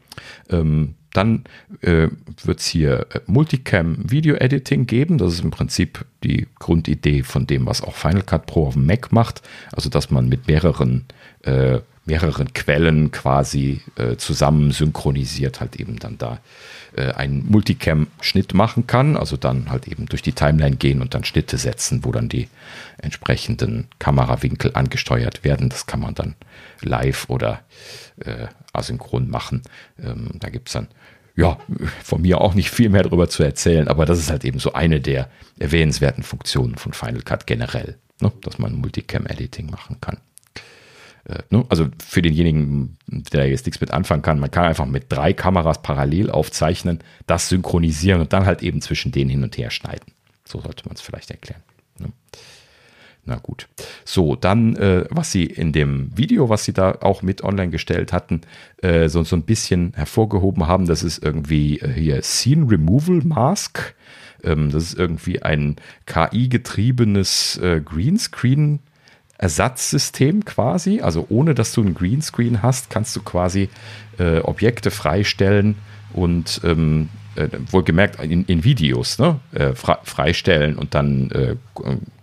Ähm, 0.49 0.95
dann 1.13 1.45
äh, 1.81 2.09
wird 2.45 2.61
es 2.61 2.67
hier 2.67 3.07
äh, 3.13 3.21
Multicam 3.27 3.97
Video 4.11 4.37
Editing 4.37 4.87
geben. 4.87 5.19
Das 5.19 5.35
ist 5.35 5.43
im 5.43 5.51
Prinzip 5.51 6.05
die 6.23 6.47
Grundidee 6.59 7.23
von 7.23 7.47
dem, 7.47 7.67
was 7.67 7.83
auch 7.83 7.95
Final 7.95 8.23
Cut 8.23 8.47
Pro 8.47 8.69
auf 8.69 8.75
dem 8.75 8.87
Mac 8.87 9.13
macht. 9.13 9.43
Also, 9.73 9.91
dass 9.91 10.11
man 10.11 10.29
mit 10.29 10.47
mehreren, 10.47 11.07
äh, 11.43 11.81
mehreren 12.05 12.53
Quellen 12.55 13.11
quasi 13.11 13.83
äh, 13.97 14.17
zusammen 14.17 14.73
synchronisiert 14.73 15.61
halt 15.61 15.77
eben 15.77 15.99
dann 15.99 16.19
da 16.19 16.41
äh, 16.97 17.13
einen 17.13 17.47
Multicam-Schnitt 17.51 18.55
machen 18.55 18.87
kann, 18.87 19.17
also 19.17 19.37
dann 19.37 19.71
halt 19.71 19.87
eben 19.87 20.07
durch 20.07 20.23
die 20.23 20.33
Timeline 20.33 20.77
gehen 20.77 21.03
und 21.03 21.15
dann 21.15 21.25
Schnitte 21.25 21.59
setzen, 21.59 22.05
wo 22.05 22.13
dann 22.13 22.29
die 22.29 22.49
entsprechenden 22.99 23.87
Kamerawinkel 23.99 24.73
angesteuert 24.75 25.45
werden. 25.45 25.69
Das 25.69 25.87
kann 25.87 26.01
man 26.01 26.15
dann 26.15 26.35
live 26.81 27.27
oder 27.29 27.61
äh, 28.25 28.47
asynchron 28.73 29.29
machen. 29.29 29.63
Ähm, 30.03 30.31
da 30.35 30.49
gibt 30.49 30.69
es 30.69 30.73
dann 30.73 30.89
ja, 31.37 31.59
von 32.03 32.23
mir 32.23 32.41
auch 32.41 32.55
nicht 32.55 32.71
viel 32.71 32.89
mehr 32.89 33.03
darüber 33.03 33.29
zu 33.29 33.43
erzählen, 33.43 33.89
aber 33.89 34.05
das 34.05 34.19
ist 34.19 34.31
halt 34.31 34.45
eben 34.45 34.59
so 34.59 34.73
eine 34.73 35.01
der 35.01 35.31
erwähnenswerten 35.59 36.23
Funktionen 36.23 36.77
von 36.77 36.93
Final 36.93 37.23
Cut 37.23 37.47
generell, 37.47 37.97
ne? 38.21 38.33
dass 38.43 38.59
man 38.59 38.75
Multicam-Editing 38.75 39.71
machen 39.71 39.97
kann. 40.01 40.19
Äh, 41.25 41.43
ne? 41.51 41.65
Also 41.69 41.89
für 42.05 42.23
denjenigen, 42.23 42.97
der 43.07 43.49
jetzt 43.49 43.67
nichts 43.67 43.81
mit 43.81 43.91
anfangen 43.91 44.23
kann, 44.23 44.39
man 44.39 44.51
kann 44.51 44.65
einfach 44.65 44.87
mit 44.87 45.07
drei 45.09 45.33
Kameras 45.33 45.83
parallel 45.83 46.31
aufzeichnen, 46.31 47.01
das 47.27 47.49
synchronisieren 47.49 48.21
und 48.21 48.33
dann 48.33 48.47
halt 48.47 48.63
eben 48.63 48.81
zwischen 48.81 49.13
denen 49.13 49.31
hin 49.31 49.43
und 49.43 49.57
her 49.59 49.71
schneiden. 49.71 50.13
So 50.45 50.61
sollte 50.61 50.87
man 50.87 50.97
es 50.97 51.01
vielleicht 51.01 51.31
erklären. 51.31 51.63
Ne? 51.99 52.13
Na 53.25 53.37
gut. 53.37 53.69
So, 54.05 54.35
dann, 54.35 54.77
äh, 54.77 55.05
was 55.11 55.31
sie 55.31 55.45
in 55.45 55.73
dem 55.73 56.17
Video, 56.17 56.49
was 56.49 56.65
sie 56.65 56.73
da 56.73 56.99
auch 57.01 57.23
mit 57.23 57.45
online 57.45 57.71
gestellt 57.71 58.13
hatten, 58.13 58.41
äh, 58.83 59.09
so, 59.09 59.23
ein 59.31 59.43
bisschen 59.43 59.93
hervorgehoben 59.95 60.67
haben, 60.67 60.87
das 60.87 61.03
ist 61.03 61.23
irgendwie 61.23 61.81
hier 61.95 62.23
Scene 62.23 62.71
Removal 62.71 63.21
Mask. 63.25 63.95
Ähm, 64.43 64.71
das 64.71 64.85
ist 64.85 64.99
irgendwie 64.99 65.43
ein 65.43 65.77
KI-getriebenes 66.07 67.59
äh, 67.59 67.81
Greenscreen 67.85 68.81
Ersatzsystem 69.41 70.45
quasi. 70.45 71.01
Also 71.01 71.27
ohne 71.31 71.55
dass 71.55 71.73
du 71.73 71.81
einen 71.81 71.95
Greenscreen 71.95 72.63
hast, 72.63 72.91
kannst 72.91 73.17
du 73.17 73.23
quasi 73.23 73.71
äh, 74.19 74.41
Objekte 74.41 74.91
freistellen 74.91 75.77
und 76.13 76.61
ähm, 76.63 77.09
äh, 77.37 77.49
wohlgemerkt 77.71 78.23
in, 78.23 78.45
in 78.45 78.65
Videos, 78.65 79.19
ne? 79.19 79.41
Äh, 79.53 79.73
freistellen 79.75 80.77
und 80.77 80.95
dann 80.95 81.31
äh, 81.31 81.57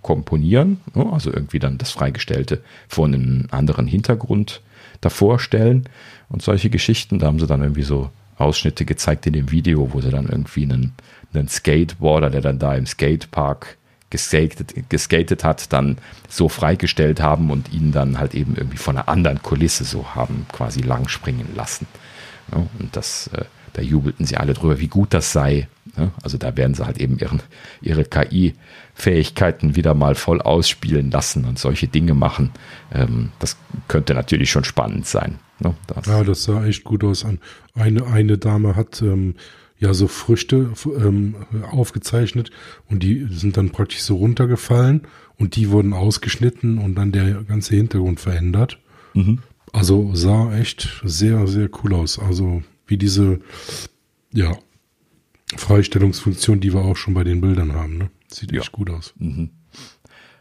komponieren, 0.01 0.79
ne? 0.93 1.11
also 1.11 1.33
irgendwie 1.33 1.59
dann 1.59 1.77
das 1.77 1.91
Freigestellte 1.91 2.61
vor 2.87 3.05
einem 3.05 3.47
anderen 3.51 3.87
Hintergrund 3.87 4.61
davor 5.01 5.39
stellen 5.39 5.85
und 6.29 6.41
solche 6.41 6.69
Geschichten. 6.69 7.19
Da 7.19 7.27
haben 7.27 7.39
sie 7.39 7.47
dann 7.47 7.61
irgendwie 7.61 7.83
so 7.83 8.11
Ausschnitte 8.37 8.85
gezeigt 8.85 9.25
in 9.25 9.33
dem 9.33 9.49
Video, 9.49 9.91
wo 9.93 10.01
sie 10.01 10.11
dann 10.11 10.27
irgendwie 10.27 10.63
einen, 10.63 10.93
einen 11.33 11.47
Skateboarder, 11.47 12.29
der 12.29 12.41
dann 12.41 12.59
da 12.59 12.75
im 12.75 12.85
Skatepark 12.85 13.76
geskatet, 14.09 14.89
geskatet 14.89 15.43
hat, 15.43 15.73
dann 15.73 15.97
so 16.29 16.49
freigestellt 16.49 17.21
haben 17.21 17.51
und 17.51 17.73
ihn 17.73 17.91
dann 17.91 18.19
halt 18.19 18.33
eben 18.33 18.55
irgendwie 18.55 18.77
von 18.77 18.97
einer 18.97 19.09
anderen 19.09 19.41
Kulisse 19.41 19.83
so 19.83 20.15
haben 20.15 20.45
quasi 20.51 20.81
lang 20.81 21.07
springen 21.07 21.49
lassen. 21.55 21.87
Ja, 22.51 22.65
und 22.79 22.95
das, 22.95 23.27
äh, 23.33 23.45
da 23.73 23.81
jubelten 23.81 24.25
sie 24.25 24.37
alle 24.37 24.53
drüber, 24.53 24.79
wie 24.79 24.87
gut 24.87 25.13
das 25.13 25.33
sei. 25.33 25.67
Ja, 25.97 26.11
also 26.21 26.37
da 26.37 26.55
werden 26.55 26.73
sie 26.73 26.85
halt 26.85 26.99
eben 26.99 27.17
ihren, 27.17 27.41
ihre 27.81 28.05
KI-Fähigkeiten 28.05 29.75
wieder 29.75 29.93
mal 29.93 30.15
voll 30.15 30.41
ausspielen 30.41 31.11
lassen 31.11 31.45
und 31.45 31.59
solche 31.59 31.87
Dinge 31.87 32.13
machen. 32.13 32.51
Ähm, 32.93 33.31
das 33.39 33.57
könnte 33.87 34.13
natürlich 34.13 34.51
schon 34.51 34.63
spannend 34.63 35.07
sein. 35.07 35.39
Ne? 35.59 35.75
Das. 35.87 36.05
Ja, 36.05 36.23
das 36.23 36.43
sah 36.43 36.65
echt 36.65 36.83
gut 36.83 37.03
aus. 37.03 37.25
Eine, 37.73 38.05
eine 38.05 38.37
Dame 38.37 38.75
hat 38.75 39.01
ähm, 39.01 39.35
ja 39.79 39.93
so 39.93 40.07
Früchte 40.07 40.71
ähm, 40.85 41.35
aufgezeichnet 41.71 42.51
und 42.89 43.03
die 43.03 43.27
sind 43.29 43.57
dann 43.57 43.69
praktisch 43.69 44.01
so 44.01 44.15
runtergefallen 44.15 45.01
und 45.37 45.55
die 45.55 45.69
wurden 45.69 45.93
ausgeschnitten 45.93 46.77
und 46.79 46.95
dann 46.95 47.11
der 47.11 47.43
ganze 47.43 47.75
Hintergrund 47.75 48.19
verändert. 48.19 48.79
Mhm. 49.13 49.39
Also 49.73 50.15
sah 50.15 50.55
echt 50.55 51.01
sehr, 51.03 51.47
sehr 51.47 51.69
cool 51.83 51.93
aus. 51.93 52.19
Also 52.19 52.63
wie 52.87 52.97
diese, 52.97 53.39
ja, 54.31 54.57
Freistellungsfunktion, 55.55 56.59
die 56.59 56.73
wir 56.73 56.81
auch 56.81 56.97
schon 56.97 57.13
bei 57.13 57.23
den 57.23 57.41
Bildern 57.41 57.73
haben. 57.73 57.97
Ne? 57.97 58.09
Sieht 58.27 58.51
ja. 58.51 58.61
echt 58.61 58.71
gut 58.71 58.89
aus. 58.89 59.13
Mhm. 59.17 59.51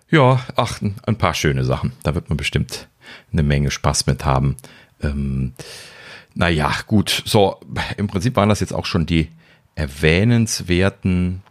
Ja, 0.08 0.44
ach, 0.54 0.80
ein 0.80 1.18
paar 1.18 1.34
schöne 1.34 1.64
Sachen. 1.64 1.92
Da 2.02 2.14
wird 2.14 2.28
man 2.28 2.36
bestimmt 2.36 2.88
eine 3.32 3.42
Menge 3.42 3.70
Spaß 3.70 4.06
mit 4.06 4.24
haben. 4.24 4.56
Ähm, 5.02 5.52
naja, 6.36 6.70
gut, 6.86 7.22
so, 7.24 7.58
im 7.96 8.08
Prinzip 8.08 8.36
waren 8.36 8.50
das 8.50 8.60
jetzt 8.60 8.74
auch 8.74 8.84
schon 8.84 9.06
die 9.06 9.28
erwähnenswerten 9.74 11.42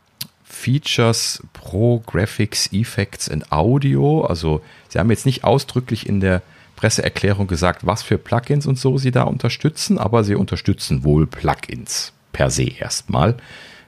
Features 0.44 1.44
pro 1.54 2.00
Graphics, 2.06 2.72
Effects 2.72 3.28
und 3.28 3.52
Audio. 3.52 4.24
Also 4.26 4.62
sie 4.90 5.00
haben 5.00 5.10
jetzt 5.10 5.26
nicht 5.26 5.44
ausdrücklich 5.44 6.08
in 6.08 6.20
der 6.20 6.44
Presseerklärung 6.76 7.48
gesagt, 7.48 7.88
was 7.88 8.04
für 8.04 8.20
Plugins 8.20 8.68
und 8.68 8.78
so 8.78 8.98
sie 8.98 9.12
da 9.12 9.24
unterstützen, 9.24 9.98
aber 9.98 10.24
sie 10.24 10.36
unterstützen 10.36 11.04
wohl 11.04 11.26
Plugins 11.26 12.14
per 12.32 12.52
se 12.52 12.70
erstmal. 12.70 13.38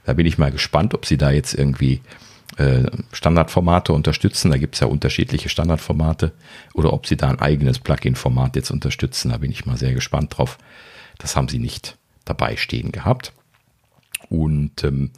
Da 0.04 0.14
bin 0.14 0.26
ich 0.26 0.39
mal 0.39 0.52
gespannt, 0.52 0.95
ob 0.95 1.06
sie 1.06 1.18
da 1.18 1.30
jetzt 1.30 1.54
irgendwie 1.54 2.02
Standardformate 3.12 3.93
unterstützen. 3.93 4.52
Da 4.52 4.58
gibt 4.58 4.76
es 4.76 4.82
ja 4.82 4.88
unterschiedliche 4.88 5.50
Standardformate. 5.50 6.32
Oder 6.74 6.93
ob 6.93 7.06
sie 7.06 7.18
da 7.18 7.30
ein 7.30 7.39
eigenes 7.39 7.80
Plugin-Format 7.80 8.56
jetzt 8.56 8.72
unterstützen. 8.72 9.32
Da 9.32 9.38
bin 9.38 9.52
ich 9.52 9.66
mal 9.66 9.78
sehr 9.78 9.93
gespannt 9.93 10.38
drauf. 10.38 10.58
Das 11.18 11.36
haben 11.36 11.48
sie 11.50 11.60
nicht 11.60 11.98
dabei 12.26 12.56
stehen 12.58 12.91
gehabt. 12.91 13.34
Und 14.30 14.84
ähm, 14.84 15.12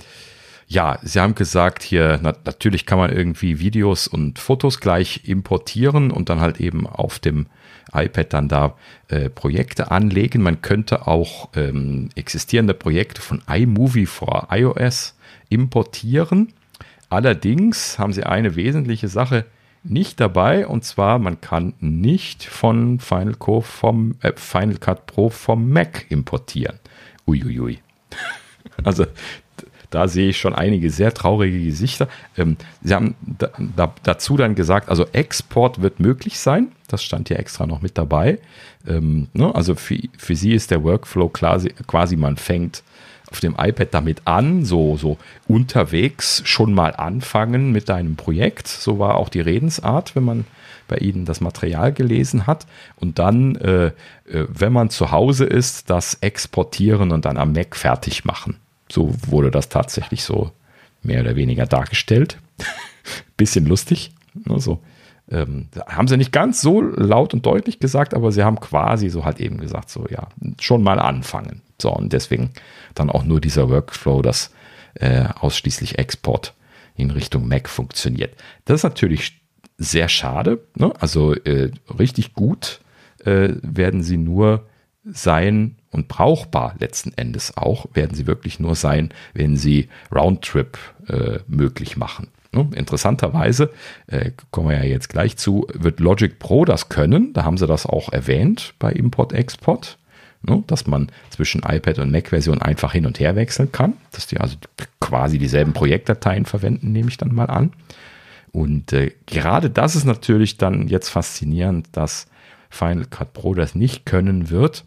ja, 0.67 0.99
sie 1.01 1.19
haben 1.19 1.33
gesagt, 1.33 1.81
hier 1.81 2.19
na, 2.21 2.35
natürlich 2.45 2.85
kann 2.85 2.99
man 2.99 3.11
irgendwie 3.11 3.59
Videos 3.59 4.07
und 4.07 4.37
Fotos 4.37 4.79
gleich 4.79 5.27
importieren 5.27 6.11
und 6.11 6.29
dann 6.29 6.41
halt 6.41 6.59
eben 6.59 6.85
auf 6.85 7.19
dem 7.19 7.47
iPad 7.91 8.33
dann 8.33 8.47
da 8.49 8.75
äh, 9.07 9.29
Projekte 9.29 9.89
anlegen. 9.89 10.43
Man 10.43 10.61
könnte 10.61 11.07
auch 11.07 11.49
ähm, 11.55 12.09
existierende 12.15 12.75
Projekte 12.75 13.21
von 13.21 13.41
iMovie 13.49 14.05
vor 14.05 14.49
iOS 14.51 15.15
importieren. 15.49 16.53
Allerdings 17.09 17.97
haben 17.97 18.13
sie 18.13 18.23
eine 18.23 18.55
wesentliche 18.55 19.07
Sache 19.07 19.45
nicht 19.83 20.19
dabei 20.19 20.67
und 20.67 20.83
zwar 20.83 21.19
man 21.19 21.41
kann 21.41 21.73
nicht 21.79 22.43
von 22.43 22.99
Final, 22.99 23.35
Co 23.35 23.61
vom, 23.61 24.15
äh, 24.21 24.33
Final 24.35 24.77
Cut 24.77 25.05
Pro 25.07 25.29
vom 25.29 25.69
Mac 25.69 26.05
importieren. 26.09 26.79
Uiuiui. 27.27 27.79
Also 28.83 29.05
da 29.89 30.07
sehe 30.07 30.29
ich 30.29 30.37
schon 30.37 30.53
einige 30.53 30.91
sehr 30.91 31.13
traurige 31.13 31.63
Gesichter. 31.63 32.07
Ähm, 32.37 32.57
sie 32.83 32.93
haben 32.93 33.15
da, 33.21 33.49
da, 33.75 33.93
dazu 34.03 34.37
dann 34.37 34.55
gesagt, 34.55 34.89
also 34.89 35.05
Export 35.11 35.81
wird 35.81 35.99
möglich 35.99 36.39
sein. 36.39 36.71
Das 36.87 37.03
stand 37.03 37.27
hier 37.27 37.39
extra 37.39 37.65
noch 37.65 37.81
mit 37.81 37.97
dabei. 37.97 38.39
Ähm, 38.87 39.27
ne? 39.33 39.53
Also 39.53 39.75
für, 39.75 39.97
für 40.17 40.35
sie 40.35 40.53
ist 40.53 40.71
der 40.71 40.83
Workflow 40.83 41.29
quasi, 41.29 41.69
quasi 41.87 42.15
man 42.15 42.37
fängt 42.37 42.83
auf 43.31 43.39
dem 43.39 43.55
iPad 43.57 43.93
damit 43.93 44.21
an, 44.25 44.65
so, 44.65 44.97
so 44.97 45.17
unterwegs 45.47 46.41
schon 46.45 46.73
mal 46.73 46.95
anfangen 46.95 47.71
mit 47.71 47.89
deinem 47.89 48.15
Projekt. 48.15 48.67
So 48.67 48.99
war 48.99 49.15
auch 49.15 49.29
die 49.29 49.41
Redensart, 49.41 50.15
wenn 50.15 50.23
man 50.23 50.45
bei 50.87 50.97
Ihnen 50.97 51.25
das 51.25 51.39
Material 51.39 51.93
gelesen 51.93 52.47
hat. 52.47 52.65
Und 52.95 53.19
dann, 53.19 53.55
äh, 53.57 53.87
äh 53.87 53.91
wenn 54.49 54.73
man 54.73 54.89
zu 54.89 55.11
Hause 55.11 55.45
ist, 55.45 55.89
das 55.89 56.15
exportieren 56.15 57.11
und 57.11 57.25
dann 57.25 57.37
am 57.37 57.53
Mac 57.53 57.75
fertig 57.75 58.25
machen. 58.25 58.57
So 58.91 59.13
wurde 59.27 59.51
das 59.51 59.69
tatsächlich 59.69 60.23
so 60.23 60.51
mehr 61.03 61.21
oder 61.21 61.35
weniger 61.35 61.65
dargestellt. 61.65 62.37
Bisschen 63.37 63.65
lustig. 63.65 64.11
Also, 64.49 64.79
ähm, 65.29 65.67
haben 65.87 66.07
sie 66.07 66.17
nicht 66.17 66.31
ganz 66.31 66.61
so 66.61 66.81
laut 66.81 67.33
und 67.33 67.45
deutlich 67.45 67.79
gesagt, 67.79 68.13
aber 68.13 68.31
sie 68.31 68.43
haben 68.43 68.59
quasi 68.59 69.09
so 69.09 69.25
halt 69.25 69.39
eben 69.39 69.57
gesagt, 69.57 69.89
so 69.89 70.05
ja, 70.09 70.27
schon 70.59 70.83
mal 70.83 70.99
anfangen. 70.99 71.61
So, 71.81 71.91
und 71.91 72.13
deswegen 72.13 72.51
dann 72.95 73.09
auch 73.09 73.23
nur 73.23 73.39
dieser 73.39 73.69
Workflow, 73.69 74.21
dass 74.21 74.51
äh, 74.95 75.25
ausschließlich 75.39 75.97
Export 75.97 76.53
in 76.95 77.11
Richtung 77.11 77.47
Mac 77.47 77.69
funktioniert. 77.69 78.35
Das 78.65 78.81
ist 78.81 78.83
natürlich 78.83 79.41
sehr 79.77 80.09
schade. 80.09 80.59
Ne? 80.75 80.91
Also 80.99 81.33
äh, 81.33 81.71
richtig 81.97 82.33
gut 82.33 82.81
äh, 83.23 83.49
werden 83.61 84.03
sie 84.03 84.17
nur 84.17 84.65
sein 85.05 85.75
und 85.91 86.07
brauchbar 86.07 86.75
letzten 86.79 87.13
Endes 87.17 87.55
auch, 87.57 87.87
werden 87.93 88.15
sie 88.15 88.27
wirklich 88.27 88.59
nur 88.59 88.75
sein, 88.75 89.09
wenn 89.33 89.55
sie 89.55 89.89
Roundtrip 90.13 90.77
äh, 91.07 91.39
möglich 91.47 91.97
machen. 91.97 92.27
Ne? 92.51 92.67
Interessanterweise, 92.75 93.71
äh, 94.07 94.31
kommen 94.51 94.69
wir 94.69 94.77
ja 94.77 94.83
jetzt 94.83 95.09
gleich 95.09 95.37
zu, 95.37 95.67
wird 95.73 95.99
Logic 95.99 96.39
Pro 96.39 96.65
das 96.65 96.89
können. 96.89 97.33
Da 97.33 97.43
haben 97.43 97.57
sie 97.57 97.67
das 97.67 97.85
auch 97.85 98.11
erwähnt 98.11 98.73
bei 98.79 98.91
Import-Export, 98.91 99.97
ne? 100.41 100.63
dass 100.65 100.87
man 100.87 101.11
zwischen 101.29 101.61
iPad 101.63 101.99
und 101.99 102.11
Mac-Version 102.11 102.61
einfach 102.61 102.93
hin 102.93 103.05
und 103.05 103.19
her 103.19 103.35
wechseln 103.35 103.71
kann. 103.71 103.93
Dass 104.11 104.25
die 104.25 104.39
also 104.39 104.55
quasi 104.99 105.37
dieselben 105.37 105.73
Projektdateien 105.73 106.45
verwenden, 106.45 106.91
nehme 106.91 107.09
ich 107.09 107.17
dann 107.17 107.33
mal 107.33 107.45
an. 107.45 107.73
Und 108.51 108.93
äh, 108.93 109.11
gerade 109.27 109.69
das 109.69 109.95
ist 109.95 110.05
natürlich 110.05 110.57
dann 110.57 110.87
jetzt 110.87 111.09
faszinierend, 111.09 111.87
dass 111.91 112.27
Final 112.71 113.05
Cut 113.05 113.33
Pro 113.33 113.53
das 113.53 113.75
nicht 113.75 114.05
können 114.05 114.49
wird. 114.49 114.85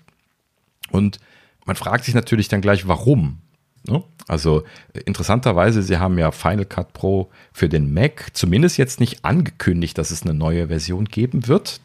Und 0.90 1.18
man 1.64 1.76
fragt 1.76 2.04
sich 2.04 2.14
natürlich 2.14 2.48
dann 2.48 2.60
gleich, 2.60 2.88
warum. 2.88 3.38
Ne? 3.84 4.02
Also 4.28 4.62
interessanterweise, 5.06 5.82
sie 5.82 5.98
haben 5.98 6.18
ja 6.18 6.30
Final 6.30 6.64
Cut 6.64 6.92
Pro 6.92 7.30
für 7.52 7.68
den 7.68 7.92
Mac 7.92 8.28
zumindest 8.32 8.78
jetzt 8.78 9.00
nicht 9.00 9.24
angekündigt, 9.24 9.98
dass 9.98 10.10
es 10.10 10.22
eine 10.22 10.34
neue 10.34 10.68
Version 10.68 11.06
geben 11.06 11.48
wird. 11.48 11.80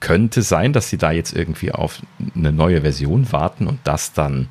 Könnte 0.00 0.42
sein, 0.42 0.72
dass 0.72 0.90
sie 0.90 0.98
da 0.98 1.12
jetzt 1.12 1.34
irgendwie 1.34 1.72
auf 1.72 2.02
eine 2.34 2.52
neue 2.52 2.80
Version 2.80 3.30
warten 3.32 3.66
und 3.66 3.78
das 3.84 4.12
dann 4.12 4.48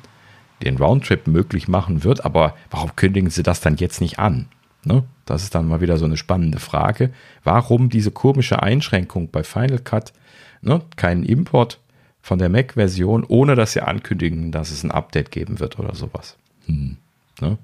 den 0.62 0.76
Roundtrip 0.76 1.26
möglich 1.26 1.68
machen 1.68 2.04
wird. 2.04 2.24
Aber 2.24 2.54
warum 2.70 2.94
kündigen 2.96 3.30
sie 3.30 3.42
das 3.42 3.60
dann 3.60 3.76
jetzt 3.76 4.00
nicht 4.00 4.18
an? 4.18 4.46
Ne? 4.84 5.04
Das 5.26 5.42
ist 5.42 5.54
dann 5.54 5.68
mal 5.68 5.80
wieder 5.80 5.98
so 5.98 6.04
eine 6.04 6.16
spannende 6.16 6.58
Frage. 6.58 7.10
Warum 7.44 7.88
diese 7.88 8.10
komische 8.10 8.62
Einschränkung 8.62 9.30
bei 9.30 9.42
Final 9.42 9.78
Cut? 9.78 10.12
Ne? 10.60 10.80
Keinen 10.96 11.24
Import 11.24 11.80
von 12.20 12.38
der 12.38 12.48
Mac-Version, 12.48 13.24
ohne 13.26 13.56
dass 13.56 13.72
sie 13.72 13.80
ankündigen, 13.80 14.52
dass 14.52 14.70
es 14.70 14.84
ein 14.84 14.92
Update 14.92 15.32
geben 15.32 15.58
wird 15.58 15.78
oder 15.78 15.94
sowas. 15.94 16.36
Hm. 16.66 16.96
Ne? 17.40 17.58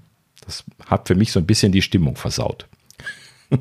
Das 0.45 0.65
hat 0.87 1.09
für 1.09 1.15
mich 1.15 1.33
so 1.33 1.41
ein 1.41 1.47
bisschen 1.47 1.73
die 1.73 1.83
Stimmung 1.83 2.17
versaut. 2.17 2.69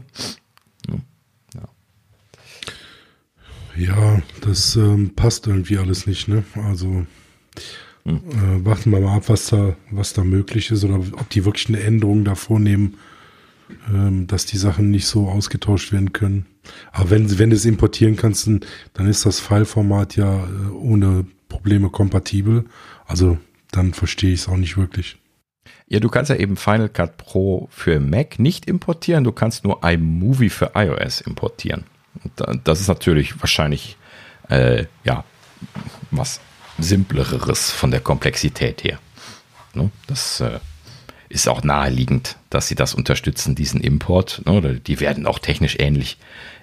ja. 3.75 4.21
das 4.41 4.75
ähm, 4.75 5.13
passt 5.15 5.47
irgendwie 5.47 5.77
alles 5.77 6.07
nicht. 6.07 6.27
Ne? 6.27 6.43
Also 6.55 7.05
hm. 8.03 8.21
äh, 8.29 8.65
warten 8.65 8.91
wir 8.91 8.99
mal 8.99 9.17
ab, 9.17 9.29
was 9.29 9.47
da, 9.47 9.75
was 9.91 10.13
da 10.13 10.23
möglich 10.23 10.71
ist 10.71 10.83
oder 10.83 10.95
ob 10.95 11.29
die 11.29 11.45
wirklich 11.45 11.69
eine 11.69 11.81
Änderung 11.81 12.25
da 12.25 12.35
vornehmen 12.35 12.97
ähm, 13.89 14.27
dass 14.27 14.45
die 14.45 14.57
Sachen 14.57 14.91
nicht 14.91 15.07
so 15.07 15.29
ausgetauscht 15.29 15.91
werden 15.91 16.13
können. 16.13 16.45
Aber 16.91 17.09
wenn, 17.09 17.39
wenn 17.39 17.49
du 17.49 17.55
es 17.55 17.65
importieren 17.65 18.15
kannst, 18.15 18.47
dann 18.93 19.07
ist 19.07 19.25
das 19.25 19.39
Fileformat 19.39 20.15
ja 20.15 20.45
äh, 20.45 20.69
ohne 20.71 21.25
Probleme 21.49 21.89
kompatibel. 21.89 22.65
Also 23.05 23.37
dann 23.71 23.93
verstehe 23.93 24.33
ich 24.33 24.41
es 24.41 24.47
auch 24.47 24.57
nicht 24.57 24.77
wirklich. 24.77 25.17
Ja, 25.89 25.99
du 25.99 26.09
kannst 26.09 26.29
ja 26.29 26.35
eben 26.35 26.57
Final 26.57 26.89
Cut 26.89 27.17
Pro 27.17 27.69
für 27.71 27.99
Mac 27.99 28.39
nicht 28.39 28.65
importieren, 28.65 29.23
du 29.23 29.31
kannst 29.31 29.63
nur 29.63 29.83
iMovie 29.83 30.49
für 30.49 30.71
iOS 30.75 31.21
importieren. 31.21 31.85
das 32.63 32.81
ist 32.81 32.87
natürlich 32.87 33.39
wahrscheinlich 33.41 33.97
äh, 34.49 34.85
ja 35.03 35.23
was 36.11 36.41
simpleres 36.77 37.71
von 37.71 37.91
der 37.91 38.01
Komplexität 38.01 38.83
her. 38.83 38.99
Ne? 39.73 39.89
Das 40.07 40.41
äh, 40.41 40.59
ist 41.29 41.47
auch 41.47 41.63
naheliegend, 41.63 42.37
dass 42.49 42.67
sie 42.67 42.75
das 42.75 42.93
unterstützen, 42.93 43.55
diesen 43.55 43.81
Import. 43.81 44.41
Ne? 44.45 44.79
Die 44.79 44.99
werden 44.99 45.25
auch 45.25 45.39
technisch 45.39 45.77
ähnlich, 45.79 46.17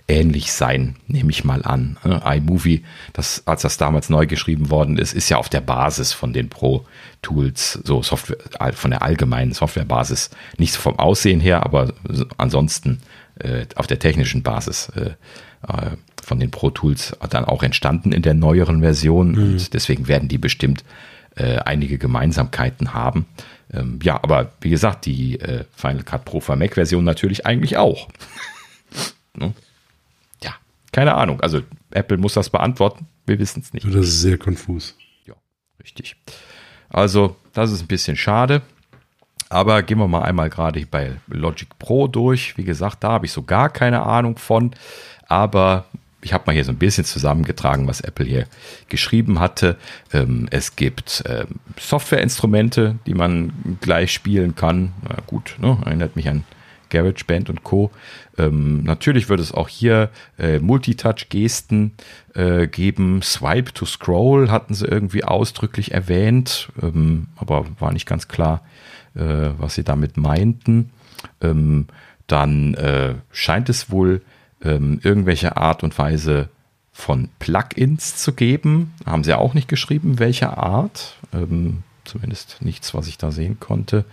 ähnlich 0.07 0.53
sein, 0.53 0.97
nehme 1.07 1.31
ich 1.31 1.45
mal 1.45 1.63
an. 1.63 1.97
Ne? 2.05 2.21
iMovie, 2.25 2.85
das, 3.13 3.43
als 3.47 3.63
das 3.63 3.79
damals 3.79 4.11
neu 4.11 4.27
geschrieben 4.27 4.71
worden 4.71 4.99
ist, 4.99 5.15
ist 5.15 5.29
ja 5.29 5.39
auf 5.39 5.49
der 5.49 5.63
Basis 5.63 6.13
von 6.13 6.33
den 6.33 6.51
Pro 6.51 6.85
Tools, 7.23 7.81
so 7.85 8.03
Software, 8.03 8.37
von 8.75 8.91
der 8.91 9.03
allgemeinen 9.03 9.53
Softwarebasis, 9.53 10.31
nicht 10.59 10.75
vom 10.77 10.99
Aussehen 10.99 11.41
her, 11.41 11.65
aber 11.65 11.95
ansonsten 12.37 13.01
äh, 13.37 13.67
auf 13.77 13.87
der 13.87 13.99
technischen 13.99 14.43
Basis 14.43 14.91
äh, 14.91 15.11
äh, 15.67 15.97
von 16.23 16.39
den 16.39 16.51
Pro 16.51 16.71
Tools 16.71 17.17
dann 17.31 17.45
auch 17.45 17.63
entstanden 17.63 18.13
in 18.13 18.23
der 18.23 18.35
neueren 18.35 18.81
Version. 18.81 19.33
Mhm. 19.33 19.39
Und 19.39 19.75
deswegen 19.75 20.09
werden 20.09 20.29
die 20.29 20.39
bestimmt 20.39 20.85
äh, 21.37 21.59
einige 21.59 21.99
Gemeinsamkeiten 21.99 22.95
haben. 22.95 23.27
Ähm, 23.73 23.99
ja, 24.03 24.23
aber 24.23 24.53
wie 24.61 24.71
gesagt, 24.71 25.07
die 25.07 25.41
äh, 25.41 25.65
Final 25.75 26.03
Cut 26.03 26.25
Pro 26.25 26.41
für 26.41 26.57
Mac 26.57 26.75
Version 26.75 27.05
natürlich 27.05 27.47
eigentlich 27.47 27.77
auch. 27.77 28.09
ne? 29.37 29.53
Keine 30.95 31.16
Ahnung. 31.16 31.40
Also 31.40 31.61
Apple 31.90 32.18
muss 32.18 32.34
das 32.34 32.51
beantworten. 32.51 33.09
Wir 33.26 33.36
wissen 33.40 33.61
es 33.61 33.72
nicht. 33.72 33.84
Das 33.84 34.07
ist 34.07 34.20
sehr 34.20 34.38
konfus. 34.38 34.97
Ja, 35.26 35.34
richtig. 35.82 36.14
Also, 36.88 37.34
das 37.53 37.72
ist 37.72 37.82
ein 37.82 37.88
bisschen 37.88 38.16
schade. 38.16 38.62
Aber 39.49 39.82
gehen 39.82 39.99
wir 39.99 40.07
mal 40.07 40.22
einmal 40.22 40.51
gerade 40.51 40.86
bei 40.86 41.16
Logic 41.26 41.68
Pro 41.80 42.07
durch. 42.07 42.57
Wie 42.57 42.62
gesagt, 42.62 43.03
da 43.03 43.11
habe 43.11 43.26
ich 43.26 43.32
so 43.32 43.42
gar 43.42 43.70
keine 43.70 44.05
Ahnung 44.05 44.38
von. 44.38 44.70
Aber 45.26 45.86
ich 46.22 46.32
habe 46.32 46.45
mal 46.47 46.53
hier 46.53 46.64
so 46.64 46.70
ein 46.70 46.78
bisschen 46.78 47.05
zusammengetragen, 47.05 47.88
was 47.88 48.01
Apple 48.01 48.26
hier 48.26 48.47
geschrieben 48.88 49.40
hatte. 49.40 49.76
Ähm, 50.12 50.47
es 50.53 50.76
gibt 50.76 51.24
ähm, 51.26 51.59
Softwareinstrumente, 51.76 53.01
die 53.05 53.14
man 53.14 53.78
gleich 53.80 54.12
spielen 54.12 54.55
kann. 54.55 54.92
Na 55.03 55.16
gut, 55.26 55.57
ne? 55.59 55.76
erinnert 55.84 56.14
mich 56.14 56.28
an 56.28 56.45
GarageBand 56.95 57.51
und 57.51 57.64
Co. 57.64 57.90
Ähm, 58.38 58.84
natürlich 58.84 59.28
wird 59.28 59.40
es 59.40 59.53
auch 59.53 59.68
hier 59.68 60.11
äh, 60.38 60.59
Multitouch-Gesten 60.61 61.92
äh, 62.34 62.66
geben. 62.66 63.20
Swipe 63.22 63.72
to 63.72 63.84
Scroll 63.84 64.51
hatten 64.51 64.74
sie 64.74 64.86
irgendwie 64.86 65.24
ausdrücklich 65.24 65.92
erwähnt, 65.92 66.68
ähm, 66.80 67.28
aber 67.36 67.66
war 67.78 67.92
nicht 67.92 68.07
ganz 68.07 68.28
klar, 68.28 68.62
äh, 69.14 69.51
was 69.59 69.74
sie 69.74 69.84
damit 69.84 70.16
meinten. 70.16 70.90
Ähm, 71.40 71.86
dann 72.26 72.74
äh, 72.74 73.14
scheint 73.32 73.68
es 73.68 73.90
wohl 73.90 74.22
ähm, 74.62 75.01
irgendwelche 75.03 75.57
Art 75.57 75.82
und 75.82 75.97
Weise 75.99 76.49
von 76.92 77.28
Plugins 77.40 78.16
zu 78.16 78.32
geben. 78.32 78.95
Haben 79.05 79.24
sie 79.24 79.36
auch 79.36 79.53
nicht 79.55 79.68
geschrieben, 79.68 80.18
welche 80.18 80.57
Art. 80.57 81.16
Ähm, 81.32 81.82
zumindest 82.05 82.59
nichts, 82.61 82.95
was 82.95 83.09
ich 83.09 83.18
da 83.18 83.32
sehen 83.32 83.59
konnte. 83.59 84.05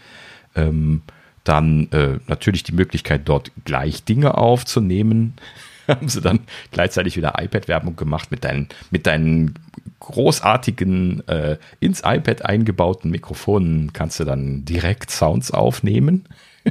Ähm, 0.55 1.03
dann 1.43 1.91
äh, 1.91 2.19
natürlich 2.27 2.63
die 2.63 2.73
Möglichkeit, 2.73 3.21
dort 3.25 3.51
gleich 3.65 4.03
Dinge 4.03 4.37
aufzunehmen. 4.37 5.33
haben 5.87 6.09
sie 6.09 6.21
dann 6.21 6.41
gleichzeitig 6.71 7.17
wieder 7.17 7.35
iPad-Werbung 7.37 7.95
gemacht 7.95 8.31
mit 8.31 8.43
deinen, 8.43 8.69
mit 8.91 9.07
deinen 9.07 9.55
großartigen 9.99 11.27
äh, 11.27 11.57
ins 11.79 12.01
iPad 12.05 12.45
eingebauten 12.45 13.11
Mikrofonen 13.11 13.93
kannst 13.93 14.19
du 14.19 14.23
dann 14.23 14.65
direkt 14.65 15.11
Sounds 15.11 15.51
aufnehmen. 15.51 16.25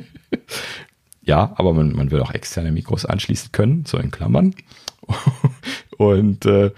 Ja, 1.22 1.52
aber 1.56 1.74
man, 1.74 1.92
man 1.92 2.10
will 2.10 2.20
auch 2.22 2.32
externe 2.32 2.72
Mikros 2.72 3.04
anschließen 3.04 3.52
können, 3.52 3.84
so 3.86 3.98
in 3.98 4.10
Klammern. 4.10 4.54
Und 5.98 6.46
äh, 6.46 6.72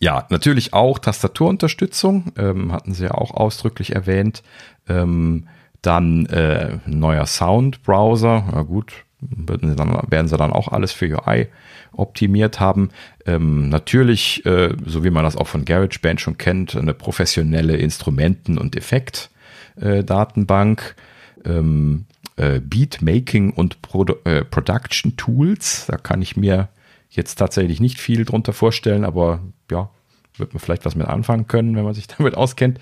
ja, 0.00 0.26
natürlich 0.30 0.72
auch 0.72 0.98
Tastaturunterstückung, 0.98 2.32
ähm, 2.38 2.72
hatten 2.72 2.94
sie 2.94 3.04
ja 3.04 3.10
auch 3.10 3.32
ausdrücklich 3.32 3.94
erwähnt. 3.94 4.42
Ähm, 4.88 5.48
dann 5.86 6.26
äh, 6.26 6.78
neuer 6.86 7.26
Sound-Browser, 7.26 8.44
ja 8.52 8.62
gut, 8.62 8.92
werden 9.20 9.70
sie, 9.70 9.76
dann, 9.76 9.96
werden 10.08 10.28
sie 10.28 10.36
dann 10.36 10.52
auch 10.52 10.68
alles 10.68 10.92
für 10.92 11.06
UI 11.06 11.48
optimiert 11.92 12.60
haben. 12.60 12.90
Ähm, 13.26 13.68
natürlich, 13.68 14.46
äh, 14.46 14.74
so 14.84 15.04
wie 15.04 15.10
man 15.10 15.24
das 15.24 15.36
auch 15.36 15.46
von 15.46 15.64
GarageBand 15.64 16.20
schon 16.20 16.38
kennt, 16.38 16.76
eine 16.76 16.94
professionelle 16.94 17.76
Instrumenten- 17.76 18.58
und 18.58 18.76
Effekt-Datenbank. 18.76 20.96
Äh, 21.44 21.44
ähm, 21.44 22.06
äh, 22.36 22.60
Beatmaking 22.60 23.50
und 23.50 23.82
Produ 23.82 24.14
äh, 24.24 24.44
Production 24.44 25.16
Tools. 25.16 25.86
Da 25.86 25.96
kann 25.96 26.22
ich 26.22 26.36
mir 26.36 26.68
jetzt 27.10 27.36
tatsächlich 27.36 27.80
nicht 27.80 28.00
viel 28.00 28.24
drunter 28.24 28.52
vorstellen, 28.52 29.04
aber 29.04 29.40
ja, 29.70 29.90
wird 30.36 30.52
man 30.52 30.60
vielleicht 30.60 30.84
was 30.84 30.96
mit 30.96 31.06
anfangen 31.06 31.46
können, 31.46 31.76
wenn 31.76 31.84
man 31.84 31.94
sich 31.94 32.06
damit 32.18 32.36
auskennt. 32.36 32.78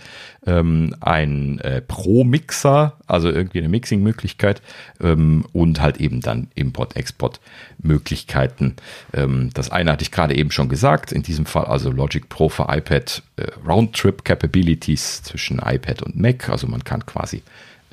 Ähm, 0.46 0.96
ein 1.00 1.58
äh, 1.60 1.82
Pro-Mixer, 1.82 2.96
also 3.06 3.28
irgendwie 3.28 3.58
eine 3.58 3.68
Mixing-Möglichkeit 3.68 4.62
ähm, 5.00 5.44
und 5.52 5.80
halt 5.80 5.98
eben 5.98 6.20
dann 6.20 6.48
Import-Export-Möglichkeiten. 6.54 8.76
Ähm, 9.12 9.50
das 9.54 9.70
eine 9.70 9.92
hatte 9.92 10.02
ich 10.02 10.10
gerade 10.10 10.34
eben 10.34 10.50
schon 10.50 10.68
gesagt, 10.68 11.12
in 11.12 11.22
diesem 11.22 11.46
Fall 11.46 11.66
also 11.66 11.90
Logic 11.90 12.28
Pro 12.28 12.48
für 12.48 12.66
iPad 12.68 13.22
äh, 13.36 13.46
Roundtrip-Capabilities 13.66 15.22
zwischen 15.22 15.58
iPad 15.58 16.02
und 16.02 16.16
Mac, 16.16 16.48
also 16.48 16.66
man 16.66 16.82
kann 16.84 17.06
quasi 17.06 17.42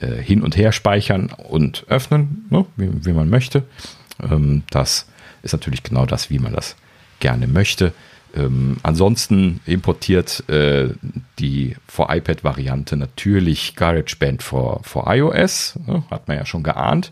äh, 0.01 0.22
hin 0.22 0.41
und 0.41 0.55
her 0.55 0.72
speichern 0.72 1.32
und 1.49 1.86
öffnen, 1.89 2.45
ne, 2.49 2.66
wie, 2.78 3.05
wie, 3.05 3.14
man 3.14 3.30
möchte. 3.30 3.64
Ähm, 4.22 4.64
das 4.70 5.07
ist 5.41 5.51
natürlich 5.51 5.84
genau 5.84 6.05
das, 6.05 6.30
wie 6.30 6.39
man 6.39 6.53
das 6.53 6.78
gerne 7.20 7.47
möchte. 7.47 7.93
Ähm, 8.36 8.77
ansonsten 8.84 9.59
importiert 9.65 10.47
äh, 10.49 10.89
die 11.39 11.75
for 11.88 12.13
iPad-Variante 12.13 12.95
natürlich 12.95 13.75
GarageBand 13.75 14.43
for, 14.43 14.82
for 14.84 15.11
iOS, 15.13 15.80
ne, 15.88 16.03
hat 16.11 16.27
man 16.27 16.38
ja 16.38 16.45
schon 16.45 16.63
geahnt. 16.63 17.11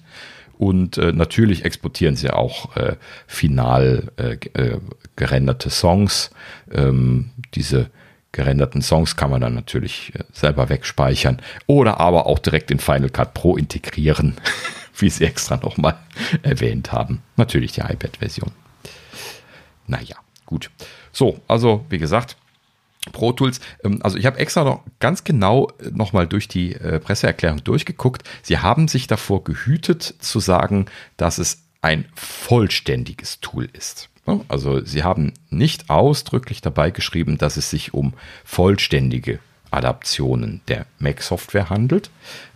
Und 0.57 0.97
äh, 0.97 1.11
natürlich 1.11 1.65
exportieren 1.65 2.15
sie 2.15 2.31
auch 2.31 2.75
äh, 2.75 2.95
final 3.27 4.11
äh, 4.17 4.37
äh 4.53 4.79
gerenderte 5.15 5.71
Songs. 5.71 6.29
Ähm, 6.71 7.31
diese 7.55 7.89
gerenderten 8.31 8.81
Songs 8.81 9.15
kann 9.15 9.31
man 9.31 9.41
dann 9.41 9.55
natürlich 9.55 10.13
äh, 10.15 10.23
selber 10.31 10.69
wegspeichern 10.69 11.41
oder 11.65 11.99
aber 11.99 12.27
auch 12.27 12.39
direkt 12.39 12.71
in 12.71 12.79
Final 12.79 13.09
Cut 13.09 13.33
Pro 13.33 13.57
integrieren, 13.57 14.35
wie 14.97 15.09
sie 15.09 15.25
extra 15.25 15.57
nochmal 15.57 15.97
erwähnt 16.43 16.91
haben. 16.91 17.21
Natürlich 17.35 17.71
die 17.71 17.81
iPad-Version. 17.81 18.51
Naja, 19.87 20.17
gut. 20.45 20.69
So, 21.17 21.39
also 21.47 21.83
wie 21.89 21.97
gesagt, 21.97 22.37
Pro 23.11 23.31
Tools, 23.31 23.59
ähm, 23.83 24.01
also 24.03 24.19
ich 24.19 24.27
habe 24.27 24.37
extra 24.37 24.63
noch 24.63 24.83
ganz 24.99 25.23
genau 25.23 25.67
äh, 25.79 25.89
nochmal 25.89 26.27
durch 26.27 26.47
die 26.47 26.75
äh, 26.75 26.99
Presseerklärung 26.99 27.63
durchgeguckt. 27.63 28.21
Sie 28.43 28.59
haben 28.59 28.87
sich 28.87 29.07
davor 29.07 29.43
gehütet 29.43 30.03
zu 30.19 30.39
sagen, 30.39 30.85
dass 31.15 31.39
es 31.39 31.63
ein 31.81 32.05
vollständiges 32.13 33.39
Tool 33.39 33.67
ist. 33.73 34.09
Also 34.47 34.83
sie 34.83 35.03
haben 35.03 35.33
nicht 35.49 35.89
ausdrücklich 35.89 36.61
dabei 36.61 36.91
geschrieben, 36.91 37.39
dass 37.39 37.57
es 37.57 37.71
sich 37.71 37.95
um 37.95 38.13
vollständige 38.43 39.39
Adaptionen 39.71 40.61
der 40.67 40.85
Mac-Software 40.99 41.71
handelt. 41.71 42.11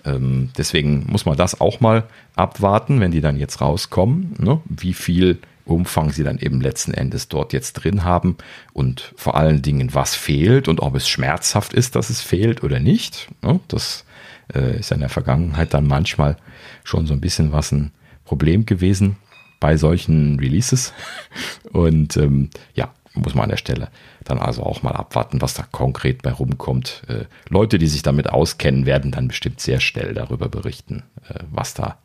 Ähm, 0.06 0.52
deswegen 0.56 1.06
muss 1.08 1.26
man 1.26 1.38
das 1.38 1.60
auch 1.62 1.80
mal 1.80 2.04
abwarten, 2.36 3.00
wenn 3.00 3.12
die 3.12 3.22
dann 3.22 3.38
jetzt 3.38 3.60
rauskommen, 3.62 4.36
ne? 4.38 4.62
wie 4.66 4.94
viel 4.94 5.40
Umfang 5.66 6.12
sie 6.12 6.24
dann 6.24 6.40
eben 6.40 6.62
letzten 6.62 6.94
Endes 6.94 7.28
dort 7.28 7.54
jetzt 7.54 7.74
drin 7.74 8.04
haben 8.04 8.38
und 8.74 9.14
vor 9.16 9.36
allen 9.36 9.62
Dingen, 9.62 9.94
was 9.94 10.16
fehlt 10.16 10.68
und 10.68 10.80
ob 10.80 10.96
es 10.96 11.08
schmerzhaft 11.08 11.74
ist, 11.74 11.96
dass 11.96 12.10
es 12.10 12.22
fehlt 12.22 12.64
oder 12.64 12.80
nicht. 12.80 13.30
Ne? 13.42 13.60
Das 13.68 14.06
äh, 14.54 14.80
ist 14.80 14.92
in 14.92 15.00
der 15.00 15.10
Vergangenheit 15.10 15.74
dann 15.74 15.88
manchmal 15.88 16.38
schon 16.84 17.06
so 17.06 17.14
ein 17.14 17.22
bisschen 17.22 17.52
was 17.52 17.72
ein 17.72 17.92
Problem 18.26 18.66
gewesen 18.66 19.18
bei 19.60 19.78
solchen 19.78 20.40
Releases. 20.40 20.94
Und 21.72 22.18
ähm, 22.18 22.50
ja, 22.74 22.92
muss 23.14 23.36
man 23.36 23.44
an 23.44 23.50
der 23.50 23.58
Stelle 23.58 23.90
dann 24.24 24.40
also 24.40 24.64
auch 24.64 24.84
mal 24.84 24.92
abwarten, 24.92 25.42
was 25.42 25.54
da 25.54 25.64
konkret 25.64 26.22
bei 26.22 26.32
rumkommt. 26.32 27.04
Äh, 27.08 27.26
Leute, 27.50 27.78
die 27.78 27.88
sich 27.88 28.04
damit 28.04 28.30
auskennen, 28.30 28.86
werden 28.86 29.12
dann 29.12 29.28
bestimmt 29.28 29.60
sehr 29.60 29.80
schnell 29.80 30.14
darüber 30.14 30.50
berichten, 30.50 31.04
äh, 31.30 31.40
was 31.52 31.74
da 31.74 31.98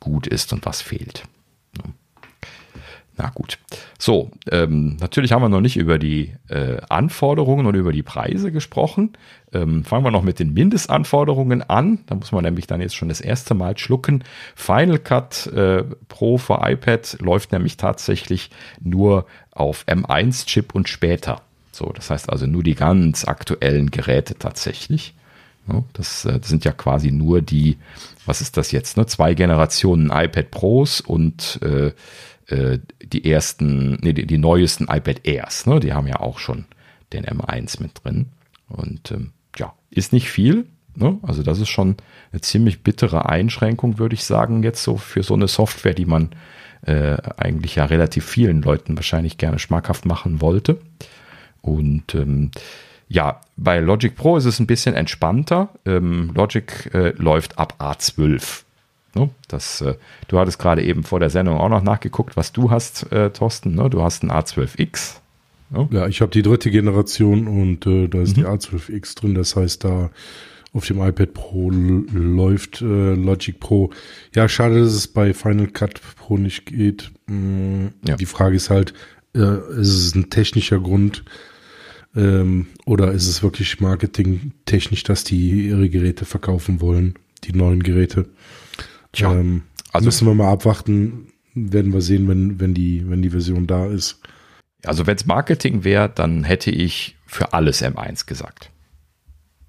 gut 0.00 0.26
ist 0.26 0.52
und 0.52 0.66
was 0.66 0.82
fehlt. 0.82 1.24
Na 3.16 3.30
gut. 3.34 3.58
So, 3.98 4.30
ähm, 4.50 4.96
natürlich 4.96 5.32
haben 5.32 5.42
wir 5.42 5.50
noch 5.50 5.60
nicht 5.60 5.76
über 5.76 5.98
die 5.98 6.32
äh, 6.48 6.78
Anforderungen 6.88 7.66
und 7.66 7.74
über 7.74 7.92
die 7.92 8.02
Preise 8.02 8.50
gesprochen. 8.52 9.12
Ähm, 9.52 9.84
fangen 9.84 10.04
wir 10.04 10.10
noch 10.10 10.22
mit 10.22 10.38
den 10.38 10.54
Mindestanforderungen 10.54 11.62
an. 11.62 11.98
Da 12.06 12.14
muss 12.14 12.32
man 12.32 12.44
nämlich 12.44 12.66
dann 12.66 12.80
jetzt 12.80 12.96
schon 12.96 13.10
das 13.10 13.20
erste 13.20 13.52
Mal 13.52 13.76
schlucken. 13.76 14.24
Final 14.54 14.98
Cut 14.98 15.46
äh, 15.48 15.84
Pro 16.08 16.38
für 16.38 16.60
iPad 16.62 17.18
läuft 17.20 17.52
nämlich 17.52 17.76
tatsächlich 17.76 18.50
nur 18.80 19.26
auf 19.50 19.84
M1-Chip 19.86 20.74
und 20.74 20.88
später. 20.88 21.42
So, 21.70 21.92
das 21.94 22.08
heißt 22.08 22.30
also 22.30 22.46
nur 22.46 22.62
die 22.62 22.74
ganz 22.74 23.26
aktuellen 23.26 23.90
Geräte 23.90 24.38
tatsächlich. 24.38 25.14
Ja, 25.68 25.84
das, 25.92 26.24
äh, 26.24 26.38
das, 26.40 26.48
sind 26.48 26.64
ja 26.64 26.72
quasi 26.72 27.12
nur 27.12 27.40
die, 27.40 27.78
was 28.26 28.40
ist 28.40 28.56
das 28.56 28.72
jetzt, 28.72 28.96
ne? 28.96 29.06
Zwei 29.06 29.34
Generationen 29.34 30.10
iPad 30.10 30.50
Pros 30.50 31.00
und 31.00 31.60
äh, 31.62 31.92
äh, 32.52 32.78
die 33.02 33.30
ersten, 33.30 33.98
nee, 34.02 34.12
die, 34.12 34.26
die, 34.26 34.38
neuesten 34.38 34.84
iPad 34.84 35.26
Airs, 35.26 35.66
ne? 35.66 35.80
Die 35.80 35.92
haben 35.92 36.06
ja 36.06 36.20
auch 36.20 36.38
schon 36.38 36.66
den 37.12 37.24
M1 37.24 37.82
mit 37.82 38.02
drin. 38.02 38.26
Und 38.68 39.10
ähm, 39.10 39.32
ja, 39.56 39.74
ist 39.90 40.12
nicht 40.12 40.30
viel, 40.30 40.66
Ne? 40.94 41.18
Also 41.22 41.42
das 41.42 41.58
ist 41.58 41.68
schon 41.68 41.96
eine 42.32 42.40
ziemlich 42.40 42.82
bittere 42.82 43.28
Einschränkung, 43.28 43.98
würde 43.98 44.14
ich 44.14 44.24
sagen, 44.24 44.62
jetzt 44.62 44.82
so 44.82 44.96
für 44.96 45.22
so 45.22 45.34
eine 45.34 45.48
Software, 45.48 45.94
die 45.94 46.04
man 46.04 46.30
äh, 46.84 47.16
eigentlich 47.36 47.76
ja 47.76 47.86
relativ 47.86 48.26
vielen 48.26 48.62
Leuten 48.62 48.96
wahrscheinlich 48.96 49.38
gerne 49.38 49.58
schmackhaft 49.58 50.04
machen 50.04 50.40
wollte. 50.40 50.78
Und 51.62 52.14
ähm, 52.14 52.50
ja, 53.08 53.40
bei 53.56 53.78
Logic 53.78 54.14
Pro 54.14 54.36
ist 54.36 54.44
es 54.44 54.58
ein 54.58 54.66
bisschen 54.66 54.94
entspannter. 54.94 55.70
Ähm, 55.86 56.32
Logic 56.34 56.90
äh, 56.92 57.10
läuft 57.16 57.58
ab 57.58 57.76
A12. 57.78 58.64
Ne? 59.14 59.30
Das, 59.48 59.80
äh, 59.80 59.94
du 60.28 60.38
hattest 60.38 60.58
gerade 60.58 60.82
eben 60.82 61.04
vor 61.04 61.20
der 61.20 61.30
Sendung 61.30 61.58
auch 61.58 61.68
noch 61.68 61.82
nachgeguckt, 61.82 62.36
was 62.36 62.52
du 62.52 62.70
hast, 62.70 63.10
äh, 63.12 63.30
Thorsten. 63.30 63.74
Ne? 63.74 63.90
Du 63.90 64.02
hast 64.02 64.22
ein 64.22 64.30
A12X. 64.30 65.16
Ne? 65.70 65.88
Ja, 65.90 66.06
ich 66.06 66.20
habe 66.20 66.30
die 66.30 66.42
dritte 66.42 66.70
Generation 66.70 67.46
und 67.46 67.86
äh, 67.86 68.08
da 68.08 68.22
ist 68.22 68.36
mhm. 68.36 68.42
die 68.42 68.46
A12X 68.46 69.16
drin. 69.16 69.34
Das 69.34 69.56
heißt, 69.56 69.84
da 69.84 70.10
auf 70.72 70.86
dem 70.86 71.02
iPad 71.02 71.34
Pro 71.34 71.70
läuft 71.70 72.80
äh, 72.80 73.14
Logic 73.14 73.60
Pro. 73.60 73.90
Ja, 74.34 74.48
schade, 74.48 74.80
dass 74.80 74.92
es 74.92 75.08
bei 75.08 75.34
Final 75.34 75.66
Cut 75.66 76.00
Pro 76.16 76.38
nicht 76.38 76.66
geht. 76.66 77.10
Mm, 77.26 77.88
ja. 78.06 78.16
Die 78.16 78.26
Frage 78.26 78.56
ist 78.56 78.70
halt, 78.70 78.94
ist 79.34 79.88
es 79.88 80.14
ein 80.14 80.28
technischer 80.28 80.78
Grund 80.78 81.24
ähm, 82.14 82.66
oder 82.84 83.12
ist 83.12 83.28
es 83.28 83.42
wirklich 83.42 83.80
marketingtechnisch, 83.80 85.02
dass 85.04 85.24
die 85.24 85.68
ihre 85.68 85.88
Geräte 85.88 86.24
verkaufen 86.24 86.80
wollen, 86.80 87.14
die 87.44 87.52
neuen 87.52 87.82
Geräte? 87.82 88.26
Tja, 89.12 89.32
ähm, 89.32 89.62
also 89.92 90.06
müssen 90.06 90.26
wir 90.26 90.34
mal 90.34 90.52
abwarten. 90.52 91.28
Werden 91.54 91.92
wir 91.92 92.00
sehen, 92.00 92.28
wenn, 92.28 92.58
wenn, 92.60 92.72
die, 92.72 93.08
wenn 93.08 93.20
die 93.20 93.30
Version 93.30 93.66
da 93.66 93.86
ist. 93.86 94.20
Also 94.84 95.06
wenn 95.06 95.16
es 95.16 95.26
Marketing 95.26 95.84
wäre, 95.84 96.08
dann 96.08 96.44
hätte 96.44 96.70
ich 96.70 97.16
für 97.26 97.52
alles 97.52 97.82
M1 97.82 98.26
gesagt. 98.26 98.70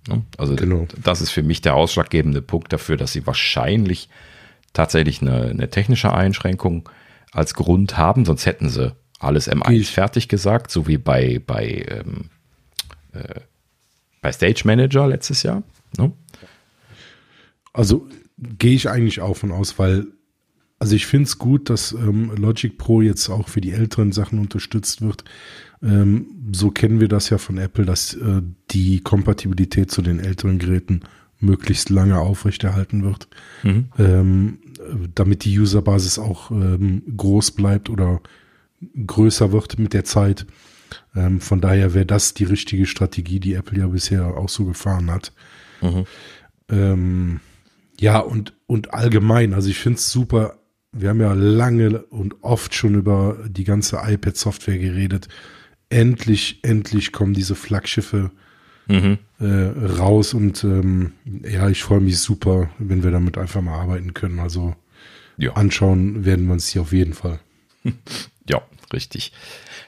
Ne? 0.07 0.23
Also 0.37 0.55
genau. 0.55 0.87
das 1.01 1.21
ist 1.21 1.31
für 1.31 1.43
mich 1.43 1.61
der 1.61 1.75
ausschlaggebende 1.75 2.41
Punkt 2.41 2.71
dafür, 2.73 2.97
dass 2.97 3.13
sie 3.13 3.27
wahrscheinlich 3.27 4.09
tatsächlich 4.71 5.21
eine, 5.21 5.49
eine 5.49 5.69
technische 5.69 6.13
Einschränkung 6.13 6.89
als 7.31 7.53
Grund 7.53 7.97
haben, 7.97 8.25
sonst 8.25 8.45
hätten 8.45 8.69
sie 8.69 8.95
alles 9.19 9.49
M1 9.49 9.71
ich. 9.71 9.91
fertig 9.91 10.27
gesagt, 10.27 10.71
so 10.71 10.87
wie 10.87 10.97
bei, 10.97 11.41
bei, 11.45 11.85
ähm, 11.87 12.29
äh, 13.13 13.41
bei 14.21 14.31
Stage 14.31 14.63
Manager 14.65 15.07
letztes 15.07 15.43
Jahr. 15.43 15.63
Ne? 15.97 16.11
Also 17.71 18.07
gehe 18.57 18.73
ich 18.73 18.89
eigentlich 18.89 19.21
auch 19.21 19.37
von 19.37 19.51
aus, 19.51 19.79
weil 19.79 20.07
also 20.79 20.95
ich 20.95 21.05
finde 21.05 21.27
es 21.27 21.37
gut, 21.37 21.69
dass 21.69 21.93
ähm, 21.93 22.31
Logic 22.35 22.77
Pro 22.77 23.01
jetzt 23.01 23.29
auch 23.29 23.47
für 23.47 23.61
die 23.61 23.71
älteren 23.71 24.11
Sachen 24.11 24.37
unterstützt 24.37 25.01
wird. 25.01 25.23
Ähm, 25.81 26.27
so 26.51 26.71
kennen 26.71 26.99
wir 26.99 27.07
das 27.07 27.29
ja 27.29 27.37
von 27.37 27.57
Apple, 27.57 27.85
dass 27.85 28.15
äh, 28.15 28.41
die 28.71 28.99
Kompatibilität 28.99 29.91
zu 29.91 30.01
den 30.01 30.19
älteren 30.19 30.59
Geräten 30.59 31.01
möglichst 31.39 31.89
lange 31.89 32.19
aufrechterhalten 32.19 33.03
wird, 33.03 33.29
mhm. 33.63 33.85
ähm, 33.97 34.59
damit 35.15 35.45
die 35.45 35.57
Userbasis 35.57 36.19
auch 36.19 36.51
ähm, 36.51 37.03
groß 37.15 37.51
bleibt 37.51 37.89
oder 37.89 38.19
größer 39.07 39.53
wird 39.53 39.79
mit 39.79 39.93
der 39.93 40.03
Zeit. 40.03 40.45
Ähm, 41.15 41.39
von 41.39 41.61
daher 41.61 41.93
wäre 41.93 42.05
das 42.05 42.33
die 42.33 42.43
richtige 42.43 42.87
Strategie, 42.87 43.39
die 43.39 43.53
Apple 43.53 43.79
ja 43.79 43.87
bisher 43.87 44.35
auch 44.37 44.49
so 44.49 44.65
gefahren 44.65 45.09
hat. 45.09 45.31
Mhm. 45.81 46.05
Ja, 48.03 48.19
und, 48.19 48.53
und 48.67 48.93
allgemein, 48.93 49.53
also 49.53 49.69
ich 49.69 49.79
finde 49.79 49.97
es 49.97 50.11
super. 50.11 50.59
Wir 50.91 51.09
haben 51.09 51.21
ja 51.21 51.33
lange 51.33 52.03
und 52.03 52.43
oft 52.43 52.75
schon 52.75 52.95
über 52.95 53.37
die 53.47 53.63
ganze 53.63 54.01
iPad-Software 54.05 54.77
geredet 54.77 55.29
endlich, 55.93 56.59
endlich 56.63 57.11
kommen 57.11 57.33
diese 57.33 57.55
Flaggschiffe 57.55 58.31
mhm. 58.87 59.19
äh, 59.39 59.45
raus 59.45 60.33
und 60.33 60.63
ähm, 60.63 61.13
ja, 61.25 61.69
ich 61.69 61.83
freue 61.83 62.01
mich 62.01 62.19
super, 62.19 62.69
wenn 62.79 63.03
wir 63.03 63.11
damit 63.11 63.37
einfach 63.37 63.61
mal 63.61 63.79
arbeiten 63.79 64.13
können. 64.13 64.39
Also 64.39 64.75
ja. 65.37 65.53
anschauen 65.53 66.25
werden 66.25 66.47
wir 66.47 66.53
uns 66.53 66.67
hier 66.69 66.81
auf 66.81 66.93
jeden 66.93 67.13
Fall. 67.13 67.39
Ja, 68.49 68.61
richtig. 68.91 69.31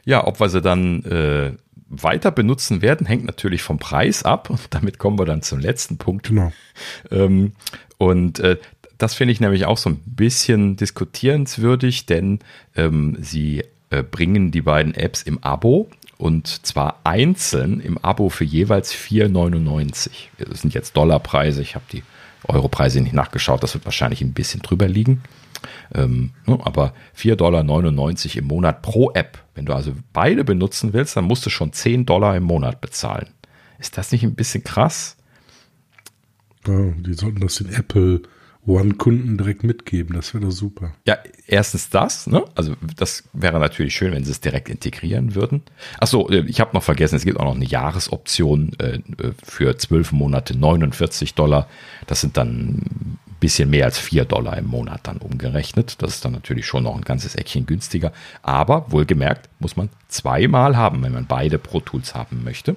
Ja, 0.06 0.26
ob 0.26 0.40
wir 0.40 0.48
sie 0.48 0.62
dann 0.62 1.04
äh, 1.04 1.58
weiter 1.90 2.32
benutzen 2.32 2.82
werden, 2.82 3.06
hängt 3.06 3.26
natürlich 3.26 3.62
vom 3.64 3.80
Preis 3.80 4.24
ab. 4.24 4.50
Und 4.50 4.62
damit 4.70 4.98
kommen 4.98 5.20
wir 5.20 5.26
dann 5.26 5.42
zum 5.42 5.60
letzten 5.60 5.98
Punkt. 5.98 6.28
Genau. 6.30 6.54
Ähm, 7.12 7.52
und 7.98 8.40
äh, 8.40 8.58
das 8.98 9.14
finde 9.14 9.34
ich 9.34 9.40
nämlich 9.40 9.66
auch 9.66 9.78
so 9.78 9.90
ein 9.90 10.02
bisschen 10.06 10.78
diskutierenswürdig, 10.78 12.06
denn 12.06 12.40
ähm, 12.76 13.18
sie 13.20 13.64
äh, 13.90 14.04
bringen 14.04 14.52
die 14.52 14.62
beiden 14.62 14.94
Apps 14.94 15.22
im 15.22 15.44
Abo 15.44 15.90
und 16.18 16.66
zwar 16.66 17.02
einzeln 17.04 17.82
im 17.82 17.98
Abo 17.98 18.30
für 18.30 18.46
jeweils 18.46 18.94
4,99. 18.94 20.10
Das 20.38 20.62
sind 20.62 20.74
jetzt 20.74 20.96
Dollarpreise. 20.96 21.62
Ich 21.62 21.76
habe 21.76 21.86
die 21.92 22.04
Europreise 22.48 23.02
nicht 23.02 23.14
nachgeschaut. 23.14 23.64
Das 23.64 23.74
wird 23.74 23.86
wahrscheinlich 23.86 24.22
ein 24.22 24.34
bisschen 24.34 24.62
drüber 24.62 24.88
liegen. 24.88 25.24
Ähm, 25.94 26.32
ne, 26.46 26.60
aber 26.64 26.94
4,99 27.18 27.36
Dollar 27.36 28.38
im 28.38 28.46
Monat 28.46 28.82
pro 28.82 29.12
App. 29.12 29.44
Wenn 29.56 29.66
du 29.66 29.74
also 29.74 29.94
beide 30.14 30.44
benutzen 30.44 30.94
willst, 30.94 31.18
dann 31.18 31.26
musst 31.26 31.46
du 31.46 31.50
schon 31.50 31.74
10 31.74 32.06
Dollar 32.06 32.36
im 32.36 32.44
Monat 32.44 32.82
bezahlen. 32.82 33.28
Ist 33.78 33.98
das 33.98 34.12
nicht 34.12 34.24
ein 34.24 34.36
bisschen 34.36 34.64
krass? 34.64 35.15
Ja, 36.68 36.92
die 36.98 37.14
sollten 37.14 37.42
das 37.42 37.60
in 37.60 37.74
Apple 37.74 38.22
One-Kunden 38.68 39.38
direkt 39.38 39.64
mitgeben. 39.64 40.16
Das 40.16 40.34
wäre 40.34 40.46
doch 40.46 40.52
super. 40.52 40.94
Ja, 41.06 41.18
erstens 41.46 41.90
das, 41.90 42.26
ne? 42.26 42.44
Also 42.56 42.76
das 42.98 43.24
wäre 43.34 43.60
natürlich 43.60 43.96
schön, 43.96 44.12
wenn 44.12 44.24
sie 44.24 44.32
es 44.32 44.42
direkt 44.42 44.70
integrieren 44.70 45.36
würden. 45.36 45.62
Achso, 46.00 46.28
äh, 46.30 46.44
ich 46.48 46.60
habe 46.60 46.72
noch 46.74 46.84
vergessen, 46.84 47.16
es 47.16 47.26
gibt 47.26 47.40
auch 47.40 47.46
noch 47.46 47.56
eine 47.56 47.66
Jahresoption 47.66 48.74
äh, 48.80 49.00
für 49.44 49.78
zwölf 49.78 50.12
Monate 50.12 50.58
49 50.58 51.36
Dollar. 51.36 51.68
Das 52.08 52.22
sind 52.22 52.38
dann 52.38 52.78
ein 52.78 53.20
bisschen 53.40 53.70
mehr 53.70 53.86
als 53.86 54.00
vier 54.00 54.26
Dollar 54.26 54.58
im 54.58 54.66
Monat 54.66 55.02
dann 55.04 55.18
umgerechnet. 55.18 56.02
Das 56.02 56.16
ist 56.16 56.26
dann 56.26 56.32
natürlich 56.32 56.66
schon 56.66 56.84
noch 56.84 56.96
ein 56.96 57.04
ganzes 57.04 57.36
Eckchen 57.36 57.68
günstiger. 57.68 58.14
Aber 58.42 58.92
wohlgemerkt 58.92 59.48
muss 59.60 59.76
man 59.76 59.90
zweimal 60.08 60.76
haben, 60.76 61.04
wenn 61.04 61.14
man 61.14 61.28
beide 61.28 61.60
Pro 61.60 61.82
Tools 61.82 62.16
haben 62.16 62.44
möchte. 62.44 62.76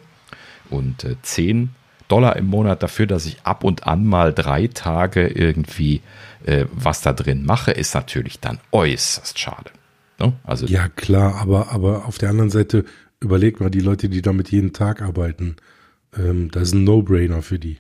Und 0.68 1.04
äh, 1.04 1.16
10 1.22 1.70
Dollar 2.08 2.36
im 2.36 2.46
Monat 2.46 2.82
dafür, 2.82 3.06
dass 3.06 3.26
ich 3.26 3.42
ab 3.42 3.64
und 3.64 3.86
an 3.86 4.04
mal 4.04 4.32
drei 4.32 4.66
Tage 4.66 5.26
irgendwie 5.28 6.00
äh, 6.44 6.66
was 6.72 7.02
da 7.02 7.12
drin 7.12 7.44
mache, 7.44 7.72
ist 7.72 7.94
natürlich 7.94 8.40
dann 8.40 8.58
äußerst 8.72 9.38
schade. 9.38 9.70
Ne? 10.18 10.32
Also 10.44 10.66
ja, 10.66 10.88
klar, 10.88 11.36
aber, 11.36 11.70
aber 11.70 12.06
auf 12.06 12.18
der 12.18 12.30
anderen 12.30 12.50
Seite 12.50 12.84
überleg 13.20 13.60
mal 13.60 13.70
die 13.70 13.80
Leute, 13.80 14.08
die 14.08 14.22
damit 14.22 14.50
jeden 14.50 14.72
Tag 14.72 15.02
arbeiten. 15.02 15.56
Ähm, 16.16 16.50
das 16.50 16.68
ist 16.68 16.74
ein 16.74 16.84
No-Brainer 16.84 17.42
für 17.42 17.58
die. 17.58 17.78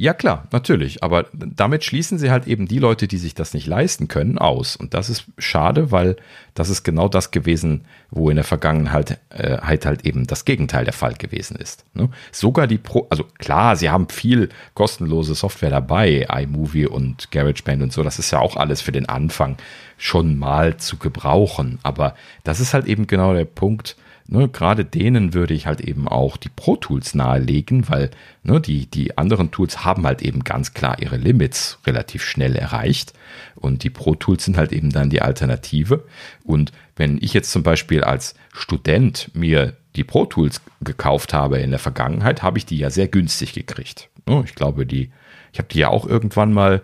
Ja 0.00 0.14
klar, 0.14 0.46
natürlich, 0.52 1.02
aber 1.02 1.26
damit 1.32 1.82
schließen 1.82 2.18
sie 2.18 2.30
halt 2.30 2.46
eben 2.46 2.68
die 2.68 2.78
Leute, 2.78 3.08
die 3.08 3.18
sich 3.18 3.34
das 3.34 3.52
nicht 3.52 3.66
leisten 3.66 4.06
können, 4.06 4.38
aus. 4.38 4.76
Und 4.76 4.94
das 4.94 5.10
ist 5.10 5.24
schade, 5.38 5.90
weil 5.90 6.14
das 6.54 6.68
ist 6.68 6.84
genau 6.84 7.08
das 7.08 7.32
gewesen, 7.32 7.84
wo 8.08 8.30
in 8.30 8.36
der 8.36 8.44
Vergangenheit 8.44 9.18
äh, 9.30 9.58
halt, 9.58 10.06
eben 10.06 10.28
das 10.28 10.44
Gegenteil 10.44 10.84
der 10.84 10.92
Fall 10.92 11.14
gewesen 11.14 11.56
ist. 11.56 11.84
Ne? 11.94 12.10
Sogar 12.30 12.68
die 12.68 12.78
Pro, 12.78 13.08
also 13.10 13.24
klar, 13.38 13.74
sie 13.74 13.90
haben 13.90 14.08
viel 14.08 14.50
kostenlose 14.74 15.34
Software 15.34 15.70
dabei, 15.70 16.28
iMovie 16.32 16.86
und 16.86 17.32
GarageBand 17.32 17.82
und 17.82 17.92
so, 17.92 18.04
das 18.04 18.20
ist 18.20 18.30
ja 18.30 18.38
auch 18.38 18.54
alles 18.54 18.80
für 18.80 18.92
den 18.92 19.08
Anfang 19.08 19.56
schon 19.96 20.38
mal 20.38 20.76
zu 20.76 20.96
gebrauchen. 20.98 21.80
Aber 21.82 22.14
das 22.44 22.60
ist 22.60 22.72
halt 22.72 22.86
eben 22.86 23.08
genau 23.08 23.34
der 23.34 23.46
Punkt, 23.46 23.96
Ne, 24.30 24.46
gerade 24.46 24.84
denen 24.84 25.32
würde 25.32 25.54
ich 25.54 25.66
halt 25.66 25.80
eben 25.80 26.06
auch 26.06 26.36
die 26.36 26.50
Pro 26.50 26.76
Tools 26.76 27.14
nahelegen, 27.14 27.88
weil 27.88 28.10
ne, 28.42 28.60
die, 28.60 28.84
die 28.84 29.16
anderen 29.16 29.50
Tools 29.50 29.86
haben 29.86 30.06
halt 30.06 30.20
eben 30.20 30.44
ganz 30.44 30.74
klar 30.74 31.00
ihre 31.00 31.16
Limits 31.16 31.78
relativ 31.86 32.22
schnell 32.22 32.54
erreicht. 32.54 33.14
Und 33.54 33.84
die 33.84 33.90
Pro 33.90 34.14
Tools 34.14 34.44
sind 34.44 34.58
halt 34.58 34.70
eben 34.72 34.90
dann 34.90 35.08
die 35.08 35.22
Alternative. 35.22 36.04
Und 36.44 36.72
wenn 36.94 37.16
ich 37.22 37.32
jetzt 37.32 37.50
zum 37.50 37.62
Beispiel 37.62 38.04
als 38.04 38.34
Student 38.52 39.30
mir 39.32 39.78
die 39.96 40.04
Pro 40.04 40.26
Tools 40.26 40.60
gekauft 40.82 41.32
habe 41.32 41.60
in 41.60 41.70
der 41.70 41.78
Vergangenheit, 41.78 42.42
habe 42.42 42.58
ich 42.58 42.66
die 42.66 42.76
ja 42.76 42.90
sehr 42.90 43.08
günstig 43.08 43.54
gekriegt. 43.54 44.10
Ne, 44.26 44.42
ich 44.44 44.54
glaube, 44.54 44.84
die, 44.84 45.10
ich 45.54 45.58
habe 45.58 45.68
die 45.72 45.78
ja 45.78 45.88
auch 45.88 46.06
irgendwann 46.06 46.52
mal 46.52 46.82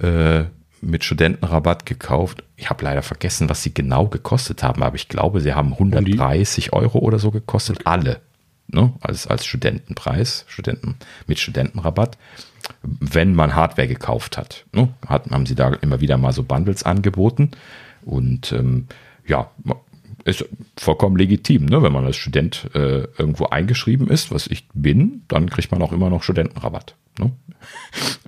äh, 0.00 0.44
mit 0.86 1.04
Studentenrabatt 1.04 1.84
gekauft. 1.86 2.44
Ich 2.56 2.70
habe 2.70 2.84
leider 2.84 3.02
vergessen, 3.02 3.48
was 3.48 3.62
sie 3.62 3.74
genau 3.74 4.06
gekostet 4.06 4.62
haben, 4.62 4.82
aber 4.82 4.96
ich 4.96 5.08
glaube, 5.08 5.40
sie 5.40 5.54
haben 5.54 5.72
130 5.72 6.72
Euro 6.72 6.98
oder 6.98 7.18
so 7.18 7.30
gekostet, 7.30 7.80
okay. 7.80 7.86
alle. 7.86 8.20
Ne? 8.68 8.92
Als, 9.00 9.26
als 9.26 9.46
Studentenpreis, 9.46 10.44
Studenten 10.48 10.96
mit 11.26 11.38
Studentenrabatt, 11.38 12.18
wenn 12.82 13.34
man 13.34 13.54
Hardware 13.54 13.88
gekauft 13.88 14.38
hat. 14.38 14.64
Ne? 14.72 14.88
hat. 15.06 15.30
Haben 15.30 15.46
sie 15.46 15.54
da 15.54 15.72
immer 15.74 16.00
wieder 16.00 16.16
mal 16.16 16.32
so 16.32 16.42
Bundles 16.42 16.82
angeboten. 16.82 17.52
Und 18.04 18.52
ähm, 18.52 18.86
ja, 19.26 19.50
ist 20.24 20.44
vollkommen 20.76 21.16
legitim, 21.16 21.66
ne? 21.66 21.82
wenn 21.82 21.92
man 21.92 22.04
als 22.04 22.16
Student 22.16 22.70
äh, 22.74 23.04
irgendwo 23.18 23.46
eingeschrieben 23.46 24.08
ist, 24.08 24.32
was 24.32 24.48
ich 24.48 24.66
bin, 24.74 25.22
dann 25.28 25.48
kriegt 25.48 25.70
man 25.70 25.82
auch 25.82 25.92
immer 25.92 26.10
noch 26.10 26.22
Studentenrabatt. 26.22 26.96
Ne? 27.18 27.32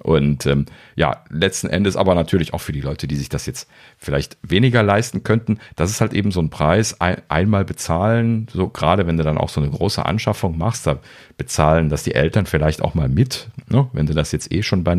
Und 0.02 0.46
ähm, 0.46 0.66
ja, 0.96 1.24
letzten 1.30 1.68
Endes 1.68 1.96
aber 1.96 2.14
natürlich 2.14 2.54
auch 2.54 2.60
für 2.60 2.72
die 2.72 2.80
Leute, 2.80 3.06
die 3.06 3.16
sich 3.16 3.28
das 3.28 3.46
jetzt 3.46 3.68
vielleicht 3.98 4.36
weniger 4.42 4.82
leisten 4.82 5.22
könnten, 5.22 5.58
das 5.76 5.90
ist 5.90 6.00
halt 6.00 6.14
eben 6.14 6.30
so 6.30 6.40
ein 6.40 6.50
Preis, 6.50 7.00
ein, 7.00 7.20
einmal 7.28 7.64
bezahlen, 7.64 8.46
so 8.52 8.68
gerade 8.68 9.06
wenn 9.06 9.16
du 9.16 9.22
dann 9.22 9.38
auch 9.38 9.48
so 9.48 9.60
eine 9.60 9.70
große 9.70 10.04
Anschaffung 10.04 10.56
machst, 10.56 10.86
da 10.86 11.00
bezahlen 11.36 11.88
das 11.88 12.04
die 12.04 12.14
Eltern 12.14 12.46
vielleicht 12.46 12.82
auch 12.82 12.94
mal 12.94 13.08
mit, 13.08 13.48
ne? 13.68 13.88
wenn 13.92 14.06
du 14.06 14.14
das 14.14 14.32
jetzt 14.32 14.50
eh 14.52 14.62
schon 14.62 14.84
bei, 14.84 14.92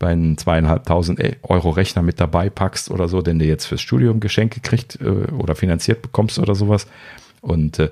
einem 0.00 0.36
zweieinhalbtausend 0.38 1.20
Euro 1.42 1.70
Rechner 1.70 2.02
mit 2.02 2.20
dabei 2.20 2.50
packst 2.50 2.90
oder 2.90 3.08
so, 3.08 3.22
den 3.22 3.38
du 3.38 3.44
jetzt 3.44 3.66
fürs 3.66 3.80
Studium 3.80 4.20
Geschenke 4.20 4.60
kriegt 4.60 5.00
äh, 5.00 5.08
oder 5.32 5.54
finanziert 5.54 6.02
bekommst 6.02 6.38
oder 6.38 6.54
sowas. 6.54 6.86
Und 7.40 7.78
äh, 7.78 7.90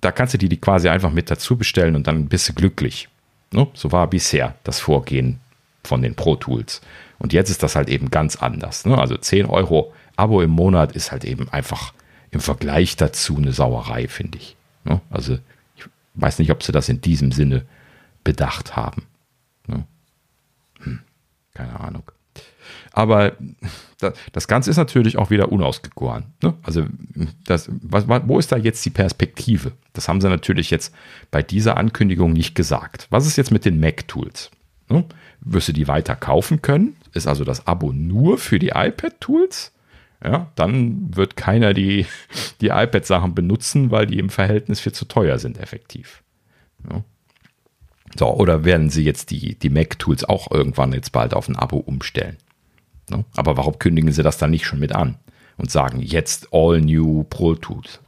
da 0.00 0.12
kannst 0.12 0.34
du 0.34 0.38
die, 0.38 0.48
die 0.48 0.60
quasi 0.60 0.88
einfach 0.88 1.10
mit 1.10 1.30
dazu 1.30 1.56
bestellen 1.56 1.96
und 1.96 2.06
dann 2.06 2.26
bist 2.28 2.48
du 2.48 2.52
glücklich. 2.52 3.08
Ne? 3.52 3.66
So 3.74 3.92
war 3.92 4.08
bisher 4.08 4.56
das 4.64 4.80
Vorgehen 4.80 5.40
von 5.84 6.02
den 6.02 6.14
Pro 6.14 6.36
Tools. 6.36 6.80
Und 7.18 7.32
jetzt 7.32 7.50
ist 7.50 7.62
das 7.62 7.76
halt 7.76 7.88
eben 7.88 8.10
ganz 8.10 8.36
anders. 8.36 8.84
Ne? 8.84 8.98
Also 8.98 9.16
10 9.16 9.46
Euro 9.46 9.92
Abo 10.16 10.42
im 10.42 10.50
Monat 10.50 10.92
ist 10.92 11.12
halt 11.12 11.24
eben 11.24 11.48
einfach 11.50 11.92
im 12.30 12.40
Vergleich 12.40 12.96
dazu 12.96 13.36
eine 13.36 13.52
Sauerei, 13.52 14.08
finde 14.08 14.38
ich. 14.38 14.56
Ne? 14.84 15.00
Also 15.10 15.38
ich 15.76 15.86
weiß 16.14 16.38
nicht, 16.38 16.50
ob 16.50 16.62
sie 16.62 16.72
das 16.72 16.88
in 16.88 17.00
diesem 17.00 17.32
Sinne 17.32 17.64
bedacht 18.24 18.76
haben. 18.76 19.06
Hm, 20.80 21.00
keine 21.54 21.80
Ahnung. 21.80 22.04
Aber 22.96 23.34
das 24.32 24.48
Ganze 24.48 24.70
ist 24.70 24.78
natürlich 24.78 25.18
auch 25.18 25.28
wieder 25.28 25.52
unausgegoren. 25.52 26.32
Ne? 26.42 26.54
Also, 26.62 26.86
das, 27.44 27.68
was, 27.82 28.08
wo 28.08 28.38
ist 28.38 28.50
da 28.50 28.56
jetzt 28.56 28.82
die 28.86 28.90
Perspektive? 28.90 29.72
Das 29.92 30.08
haben 30.08 30.22
sie 30.22 30.30
natürlich 30.30 30.70
jetzt 30.70 30.94
bei 31.30 31.42
dieser 31.42 31.76
Ankündigung 31.76 32.32
nicht 32.32 32.54
gesagt. 32.54 33.06
Was 33.10 33.26
ist 33.26 33.36
jetzt 33.36 33.50
mit 33.50 33.66
den 33.66 33.80
Mac-Tools? 33.80 34.50
Ne? 34.88 35.04
Wirst 35.40 35.68
du 35.68 35.72
die 35.74 35.88
weiter 35.88 36.16
kaufen 36.16 36.62
können? 36.62 36.96
Ist 37.12 37.26
also 37.26 37.44
das 37.44 37.66
Abo 37.66 37.92
nur 37.92 38.38
für 38.38 38.58
die 38.58 38.72
iPad-Tools? 38.74 39.72
Ja, 40.24 40.50
dann 40.54 41.14
wird 41.14 41.36
keiner 41.36 41.74
die, 41.74 42.06
die 42.62 42.68
iPad-Sachen 42.68 43.34
benutzen, 43.34 43.90
weil 43.90 44.06
die 44.06 44.18
im 44.18 44.30
Verhältnis 44.30 44.80
viel 44.80 44.92
zu 44.92 45.04
teuer 45.04 45.38
sind, 45.38 45.58
effektiv. 45.58 46.22
Ja. 46.90 47.04
So, 48.18 48.34
oder 48.34 48.64
werden 48.64 48.88
sie 48.88 49.04
jetzt 49.04 49.30
die, 49.32 49.58
die 49.58 49.68
Mac-Tools 49.68 50.24
auch 50.24 50.50
irgendwann 50.50 50.94
jetzt 50.94 51.12
bald 51.12 51.34
auf 51.34 51.46
ein 51.46 51.56
Abo 51.56 51.76
umstellen? 51.76 52.38
Ne? 53.10 53.24
Aber 53.36 53.56
warum 53.56 53.78
kündigen 53.78 54.12
sie 54.12 54.22
das 54.22 54.38
dann 54.38 54.50
nicht 54.50 54.66
schon 54.66 54.78
mit 54.78 54.92
an 54.92 55.16
und 55.56 55.70
sagen 55.70 56.00
jetzt 56.00 56.48
all 56.52 56.80
new 56.80 57.24
Pro 57.24 57.54
Tools? 57.54 58.00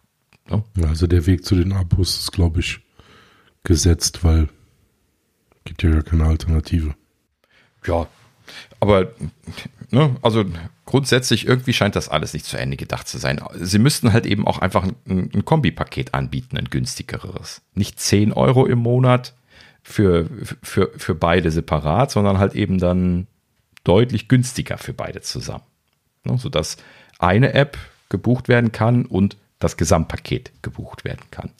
Ne? 0.48 0.62
Also 0.82 1.06
der 1.06 1.26
Weg 1.26 1.44
zu 1.44 1.54
den 1.54 1.72
Abos 1.72 2.18
ist, 2.18 2.32
glaube 2.32 2.60
ich, 2.60 2.80
gesetzt, 3.64 4.24
weil 4.24 4.48
gibt 5.64 5.82
ja 5.82 5.90
gar 5.90 6.02
keine 6.02 6.24
Alternative. 6.24 6.94
Ja, 7.86 8.06
aber 8.80 9.12
ne, 9.90 10.16
also 10.22 10.44
grundsätzlich 10.86 11.46
irgendwie 11.46 11.72
scheint 11.72 11.96
das 11.96 12.08
alles 12.08 12.32
nicht 12.32 12.46
zu 12.46 12.58
Ende 12.58 12.76
gedacht 12.76 13.06
zu 13.06 13.18
sein. 13.18 13.40
Sie 13.54 13.78
müssten 13.78 14.12
halt 14.12 14.26
eben 14.26 14.46
auch 14.46 14.58
einfach 14.58 14.84
ein, 14.84 15.30
ein 15.34 15.44
Kombipaket 15.44 16.14
anbieten, 16.14 16.56
ein 16.56 16.70
günstigeres. 16.70 17.62
Nicht 17.74 18.00
10 18.00 18.32
Euro 18.32 18.66
im 18.66 18.78
Monat 18.78 19.34
für, 19.82 20.28
für, 20.62 20.90
für 20.96 21.14
beide 21.14 21.50
separat, 21.50 22.10
sondern 22.10 22.38
halt 22.38 22.54
eben 22.54 22.78
dann 22.78 23.26
deutlich 23.88 24.28
günstiger 24.28 24.78
für 24.78 24.92
beide 24.92 25.22
zusammen. 25.22 25.64
Ne, 26.24 26.36
sodass 26.38 26.76
eine 27.18 27.54
App 27.54 27.78
gebucht 28.08 28.48
werden 28.48 28.70
kann 28.70 29.06
und 29.06 29.36
das 29.58 29.76
Gesamtpaket 29.76 30.52
gebucht 30.62 31.04
werden 31.04 31.24
kann. 31.30 31.50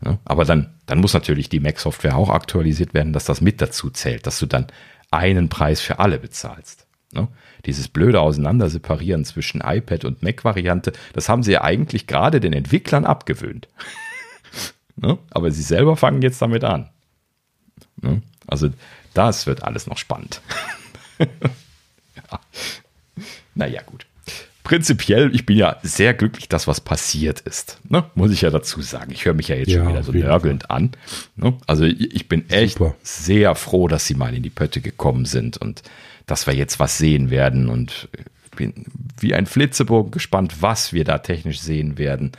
Ne, 0.00 0.18
aber 0.24 0.44
dann, 0.44 0.74
dann 0.86 1.00
muss 1.00 1.14
natürlich 1.14 1.48
die 1.48 1.60
Mac-Software 1.60 2.16
auch 2.16 2.28
aktualisiert 2.28 2.94
werden, 2.94 3.12
dass 3.12 3.24
das 3.24 3.40
mit 3.40 3.60
dazu 3.60 3.90
zählt, 3.90 4.26
dass 4.26 4.38
du 4.38 4.46
dann 4.46 4.66
einen 5.10 5.48
Preis 5.48 5.80
für 5.80 5.98
alle 5.98 6.18
bezahlst. 6.18 6.86
Ne, 7.12 7.26
dieses 7.64 7.88
blöde 7.88 8.20
Auseinanderseparieren 8.20 9.24
zwischen 9.24 9.62
iPad 9.62 10.04
und 10.04 10.22
Mac-Variante, 10.22 10.92
das 11.14 11.28
haben 11.28 11.42
sie 11.42 11.52
ja 11.52 11.62
eigentlich 11.62 12.06
gerade 12.06 12.38
den 12.38 12.52
Entwicklern 12.52 13.06
abgewöhnt. 13.06 13.68
Aber 15.30 15.50
sie 15.50 15.62
selber 15.62 15.96
fangen 15.96 16.22
jetzt 16.22 16.42
damit 16.42 16.64
an. 16.64 16.90
Also 18.46 18.70
das 19.14 19.46
wird 19.46 19.62
alles 19.62 19.86
noch 19.86 19.96
spannend. 19.96 20.40
Naja, 23.54 23.82
gut. 23.84 24.06
Prinzipiell, 24.62 25.34
ich 25.34 25.46
bin 25.46 25.56
ja 25.56 25.78
sehr 25.82 26.14
glücklich, 26.14 26.48
dass 26.48 26.68
was 26.68 26.80
passiert 26.80 27.40
ist. 27.40 27.80
Ne? 27.88 28.04
Muss 28.14 28.30
ich 28.30 28.42
ja 28.42 28.50
dazu 28.50 28.80
sagen. 28.82 29.10
Ich 29.10 29.24
höre 29.24 29.34
mich 29.34 29.48
ja 29.48 29.56
jetzt 29.56 29.68
ja, 29.68 29.82
schon 29.82 29.88
wieder 29.88 30.02
so 30.04 30.12
nörgelnd 30.12 30.70
an. 30.70 30.92
Ne? 31.34 31.54
Also 31.66 31.84
ich 31.84 32.28
bin 32.28 32.48
echt 32.50 32.78
Super. 32.78 32.94
sehr 33.02 33.56
froh, 33.56 33.88
dass 33.88 34.06
sie 34.06 34.14
mal 34.14 34.32
in 34.32 34.44
die 34.44 34.50
Pötte 34.50 34.80
gekommen 34.80 35.24
sind 35.24 35.56
und 35.56 35.82
dass 36.26 36.46
wir 36.46 36.54
jetzt 36.54 36.78
was 36.78 36.98
sehen 36.98 37.30
werden. 37.30 37.68
Und 37.68 38.08
bin 38.58 38.74
wie 39.18 39.34
ein 39.34 39.46
Flitzebogen 39.46 40.10
gespannt, 40.10 40.56
was 40.60 40.92
wir 40.92 41.04
da 41.04 41.18
technisch 41.18 41.60
sehen 41.60 41.96
werden. 41.96 42.32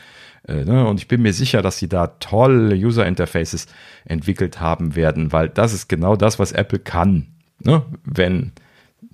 Äh, 0.47 0.65
ne? 0.65 0.85
Und 0.85 0.99
ich 0.99 1.07
bin 1.07 1.21
mir 1.21 1.33
sicher, 1.33 1.61
dass 1.61 1.79
sie 1.79 1.89
da 1.89 2.07
tolle 2.19 2.75
User 2.75 3.07
Interfaces 3.07 3.67
entwickelt 4.05 4.59
haben 4.59 4.95
werden, 4.95 5.31
weil 5.31 5.49
das 5.49 5.73
ist 5.73 5.89
genau 5.89 6.15
das, 6.15 6.37
was 6.37 6.51
Apple 6.51 6.79
kann. 6.79 7.27
Ne? 7.59 7.81
Wenn 8.03 8.51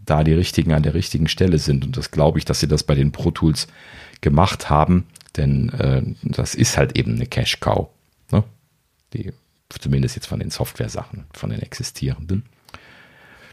da 0.05 0.23
die 0.23 0.33
richtigen 0.33 0.73
an 0.73 0.83
der 0.83 0.93
richtigen 0.93 1.27
Stelle 1.27 1.57
sind. 1.57 1.85
Und 1.85 1.97
das 1.97 2.11
glaube 2.11 2.39
ich, 2.39 2.45
dass 2.45 2.59
sie 2.59 2.67
das 2.67 2.83
bei 2.83 2.95
den 2.95 3.11
Pro 3.11 3.31
Tools 3.31 3.67
gemacht 4.21 4.69
haben, 4.69 5.07
denn 5.35 5.69
äh, 5.69 6.01
das 6.23 6.55
ist 6.55 6.77
halt 6.77 6.97
eben 6.97 7.15
eine 7.15 7.25
Cash 7.25 7.59
Cow. 7.59 7.89
Ne? 8.31 8.43
Die, 9.13 9.33
zumindest 9.69 10.15
jetzt 10.15 10.27
von 10.27 10.39
den 10.39 10.51
Software-Sachen, 10.51 11.25
von 11.33 11.49
den 11.49 11.61
existierenden. 11.61 12.45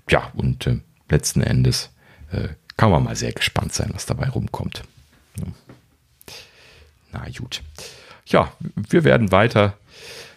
Ja, 0.08 0.30
und 0.34 0.66
äh, 0.66 0.78
letzten 1.08 1.42
Endes 1.42 1.90
äh, 2.30 2.48
kann 2.76 2.90
man 2.90 3.04
mal 3.04 3.16
sehr 3.16 3.32
gespannt 3.32 3.72
sein, 3.72 3.90
was 3.92 4.06
dabei 4.06 4.28
rumkommt. 4.28 4.82
Ja. 5.38 5.46
Na 7.12 7.26
gut. 7.36 7.62
Ja, 8.26 8.52
wir 8.74 9.04
werden 9.04 9.30
weiter 9.32 9.76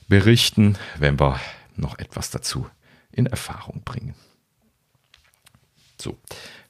berichten, 0.08 0.78
wenn 0.98 1.20
wir 1.20 1.40
noch 1.76 1.98
etwas 1.98 2.30
dazu 2.30 2.68
in 3.12 3.26
Erfahrung 3.26 3.82
bringen. 3.84 4.14
So, 6.06 6.18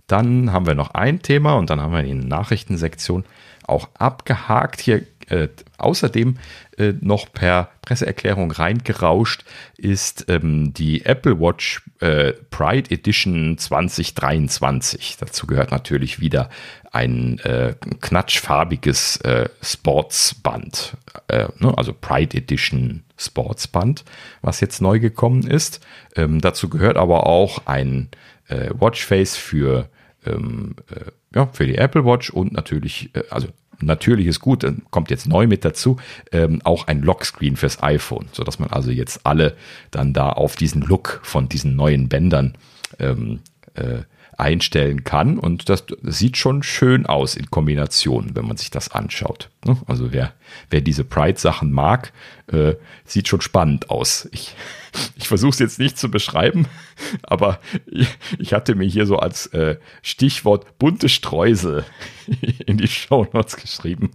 dann 0.08 0.54
haben 0.54 0.66
wir 0.66 0.76
noch 0.76 0.92
ein 0.92 1.22
Thema 1.22 1.56
und 1.56 1.70
dann 1.70 1.82
haben 1.82 1.92
wir 1.92 2.04
die 2.04 2.14
Nachrichtensektion 2.14 3.26
auch 3.68 3.90
abgehakt. 3.96 4.80
Hier 4.80 5.06
äh, 5.28 5.50
außerdem 5.78 6.38
äh, 6.78 6.94
noch 7.02 7.34
per 7.34 7.72
Presseerklärung 7.82 8.52
reingerauscht 8.52 9.44
ist 9.76 10.26
ähm, 10.30 10.74
die 10.74 11.04
Apple 11.04 11.38
Watch 11.42 11.82
äh, 12.00 12.32
Pride 12.50 12.92
Edition 12.92 13.58
2023. 13.58 15.18
Dazu 15.20 15.48
gehört 15.48 15.72
natürlich 15.72 16.22
wieder 16.22 16.50
ein 16.94 17.40
äh, 17.40 17.74
knatschfarbiges 18.00 19.18
äh, 19.18 19.50
Sportsband, 19.62 20.96
äh, 21.28 21.48
ne? 21.58 21.74
also 21.76 21.92
Pride 21.92 22.38
Edition 22.38 23.04
Sportsband, 23.18 24.06
was 24.42 24.62
jetzt 24.62 24.82
neu 24.82 25.00
gekommen 25.00 25.46
ist. 25.46 25.86
Ähm, 26.16 26.40
dazu 26.40 26.70
gehört 26.70 26.96
aber 26.96 27.26
auch 27.26 27.66
ein 27.66 28.10
äh, 28.48 28.70
Watchface 28.74 29.36
für, 29.36 29.90
ähm, 30.26 30.76
äh, 30.90 31.12
ja, 31.34 31.48
für 31.48 31.66
die 31.66 31.78
Apple 31.78 32.06
Watch 32.06 32.30
und 32.30 32.54
natürlich, 32.54 33.10
äh, 33.14 33.24
also 33.30 33.48
natürlich 33.80 34.28
ist 34.28 34.40
gut, 34.40 34.66
kommt 34.92 35.10
jetzt 35.10 35.28
neu 35.28 35.48
mit 35.48 35.66
dazu, 35.66 35.98
ähm, 36.32 36.62
auch 36.64 36.88
ein 36.88 37.02
Lockscreen 37.02 37.56
fürs 37.56 37.84
iPhone, 37.84 38.28
sodass 38.32 38.60
man 38.60 38.70
also 38.70 38.92
jetzt 38.92 39.26
alle 39.26 39.56
dann 39.92 40.14
da 40.14 40.30
auf 40.30 40.56
diesen 40.56 40.82
Look 40.82 41.20
von 41.24 41.50
diesen 41.50 41.76
neuen 41.76 42.08
Bändern 42.08 42.58
ähm, 43.00 43.40
äh, 43.74 44.04
einstellen 44.38 45.04
kann. 45.04 45.38
Und 45.40 45.70
das, 45.70 45.86
sieht 46.04 46.38
schon 46.38 46.64
schön 46.64 47.06
aus 47.06 47.36
in 47.36 47.50
Kombination, 47.50 48.32
wenn 48.36 48.48
man 48.48 48.58
sich 48.58 48.70
das 48.70 48.92
anschaut. 48.92 49.50
Ne? 49.66 49.78
Also 49.88 50.12
wer, 50.12 50.34
wer 50.70 50.82
diese 50.82 51.04
Pride-Sachen 51.04 51.72
mag, 51.72 52.12
äh, 52.48 52.76
sieht 53.06 53.28
schon 53.28 53.42
spannend 53.42 53.90
aus. 53.90 54.28
Ich, 54.32 54.56
ich 55.16 55.28
versuche 55.28 55.52
es 55.52 55.60
jetzt 55.60 55.80
nicht 55.80 55.98
zu 55.98 56.10
beschreiben, 56.10 56.68
aber 57.24 57.60
ich, 57.86 58.10
ich 58.40 58.54
hatte 58.54 58.76
mir 58.76 58.88
hier 58.88 59.06
so 59.06 59.18
als 59.18 59.48
äh, 59.48 59.78
Stichwort 60.02 60.78
bunte 60.78 61.10
Streusel 61.10 61.86
in 62.66 62.78
die 62.78 62.88
Show 62.88 63.28
Notes 63.34 63.56
geschrieben. 63.58 64.12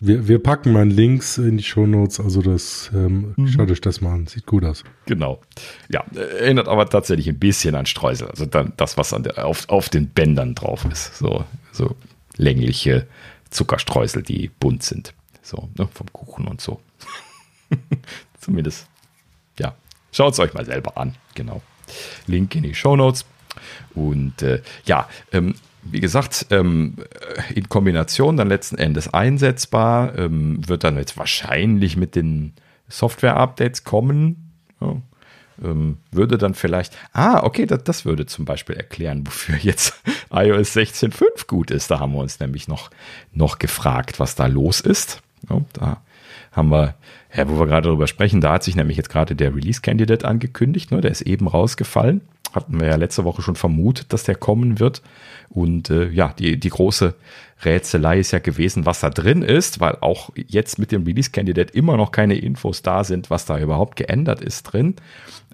Wir, 0.00 0.28
wir 0.28 0.40
packen 0.40 0.72
mal 0.72 0.88
Links 0.88 1.38
in 1.38 1.56
die 1.56 1.64
Shownotes, 1.64 2.20
also 2.20 2.40
das 2.40 2.90
ähm, 2.94 3.34
mhm. 3.36 3.48
schaut 3.48 3.70
euch 3.70 3.80
das 3.80 4.00
mal 4.00 4.14
an, 4.14 4.26
sieht 4.28 4.46
gut 4.46 4.64
aus. 4.64 4.84
Genau. 5.06 5.40
Ja, 5.88 6.04
erinnert 6.14 6.68
aber 6.68 6.88
tatsächlich 6.88 7.28
ein 7.28 7.38
bisschen 7.38 7.74
an 7.74 7.84
Streusel, 7.84 8.28
also 8.28 8.46
dann 8.46 8.72
das, 8.76 8.96
was 8.96 9.12
an 9.12 9.24
der, 9.24 9.44
auf, 9.44 9.68
auf 9.68 9.88
den 9.88 10.08
Bändern 10.08 10.54
drauf 10.54 10.84
ist. 10.84 11.18
So, 11.18 11.44
so 11.72 11.96
längliche 12.36 13.08
Zuckerstreusel, 13.50 14.22
die 14.22 14.50
bunt 14.60 14.84
sind. 14.84 15.14
So, 15.42 15.68
ne, 15.76 15.88
vom 15.92 16.12
Kuchen 16.12 16.46
und 16.46 16.60
so. 16.60 16.80
Zumindest, 18.40 18.86
ja. 19.58 19.74
Schaut 20.12 20.34
es 20.34 20.38
euch 20.38 20.54
mal 20.54 20.64
selber 20.64 20.96
an. 20.96 21.16
Genau. 21.34 21.60
Link 22.26 22.54
in 22.54 22.62
die 22.62 22.74
Shownotes. 22.74 23.24
Und 23.94 24.42
äh, 24.42 24.62
ja, 24.84 25.08
ähm, 25.32 25.54
wie 25.90 26.00
gesagt, 26.00 26.46
ähm, 26.50 26.96
in 27.54 27.68
Kombination 27.68 28.36
dann 28.36 28.48
letzten 28.48 28.76
Endes 28.76 29.12
einsetzbar, 29.12 30.16
ähm, 30.18 30.66
wird 30.66 30.84
dann 30.84 30.96
jetzt 30.96 31.16
wahrscheinlich 31.16 31.96
mit 31.96 32.14
den 32.14 32.52
Software-Updates 32.88 33.84
kommen. 33.84 34.52
Ja. 34.80 34.96
ähm, 35.62 35.98
würde 36.12 36.38
dann 36.38 36.54
vielleicht, 36.54 36.96
ah, 37.12 37.42
okay, 37.42 37.66
das, 37.66 37.82
das 37.82 38.04
würde 38.04 38.26
zum 38.26 38.44
Beispiel 38.44 38.76
erklären, 38.76 39.26
wofür 39.26 39.56
jetzt 39.62 40.00
iOS 40.30 40.76
16.5 40.76 41.46
gut 41.46 41.70
ist. 41.70 41.90
Da 41.90 42.00
haben 42.00 42.12
wir 42.12 42.20
uns 42.20 42.38
nämlich 42.40 42.68
noch, 42.68 42.90
noch 43.32 43.58
gefragt, 43.58 44.20
was 44.20 44.34
da 44.34 44.46
los 44.46 44.80
ist. 44.80 45.20
Ja, 45.50 45.60
da 45.72 46.02
haben 46.52 46.70
wir, 46.70 46.94
ja, 47.34 47.48
wo 47.48 47.58
wir 47.58 47.66
gerade 47.66 47.88
darüber 47.88 48.06
sprechen, 48.06 48.40
da 48.40 48.54
hat 48.54 48.64
sich 48.64 48.76
nämlich 48.76 48.96
jetzt 48.96 49.10
gerade 49.10 49.34
der 49.36 49.54
Release-Candidate 49.54 50.26
angekündigt, 50.26 50.90
ne, 50.90 51.00
der 51.00 51.10
ist 51.10 51.22
eben 51.22 51.46
rausgefallen. 51.46 52.20
Hatten 52.52 52.80
wir 52.80 52.88
ja 52.88 52.96
letzte 52.96 53.24
Woche 53.24 53.42
schon 53.42 53.56
vermutet, 53.56 54.12
dass 54.12 54.24
der 54.24 54.34
kommen 54.34 54.80
wird. 54.80 55.02
Und 55.50 55.90
äh, 55.90 56.08
ja, 56.08 56.34
die, 56.38 56.58
die 56.58 56.68
große 56.68 57.14
Rätselei 57.64 58.18
ist 58.20 58.32
ja 58.32 58.38
gewesen, 58.38 58.86
was 58.86 59.00
da 59.00 59.10
drin 59.10 59.42
ist, 59.42 59.80
weil 59.80 59.96
auch 60.00 60.30
jetzt 60.34 60.78
mit 60.78 60.92
dem 60.92 61.04
Release-Candidate 61.04 61.72
immer 61.72 61.96
noch 61.96 62.12
keine 62.12 62.36
Infos 62.36 62.82
da 62.82 63.04
sind, 63.04 63.30
was 63.30 63.46
da 63.46 63.58
überhaupt 63.58 63.96
geändert 63.96 64.40
ist 64.40 64.64
drin. 64.64 64.96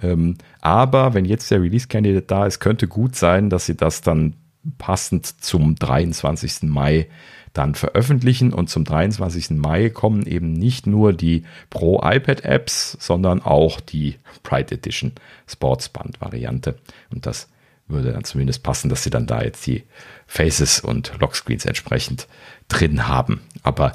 Ähm, 0.03 0.37
aber 0.61 1.15
wenn 1.15 1.25
jetzt 1.25 1.51
der 1.51 1.63
Release-Candidate 1.63 2.27
da 2.27 2.47
ist, 2.47 2.61
könnte 2.61 2.89
gut 2.89 3.17
sein, 3.17 3.51
dass 3.51 3.67
sie 3.67 3.77
das 3.77 4.01
dann 4.01 4.35
passend 4.79 5.27
zum 5.27 5.77
23. 5.77 6.63
Mai 6.63 7.09
dann 7.55 7.75
veröffentlichen. 7.75 8.53
Und 8.53 8.69
zum 8.69 8.85
23. 8.85 9.51
Mai 9.51 9.89
kommen 9.89 10.27
eben 10.27 10.53
nicht 10.53 10.87
nur 10.87 11.15
die 11.15 11.45
Pro 11.71 12.03
iPad 12.05 12.45
Apps, 12.45 12.99
sondern 13.01 13.41
auch 13.41 13.81
die 13.81 14.17
Pride 14.43 14.75
Edition 14.75 15.13
Sportsband 15.47 16.21
Variante. 16.21 16.77
Und 17.11 17.25
das 17.25 17.49
würde 17.87 18.13
dann 18.13 18.25
zumindest 18.25 18.63
passen, 18.63 18.89
dass 18.89 19.03
sie 19.03 19.11
dann 19.11 19.27
da 19.27 19.43
jetzt 19.43 19.67
die 19.67 19.85
Faces 20.27 20.81
und 20.81 21.13
Lockscreens 21.21 21.65
entsprechend 21.65 22.27
drin 22.69 23.09
haben. 23.09 23.41
Aber 23.63 23.93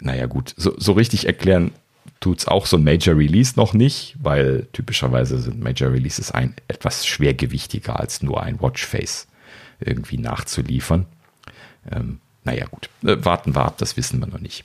naja 0.00 0.26
gut, 0.26 0.54
so, 0.56 0.74
so 0.78 0.92
richtig 0.92 1.26
erklären 1.26 1.72
tut 2.20 2.40
es 2.40 2.48
auch 2.48 2.66
so 2.66 2.76
ein 2.76 2.84
Major 2.84 3.16
Release 3.16 3.54
noch 3.56 3.74
nicht, 3.74 4.16
weil 4.20 4.68
typischerweise 4.72 5.38
sind 5.38 5.60
Major 5.60 5.92
Releases 5.92 6.30
ein 6.30 6.54
etwas 6.68 7.06
schwergewichtiger 7.06 7.98
als 7.98 8.22
nur 8.22 8.42
ein 8.42 8.60
Watchface 8.60 9.26
irgendwie 9.80 10.18
nachzuliefern. 10.18 11.06
Ähm, 11.90 12.20
naja, 12.44 12.66
gut, 12.70 12.88
äh, 13.04 13.24
warten 13.24 13.54
wir 13.54 13.64
ab, 13.64 13.78
das 13.78 13.96
wissen 13.96 14.20
wir 14.20 14.26
noch 14.26 14.40
nicht. 14.40 14.64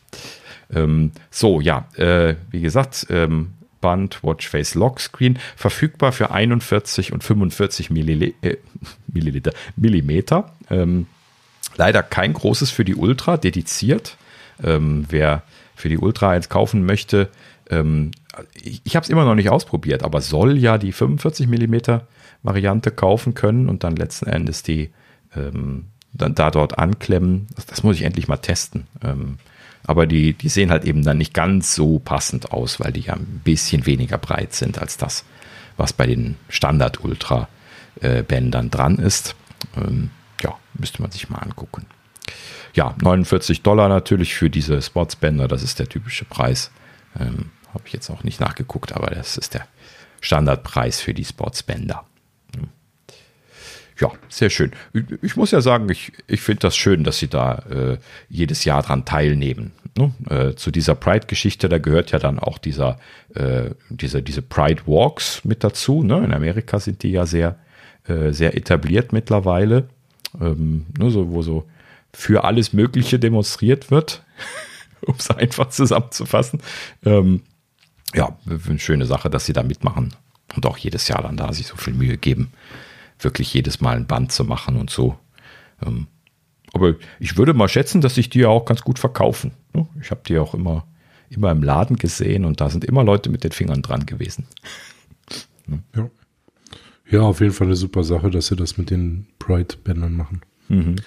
Ähm, 0.74 1.12
so, 1.32 1.62
ja, 1.62 1.88
äh, 1.96 2.36
wie 2.52 2.62
gesagt, 2.62 3.08
ähm, 3.10 3.54
Band 3.82 4.24
Watchface 4.24 4.76
Lockscreen, 4.76 5.40
verfügbar 5.56 6.12
für 6.12 6.32
41 6.32 7.14
und 7.14 7.24
45 7.24 7.90
Millil 7.90 8.34
äh, 8.42 8.58
Milliliter, 9.08 9.52
Millimeter. 9.76 10.52
Ähm, 10.70 11.08
leider 11.76 12.04
kein 12.04 12.34
großes 12.34 12.72
für 12.72 12.86
die 12.86 12.96
Ultra, 12.96 13.38
dediziert. 13.38 14.18
Ähm, 14.62 15.06
wer 15.10 15.44
für 15.76 15.90
die 15.90 15.98
Ultra 15.98 16.32
eins 16.32 16.50
kaufen 16.50 16.86
möchte, 16.86 17.30
ähm, 17.70 18.12
ich, 18.54 18.82
ich 18.84 18.96
habe 18.96 19.06
es 19.06 19.10
immer 19.10 19.26
noch 19.26 19.36
nicht 19.36 19.50
ausprobiert, 19.50 20.04
aber 20.04 20.22
soll 20.22 20.58
ja 20.58 20.78
die 20.78 20.92
45 20.92 21.48
Millimeter 21.48 22.08
Variante 22.44 22.92
kaufen 22.92 23.34
können 23.34 23.70
und 23.70 23.84
dann 23.84 23.96
letzten 23.96 24.28
Endes 24.28 24.64
die 24.64 24.92
ähm, 25.36 25.86
dann 26.14 26.36
da 26.36 26.52
dort 26.52 26.78
anklemmen. 26.78 27.48
Das, 27.56 27.66
das, 27.66 27.82
muss 27.84 27.96
ich 27.96 28.04
endlich 28.04 28.28
mal 28.28 28.38
testen. 28.38 28.86
Ähm, 29.04 29.40
aber 29.84 30.08
die, 30.08 30.34
die 30.34 30.50
sehen 30.50 30.72
halt 30.72 30.86
eben 30.86 31.04
dann 31.04 31.18
nicht 31.18 31.34
ganz 31.34 31.74
so 31.74 32.00
passend 32.00 32.52
aus, 32.52 32.80
weil 32.80 32.92
die 32.92 33.02
ja 33.02 33.14
ein 33.14 33.42
bisschen 33.44 33.86
weniger 33.86 34.18
breit 34.18 34.54
sind 34.54 34.80
als 34.80 34.98
das, 34.98 35.24
was 35.78 35.94
bei 35.94 36.06
den 36.06 36.36
Standard-Ultra-Bändern 36.50 38.70
dran 38.70 38.98
ist. 38.98 39.36
Ähm, 39.78 40.12
ja, 40.42 40.56
müsste 40.74 41.02
man 41.02 41.12
sich 41.12 41.30
mal 41.30 41.40
angucken. 41.40 41.86
Ja, 42.74 42.96
49 43.02 43.64
Dollar 43.64 43.90
natürlich 43.90 44.36
für 44.36 44.50
diese 44.50 44.82
Sportsbänder, 44.82 45.48
das 45.48 45.64
ist 45.64 45.80
der 45.80 45.90
typische 45.90 46.26
Preis. 46.26 46.72
Ähm, 47.20 47.52
Habe 47.74 47.84
ich 47.86 47.94
jetzt 47.94 48.10
auch 48.10 48.24
nicht 48.24 48.40
nachgeguckt, 48.40 48.94
aber 48.94 49.08
das 49.08 49.38
ist 49.38 49.56
der 49.56 49.68
Standardpreis 50.22 51.02
für 51.02 51.14
die 51.14 51.26
Sportsbänder 51.26 52.06
ja, 54.00 54.12
sehr 54.30 54.50
schön. 54.50 54.72
Ich 55.22 55.36
muss 55.36 55.52
ja 55.52 55.62
sagen, 55.62 55.90
ich, 55.90 56.14
ich 56.28 56.42
finde 56.42 56.62
das 56.62 56.78
schön, 56.78 57.04
dass 57.04 57.20
sie 57.20 57.28
da 57.28 57.56
äh, 57.70 57.98
jedes 58.30 58.64
Jahr 58.64 58.82
dran 58.82 59.04
teilnehmen. 59.06 59.72
Ne? 59.98 60.14
Äh, 60.30 60.56
zu 60.56 60.72
dieser 60.72 60.96
Pride-Geschichte, 60.96 61.68
da 61.68 61.80
gehört 61.80 62.12
ja 62.12 62.20
dann 62.20 62.40
auch 62.40 62.58
dieser, 62.58 62.98
äh, 63.36 63.72
diese, 63.90 64.22
diese 64.22 64.42
Pride 64.42 64.84
Walks 64.86 65.44
mit 65.44 65.64
dazu. 65.64 66.04
Ne? 66.04 66.24
In 66.24 66.34
Amerika 66.34 66.80
sind 66.80 67.04
die 67.04 67.12
ja 67.12 67.26
sehr, 67.26 67.60
äh, 68.08 68.32
sehr 68.32 68.56
etabliert 68.56 69.12
mittlerweile. 69.12 69.90
Ähm, 70.40 70.86
ne, 70.98 71.10
so, 71.12 71.32
wo 71.32 71.42
so 71.42 71.68
für 72.14 72.44
alles 72.46 72.72
Mögliche 72.72 73.20
demonstriert 73.20 73.92
wird, 73.92 74.24
um 75.02 75.16
es 75.18 75.30
einfach 75.30 75.70
zusammenzufassen. 75.70 76.62
Ähm, 77.04 77.42
ja, 78.16 78.38
eine 78.48 78.80
schöne 78.80 79.06
Sache, 79.06 79.30
dass 79.30 79.46
sie 79.46 79.54
da 79.54 79.64
mitmachen 79.64 80.14
und 80.56 80.66
auch 80.66 80.78
jedes 80.78 81.08
Jahr 81.08 81.22
dann 81.22 81.36
da 81.36 81.52
sich 81.52 81.68
so 81.68 81.76
viel 81.76 81.94
Mühe 81.94 82.18
geben 82.18 82.52
wirklich 83.20 83.54
jedes 83.54 83.82
Mal 83.82 83.98
ein 83.98 84.08
Band 84.08 84.32
zu 84.32 84.44
machen 84.46 84.78
und 84.78 84.90
so. 84.90 85.18
Ähm, 85.86 86.08
aber 86.74 86.96
ich 87.20 87.38
würde 87.38 87.54
mal 87.54 87.68
schätzen, 87.68 88.02
dass 88.02 88.16
sich 88.16 88.30
die 88.30 88.40
ja 88.40 88.48
auch 88.48 88.66
ganz 88.66 88.82
gut 88.82 89.00
verkaufen. 89.00 89.52
Ne? 89.74 89.88
Ich 90.02 90.12
habe 90.12 90.22
die 90.28 90.38
auch 90.38 90.54
immer, 90.54 90.86
immer 91.30 91.52
im 91.52 91.64
Laden 91.64 91.98
gesehen 91.98 92.46
und 92.46 92.62
da 92.62 92.70
sind 92.70 92.86
immer 92.86 93.04
Leute 93.04 93.30
mit 93.30 93.44
den 93.44 93.52
Fingern 93.52 93.82
dran 93.82 94.06
gewesen. 94.06 94.48
Ne? 95.68 95.84
Ja. 95.96 96.10
Ja, 97.12 97.22
auf 97.22 97.42
jeden 97.42 97.54
Fall 97.54 97.68
eine 97.68 97.76
super 97.76 98.04
Sache, 98.04 98.30
dass 98.30 98.48
sie 98.48 98.56
das 98.56 98.78
mit 98.78 98.92
den 98.92 99.26
Pride-Bändern 99.40 100.16
machen. 100.16 100.42
Mhm. 100.68 100.98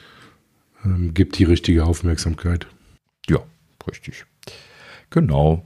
Ähm, 0.84 1.14
gibt 1.14 1.38
die 1.38 1.44
richtige 1.44 1.84
Aufmerksamkeit. 1.84 2.66
Ja, 3.28 3.38
richtig. 3.88 4.24
Genau. 5.10 5.64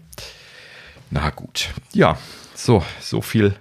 Na 1.10 1.30
gut. 1.30 1.70
Ja, 1.94 2.18
so, 2.54 2.84
so 3.00 3.22
viel 3.22 3.54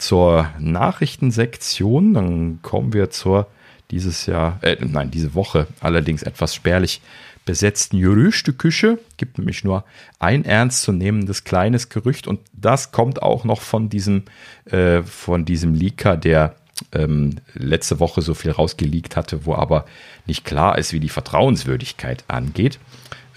zur 0.00 0.50
Nachrichtensektion. 0.58 2.14
Dann 2.14 2.62
kommen 2.62 2.92
wir 2.92 3.10
zur 3.10 3.46
dieses 3.90 4.26
Jahr, 4.26 4.58
äh, 4.62 4.76
nein, 4.80 5.10
diese 5.10 5.34
Woche 5.34 5.66
allerdings 5.80 6.22
etwas 6.22 6.54
spärlich 6.54 7.00
besetzten 7.44 8.00
Gerüchteküche. 8.00 8.98
Gibt 9.16 9.38
nämlich 9.38 9.64
nur 9.64 9.84
ein 10.18 10.44
ernstzunehmendes 10.44 11.44
kleines 11.44 11.88
Gerücht 11.88 12.26
und 12.26 12.40
das 12.52 12.92
kommt 12.92 13.22
auch 13.22 13.44
noch 13.44 13.60
von 13.60 13.88
diesem, 13.88 14.24
äh, 14.66 15.02
von 15.02 15.44
diesem 15.44 15.74
Leaker, 15.74 16.16
der 16.16 16.54
ähm, 16.92 17.36
letzte 17.54 18.00
Woche 18.00 18.22
so 18.22 18.34
viel 18.34 18.52
rausgeleakt 18.52 19.16
hatte, 19.16 19.44
wo 19.46 19.54
aber 19.54 19.84
nicht 20.26 20.44
klar 20.44 20.78
ist, 20.78 20.92
wie 20.92 21.00
die 21.00 21.08
Vertrauenswürdigkeit 21.08 22.24
angeht. 22.28 22.78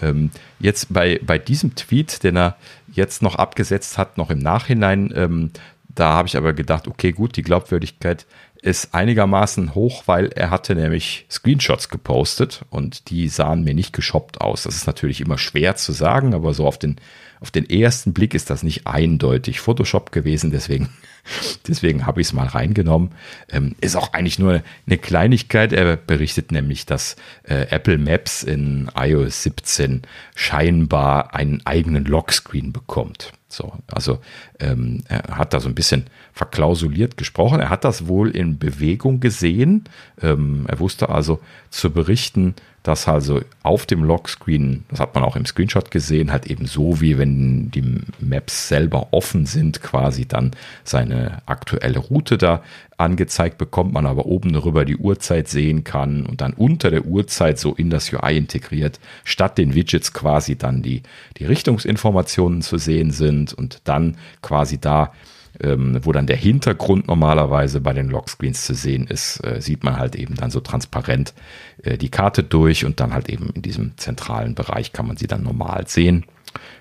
Ähm, 0.00 0.30
jetzt 0.60 0.92
bei, 0.92 1.20
bei 1.24 1.38
diesem 1.38 1.74
Tweet, 1.74 2.22
den 2.22 2.36
er 2.36 2.56
jetzt 2.92 3.22
noch 3.22 3.36
abgesetzt 3.36 3.98
hat, 3.98 4.18
noch 4.18 4.30
im 4.30 4.38
Nachhinein, 4.38 5.12
ähm, 5.14 5.50
da 5.94 6.14
habe 6.14 6.28
ich 6.28 6.36
aber 6.36 6.52
gedacht, 6.52 6.88
okay, 6.88 7.12
gut, 7.12 7.36
die 7.36 7.42
Glaubwürdigkeit 7.42 8.26
ist 8.64 8.94
einigermaßen 8.94 9.74
hoch, 9.74 10.04
weil 10.06 10.28
er 10.28 10.48
hatte 10.48 10.74
nämlich 10.74 11.26
Screenshots 11.30 11.90
gepostet 11.90 12.64
und 12.70 13.10
die 13.10 13.28
sahen 13.28 13.62
mir 13.62 13.74
nicht 13.74 13.92
geshoppt 13.92 14.40
aus. 14.40 14.62
Das 14.62 14.74
ist 14.74 14.86
natürlich 14.86 15.20
immer 15.20 15.36
schwer 15.36 15.76
zu 15.76 15.92
sagen, 15.92 16.32
aber 16.32 16.54
so 16.54 16.66
auf 16.66 16.78
den, 16.78 16.96
auf 17.40 17.50
den 17.50 17.68
ersten 17.68 18.14
Blick 18.14 18.32
ist 18.32 18.48
das 18.48 18.62
nicht 18.62 18.86
eindeutig 18.86 19.60
Photoshop 19.60 20.12
gewesen, 20.12 20.50
deswegen, 20.50 20.88
deswegen 21.68 22.06
habe 22.06 22.22
ich 22.22 22.28
es 22.28 22.32
mal 22.32 22.46
reingenommen. 22.46 23.10
Ähm, 23.50 23.76
ist 23.82 23.96
auch 23.96 24.14
eigentlich 24.14 24.38
nur 24.38 24.62
eine 24.86 24.98
Kleinigkeit. 24.98 25.74
Er 25.74 25.98
berichtet 25.98 26.50
nämlich, 26.50 26.86
dass 26.86 27.16
äh, 27.42 27.66
Apple 27.68 27.98
Maps 27.98 28.42
in 28.42 28.90
iOS 28.96 29.42
17 29.42 30.02
scheinbar 30.34 31.34
einen 31.34 31.60
eigenen 31.66 32.06
Lockscreen 32.06 32.72
bekommt. 32.72 33.32
So, 33.56 33.72
also 33.86 34.18
ähm, 34.60 35.02
er 35.08 35.38
hat 35.38 35.52
da 35.54 35.60
so 35.60 35.68
ein 35.68 35.74
bisschen 35.74 36.06
verklausuliert 36.32 37.16
gesprochen. 37.16 37.60
Er 37.60 37.70
hat 37.70 37.84
das 37.84 38.06
wohl 38.06 38.30
in 38.30 38.58
Bewegung 38.58 39.20
gesehen. 39.20 39.84
Ähm, 40.20 40.64
er 40.68 40.80
wusste 40.80 41.08
also 41.08 41.40
zu 41.70 41.90
berichten, 41.90 42.54
dass 42.84 43.08
also 43.08 43.40
auf 43.62 43.86
dem 43.86 44.04
Lockscreen, 44.04 44.84
das 44.90 45.00
hat 45.00 45.14
man 45.14 45.24
auch 45.24 45.36
im 45.36 45.46
Screenshot 45.46 45.90
gesehen, 45.90 46.30
halt 46.30 46.46
eben 46.46 46.66
so 46.66 47.00
wie 47.00 47.16
wenn 47.16 47.70
die 47.70 48.02
Maps 48.20 48.68
selber 48.68 49.08
offen 49.10 49.46
sind, 49.46 49.80
quasi 49.80 50.28
dann 50.28 50.50
seine 50.84 51.42
aktuelle 51.46 51.98
Route 51.98 52.36
da 52.36 52.62
angezeigt 52.98 53.56
bekommt, 53.56 53.94
man 53.94 54.04
aber 54.04 54.26
oben 54.26 54.52
darüber 54.52 54.84
die 54.84 54.98
Uhrzeit 54.98 55.48
sehen 55.48 55.82
kann 55.82 56.26
und 56.26 56.42
dann 56.42 56.52
unter 56.52 56.90
der 56.90 57.06
Uhrzeit 57.06 57.58
so 57.58 57.72
in 57.72 57.88
das 57.88 58.12
UI 58.12 58.36
integriert, 58.36 59.00
statt 59.24 59.56
den 59.56 59.74
Widgets 59.74 60.12
quasi 60.12 60.56
dann 60.56 60.82
die, 60.82 61.02
die 61.38 61.46
Richtungsinformationen 61.46 62.60
zu 62.60 62.76
sehen 62.76 63.10
sind 63.10 63.54
und 63.54 63.80
dann 63.84 64.18
quasi 64.42 64.78
da 64.78 65.14
ähm, 65.60 65.98
wo 66.02 66.12
dann 66.12 66.26
der 66.26 66.36
Hintergrund 66.36 67.06
normalerweise 67.06 67.80
bei 67.80 67.92
den 67.92 68.08
Lockscreens 68.08 68.64
zu 68.64 68.74
sehen 68.74 69.06
ist, 69.06 69.44
äh, 69.44 69.60
sieht 69.60 69.84
man 69.84 69.96
halt 69.96 70.16
eben 70.16 70.34
dann 70.34 70.50
so 70.50 70.60
transparent 70.60 71.34
äh, 71.82 71.96
die 71.96 72.08
Karte 72.08 72.42
durch 72.42 72.84
und 72.84 73.00
dann 73.00 73.14
halt 73.14 73.28
eben 73.28 73.50
in 73.54 73.62
diesem 73.62 73.96
zentralen 73.96 74.54
Bereich 74.54 74.92
kann 74.92 75.06
man 75.06 75.16
sie 75.16 75.26
dann 75.26 75.42
normal 75.42 75.86
sehen. 75.86 76.24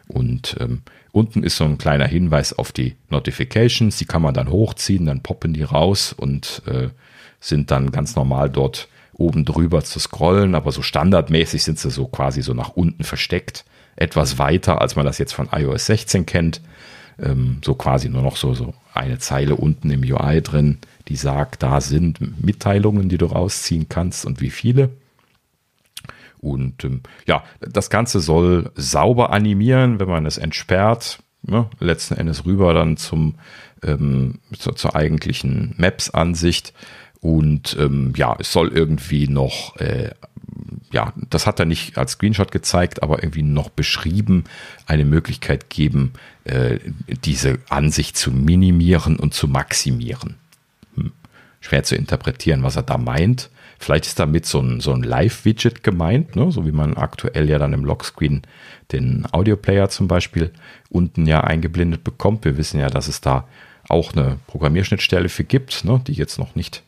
Und 0.08 0.56
ähm, 0.60 0.82
unten 1.12 1.44
ist 1.44 1.58
so 1.58 1.66
ein 1.66 1.78
kleiner 1.78 2.08
Hinweis 2.08 2.54
auf 2.54 2.72
die 2.72 2.96
Notifications, 3.10 3.98
die 3.98 4.06
kann 4.06 4.22
man 4.22 4.34
dann 4.34 4.50
hochziehen, 4.50 5.06
dann 5.06 5.22
poppen 5.22 5.54
die 5.54 5.64
raus 5.64 6.14
und 6.14 6.62
äh, 6.68 6.90
sind 7.40 7.72
dann 7.72 7.92
ganz 7.92 8.16
normal 8.16 8.50
dort 8.50 8.88
oben 9.14 9.46
drüber 9.46 9.84
zu 9.84 10.00
scrollen, 10.00 10.56
aber 10.56 10.72
so 10.72 10.82
standardmäßig 10.82 11.64
sind 11.64 11.78
sie 11.78 11.92
so 11.92 12.08
quasi 12.08 12.42
so 12.42 12.54
nach 12.54 12.70
unten 12.70 13.04
versteckt, 13.04 13.64
etwas 13.96 14.40
weiter, 14.40 14.82
als 14.82 14.96
man 14.96 15.06
das 15.06 15.20
jetzt 15.20 15.34
von 15.34 15.50
iOS 15.52 15.86
16 15.86 16.26
kennt. 16.26 16.62
Ähm, 17.20 17.60
so 17.64 17.76
quasi 17.76 18.10
nur 18.10 18.22
noch 18.22 18.38
so, 18.38 18.54
so 18.54 18.74
eine 18.94 19.20
Zeile 19.20 19.56
unten 19.56 19.90
im 19.90 20.02
UI 20.02 20.42
drin, 20.42 20.80
die 21.08 21.16
sagt, 21.16 21.64
da 21.64 21.82
sind 21.82 22.44
Mitteilungen, 22.44 23.10
die 23.10 23.18
du 23.18 23.26
rausziehen 23.26 23.90
kannst 23.90 24.26
und 24.26 24.42
wie 24.42 24.50
viele. 24.50 24.90
Und 26.40 26.84
ähm, 26.84 27.02
ja, 27.26 27.44
das 27.62 27.90
Ganze 27.90 28.20
soll 28.20 28.72
sauber 28.76 29.32
animieren, 29.32 30.00
wenn 30.00 30.10
man 30.10 30.26
es 30.26 30.38
entsperrt. 30.38 31.20
Ne, 31.46 31.70
letzten 31.80 32.16
Endes 32.16 32.46
rüber 32.46 32.74
dann 32.74 32.96
zum, 32.96 33.36
ähm, 33.84 34.40
zur, 34.58 34.76
zur 34.76 34.96
eigentlichen 34.96 35.74
Maps-Ansicht. 35.78 36.74
Und 37.20 37.78
ähm, 37.80 38.14
ja, 38.16 38.36
es 38.40 38.52
soll 38.52 38.70
irgendwie 38.70 39.28
noch, 39.28 39.78
äh, 39.78 40.12
ja, 40.92 41.14
das 41.30 41.48
hat 41.48 41.60
er 41.60 41.66
nicht 41.66 41.98
als 41.98 42.14
Screenshot 42.14 42.52
gezeigt, 42.52 43.04
aber 43.04 43.24
irgendwie 43.24 43.44
noch 43.44 43.70
beschrieben, 43.70 44.44
eine 44.86 45.06
Möglichkeit 45.06 45.70
geben, 45.70 46.14
äh, 46.46 46.80
diese 47.24 47.60
Ansicht 47.70 48.18
zu 48.18 48.32
minimieren 48.32 49.18
und 49.18 49.34
zu 49.34 49.48
maximieren. 49.48 50.36
Hm. 50.96 51.12
Schwer 51.62 51.84
zu 51.84 51.96
interpretieren, 51.96 52.64
was 52.64 52.76
er 52.76 52.84
da 52.84 52.98
meint. 52.98 53.50
Vielleicht 53.80 54.06
ist 54.06 54.20
damit 54.20 54.46
so 54.46 54.60
ein, 54.60 54.80
so 54.80 54.94
ein 54.94 55.04
Live-Widget 55.04 55.84
gemeint, 55.84 56.36
ne? 56.36 56.52
so 56.52 56.66
wie 56.66 56.72
man 56.72 56.96
aktuell 56.96 57.50
ja 57.50 57.60
dann 57.60 57.74
im 57.74 57.84
Lockscreen 57.84 58.44
den 58.92 59.26
Audioplayer 59.32 59.90
zum 59.90 60.08
Beispiel 60.08 60.52
unten 60.90 61.26
ja 61.26 61.42
eingeblendet 61.42 62.04
bekommt. 62.04 62.46
Wir 62.46 62.58
wissen 62.58 62.80
ja, 62.80 62.90
dass 62.90 63.08
es 63.08 63.20
da 63.20 63.48
auch 63.90 64.14
eine 64.14 64.40
Programmierschnittstelle 64.48 65.30
für 65.30 65.44
gibt, 65.44 65.84
ne? 65.84 66.02
die 66.08 66.14
jetzt 66.14 66.40
noch 66.40 66.56
nicht 66.56 66.84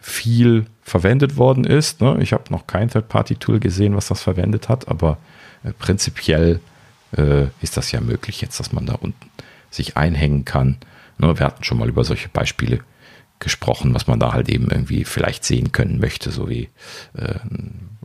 viel 0.00 0.66
verwendet 0.82 1.36
worden 1.36 1.64
ist. 1.64 2.00
Ne? 2.00 2.18
Ich 2.20 2.32
habe 2.32 2.44
noch 2.50 2.66
kein 2.66 2.88
Third-Party-Tool 2.88 3.60
gesehen, 3.60 3.94
was 3.94 4.08
das 4.08 4.22
verwendet 4.22 4.68
hat, 4.68 4.88
aber 4.88 5.18
äh, 5.62 5.72
prinzipiell 5.72 6.60
äh, 7.16 7.46
ist 7.60 7.76
das 7.76 7.92
ja 7.92 8.00
möglich 8.00 8.40
jetzt, 8.40 8.58
dass 8.60 8.72
man 8.72 8.86
da 8.86 8.94
unten 8.94 9.30
sich 9.70 9.96
einhängen 9.96 10.44
kann. 10.44 10.78
Ne? 11.18 11.38
Wir 11.38 11.46
hatten 11.46 11.64
schon 11.64 11.78
mal 11.78 11.88
über 11.88 12.04
solche 12.04 12.28
Beispiele 12.28 12.80
gesprochen, 13.38 13.94
was 13.94 14.06
man 14.06 14.20
da 14.20 14.32
halt 14.32 14.48
eben 14.48 14.70
irgendwie 14.70 15.04
vielleicht 15.04 15.44
sehen 15.44 15.72
können 15.72 15.98
möchte, 15.98 16.30
so 16.30 16.48
wie 16.48 16.68
äh, 17.14 17.34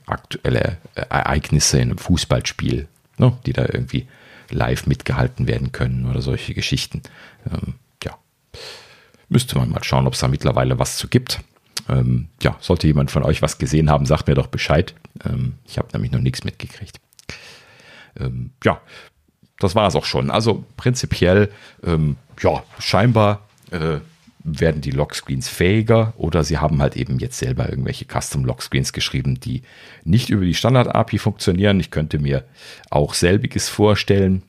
aktuelle 0.06 0.78
Ereignisse 0.96 1.78
in 1.78 1.90
einem 1.90 1.98
Fußballspiel, 1.98 2.88
ne? 3.18 3.38
die 3.46 3.54
da 3.54 3.64
irgendwie 3.64 4.08
live 4.50 4.88
mitgehalten 4.88 5.48
werden 5.48 5.72
können 5.72 6.10
oder 6.10 6.22
solche 6.22 6.54
Geschichten. 6.54 7.02
Ähm, 7.46 7.76
ja, 8.04 8.18
müsste 9.30 9.58
man 9.58 9.70
mal 9.70 9.84
schauen, 9.84 10.08
ob 10.08 10.14
es 10.14 10.20
da 10.20 10.28
mittlerweile 10.28 10.80
was 10.80 10.98
zu 10.98 11.08
gibt. 11.08 11.42
Ähm, 11.90 12.30
ja, 12.42 12.58
sollte 12.60 12.88
jemand 12.88 13.12
von 13.12 13.24
euch 13.24 13.42
was 13.42 13.58
gesehen 13.58 13.90
haben, 13.90 14.06
sagt 14.06 14.28
mir 14.28 14.36
doch 14.36 14.48
Bescheid. 14.48 14.96
Ähm, 15.26 15.56
ich 15.66 15.78
habe 15.78 15.90
nämlich 15.94 16.12
noch 16.12 16.20
nichts 16.20 16.44
mitgekriegt. 16.44 17.00
Ähm, 18.20 18.52
ja, 18.64 18.82
das 19.60 19.76
war 19.76 19.88
es 19.88 19.96
auch 19.96 20.06
schon. 20.06 20.30
Also 20.30 20.66
prinzipiell, 20.76 21.52
ähm, 21.84 22.18
ja, 22.42 22.64
scheinbar 22.80 23.48
äh, 23.72 24.00
werden 24.44 24.82
die 24.82 24.92
Lockscreens 24.92 25.50
fähiger 25.50 26.14
oder 26.18 26.44
sie 26.44 26.58
haben 26.58 26.82
halt 26.82 26.96
eben 26.96 27.20
jetzt 27.20 27.38
selber 27.38 27.70
irgendwelche 27.70 28.06
Custom 28.06 28.46
Lockscreens 28.46 28.94
geschrieben, 28.94 29.40
die 29.40 29.64
nicht 30.06 30.30
über 30.30 30.46
die 30.46 30.54
Standard-API 30.54 31.18
funktionieren. 31.18 31.80
Ich 31.80 31.92
könnte 31.92 32.20
mir 32.20 32.46
auch 32.90 33.14
selbiges 33.14 33.68
vorstellen. 33.68 34.44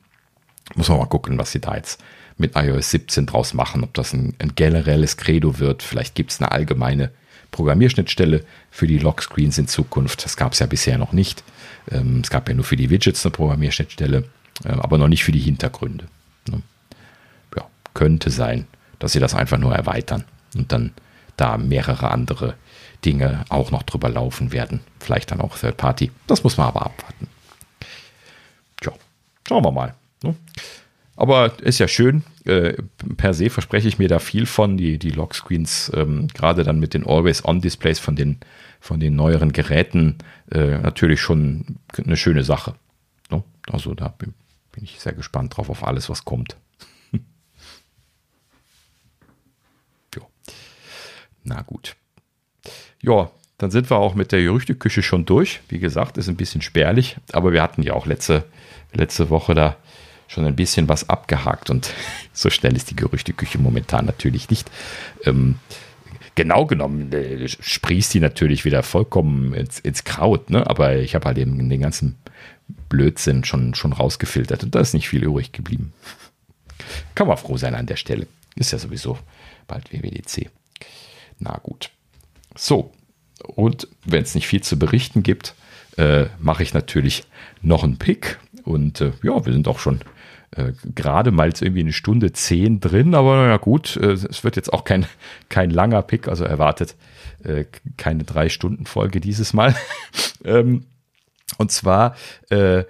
Muss 0.75 0.87
man 0.87 0.99
mal 0.99 1.05
gucken, 1.05 1.37
was 1.37 1.51
sie 1.51 1.59
da 1.59 1.75
jetzt 1.75 2.01
mit 2.37 2.55
iOS 2.55 2.91
17 2.91 3.25
draus 3.25 3.53
machen, 3.53 3.83
ob 3.83 3.93
das 3.93 4.13
ein, 4.13 4.33
ein 4.39 4.55
generelles 4.55 5.17
Credo 5.17 5.59
wird. 5.59 5.83
Vielleicht 5.83 6.15
gibt 6.15 6.31
es 6.31 6.39
eine 6.39 6.51
allgemeine 6.51 7.11
Programmierschnittstelle 7.51 8.45
für 8.71 8.87
die 8.87 8.99
Lockscreens 8.99 9.57
in 9.57 9.67
Zukunft. 9.67 10.23
Das 10.23 10.37
gab 10.37 10.53
es 10.53 10.59
ja 10.59 10.65
bisher 10.65 10.97
noch 10.97 11.11
nicht. 11.11 11.43
Ähm, 11.89 12.21
es 12.23 12.29
gab 12.29 12.47
ja 12.47 12.55
nur 12.55 12.65
für 12.65 12.75
die 12.75 12.89
Widgets 12.89 13.25
eine 13.25 13.31
Programmierschnittstelle, 13.31 14.23
äh, 14.63 14.69
aber 14.69 14.97
noch 14.97 15.07
nicht 15.07 15.23
für 15.23 15.31
die 15.31 15.39
Hintergründe. 15.39 16.05
Ne? 16.49 16.61
Ja, 17.55 17.65
könnte 17.93 18.29
sein, 18.29 18.67
dass 18.99 19.13
sie 19.13 19.19
das 19.19 19.33
einfach 19.33 19.57
nur 19.57 19.75
erweitern 19.75 20.23
und 20.55 20.71
dann 20.71 20.91
da 21.37 21.57
mehrere 21.57 22.11
andere 22.11 22.55
Dinge 23.05 23.45
auch 23.49 23.71
noch 23.71 23.83
drüber 23.83 24.09
laufen 24.09 24.51
werden. 24.51 24.81
Vielleicht 24.99 25.31
dann 25.31 25.41
auch 25.41 25.57
Third 25.57 25.77
Party. 25.77 26.11
Das 26.27 26.43
muss 26.43 26.57
man 26.57 26.67
aber 26.67 26.85
abwarten. 26.85 27.27
Tja, 28.81 28.93
schauen 29.47 29.63
wir 29.63 29.71
mal. 29.71 29.95
Ne? 30.21 30.35
Aber 31.15 31.59
ist 31.59 31.79
ja 31.79 31.87
schön. 31.87 32.23
Äh, 32.45 32.73
per 33.17 33.33
se 33.33 33.49
verspreche 33.49 33.87
ich 33.87 33.99
mir 33.99 34.07
da 34.07 34.19
viel 34.19 34.45
von. 34.45 34.77
Die, 34.77 34.97
die 34.97 35.11
Lockscreens, 35.11 35.91
ähm, 35.95 36.27
gerade 36.29 36.63
dann 36.63 36.79
mit 36.79 36.93
den 36.93 37.05
Always-On-Displays 37.05 37.99
von 37.99 38.15
den, 38.15 38.37
von 38.79 38.99
den 38.99 39.15
neueren 39.15 39.53
Geräten, 39.53 40.17
äh, 40.51 40.77
natürlich 40.79 41.21
schon 41.21 41.77
eine 41.97 42.17
schöne 42.17 42.43
Sache. 42.43 42.75
No? 43.29 43.43
Also 43.69 43.93
da 43.93 44.09
bin, 44.09 44.33
ich 44.81 44.99
sehr 44.99 45.13
gespannt 45.13 45.57
drauf, 45.57 45.69
auf 45.69 45.85
alles, 45.85 46.09
was 46.09 46.25
kommt. 46.25 46.55
ja. 50.15 50.21
Na 51.43 51.61
gut. 51.61 51.95
Ja, 53.01 53.31
dann 53.57 53.71
sind 53.71 53.89
wir 53.89 53.97
auch 53.97 54.15
mit 54.15 54.31
der 54.31 54.41
Gerüchteküche 54.41 55.03
schon 55.03 55.25
durch. 55.25 55.59
Wie 55.67 55.79
gesagt, 55.79 56.17
ist 56.17 56.29
ein 56.29 56.37
bisschen 56.37 56.61
spärlich, 56.61 57.17
aber 57.33 57.51
wir 57.51 57.61
hatten 57.61 57.83
ja 57.83 57.93
auch 57.93 58.05
letzte, 58.05 58.45
letzte 58.93 59.29
Woche 59.29 59.53
da 59.53 59.75
schon 60.29 60.45
ein 60.45 60.55
bisschen 60.55 60.87
was 60.87 61.09
abgehakt 61.09 61.69
und 61.69 61.93
so 62.33 62.49
schnell 62.49 62.75
ist 62.75 62.89
die 62.89 62.95
Gerüchteküche 62.95 63.57
momentan 63.57 64.05
natürlich 64.05 64.49
nicht. 64.49 64.71
Ähm, 65.25 65.59
genau 66.39 66.65
genommen 66.65 67.11
äh, 67.11 67.49
sprießt 67.49 68.13
die 68.13 68.21
natürlich 68.21 68.63
wieder 68.63 68.81
vollkommen 68.81 69.53
ins, 69.53 69.77
ins 69.81 70.05
Kraut, 70.05 70.49
ne? 70.49 70.65
aber 70.67 70.95
ich 70.95 71.13
habe 71.13 71.25
halt 71.25 71.37
eben 71.37 71.67
den 71.67 71.81
ganzen 71.81 72.17
Blödsinn 72.87 73.43
schon, 73.43 73.75
schon 73.75 73.91
rausgefiltert 73.91 74.63
und 74.63 74.73
da 74.73 74.79
ist 74.79 74.93
nicht 74.93 75.09
viel 75.09 75.21
übrig 75.21 75.51
geblieben. 75.51 75.91
Kann 77.13 77.27
man 77.27 77.35
froh 77.35 77.57
sein 77.57 77.75
an 77.75 77.87
der 77.87 77.97
Stelle. 77.97 78.25
Ist 78.55 78.71
ja 78.71 78.77
sowieso 78.77 79.19
bald 79.67 79.91
WWDC. 79.91 80.49
Na 81.39 81.59
gut. 81.61 81.89
So, 82.55 82.93
und 83.43 83.89
wenn 84.05 84.23
es 84.23 84.33
nicht 84.33 84.47
viel 84.47 84.63
zu 84.63 84.79
berichten 84.79 85.23
gibt, 85.23 85.55
äh, 85.97 86.27
mache 86.39 86.63
ich 86.63 86.73
natürlich 86.73 87.25
noch 87.61 87.83
einen 87.83 87.97
Pick. 87.97 88.39
Und 88.63 89.01
äh, 89.01 89.11
ja, 89.23 89.45
wir 89.45 89.51
sind 89.51 89.67
auch 89.67 89.79
schon 89.79 89.99
äh, 90.55 90.73
gerade 90.95 91.31
mal 91.31 91.47
jetzt 91.47 91.61
irgendwie 91.61 91.81
eine 91.81 91.93
Stunde 91.93 92.31
zehn 92.31 92.79
drin, 92.79 93.15
aber 93.15 93.35
naja 93.37 93.57
gut, 93.57 93.97
äh, 93.97 94.11
es 94.11 94.43
wird 94.43 94.55
jetzt 94.55 94.73
auch 94.73 94.83
kein, 94.83 95.05
kein 95.49 95.69
langer 95.69 96.01
Pick, 96.01 96.27
also 96.27 96.43
erwartet 96.43 96.95
äh, 97.43 97.65
keine 97.97 98.23
drei 98.23 98.49
Stunden 98.49 98.85
Folge 98.85 99.19
dieses 99.19 99.53
Mal. 99.53 99.75
ähm, 100.43 100.85
und 101.57 101.71
zwar 101.71 102.15
äh, 102.49 102.83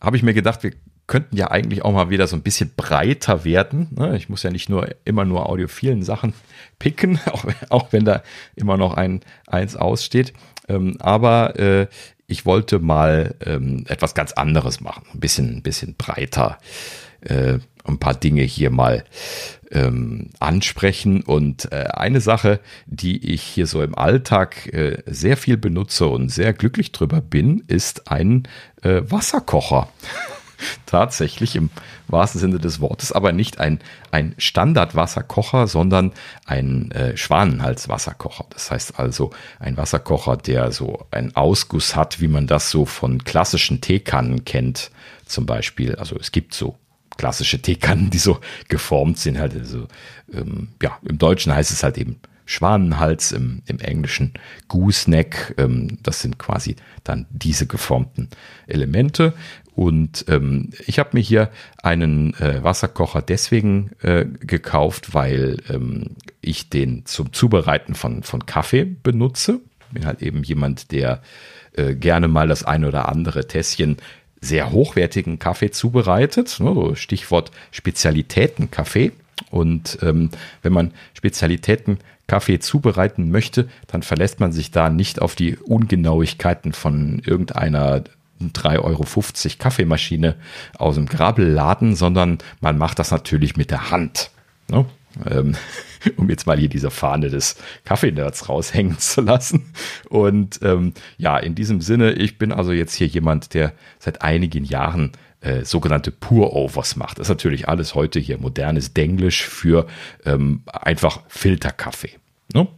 habe 0.00 0.16
ich 0.16 0.22
mir 0.22 0.34
gedacht, 0.34 0.62
wir 0.62 0.72
könnten 1.06 1.36
ja 1.36 1.50
eigentlich 1.50 1.84
auch 1.84 1.92
mal 1.92 2.10
wieder 2.10 2.26
so 2.26 2.36
ein 2.36 2.42
bisschen 2.42 2.72
breiter 2.76 3.44
werden. 3.44 3.88
Ne? 3.90 4.16
Ich 4.16 4.28
muss 4.28 4.42
ja 4.42 4.50
nicht 4.50 4.68
nur 4.68 4.88
immer 5.04 5.24
nur 5.24 5.48
audiophilen 5.48 6.02
Sachen 6.02 6.32
picken, 6.78 7.20
auch, 7.26 7.44
auch 7.68 7.92
wenn 7.92 8.04
da 8.04 8.22
immer 8.54 8.76
noch 8.76 8.94
ein 8.94 9.20
eins 9.46 9.76
aussteht. 9.76 10.32
Ähm, 10.68 10.96
aber 11.00 11.58
äh, 11.58 11.86
ich 12.32 12.46
wollte 12.46 12.80
mal 12.80 13.34
ähm, 13.44 13.84
etwas 13.86 14.14
ganz 14.14 14.32
anderes 14.32 14.80
machen, 14.80 15.04
ein 15.14 15.20
bisschen, 15.20 15.56
ein 15.56 15.62
bisschen 15.62 15.94
breiter 15.94 16.58
äh, 17.20 17.58
ein 17.84 17.98
paar 17.98 18.14
Dinge 18.14 18.42
hier 18.42 18.70
mal 18.70 19.04
ähm, 19.70 20.30
ansprechen. 20.38 21.22
Und 21.22 21.70
äh, 21.72 21.88
eine 21.92 22.20
Sache, 22.20 22.60
die 22.86 23.32
ich 23.32 23.42
hier 23.42 23.66
so 23.66 23.82
im 23.82 23.96
Alltag 23.96 24.72
äh, 24.72 25.02
sehr 25.06 25.36
viel 25.36 25.56
benutze 25.56 26.06
und 26.06 26.28
sehr 26.28 26.52
glücklich 26.52 26.92
drüber 26.92 27.20
bin, 27.20 27.64
ist 27.66 28.10
ein 28.10 28.48
äh, 28.82 29.02
Wasserkocher. 29.04 29.88
Tatsächlich 30.86 31.56
im 31.56 31.70
wahrsten 32.08 32.40
Sinne 32.40 32.58
des 32.58 32.80
Wortes, 32.80 33.12
aber 33.12 33.32
nicht 33.32 33.58
ein, 33.58 33.80
ein 34.10 34.34
Standardwasserkocher, 34.38 35.66
sondern 35.66 36.12
ein 36.46 36.90
äh, 36.92 37.16
Schwanenhalswasserkocher. 37.16 38.46
Das 38.50 38.70
heißt 38.70 38.98
also 38.98 39.30
ein 39.58 39.76
Wasserkocher, 39.76 40.36
der 40.36 40.72
so 40.72 41.06
einen 41.10 41.34
Ausguss 41.36 41.96
hat, 41.96 42.20
wie 42.20 42.28
man 42.28 42.46
das 42.46 42.70
so 42.70 42.84
von 42.84 43.24
klassischen 43.24 43.80
Teekannen 43.80 44.44
kennt, 44.44 44.90
zum 45.26 45.46
Beispiel. 45.46 45.96
Also 45.96 46.16
es 46.16 46.32
gibt 46.32 46.54
so 46.54 46.76
klassische 47.16 47.60
Teekannen, 47.60 48.10
die 48.10 48.18
so 48.18 48.40
geformt 48.68 49.18
sind. 49.18 49.38
Halt 49.38 49.54
also, 49.54 49.86
ähm, 50.32 50.68
ja, 50.82 50.98
im 51.08 51.18
Deutschen 51.18 51.54
heißt 51.54 51.70
es 51.70 51.82
halt 51.82 51.98
eben 51.98 52.20
Schwanenhals, 52.44 53.32
im, 53.32 53.62
im 53.66 53.78
Englischen 53.78 54.34
Gooseneck. 54.68 55.54
Ähm, 55.58 55.98
das 56.02 56.20
sind 56.20 56.38
quasi 56.38 56.76
dann 57.04 57.26
diese 57.30 57.66
geformten 57.66 58.28
Elemente. 58.66 59.34
Und 59.74 60.26
ähm, 60.28 60.70
ich 60.86 60.98
habe 60.98 61.10
mir 61.14 61.20
hier 61.20 61.50
einen 61.82 62.34
äh, 62.34 62.62
Wasserkocher 62.62 63.22
deswegen 63.22 63.90
äh, 64.02 64.26
gekauft, 64.26 65.14
weil 65.14 65.58
ähm, 65.70 66.16
ich 66.42 66.68
den 66.68 67.06
zum 67.06 67.32
Zubereiten 67.32 67.94
von, 67.94 68.22
von 68.22 68.44
Kaffee 68.44 68.84
benutze. 68.84 69.60
Bin 69.90 70.06
halt 70.06 70.22
eben 70.22 70.42
jemand, 70.42 70.92
der 70.92 71.22
äh, 71.72 71.94
gerne 71.94 72.28
mal 72.28 72.48
das 72.48 72.64
ein 72.64 72.84
oder 72.84 73.08
andere 73.08 73.46
Tässchen 73.46 73.96
sehr 74.40 74.72
hochwertigen 74.72 75.38
Kaffee 75.38 75.70
zubereitet. 75.70 76.58
Ne, 76.60 76.96
Stichwort 76.96 77.50
Spezialitäten-Kaffee. 77.70 79.12
Und 79.50 79.98
ähm, 80.02 80.30
wenn 80.62 80.72
man 80.72 80.92
Spezialitäten-Kaffee 81.14 82.58
zubereiten 82.58 83.30
möchte, 83.30 83.68
dann 83.86 84.02
verlässt 84.02 84.40
man 84.40 84.52
sich 84.52 84.70
da 84.70 84.90
nicht 84.90 85.22
auf 85.22 85.34
die 85.34 85.56
Ungenauigkeiten 85.56 86.72
von 86.72 87.22
irgendeiner 87.24 88.04
3,50 88.50 88.78
Euro 88.82 89.04
Kaffeemaschine 89.58 90.36
aus 90.76 90.96
dem 90.96 91.06
Grabbelladen, 91.06 91.94
sondern 91.94 92.38
man 92.60 92.78
macht 92.78 92.98
das 92.98 93.10
natürlich 93.10 93.56
mit 93.56 93.70
der 93.70 93.90
Hand. 93.90 94.30
Ne? 94.68 94.84
Ähm, 95.26 95.54
um 96.16 96.28
jetzt 96.30 96.46
mal 96.46 96.58
hier 96.58 96.68
diese 96.68 96.90
Fahne 96.90 97.30
des 97.30 97.56
Kaffeenerds 97.84 98.48
raushängen 98.48 98.98
zu 98.98 99.20
lassen. 99.20 99.72
Und 100.08 100.60
ähm, 100.62 100.94
ja, 101.18 101.38
in 101.38 101.54
diesem 101.54 101.80
Sinne, 101.80 102.12
ich 102.12 102.38
bin 102.38 102.52
also 102.52 102.72
jetzt 102.72 102.94
hier 102.94 103.06
jemand, 103.06 103.54
der 103.54 103.72
seit 103.98 104.22
einigen 104.22 104.64
Jahren 104.64 105.12
äh, 105.40 105.64
sogenannte 105.64 106.10
Pour-Overs 106.10 106.96
macht. 106.96 107.18
Das 107.18 107.26
ist 107.26 107.30
natürlich 107.30 107.68
alles 107.68 107.94
heute 107.94 108.20
hier 108.20 108.38
modernes 108.38 108.94
Denglisch 108.94 109.44
für 109.44 109.86
ähm, 110.24 110.62
einfach 110.66 111.22
Filterkaffee. 111.28 112.21
Ne? 112.54 112.68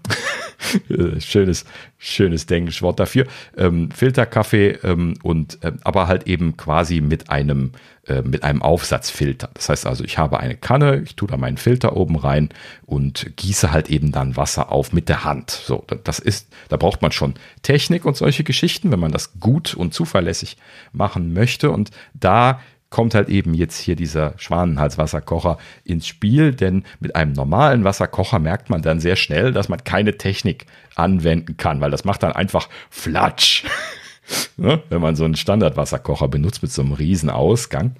schönes, 1.20 1.64
schönes 1.98 2.46
Denglisch 2.46 2.82
Wort 2.82 3.00
dafür. 3.00 3.26
Ähm, 3.56 3.90
Filterkaffee 3.90 4.78
ähm, 4.82 5.14
und 5.22 5.62
äh, 5.62 5.72
aber 5.82 6.06
halt 6.06 6.26
eben 6.26 6.56
quasi 6.56 7.00
mit 7.00 7.30
einem 7.30 7.72
äh, 8.06 8.22
mit 8.22 8.42
einem 8.42 8.60
Aufsatzfilter. 8.60 9.48
Das 9.54 9.70
heißt 9.70 9.86
also, 9.86 10.04
ich 10.04 10.18
habe 10.18 10.38
eine 10.38 10.56
Kanne, 10.56 11.00
ich 11.04 11.16
tue 11.16 11.26
da 11.26 11.38
meinen 11.38 11.56
Filter 11.56 11.96
oben 11.96 12.16
rein 12.16 12.50
und 12.84 13.34
gieße 13.36 13.72
halt 13.72 13.88
eben 13.88 14.12
dann 14.12 14.36
Wasser 14.36 14.70
auf 14.70 14.92
mit 14.92 15.08
der 15.08 15.24
Hand. 15.24 15.50
So, 15.50 15.86
das 16.04 16.18
ist, 16.18 16.48
da 16.68 16.76
braucht 16.76 17.00
man 17.00 17.12
schon 17.12 17.34
Technik 17.62 18.04
und 18.04 18.16
solche 18.16 18.44
Geschichten, 18.44 18.90
wenn 18.92 19.00
man 19.00 19.12
das 19.12 19.40
gut 19.40 19.72
und 19.72 19.94
zuverlässig 19.94 20.58
machen 20.92 21.32
möchte. 21.32 21.70
Und 21.70 21.92
da 22.12 22.60
kommt 22.94 23.16
halt 23.16 23.28
eben 23.28 23.54
jetzt 23.54 23.80
hier 23.80 23.96
dieser 23.96 24.34
Schwanenhalswasserkocher 24.36 25.58
ins 25.82 26.06
Spiel, 26.06 26.54
denn 26.54 26.84
mit 27.00 27.16
einem 27.16 27.32
normalen 27.32 27.82
Wasserkocher 27.82 28.38
merkt 28.38 28.70
man 28.70 28.82
dann 28.82 29.00
sehr 29.00 29.16
schnell, 29.16 29.50
dass 29.52 29.68
man 29.68 29.82
keine 29.82 30.16
Technik 30.16 30.66
anwenden 30.94 31.56
kann, 31.56 31.80
weil 31.80 31.90
das 31.90 32.04
macht 32.04 32.22
dann 32.22 32.30
einfach 32.30 32.68
Flatsch. 32.90 33.64
ne? 34.56 34.80
Wenn 34.90 35.00
man 35.00 35.16
so 35.16 35.24
einen 35.24 35.34
Standardwasserkocher 35.34 36.28
benutzt 36.28 36.62
mit 36.62 36.70
so 36.70 36.82
einem 36.82 36.92
riesen 36.92 37.30
Ausgang. 37.30 37.96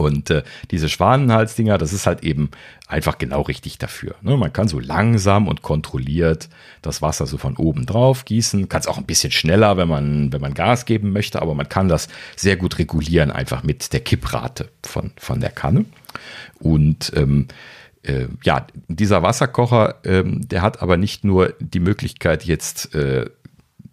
Und 0.00 0.30
äh, 0.30 0.42
diese 0.70 0.88
Schwanenhalsdinger, 0.88 1.76
das 1.76 1.92
ist 1.92 2.06
halt 2.06 2.24
eben 2.24 2.50
einfach 2.88 3.18
genau 3.18 3.42
richtig 3.42 3.76
dafür. 3.76 4.14
Ne? 4.22 4.34
Man 4.38 4.50
kann 4.50 4.66
so 4.66 4.78
langsam 4.78 5.46
und 5.46 5.60
kontrolliert 5.60 6.48
das 6.80 7.02
Wasser 7.02 7.26
so 7.26 7.36
von 7.36 7.56
oben 7.58 7.84
drauf 7.84 8.24
gießen. 8.24 8.70
Kann 8.70 8.80
es 8.80 8.86
auch 8.86 8.96
ein 8.96 9.04
bisschen 9.04 9.30
schneller, 9.30 9.76
wenn 9.76 9.88
man, 9.88 10.32
wenn 10.32 10.40
man 10.40 10.54
Gas 10.54 10.86
geben 10.86 11.12
möchte, 11.12 11.42
aber 11.42 11.54
man 11.54 11.68
kann 11.68 11.88
das 11.88 12.08
sehr 12.34 12.56
gut 12.56 12.78
regulieren, 12.78 13.30
einfach 13.30 13.62
mit 13.62 13.92
der 13.92 14.00
Kipprate 14.00 14.70
von, 14.82 15.10
von 15.18 15.40
der 15.40 15.50
Kanne. 15.50 15.84
Und 16.58 17.12
ähm, 17.14 17.48
äh, 18.02 18.28
ja, 18.42 18.66
dieser 18.88 19.22
Wasserkocher, 19.22 19.96
ähm, 20.04 20.48
der 20.48 20.62
hat 20.62 20.80
aber 20.80 20.96
nicht 20.96 21.24
nur 21.24 21.54
die 21.60 21.80
Möglichkeit, 21.80 22.46
jetzt 22.46 22.94
äh, 22.94 23.26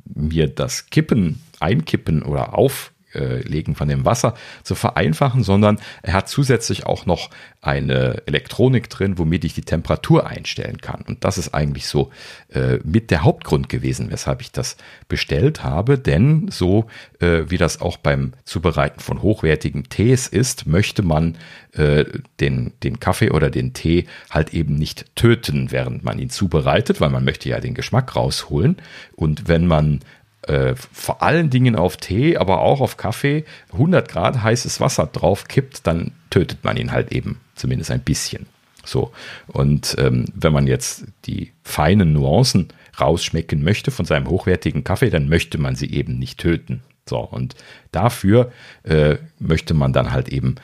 mir 0.06 0.48
das 0.48 0.90
Kippen, 0.90 1.42
Einkippen 1.60 2.24
oder 2.24 2.58
auf 2.58 2.94
Legen 3.18 3.76
von 3.76 3.88
dem 3.88 4.06
Wasser 4.06 4.34
zu 4.64 4.76
vereinfachen, 4.76 5.44
sondern 5.44 5.80
er 6.02 6.14
hat 6.14 6.30
zusätzlich 6.30 6.86
auch 6.86 7.06
noch 7.06 7.30
eine 7.62 8.22
Elektronik 8.26 8.90
drin, 8.90 9.18
womit 9.18 9.44
ich 9.44 9.54
die 9.54 9.62
Temperatur 9.62 10.28
einstellen 10.28 10.78
kann. 10.78 11.02
Und 11.08 11.24
das 11.24 11.38
ist 11.38 11.54
eigentlich 11.54 11.88
so 11.88 12.12
äh, 12.54 12.78
mit 12.84 13.12
der 13.12 13.24
Hauptgrund 13.24 13.68
gewesen, 13.68 14.12
weshalb 14.12 14.42
ich 14.42 14.52
das 14.52 14.78
bestellt 15.08 15.64
habe. 15.64 15.98
Denn 15.98 16.50
so 16.50 16.86
äh, 17.20 17.50
wie 17.50 17.58
das 17.58 17.82
auch 17.82 17.98
beim 17.98 18.34
Zubereiten 18.46 19.00
von 19.00 19.22
hochwertigen 19.22 19.90
Tees 19.90 20.28
ist, 20.28 20.68
möchte 20.68 21.04
man 21.04 21.38
äh, 21.74 22.06
den, 22.40 22.74
den 22.84 23.00
Kaffee 23.00 23.32
oder 23.32 23.50
den 23.50 23.74
Tee 23.74 24.08
halt 24.30 24.54
eben 24.54 24.76
nicht 24.76 25.16
töten, 25.16 25.72
während 25.72 26.04
man 26.04 26.20
ihn 26.20 26.30
zubereitet, 26.30 27.02
weil 27.02 27.10
man 27.10 27.26
möchte 27.26 27.50
ja 27.50 27.60
den 27.60 27.74
Geschmack 27.74 28.16
rausholen. 28.16 28.78
Und 29.16 29.48
wenn 29.48 29.68
man 29.68 30.00
äh, 30.48 30.76
vor 30.76 31.22
allen 31.22 31.50
Dingen 31.50 31.76
auf 31.76 31.98
Tee, 31.98 32.38
aber 32.38 32.62
auch 32.62 32.82
auf 32.82 32.98
Kaffee 32.98 33.46
100 33.74 34.08
Grad 34.10 34.42
heißes 34.44 34.80
Wasser 34.80 35.08
drauf 35.08 35.48
kippt, 35.48 35.86
dann 35.88 36.12
tötet 36.30 36.64
man 36.64 36.78
ihn 36.78 36.92
halt 36.92 37.12
eben 37.12 37.40
zumindest 37.56 37.92
ein 37.92 38.02
bisschen. 38.02 38.48
So. 38.86 39.12
Und 39.48 39.96
ähm, 40.00 40.26
wenn 40.34 40.54
man 40.54 40.68
jetzt 40.68 41.06
die 41.26 41.52
feinen 41.64 42.14
Nuancen 42.14 42.70
rausschmecken 43.00 43.64
möchte 43.64 43.92
von 43.92 44.06
seinem 44.06 44.28
hochwertigen 44.28 44.84
Kaffee, 44.84 45.10
dann 45.10 45.30
möchte 45.30 45.58
man 45.58 45.76
sie 45.76 45.92
eben 45.92 46.18
nicht 46.18 46.40
töten. 46.40 46.82
So, 47.08 47.20
und 47.20 47.56
dafür 47.92 48.52
äh, 48.84 49.18
möchte 49.40 49.74
man 49.74 49.94
dann 49.94 50.12
halt 50.12 50.30
eben 50.30 50.56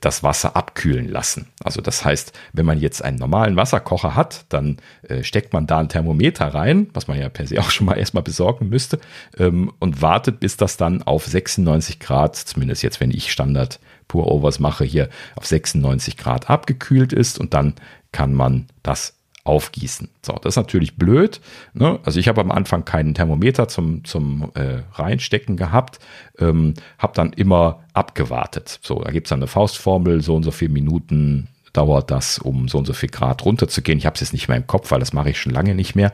das 0.00 0.22
Wasser 0.22 0.56
abkühlen 0.56 1.08
lassen. 1.08 1.48
Also 1.64 1.80
das 1.80 2.04
heißt, 2.04 2.32
wenn 2.52 2.66
man 2.66 2.78
jetzt 2.78 3.02
einen 3.02 3.18
normalen 3.18 3.56
Wasserkocher 3.56 4.14
hat, 4.14 4.44
dann 4.48 4.76
äh, 5.02 5.24
steckt 5.24 5.52
man 5.52 5.66
da 5.66 5.78
ein 5.78 5.88
Thermometer 5.88 6.46
rein, 6.46 6.88
was 6.94 7.08
man 7.08 7.18
ja 7.18 7.28
per 7.28 7.46
se 7.46 7.58
auch 7.60 7.70
schon 7.70 7.86
mal 7.86 7.98
erstmal 7.98 8.22
besorgen 8.22 8.68
müsste, 8.68 9.00
ähm, 9.38 9.72
und 9.78 10.00
wartet, 10.00 10.40
bis 10.40 10.56
das 10.56 10.76
dann 10.76 11.02
auf 11.02 11.26
96 11.26 11.98
Grad, 11.98 12.36
zumindest 12.36 12.82
jetzt, 12.82 13.00
wenn 13.00 13.10
ich 13.10 13.32
Standard 13.32 13.80
Pur 14.06 14.30
Overs 14.30 14.58
mache, 14.58 14.84
hier 14.84 15.08
auf 15.36 15.46
96 15.46 16.16
Grad 16.16 16.50
abgekühlt 16.50 17.12
ist 17.12 17.38
und 17.38 17.54
dann 17.54 17.74
kann 18.12 18.34
man 18.34 18.66
das 18.82 19.19
aufgießen. 19.50 20.08
So, 20.22 20.34
das 20.34 20.52
ist 20.52 20.56
natürlich 20.56 20.96
blöd. 20.96 21.40
Ne? 21.74 21.98
Also 22.04 22.20
ich 22.20 22.28
habe 22.28 22.40
am 22.40 22.52
Anfang 22.52 22.84
keinen 22.84 23.14
Thermometer 23.14 23.66
zum, 23.66 24.04
zum 24.04 24.52
äh, 24.54 24.82
Reinstecken 24.92 25.56
gehabt, 25.56 25.98
ähm, 26.38 26.74
habe 26.98 27.14
dann 27.16 27.32
immer 27.32 27.80
abgewartet. 27.92 28.78
So, 28.80 29.00
da 29.02 29.10
gibt 29.10 29.26
es 29.26 29.30
dann 29.30 29.40
eine 29.40 29.48
Faustformel, 29.48 30.22
so 30.22 30.36
und 30.36 30.44
so 30.44 30.52
viele 30.52 30.72
Minuten 30.72 31.48
dauert 31.72 32.10
das, 32.10 32.38
um 32.38 32.68
so 32.68 32.78
und 32.78 32.86
so 32.86 32.92
viel 32.92 33.08
Grad 33.08 33.44
runterzugehen. 33.44 33.98
Ich 33.98 34.06
habe 34.06 34.14
es 34.14 34.20
jetzt 34.20 34.32
nicht 34.32 34.48
mehr 34.48 34.56
im 34.56 34.66
Kopf, 34.66 34.90
weil 34.90 35.00
das 35.00 35.12
mache 35.12 35.30
ich 35.30 35.40
schon 35.40 35.52
lange 35.52 35.74
nicht 35.74 35.94
mehr. 35.94 36.12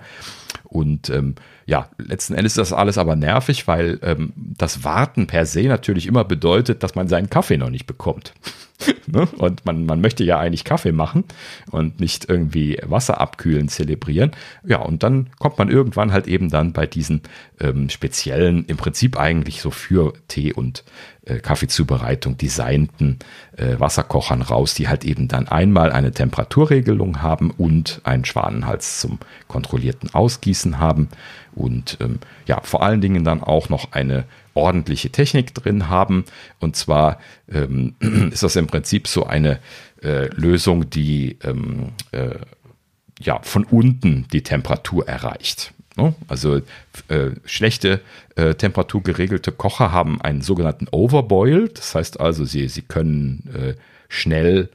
Und 0.64 1.10
ähm, 1.10 1.36
ja, 1.66 1.88
letzten 1.98 2.34
Endes 2.34 2.52
ist 2.52 2.58
das 2.58 2.72
alles 2.72 2.98
aber 2.98 3.16
nervig, 3.16 3.66
weil 3.66 3.98
ähm, 4.02 4.32
das 4.36 4.84
Warten 4.84 5.26
per 5.26 5.46
se 5.46 5.62
natürlich 5.62 6.06
immer 6.06 6.24
bedeutet, 6.24 6.82
dass 6.82 6.94
man 6.94 7.08
seinen 7.08 7.30
Kaffee 7.30 7.56
noch 7.56 7.70
nicht 7.70 7.86
bekommt. 7.86 8.34
ne? 9.06 9.26
Und 9.38 9.64
man, 9.64 9.86
man 9.86 10.00
möchte 10.00 10.22
ja 10.22 10.38
eigentlich 10.38 10.64
Kaffee 10.64 10.92
machen 10.92 11.24
und 11.70 12.00
nicht 12.00 12.28
irgendwie 12.28 12.78
Wasser 12.82 13.20
abkühlen 13.20 13.68
zelebrieren. 13.68 14.32
Ja, 14.64 14.78
und 14.78 15.02
dann 15.02 15.30
kommt 15.38 15.58
man 15.58 15.70
irgendwann 15.70 16.12
halt 16.12 16.26
eben 16.26 16.50
dann 16.50 16.72
bei 16.72 16.86
diesen 16.86 17.22
ähm, 17.60 17.88
speziellen, 17.88 18.64
im 18.66 18.76
Prinzip 18.76 19.18
eigentlich 19.18 19.60
so 19.60 19.70
für 19.70 20.12
Tee 20.28 20.52
und 20.52 20.84
äh, 21.26 21.40
Kaffeezubereitung 21.40 22.38
designten 22.38 23.18
äh, 23.56 23.78
Wasserkochern 23.78 24.42
raus, 24.42 24.74
die 24.74 24.88
halt 24.88 25.04
eben 25.04 25.28
dann 25.28 25.48
einmal 25.48 25.92
eine 25.92 26.12
Temperaturregelung 26.12 27.20
haben 27.20 27.50
und 27.50 28.00
einen 28.04 28.24
Schwanenhals 28.24 29.00
zum 29.00 29.18
kontrollierten 29.46 30.14
Ausgießen 30.14 30.78
haben 30.78 31.08
und 31.54 31.98
ähm, 32.00 32.20
ja, 32.46 32.60
vor 32.62 32.82
allen 32.82 33.00
Dingen 33.00 33.24
dann 33.24 33.42
auch 33.42 33.68
noch 33.68 33.92
eine 33.92 34.24
ordentliche 34.54 35.10
Technik 35.10 35.54
drin 35.54 35.88
haben. 35.88 36.24
Und 36.60 36.76
zwar 36.76 37.18
ähm, 37.50 37.94
ist 38.30 38.42
das 38.42 38.56
im 38.56 38.66
Prinzip 38.66 39.08
so 39.08 39.26
eine 39.26 39.58
äh, 40.02 40.28
Lösung, 40.34 40.88
die 40.90 41.38
ähm, 41.42 41.92
äh, 42.12 42.36
ja, 43.20 43.40
von 43.42 43.64
unten 43.64 44.26
die 44.32 44.42
Temperatur 44.42 45.08
erreicht. 45.08 45.72
Ne? 45.97 46.14
Also 46.28 46.56
äh, 47.09 47.31
schlechte 47.44 48.01
äh, 48.36 48.55
temperaturgeregelte 48.55 49.52
Kocher 49.52 49.93
haben 49.93 50.20
einen 50.20 50.43
sogenannten 50.43 50.89
Overboil. 50.90 51.68
Das 51.68 51.94
heißt 51.94 52.20
also, 52.20 52.44
sie, 52.44 52.68
sie 52.68 52.82
können 52.82 53.48
äh, 53.55 53.74
schnell 54.09 54.68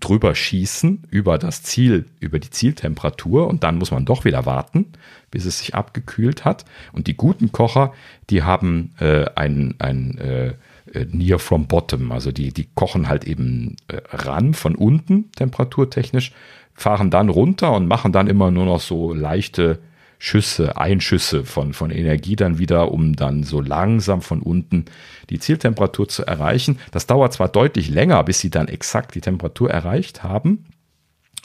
drüber 0.00 0.34
schießen 0.34 1.04
über 1.10 1.38
das 1.38 1.62
Ziel, 1.62 2.06
über 2.20 2.38
die 2.38 2.50
Zieltemperatur 2.50 3.48
und 3.48 3.64
dann 3.64 3.78
muss 3.78 3.90
man 3.90 4.04
doch 4.04 4.24
wieder 4.24 4.44
warten, 4.44 4.86
bis 5.30 5.44
es 5.44 5.60
sich 5.60 5.74
abgekühlt 5.74 6.44
hat. 6.44 6.64
Und 6.92 7.06
die 7.06 7.16
guten 7.16 7.52
Kocher, 7.52 7.92
die 8.28 8.42
haben 8.42 8.92
äh, 8.98 9.26
ein, 9.34 9.74
ein 9.78 10.18
äh, 10.18 10.48
äh 10.92 11.06
Near 11.10 11.38
from 11.38 11.66
Bottom, 11.68 12.12
also 12.12 12.32
die, 12.32 12.52
die 12.52 12.68
kochen 12.74 13.08
halt 13.08 13.24
eben 13.24 13.76
äh, 13.88 14.00
ran 14.10 14.52
von 14.52 14.74
unten 14.74 15.32
temperaturtechnisch, 15.32 16.32
fahren 16.74 17.10
dann 17.10 17.28
runter 17.28 17.72
und 17.72 17.88
machen 17.88 18.12
dann 18.12 18.26
immer 18.26 18.50
nur 18.50 18.66
noch 18.66 18.80
so 18.80 19.14
leichte 19.14 19.78
Schüsse, 20.18 20.76
Einschüsse 20.76 21.44
von, 21.44 21.72
von 21.72 21.90
Energie 21.90 22.34
dann 22.34 22.58
wieder, 22.58 22.90
um 22.90 23.14
dann 23.14 23.44
so 23.44 23.60
langsam 23.60 24.20
von 24.20 24.42
unten 24.42 24.86
die 25.30 25.38
Zieltemperatur 25.38 26.08
zu 26.08 26.26
erreichen. 26.26 26.78
Das 26.90 27.06
dauert 27.06 27.32
zwar 27.32 27.48
deutlich 27.48 27.88
länger, 27.88 28.22
bis 28.24 28.40
sie 28.40 28.50
dann 28.50 28.68
exakt 28.68 29.14
die 29.14 29.20
Temperatur 29.20 29.70
erreicht 29.70 30.24
haben. 30.24 30.66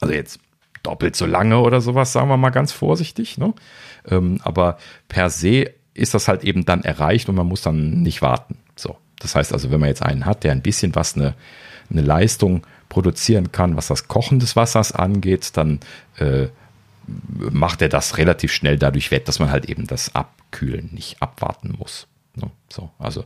Also 0.01 0.13
jetzt 0.13 0.39
doppelt 0.81 1.15
so 1.15 1.25
lange 1.25 1.59
oder 1.59 1.81
sowas, 1.81 2.11
sagen 2.11 2.29
wir 2.29 2.37
mal 2.37 2.49
ganz 2.49 2.71
vorsichtig. 2.71 3.37
Ne? 3.37 3.53
Ähm, 4.09 4.39
aber 4.43 4.77
per 5.07 5.29
se 5.29 5.71
ist 5.93 6.15
das 6.15 6.27
halt 6.27 6.43
eben 6.43 6.65
dann 6.65 6.83
erreicht 6.83 7.29
und 7.29 7.35
man 7.35 7.47
muss 7.47 7.61
dann 7.61 8.01
nicht 8.01 8.21
warten. 8.21 8.57
So. 8.75 8.97
Das 9.19 9.35
heißt 9.35 9.53
also, 9.53 9.71
wenn 9.71 9.79
man 9.79 9.89
jetzt 9.89 10.03
einen 10.03 10.25
hat, 10.25 10.43
der 10.43 10.51
ein 10.51 10.63
bisschen 10.63 10.95
was 10.95 11.15
eine, 11.15 11.35
eine 11.89 12.01
Leistung 12.01 12.65
produzieren 12.89 13.51
kann, 13.51 13.77
was 13.77 13.87
das 13.87 14.07
Kochen 14.07 14.39
des 14.39 14.55
Wassers 14.55 14.91
angeht, 14.91 15.55
dann 15.55 15.79
äh, 16.17 16.47
macht 17.05 17.81
er 17.81 17.89
das 17.89 18.17
relativ 18.17 18.51
schnell 18.51 18.77
dadurch 18.77 19.11
wett, 19.11 19.27
dass 19.27 19.39
man 19.39 19.51
halt 19.51 19.65
eben 19.65 19.87
das 19.87 20.15
Abkühlen 20.15 20.89
nicht 20.93 21.21
abwarten 21.21 21.75
muss. 21.77 22.07
Ne? 22.35 22.49
So, 22.69 22.89
also 22.99 23.25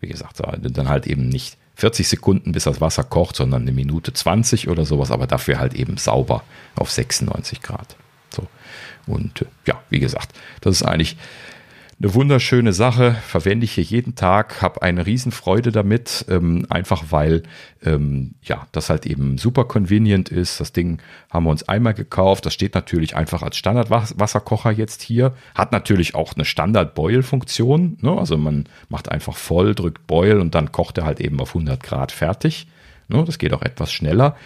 wie 0.00 0.08
gesagt, 0.08 0.40
dann 0.40 0.88
halt 0.88 1.06
eben 1.06 1.28
nicht 1.28 1.56
40 1.76 2.08
Sekunden, 2.08 2.52
bis 2.52 2.64
das 2.64 2.80
Wasser 2.80 3.04
kocht, 3.04 3.36
sondern 3.36 3.62
eine 3.62 3.72
Minute 3.72 4.12
20 4.12 4.68
oder 4.68 4.84
sowas, 4.84 5.10
aber 5.10 5.26
dafür 5.26 5.58
halt 5.58 5.74
eben 5.74 5.96
sauber 5.96 6.42
auf 6.74 6.90
96 6.90 7.62
Grad. 7.62 7.96
So. 8.30 8.46
Und 9.06 9.42
äh, 9.42 9.46
ja, 9.66 9.80
wie 9.90 10.00
gesagt, 10.00 10.32
das 10.60 10.76
ist 10.76 10.82
eigentlich 10.82 11.16
eine 12.02 12.14
wunderschöne 12.14 12.72
Sache, 12.72 13.14
verwende 13.24 13.64
ich 13.64 13.72
hier 13.72 13.84
jeden 13.84 14.16
Tag, 14.16 14.60
habe 14.60 14.82
eine 14.82 15.06
Riesenfreude 15.06 15.70
damit, 15.70 16.24
ähm, 16.28 16.66
einfach 16.68 17.04
weil 17.10 17.44
ähm, 17.84 18.34
ja 18.42 18.66
das 18.72 18.90
halt 18.90 19.06
eben 19.06 19.38
super 19.38 19.66
convenient 19.66 20.28
ist. 20.28 20.58
Das 20.58 20.72
Ding 20.72 21.00
haben 21.30 21.44
wir 21.44 21.50
uns 21.50 21.68
einmal 21.68 21.94
gekauft. 21.94 22.44
Das 22.44 22.54
steht 22.54 22.74
natürlich 22.74 23.14
einfach 23.14 23.42
als 23.42 23.56
Standardwasserkocher 23.56 24.72
jetzt 24.72 25.02
hier. 25.02 25.34
Hat 25.54 25.70
natürlich 25.70 26.16
auch 26.16 26.34
eine 26.34 26.44
Standard-Boil-Funktion. 26.44 27.98
Ne? 28.00 28.18
Also 28.18 28.36
man 28.36 28.64
macht 28.88 29.08
einfach 29.08 29.36
voll, 29.36 29.76
drückt 29.76 30.08
Boil 30.08 30.40
und 30.40 30.56
dann 30.56 30.72
kocht 30.72 30.98
er 30.98 31.04
halt 31.04 31.20
eben 31.20 31.38
auf 31.38 31.50
100 31.50 31.80
Grad 31.80 32.10
fertig. 32.10 32.66
Ne? 33.06 33.22
Das 33.24 33.38
geht 33.38 33.52
auch 33.52 33.62
etwas 33.62 33.92
schneller. 33.92 34.36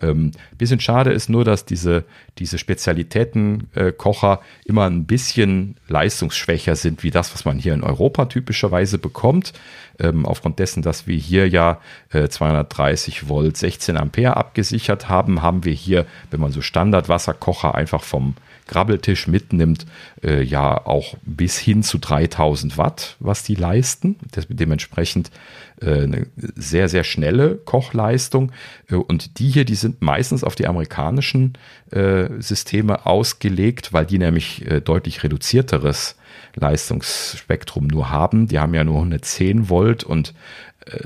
Ähm, 0.00 0.32
bisschen 0.56 0.80
schade 0.80 1.10
ist 1.12 1.28
nur, 1.28 1.44
dass 1.44 1.64
diese, 1.64 2.04
diese 2.38 2.58
Spezialitätenkocher 2.58 4.40
äh, 4.40 4.68
immer 4.68 4.86
ein 4.88 5.04
bisschen 5.04 5.76
leistungsschwächer 5.88 6.76
sind 6.76 7.02
wie 7.02 7.10
das, 7.10 7.32
was 7.34 7.44
man 7.44 7.58
hier 7.58 7.74
in 7.74 7.82
Europa 7.82 8.26
typischerweise 8.26 8.98
bekommt. 8.98 9.52
Ähm, 9.98 10.26
aufgrund 10.26 10.58
dessen, 10.58 10.82
dass 10.82 11.06
wir 11.06 11.16
hier 11.16 11.48
ja 11.48 11.80
äh, 12.10 12.28
230 12.28 13.28
Volt 13.28 13.56
16 13.56 13.96
Ampere 13.96 14.36
abgesichert 14.36 15.08
haben, 15.08 15.42
haben 15.42 15.64
wir 15.64 15.74
hier, 15.74 16.06
wenn 16.30 16.40
man 16.40 16.52
so 16.52 16.60
Standardwasserkocher 16.60 17.74
einfach 17.74 18.02
vom 18.02 18.34
Grabbeltisch 18.70 19.26
mitnimmt, 19.26 19.84
äh, 20.22 20.42
ja 20.42 20.86
auch 20.86 21.16
bis 21.22 21.58
hin 21.58 21.82
zu 21.82 21.98
3000 21.98 22.78
Watt, 22.78 23.16
was 23.18 23.42
die 23.42 23.56
leisten. 23.56 24.14
Das, 24.30 24.46
dementsprechend 24.48 25.32
äh, 25.80 26.02
eine 26.02 26.26
sehr, 26.36 26.88
sehr 26.88 27.02
schnelle 27.02 27.56
Kochleistung. 27.56 28.52
Äh, 28.88 28.94
und 28.94 29.40
die 29.40 29.48
hier, 29.48 29.64
die 29.64 29.74
sind 29.74 30.02
meistens 30.02 30.44
auf 30.44 30.54
die 30.54 30.68
amerikanischen 30.68 31.54
äh, 31.90 32.28
Systeme 32.38 33.06
ausgelegt, 33.06 33.92
weil 33.92 34.06
die 34.06 34.18
nämlich 34.18 34.64
deutlich 34.84 35.24
reduzierteres 35.24 36.14
Leistungsspektrum 36.54 37.88
nur 37.88 38.10
haben. 38.10 38.46
Die 38.46 38.60
haben 38.60 38.74
ja 38.74 38.84
nur 38.84 38.98
110 38.98 39.68
Volt 39.68 40.04
und 40.04 40.32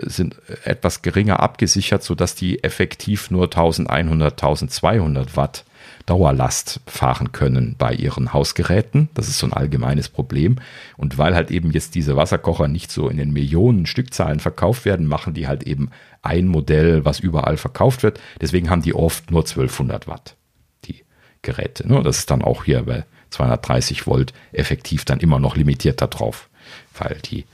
sind 0.02 0.36
etwas 0.64 1.02
geringer 1.02 1.40
abgesichert, 1.40 2.02
sodass 2.02 2.34
die 2.34 2.62
effektiv 2.62 3.30
nur 3.30 3.44
1100, 3.44 4.32
1200 4.32 5.36
Watt 5.36 5.64
Dauerlast 6.06 6.80
fahren 6.86 7.32
können 7.32 7.76
bei 7.78 7.94
ihren 7.94 8.32
Hausgeräten. 8.32 9.08
Das 9.14 9.28
ist 9.28 9.38
so 9.38 9.46
ein 9.46 9.52
allgemeines 9.52 10.08
Problem. 10.08 10.56
Und 10.96 11.16
weil 11.16 11.34
halt 11.34 11.50
eben 11.50 11.70
jetzt 11.70 11.94
diese 11.94 12.16
Wasserkocher 12.16 12.68
nicht 12.68 12.90
so 12.90 13.08
in 13.08 13.16
den 13.16 13.32
Millionen 13.32 13.86
Stückzahlen 13.86 14.40
verkauft 14.40 14.84
werden, 14.84 15.06
machen 15.06 15.34
die 15.34 15.48
halt 15.48 15.62
eben 15.62 15.90
ein 16.22 16.46
Modell, 16.46 17.04
was 17.04 17.20
überall 17.20 17.56
verkauft 17.56 18.02
wird. 18.02 18.20
Deswegen 18.40 18.68
haben 18.68 18.82
die 18.82 18.94
oft 18.94 19.30
nur 19.30 19.40
1200 19.40 20.06
Watt, 20.06 20.36
die 20.84 21.04
Geräte. 21.42 21.88
Ne? 21.88 22.02
Das 22.02 22.18
ist 22.18 22.30
dann 22.30 22.42
auch 22.42 22.64
hier 22.64 22.82
bei 22.82 23.04
230 23.30 24.06
Volt 24.06 24.32
effektiv 24.52 25.04
dann 25.04 25.20
immer 25.20 25.38
noch 25.38 25.56
limitiert 25.56 26.00
darauf 26.02 26.48
weil 26.96 27.18
die 27.24 27.44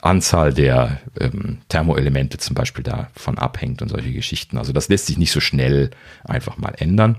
Anzahl 0.00 0.52
der 0.52 1.00
ähm, 1.18 1.58
Thermoelemente 1.68 2.38
zum 2.38 2.54
Beispiel 2.54 2.84
davon 2.84 3.38
abhängt 3.38 3.82
und 3.82 3.88
solche 3.88 4.12
Geschichten. 4.12 4.58
Also 4.58 4.72
das 4.72 4.88
lässt 4.88 5.06
sich 5.06 5.18
nicht 5.18 5.32
so 5.32 5.40
schnell 5.40 5.90
einfach 6.24 6.58
mal 6.58 6.74
ändern. 6.78 7.16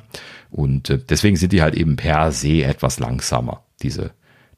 Und 0.51 0.89
äh, 0.89 0.97
deswegen 0.97 1.37
sind 1.37 1.53
die 1.53 1.61
halt 1.61 1.75
eben 1.75 1.95
per 1.95 2.31
se 2.31 2.63
etwas 2.63 2.99
langsamer, 2.99 3.63
diese, 3.81 4.11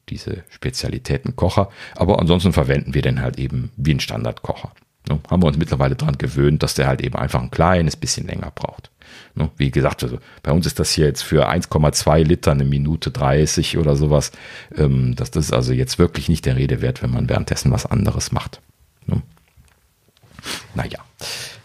diese 0.08 0.44
Spezialitätenkocher. 0.50 1.70
Aber 1.96 2.18
ansonsten 2.18 2.52
verwenden 2.52 2.94
wir 2.94 3.02
den 3.02 3.20
halt 3.20 3.38
eben 3.38 3.70
wie 3.76 3.94
ein 3.94 4.00
Standardkocher. 4.00 4.72
Ne? 5.08 5.20
Haben 5.30 5.42
wir 5.42 5.46
uns 5.48 5.58
mittlerweile 5.58 5.96
dran 5.96 6.18
gewöhnt, 6.18 6.62
dass 6.62 6.74
der 6.74 6.86
halt 6.86 7.00
eben 7.00 7.16
einfach 7.16 7.42
ein 7.42 7.50
kleines 7.50 7.96
bisschen 7.96 8.26
länger 8.26 8.52
braucht. 8.54 8.90
Ne? 9.34 9.50
Wie 9.56 9.70
gesagt, 9.70 10.02
also 10.02 10.18
bei 10.42 10.52
uns 10.52 10.66
ist 10.66 10.78
das 10.78 10.92
hier 10.92 11.06
jetzt 11.06 11.22
für 11.22 11.48
1,2 11.48 12.24
Liter 12.24 12.52
eine 12.52 12.64
Minute 12.64 13.10
30 13.10 13.78
oder 13.78 13.96
sowas. 13.96 14.32
Ähm, 14.76 15.14
das, 15.16 15.30
das 15.30 15.46
ist 15.46 15.52
also 15.52 15.72
jetzt 15.72 15.98
wirklich 15.98 16.28
nicht 16.28 16.44
der 16.46 16.56
Rede 16.56 16.82
wert, 16.82 17.02
wenn 17.02 17.10
man 17.10 17.28
währenddessen 17.28 17.70
was 17.70 17.86
anderes 17.86 18.32
macht. 18.32 18.60
Ne? 19.06 19.22
Naja, 20.74 20.98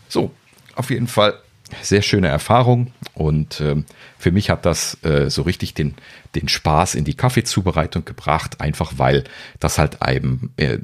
so, 0.07 0.31
auf 0.75 0.89
jeden 0.89 1.07
Fall 1.07 1.35
sehr 1.81 2.01
schöne 2.01 2.27
Erfahrung 2.27 2.91
und 3.13 3.61
ähm, 3.61 3.85
für 4.17 4.31
mich 4.31 4.49
hat 4.49 4.65
das 4.65 4.97
äh, 5.03 5.29
so 5.29 5.41
richtig 5.43 5.73
den, 5.73 5.95
den 6.35 6.47
Spaß 6.47 6.95
in 6.95 7.05
die 7.05 7.15
Kaffeezubereitung 7.15 8.05
gebracht, 8.05 8.61
einfach 8.61 8.93
weil 8.97 9.23
das 9.59 9.77
halt 9.77 9.99
eben 10.07 10.53
äh, 10.57 10.79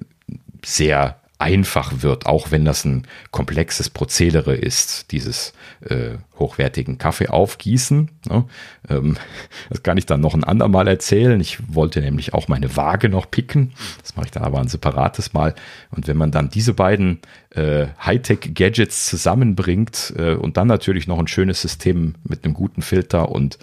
sehr 0.63 1.19
einfach 1.39 2.03
wird, 2.03 2.25
auch 2.25 2.51
wenn 2.51 2.65
das 2.65 2.83
ein 2.83 3.07
komplexes 3.31 3.89
Prozedere 3.89 4.55
ist, 4.55 5.11
dieses 5.13 5.53
äh, 5.87 6.17
hochwertigen 6.37 6.97
Kaffee 6.97 7.29
aufgießen. 7.29 8.11
Ne? 8.27 8.43
Ähm, 8.89 9.15
das 9.69 9.81
kann 9.81 9.97
ich 9.97 10.05
dann 10.05 10.19
noch 10.19 10.33
ein 10.33 10.43
andermal 10.43 10.89
erzählen. 10.89 11.39
Ich 11.39 11.73
wollte 11.73 12.01
nämlich 12.01 12.33
auch 12.33 12.49
meine 12.49 12.75
Waage 12.75 13.07
noch 13.07 13.31
picken. 13.31 13.71
Das 14.01 14.17
mache 14.17 14.25
ich 14.25 14.31
dann 14.31 14.43
aber 14.43 14.59
ein 14.59 14.67
separates 14.67 15.31
Mal. 15.31 15.55
Und 15.91 16.09
wenn 16.09 16.17
man 16.17 16.31
dann 16.31 16.49
diese 16.49 16.73
beiden 16.73 17.19
äh, 17.51 17.87
Hightech-Gadgets 18.05 19.05
zusammenbringt 19.05 20.13
äh, 20.17 20.33
und 20.33 20.57
dann 20.57 20.67
natürlich 20.67 21.07
noch 21.07 21.19
ein 21.19 21.27
schönes 21.27 21.61
System 21.61 22.15
mit 22.27 22.43
einem 22.43 22.53
guten 22.53 22.81
Filter 22.81 23.29
und 23.29 23.57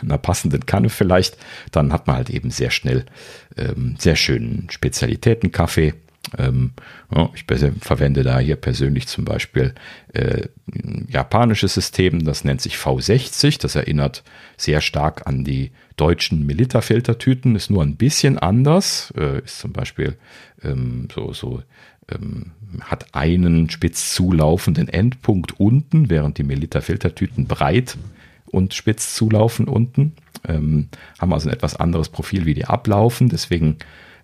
einer 0.00 0.16
passenden 0.16 0.64
Kanne 0.64 0.88
vielleicht, 0.88 1.36
dann 1.72 1.92
hat 1.92 2.06
man 2.06 2.16
halt 2.16 2.30
eben 2.30 2.50
sehr 2.50 2.70
schnell 2.70 3.04
ähm, 3.58 3.96
sehr 3.98 4.16
schönen 4.16 4.68
Spezialitäten-Kaffee 4.70 5.92
ähm, 6.36 6.72
ja, 7.14 7.30
ich 7.34 7.44
verwende 7.80 8.22
da 8.22 8.38
hier 8.38 8.56
persönlich 8.56 9.06
zum 9.06 9.24
Beispiel 9.24 9.74
äh, 10.12 10.48
ein 10.72 11.06
japanisches 11.08 11.74
System, 11.74 12.24
das 12.24 12.44
nennt 12.44 12.60
sich 12.60 12.76
V60. 12.76 13.60
Das 13.60 13.74
erinnert 13.74 14.24
sehr 14.56 14.80
stark 14.80 15.26
an 15.26 15.44
die 15.44 15.70
deutschen 15.96 16.46
Melitta-Filtertüten, 16.46 17.56
ist 17.56 17.70
nur 17.70 17.82
ein 17.82 17.96
bisschen 17.96 18.38
anders. 18.38 19.12
Äh, 19.16 19.40
ist 19.44 19.58
zum 19.58 19.72
Beispiel 19.72 20.16
ähm, 20.62 21.08
so, 21.14 21.32
so 21.32 21.62
ähm, 22.10 22.52
hat 22.80 23.14
einen 23.14 23.70
spitz 23.70 24.14
zulaufenden 24.14 24.88
Endpunkt 24.88 25.58
unten, 25.58 26.10
während 26.10 26.38
die 26.38 26.44
Melitta-Filtertüten 26.44 27.46
breit 27.46 27.96
und 28.46 28.74
spitz 28.74 29.14
zulaufen 29.14 29.66
unten. 29.66 30.14
Ähm, 30.46 30.88
haben 31.18 31.32
also 31.32 31.48
ein 31.48 31.54
etwas 31.54 31.76
anderes 31.76 32.08
Profil, 32.08 32.46
wie 32.46 32.54
die 32.54 32.66
ablaufen. 32.66 33.28
Deswegen 33.28 33.78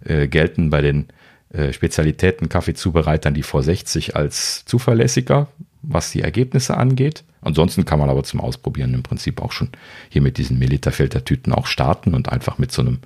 äh, 0.04 0.28
gelten 0.28 0.70
bei 0.70 0.80
den 0.80 1.06
äh, 1.54 1.72
Spezialitäten 1.72 2.48
Kaffeezubereitern 2.48 3.34
die 3.34 3.44
V60 3.44 4.12
als 4.12 4.64
zuverlässiger, 4.64 5.48
was 5.82 6.10
die 6.10 6.22
Ergebnisse 6.22 6.76
angeht. 6.76 7.24
Ansonsten 7.40 7.84
kann 7.84 7.98
man 7.98 8.10
aber 8.10 8.24
zum 8.24 8.40
Ausprobieren 8.40 8.94
im 8.94 9.02
Prinzip 9.02 9.40
auch 9.40 9.52
schon 9.52 9.68
hier 10.08 10.22
mit 10.22 10.38
diesen 10.38 10.58
Milliliter-Filtertüten 10.58 11.52
auch 11.52 11.66
starten 11.66 12.14
und 12.14 12.30
einfach 12.30 12.58
mit 12.58 12.72
so 12.72 12.82
einem 12.82 12.98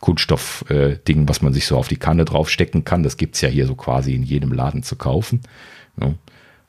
Kunststoff-Ding, 0.00 1.24
äh, 1.24 1.28
was 1.28 1.42
man 1.42 1.52
sich 1.52 1.66
so 1.66 1.76
auf 1.76 1.88
die 1.88 1.96
Kanne 1.96 2.24
draufstecken 2.24 2.84
kann. 2.84 3.02
Das 3.02 3.16
gibt 3.16 3.34
es 3.36 3.40
ja 3.40 3.48
hier 3.48 3.66
so 3.66 3.74
quasi 3.74 4.14
in 4.14 4.22
jedem 4.22 4.52
Laden 4.52 4.82
zu 4.82 4.96
kaufen. 4.96 5.40
Ja 6.00 6.14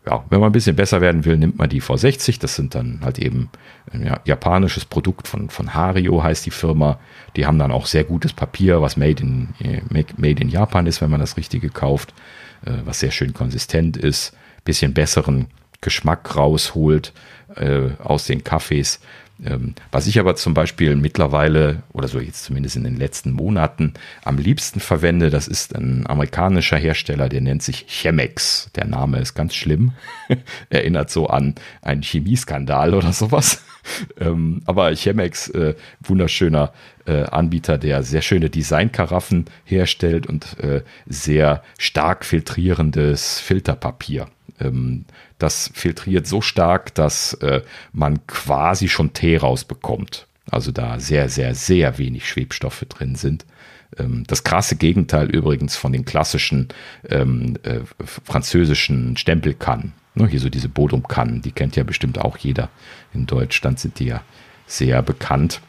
ja, 0.07 0.23
wenn 0.29 0.39
man 0.39 0.49
ein 0.49 0.53
bisschen 0.53 0.75
besser 0.75 1.01
werden 1.01 1.25
will, 1.25 1.37
nimmt 1.37 1.57
man 1.57 1.69
die 1.69 1.81
V60. 1.81 2.39
Das 2.39 2.55
sind 2.55 2.75
dann 2.75 3.01
halt 3.03 3.19
eben 3.19 3.49
ein 3.91 4.05
ja, 4.05 4.19
japanisches 4.23 4.85
Produkt 4.85 5.27
von, 5.27 5.49
von 5.49 5.73
Hario 5.73 6.23
heißt 6.23 6.45
die 6.45 6.51
Firma. 6.51 6.97
Die 7.35 7.45
haben 7.45 7.59
dann 7.59 7.71
auch 7.71 7.85
sehr 7.85 8.05
gutes 8.05 8.31
Papier, 8.31 8.81
was 8.81 8.95
made 8.95 9.21
in, 9.21 9.49
made 9.89 10.41
in 10.41 10.49
Japan 10.49 10.87
ist, 10.87 11.01
wenn 11.01 11.09
man 11.09 11.19
das 11.19 11.35
Richtige 11.35 11.69
kauft, 11.69 12.13
äh, 12.65 12.71
was 12.85 12.99
sehr 13.01 13.11
schön 13.11 13.33
konsistent 13.33 13.97
ist, 13.97 14.35
bisschen 14.63 14.93
besseren 14.93 15.47
Geschmack 15.81 16.35
rausholt 16.35 17.13
äh, 17.55 17.89
aus 18.01 18.25
den 18.25 18.43
Kaffees. 18.43 19.01
Ähm, 19.43 19.75
was 19.91 20.07
ich 20.07 20.19
aber 20.19 20.35
zum 20.35 20.53
Beispiel 20.53 20.95
mittlerweile, 20.95 21.83
oder 21.93 22.07
so 22.07 22.19
jetzt 22.19 22.43
zumindest 22.43 22.75
in 22.75 22.83
den 22.83 22.97
letzten 22.97 23.31
Monaten, 23.31 23.93
am 24.23 24.37
liebsten 24.37 24.79
verwende, 24.79 25.29
das 25.29 25.47
ist 25.47 25.75
ein 25.75 26.07
amerikanischer 26.07 26.77
Hersteller, 26.77 27.29
der 27.29 27.41
nennt 27.41 27.61
sich 27.61 27.85
Chemex. 27.87 28.71
Der 28.75 28.85
Name 28.85 29.19
ist 29.19 29.35
ganz 29.35 29.53
schlimm. 29.53 29.93
Erinnert 30.69 31.09
so 31.11 31.27
an 31.27 31.55
einen 31.81 32.01
Chemieskandal 32.01 32.93
oder 32.93 33.13
sowas. 33.13 33.63
Ähm, 34.19 34.63
aber 34.65 34.93
Chemex, 34.93 35.47
äh, 35.47 35.73
wunderschöner 36.01 36.73
äh, 37.05 37.23
Anbieter, 37.23 37.77
der 37.77 38.03
sehr 38.03 38.21
schöne 38.21 38.49
Designkaraffen 38.49 39.45
herstellt 39.63 40.27
und 40.27 40.59
äh, 40.59 40.81
sehr 41.05 41.63
stark 41.77 42.25
filtrierendes 42.25 43.39
Filterpapier. 43.39 44.27
Ähm, 44.59 45.05
das 45.37 45.69
filtriert 45.73 46.27
so 46.27 46.41
stark, 46.41 46.93
dass 46.95 47.33
äh, 47.35 47.61
man 47.91 48.25
quasi 48.27 48.89
schon 48.89 49.13
Tee 49.13 49.37
rausbekommt. 49.37 50.27
Also 50.49 50.71
da 50.71 50.99
sehr, 50.99 51.29
sehr, 51.29 51.55
sehr 51.55 51.97
wenig 51.97 52.27
Schwebstoffe 52.27 52.85
drin 52.89 53.15
sind. 53.15 53.45
Ähm, 53.97 54.23
das 54.27 54.43
krasse 54.43 54.75
Gegenteil 54.75 55.29
übrigens 55.29 55.75
von 55.75 55.91
den 55.91 56.05
klassischen 56.05 56.69
ähm, 57.09 57.57
äh, 57.63 57.79
französischen 58.03 59.17
Stempelkannen. 59.17 59.93
Ne, 60.15 60.27
hier 60.27 60.39
so 60.39 60.49
diese 60.49 60.69
Bodumkannen, 60.69 61.41
die 61.41 61.51
kennt 61.51 61.75
ja 61.75 61.83
bestimmt 61.83 62.19
auch 62.19 62.37
jeder. 62.37 62.69
In 63.13 63.27
Deutschland 63.27 63.79
sind 63.79 63.99
die 63.99 64.05
ja 64.05 64.21
sehr 64.65 65.01
bekannt. 65.03 65.61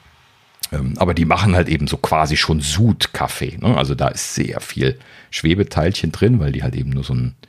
Ähm, 0.73 0.95
aber 0.97 1.13
die 1.13 1.25
machen 1.25 1.55
halt 1.55 1.69
eben 1.69 1.87
so 1.87 1.97
quasi 1.97 2.37
schon 2.37 2.61
Sud-Kaffee. 2.61 3.59
Ne? 3.61 3.77
Also 3.77 3.95
da 3.95 4.09
ist 4.09 4.35
sehr 4.35 4.61
viel 4.61 4.99
Schwebeteilchen 5.31 6.13
drin, 6.13 6.41
weil 6.41 6.53
die 6.53 6.63
halt 6.63 6.75
eben 6.75 6.91
nur 6.91 7.05
so 7.05 7.15
ein 7.15 7.35
äh, 7.43 7.48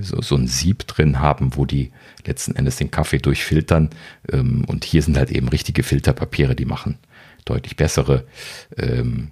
so, 0.00 0.20
so 0.20 0.36
ein 0.36 0.46
Sieb 0.46 0.86
drin 0.86 1.20
haben, 1.20 1.56
wo 1.56 1.64
die 1.64 1.90
letzten 2.26 2.54
Endes 2.54 2.76
den 2.76 2.90
Kaffee 2.90 3.18
durchfiltern. 3.18 3.90
Ähm, 4.30 4.64
und 4.66 4.84
hier 4.84 5.02
sind 5.02 5.16
halt 5.16 5.30
eben 5.30 5.48
richtige 5.48 5.82
Filterpapiere, 5.82 6.54
die 6.54 6.66
machen 6.66 6.98
deutlich 7.44 7.76
bessere 7.76 8.24
ähm, 8.76 9.30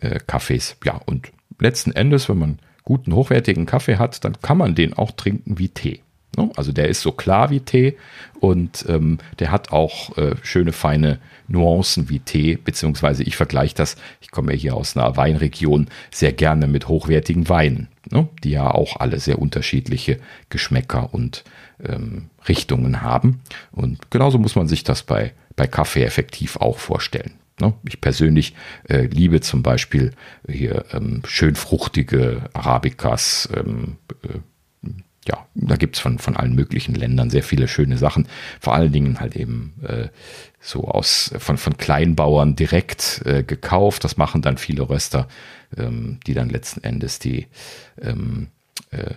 äh, 0.00 0.20
Kaffees. 0.26 0.76
Ja, 0.84 1.00
und 1.06 1.32
letzten 1.58 1.92
Endes, 1.92 2.28
wenn 2.28 2.38
man 2.38 2.58
guten, 2.84 3.14
hochwertigen 3.14 3.66
Kaffee 3.66 3.96
hat, 3.96 4.24
dann 4.24 4.40
kann 4.40 4.58
man 4.58 4.74
den 4.74 4.94
auch 4.94 5.10
trinken 5.12 5.58
wie 5.58 5.68
Tee. 5.68 6.03
Ne? 6.36 6.50
Also 6.56 6.72
der 6.72 6.88
ist 6.88 7.00
so 7.00 7.12
klar 7.12 7.50
wie 7.50 7.60
Tee 7.60 7.96
und 8.40 8.84
ähm, 8.88 9.18
der 9.38 9.50
hat 9.50 9.72
auch 9.72 10.16
äh, 10.16 10.36
schöne, 10.42 10.72
feine 10.72 11.18
Nuancen 11.48 12.08
wie 12.08 12.20
Tee, 12.20 12.56
beziehungsweise 12.56 13.22
ich 13.22 13.36
vergleiche 13.36 13.74
das, 13.74 13.96
ich 14.20 14.30
komme 14.30 14.52
ja 14.52 14.58
hier 14.58 14.74
aus 14.76 14.96
einer 14.96 15.16
Weinregion, 15.16 15.88
sehr 16.10 16.32
gerne 16.32 16.66
mit 16.66 16.88
hochwertigen 16.88 17.48
Weinen, 17.48 17.88
ne? 18.10 18.28
die 18.42 18.50
ja 18.50 18.70
auch 18.70 19.00
alle 19.00 19.20
sehr 19.20 19.38
unterschiedliche 19.38 20.18
Geschmäcker 20.48 21.12
und 21.12 21.44
ähm, 21.84 22.30
Richtungen 22.48 23.02
haben. 23.02 23.42
Und 23.72 24.10
genauso 24.10 24.38
muss 24.38 24.56
man 24.56 24.68
sich 24.68 24.84
das 24.84 25.02
bei, 25.02 25.32
bei 25.56 25.66
Kaffee 25.66 26.04
effektiv 26.04 26.56
auch 26.56 26.78
vorstellen. 26.78 27.34
Ne? 27.60 27.72
Ich 27.86 28.00
persönlich 28.00 28.54
äh, 28.88 29.06
liebe 29.06 29.40
zum 29.40 29.62
Beispiel 29.62 30.12
hier 30.48 30.84
ähm, 30.92 31.22
schön 31.26 31.54
fruchtige 31.54 32.42
Arabicas, 32.52 33.48
ähm, 33.54 33.96
äh, 34.24 34.38
ja, 35.26 35.46
da 35.54 35.76
gibt's 35.76 36.00
von, 36.00 36.18
von 36.18 36.36
allen 36.36 36.54
möglichen 36.54 36.94
Ländern 36.94 37.30
sehr 37.30 37.42
viele 37.42 37.68
schöne 37.68 37.98
Sachen. 37.98 38.28
Vor 38.60 38.74
allen 38.74 38.92
Dingen 38.92 39.20
halt 39.20 39.36
eben 39.36 39.74
äh, 39.82 40.08
so 40.60 40.84
aus 40.84 41.32
von, 41.38 41.56
von 41.56 41.76
Kleinbauern 41.76 42.56
direkt 42.56 43.22
äh, 43.24 43.42
gekauft. 43.42 44.04
Das 44.04 44.16
machen 44.16 44.42
dann 44.42 44.58
viele 44.58 44.88
Röster, 44.88 45.28
ähm, 45.76 46.20
die 46.26 46.34
dann 46.34 46.50
letzten 46.50 46.84
Endes 46.84 47.18
die 47.18 47.46
ähm, 48.00 48.48
äh, 48.90 49.14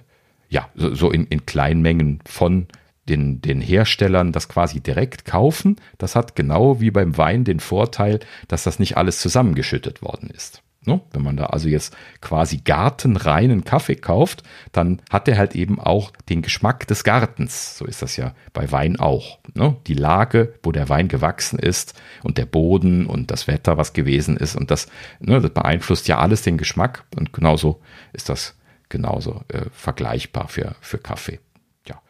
ja, 0.49 0.69
so, 0.75 0.95
so 0.95 1.11
in, 1.11 1.27
in 1.27 1.45
Kleinmengen 1.45 2.19
von 2.25 2.67
den, 3.09 3.41
den 3.41 3.61
Herstellern 3.61 4.31
das 4.31 4.49
quasi 4.49 4.79
direkt 4.79 5.25
kaufen. 5.25 5.77
Das 5.97 6.15
hat 6.15 6.35
genau 6.35 6.79
wie 6.79 6.91
beim 6.91 7.17
Wein 7.17 7.43
den 7.43 7.59
Vorteil, 7.59 8.19
dass 8.47 8.63
das 8.63 8.79
nicht 8.79 8.97
alles 8.97 9.19
zusammengeschüttet 9.19 10.01
worden 10.01 10.29
ist. 10.29 10.61
Ne? 10.87 11.01
Wenn 11.11 11.21
man 11.21 11.35
da 11.35 11.47
also 11.47 11.67
jetzt 11.67 11.95
quasi 12.21 12.61
gartenreinen 12.63 13.65
Kaffee 13.65 13.95
kauft, 13.95 14.43
dann 14.71 15.01
hat 15.09 15.27
er 15.27 15.37
halt 15.37 15.53
eben 15.53 15.79
auch 15.79 16.11
den 16.29 16.41
Geschmack 16.41 16.87
des 16.87 17.03
Gartens. 17.03 17.77
So 17.77 17.85
ist 17.85 18.01
das 18.01 18.15
ja 18.15 18.33
bei 18.53 18.71
Wein 18.71 18.97
auch. 18.97 19.39
Ne? 19.53 19.75
Die 19.85 19.93
Lage, 19.93 20.53
wo 20.63 20.71
der 20.71 20.87
Wein 20.87 21.09
gewachsen 21.09 21.59
ist 21.59 21.93
und 22.23 22.37
der 22.37 22.45
Boden 22.45 23.05
und 23.05 23.29
das 23.29 23.47
Wetter, 23.47 23.77
was 23.77 23.91
gewesen 23.91 24.37
ist 24.37 24.55
und 24.55 24.71
das, 24.71 24.87
ne, 25.19 25.41
das 25.41 25.51
beeinflusst 25.51 26.07
ja 26.07 26.19
alles 26.19 26.41
den 26.41 26.57
Geschmack 26.57 27.03
und 27.17 27.33
genauso 27.33 27.81
ist 28.13 28.29
das 28.29 28.55
genauso 28.87 29.41
äh, 29.49 29.65
vergleichbar 29.71 30.47
für, 30.47 30.75
für 30.79 30.97
Kaffee. 30.99 31.41
Ja, 31.85 32.01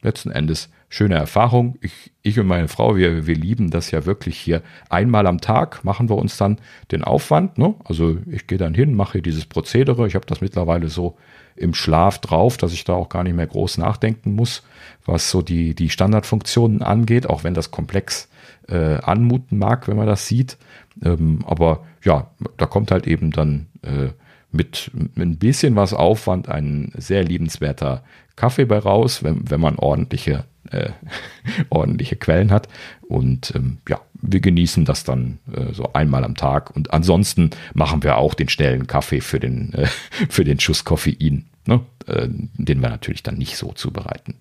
letzten 0.00 0.30
Endes 0.30 0.70
schöne 0.92 1.14
Erfahrung. 1.14 1.78
Ich, 1.80 2.12
ich 2.20 2.38
und 2.38 2.46
meine 2.46 2.68
Frau, 2.68 2.96
wir, 2.96 3.26
wir 3.26 3.34
lieben 3.34 3.70
das 3.70 3.90
ja 3.90 4.04
wirklich 4.04 4.36
hier. 4.38 4.60
Einmal 4.90 5.26
am 5.26 5.40
Tag 5.40 5.84
machen 5.84 6.10
wir 6.10 6.16
uns 6.16 6.36
dann 6.36 6.58
den 6.90 7.02
Aufwand. 7.02 7.56
Ne? 7.56 7.74
Also 7.84 8.18
ich 8.30 8.46
gehe 8.46 8.58
dann 8.58 8.74
hin, 8.74 8.92
mache 8.92 9.22
dieses 9.22 9.46
Prozedere. 9.46 10.06
Ich 10.06 10.14
habe 10.14 10.26
das 10.26 10.42
mittlerweile 10.42 10.90
so 10.90 11.16
im 11.56 11.72
Schlaf 11.72 12.18
drauf, 12.18 12.58
dass 12.58 12.74
ich 12.74 12.84
da 12.84 12.92
auch 12.92 13.08
gar 13.08 13.24
nicht 13.24 13.34
mehr 13.34 13.46
groß 13.46 13.78
nachdenken 13.78 14.34
muss, 14.34 14.64
was 15.06 15.30
so 15.30 15.40
die, 15.40 15.74
die 15.74 15.88
Standardfunktionen 15.88 16.82
angeht, 16.82 17.26
auch 17.26 17.42
wenn 17.42 17.54
das 17.54 17.70
komplex 17.70 18.28
äh, 18.68 18.96
anmuten 18.96 19.56
mag, 19.56 19.88
wenn 19.88 19.96
man 19.96 20.06
das 20.06 20.28
sieht. 20.28 20.58
Ähm, 21.02 21.38
aber 21.46 21.86
ja, 22.04 22.30
da 22.58 22.66
kommt 22.66 22.90
halt 22.90 23.06
eben 23.06 23.30
dann 23.30 23.68
äh, 23.80 24.10
mit, 24.50 24.90
mit 24.92 25.16
ein 25.16 25.38
bisschen 25.38 25.74
was 25.74 25.94
Aufwand 25.94 26.50
ein 26.50 26.92
sehr 26.96 27.24
liebenswerter 27.24 28.04
Kaffee 28.36 28.64
bei 28.64 28.78
raus, 28.78 29.22
wenn, 29.22 29.50
wenn 29.50 29.60
man 29.60 29.76
ordentliche 29.76 30.44
äh, 30.70 30.90
ordentliche 31.70 32.16
Quellen 32.16 32.50
hat. 32.50 32.68
Und 33.02 33.52
ähm, 33.54 33.78
ja, 33.88 34.00
wir 34.14 34.40
genießen 34.40 34.84
das 34.84 35.04
dann 35.04 35.38
äh, 35.52 35.72
so 35.72 35.92
einmal 35.92 36.24
am 36.24 36.34
Tag. 36.34 36.74
Und 36.74 36.92
ansonsten 36.92 37.50
machen 37.74 38.02
wir 38.02 38.16
auch 38.16 38.34
den 38.34 38.48
schnellen 38.48 38.86
Kaffee 38.86 39.20
für 39.20 39.40
den, 39.40 39.72
äh, 39.74 39.86
für 40.28 40.44
den 40.44 40.60
Schuss 40.60 40.84
Koffein, 40.84 41.46
ne? 41.66 41.80
äh, 42.06 42.28
den 42.28 42.80
wir 42.80 42.88
natürlich 42.88 43.22
dann 43.22 43.36
nicht 43.36 43.56
so 43.56 43.72
zubereiten. 43.72 44.34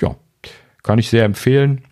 Ja, 0.00 0.16
kann 0.82 0.98
ich 0.98 1.10
sehr 1.10 1.24
empfehlen. 1.24 1.82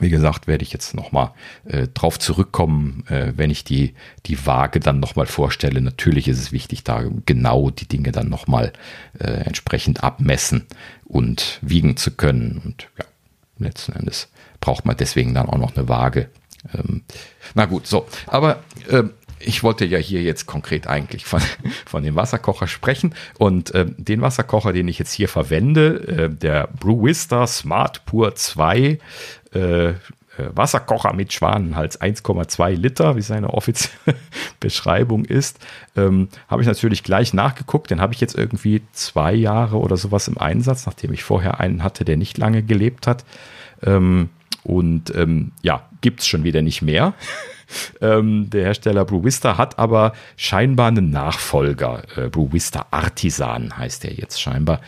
Wie 0.00 0.08
gesagt, 0.08 0.46
werde 0.46 0.62
ich 0.64 0.72
jetzt 0.72 0.94
nochmal 0.94 1.32
äh, 1.64 1.86
drauf 1.88 2.18
zurückkommen, 2.18 3.04
äh, 3.08 3.32
wenn 3.36 3.50
ich 3.50 3.64
die, 3.64 3.94
die 4.26 4.46
Waage 4.46 4.80
dann 4.80 4.98
nochmal 4.98 5.26
vorstelle. 5.26 5.80
Natürlich 5.80 6.26
ist 6.26 6.38
es 6.38 6.52
wichtig, 6.52 6.84
da 6.84 7.04
genau 7.26 7.70
die 7.70 7.86
Dinge 7.86 8.10
dann 8.12 8.28
nochmal 8.28 8.72
äh, 9.18 9.26
entsprechend 9.26 10.02
abmessen 10.02 10.66
und 11.04 11.58
wiegen 11.62 11.96
zu 11.96 12.12
können. 12.12 12.60
Und 12.64 12.88
ja, 12.98 13.04
letzten 13.58 13.92
Endes 13.92 14.28
braucht 14.60 14.86
man 14.86 14.96
deswegen 14.96 15.34
dann 15.34 15.48
auch 15.48 15.58
noch 15.58 15.76
eine 15.76 15.88
Waage. 15.88 16.30
Ähm, 16.74 17.02
na 17.54 17.66
gut, 17.66 17.86
so. 17.86 18.06
Aber 18.26 18.62
äh, 18.88 19.04
ich 19.40 19.62
wollte 19.62 19.86
ja 19.86 19.98
hier 19.98 20.22
jetzt 20.22 20.46
konkret 20.46 20.86
eigentlich 20.86 21.24
von, 21.24 21.40
von 21.86 22.04
dem 22.04 22.14
Wasserkocher 22.14 22.68
sprechen. 22.68 23.14
Und 23.38 23.74
äh, 23.74 23.86
den 23.96 24.20
Wasserkocher, 24.20 24.72
den 24.72 24.88
ich 24.88 24.98
jetzt 24.98 25.12
hier 25.12 25.28
verwende, 25.28 26.06
äh, 26.06 26.30
der 26.30 26.68
Brewista 26.68 27.46
Smart 27.46 28.04
Pur 28.04 28.34
2, 28.34 28.98
äh, 29.52 29.94
Wasserkocher 30.54 31.12
mit 31.12 31.32
Schwanenhals 31.32 32.00
1,2 32.00 32.74
Liter, 32.74 33.16
wie 33.16 33.22
seine 33.22 33.52
offizielle 33.52 34.16
Beschreibung 34.60 35.24
ist, 35.24 35.58
ähm, 35.96 36.28
habe 36.48 36.62
ich 36.62 36.68
natürlich 36.68 37.02
gleich 37.02 37.34
nachgeguckt. 37.34 37.90
Den 37.90 38.00
habe 38.00 38.14
ich 38.14 38.20
jetzt 38.20 38.36
irgendwie 38.36 38.82
zwei 38.92 39.34
Jahre 39.34 39.78
oder 39.78 39.96
sowas 39.96 40.28
im 40.28 40.38
Einsatz, 40.38 40.86
nachdem 40.86 41.12
ich 41.12 41.24
vorher 41.24 41.60
einen 41.60 41.82
hatte, 41.82 42.04
der 42.04 42.16
nicht 42.16 42.38
lange 42.38 42.62
gelebt 42.62 43.06
hat. 43.06 43.24
Ähm, 43.82 44.30
und 44.62 45.14
ähm, 45.16 45.52
ja, 45.62 45.88
gibt 46.00 46.20
es 46.20 46.26
schon 46.26 46.44
wieder 46.44 46.62
nicht 46.62 46.82
mehr. 46.82 47.14
Ähm, 48.00 48.50
der 48.50 48.64
Hersteller 48.64 49.04
Brewista 49.04 49.56
hat 49.56 49.78
aber 49.78 50.12
scheinbar 50.36 50.88
einen 50.88 51.10
Nachfolger. 51.10 52.02
Äh, 52.16 52.28
Brewista 52.28 52.86
Artisan 52.90 53.78
heißt 53.78 54.02
der 54.02 54.12
jetzt 54.12 54.42
scheinbar. 54.42 54.80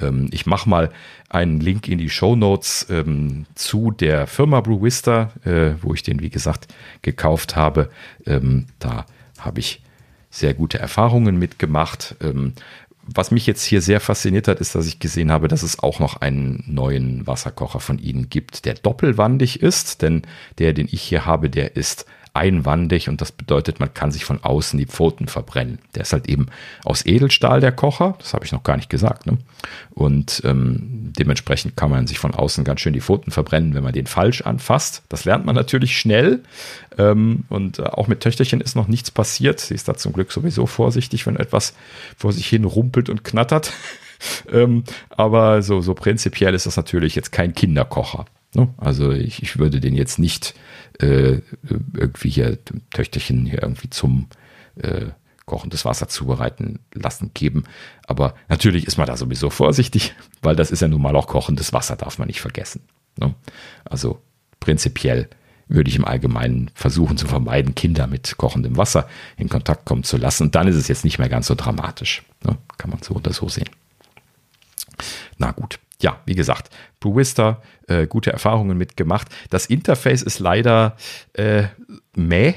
Ähm, 0.00 0.28
ich 0.32 0.46
mache 0.46 0.66
mal 0.66 0.88
einen 1.30 1.60
Link 1.60 1.88
in 1.88 1.98
die 1.98 2.10
Show 2.10 2.36
Notes 2.36 2.86
ähm, 2.90 3.46
zu 3.54 3.92
der 3.92 4.26
Firma 4.26 4.60
Brewista, 4.60 5.30
äh, 5.44 5.72
wo 5.80 5.94
ich 5.94 6.02
den, 6.02 6.20
wie 6.20 6.28
gesagt, 6.28 6.68
gekauft 7.02 7.56
habe. 7.56 7.88
Ähm, 8.26 8.66
da 8.80 9.06
habe 9.38 9.60
ich 9.60 9.82
sehr 10.28 10.54
gute 10.54 10.78
Erfahrungen 10.78 11.38
mitgemacht. 11.38 12.16
Ähm, 12.20 12.52
was 13.06 13.30
mich 13.30 13.46
jetzt 13.46 13.64
hier 13.64 13.80
sehr 13.80 14.00
fasziniert 14.00 14.48
hat, 14.48 14.60
ist, 14.60 14.74
dass 14.74 14.86
ich 14.86 14.98
gesehen 14.98 15.32
habe, 15.32 15.48
dass 15.48 15.62
es 15.62 15.78
auch 15.78 16.00
noch 16.00 16.20
einen 16.20 16.64
neuen 16.66 17.26
Wasserkocher 17.26 17.80
von 17.80 17.98
ihnen 17.98 18.28
gibt, 18.28 18.64
der 18.64 18.74
doppelwandig 18.74 19.62
ist, 19.62 20.02
denn 20.02 20.22
der, 20.58 20.72
den 20.72 20.88
ich 20.90 21.02
hier 21.02 21.26
habe, 21.26 21.48
der 21.48 21.76
ist 21.76 22.06
einwandig 22.40 23.10
und 23.10 23.20
das 23.20 23.32
bedeutet, 23.32 23.80
man 23.80 23.92
kann 23.92 24.10
sich 24.10 24.24
von 24.24 24.42
außen 24.42 24.78
die 24.78 24.86
Pfoten 24.86 25.28
verbrennen. 25.28 25.78
Der 25.94 26.02
ist 26.02 26.14
halt 26.14 26.26
eben 26.26 26.46
aus 26.84 27.04
Edelstahl, 27.04 27.60
der 27.60 27.70
Kocher, 27.70 28.16
das 28.18 28.32
habe 28.32 28.46
ich 28.46 28.52
noch 28.52 28.62
gar 28.62 28.76
nicht 28.76 28.88
gesagt. 28.88 29.26
Ne? 29.26 29.36
Und 29.90 30.40
ähm, 30.46 31.12
dementsprechend 31.18 31.76
kann 31.76 31.90
man 31.90 32.06
sich 32.06 32.18
von 32.18 32.32
außen 32.32 32.64
ganz 32.64 32.80
schön 32.80 32.94
die 32.94 33.02
Pfoten 33.02 33.30
verbrennen, 33.30 33.74
wenn 33.74 33.82
man 33.82 33.92
den 33.92 34.06
falsch 34.06 34.40
anfasst. 34.40 35.02
Das 35.10 35.26
lernt 35.26 35.44
man 35.44 35.54
natürlich 35.54 35.98
schnell. 35.98 36.40
Ähm, 36.96 37.44
und 37.50 37.78
äh, 37.78 37.82
auch 37.82 38.08
mit 38.08 38.20
Töchterchen 38.20 38.62
ist 38.62 38.74
noch 38.74 38.88
nichts 38.88 39.10
passiert. 39.10 39.60
Sie 39.60 39.74
ist 39.74 39.86
da 39.86 39.94
zum 39.94 40.14
Glück 40.14 40.32
sowieso 40.32 40.64
vorsichtig, 40.64 41.26
wenn 41.26 41.36
etwas 41.36 41.74
vor 42.16 42.32
sich 42.32 42.46
hin 42.46 42.64
rumpelt 42.64 43.10
und 43.10 43.22
knattert. 43.22 43.74
ähm, 44.50 44.84
aber 45.10 45.60
so, 45.60 45.82
so 45.82 45.92
prinzipiell 45.92 46.54
ist 46.54 46.64
das 46.64 46.78
natürlich 46.78 47.14
jetzt 47.16 47.32
kein 47.32 47.54
Kinderkocher. 47.54 48.24
Ne? 48.54 48.68
Also 48.76 49.12
ich, 49.12 49.42
ich 49.42 49.58
würde 49.58 49.80
den 49.80 49.94
jetzt 49.94 50.18
nicht 50.18 50.54
äh, 50.98 51.40
irgendwie 51.94 52.30
hier 52.30 52.58
Töchterchen 52.90 53.46
hier 53.46 53.62
irgendwie 53.62 53.90
zum 53.90 54.28
äh, 54.76 55.06
kochendes 55.46 55.84
Wasser 55.84 56.08
zubereiten 56.08 56.80
lassen 56.92 57.32
geben. 57.34 57.64
Aber 58.06 58.34
natürlich 58.48 58.86
ist 58.86 58.98
man 58.98 59.06
da 59.06 59.16
sowieso 59.16 59.50
vorsichtig, 59.50 60.14
weil 60.42 60.56
das 60.56 60.70
ist 60.70 60.82
ja 60.82 60.88
nun 60.88 61.02
mal 61.02 61.16
auch 61.16 61.26
kochendes 61.26 61.72
Wasser, 61.72 61.96
darf 61.96 62.18
man 62.18 62.28
nicht 62.28 62.40
vergessen. 62.40 62.82
Ne? 63.16 63.34
Also 63.84 64.20
prinzipiell 64.58 65.28
würde 65.68 65.88
ich 65.88 65.96
im 65.96 66.04
Allgemeinen 66.04 66.70
versuchen 66.74 67.16
zu 67.16 67.28
vermeiden, 67.28 67.76
Kinder 67.76 68.08
mit 68.08 68.36
kochendem 68.36 68.76
Wasser 68.76 69.08
in 69.36 69.48
Kontakt 69.48 69.84
kommen 69.84 70.02
zu 70.02 70.16
lassen. 70.16 70.44
Und 70.44 70.56
dann 70.56 70.66
ist 70.66 70.74
es 70.74 70.88
jetzt 70.88 71.04
nicht 71.04 71.20
mehr 71.20 71.28
ganz 71.28 71.46
so 71.46 71.54
dramatisch. 71.54 72.24
Ne? 72.44 72.58
Kann 72.76 72.90
man 72.90 73.00
so 73.02 73.14
oder 73.14 73.32
so 73.32 73.48
sehen. 73.48 73.68
Na 75.38 75.52
gut 75.52 75.78
ja, 76.02 76.20
wie 76.26 76.34
gesagt, 76.34 76.70
Brewista, 76.98 77.62
äh, 77.88 78.06
gute 78.06 78.32
Erfahrungen 78.32 78.76
mitgemacht. 78.76 79.28
Das 79.50 79.66
Interface 79.66 80.22
ist 80.22 80.38
leider 80.38 80.96
äh, 81.34 81.64
meh. 82.14 82.54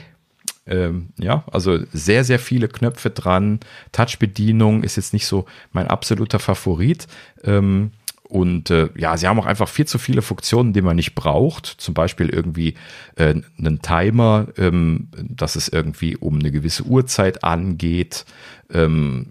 Ähm, 0.65 1.09
ja, 1.17 1.43
also 1.51 1.79
sehr, 1.91 2.23
sehr 2.23 2.39
viele 2.39 2.69
Knöpfe 2.69 3.09
dran. 3.09 3.59
Touch-Bedienung 3.91 4.83
ist 4.83 4.95
jetzt 4.95 5.11
nicht 5.13 5.27
so 5.27 5.45
mein 5.73 5.87
absoluter 5.87 6.39
Favorit. 6.39 7.07
Ähm, 7.43 7.91
und 8.33 8.71
äh, 8.71 8.89
ja, 8.97 9.15
sie 9.15 9.27
haben 9.27 9.39
auch 9.39 9.45
einfach 9.45 9.69
viel 9.69 9.85
zu 9.85 9.99
viele 9.99 10.23
Funktionen, 10.23 10.73
die 10.73 10.81
man 10.81 10.95
nicht 10.95 11.13
braucht. 11.13 11.67
Zum 11.67 11.93
Beispiel 11.93 12.29
irgendwie 12.29 12.73
äh, 13.15 13.35
einen 13.59 13.81
Timer, 13.83 14.47
ähm, 14.57 15.09
dass 15.21 15.55
es 15.55 15.67
irgendwie 15.67 16.17
um 16.17 16.39
eine 16.39 16.51
gewisse 16.51 16.81
Uhrzeit 16.83 17.43
angeht. 17.43 18.25
Ähm, 18.73 19.27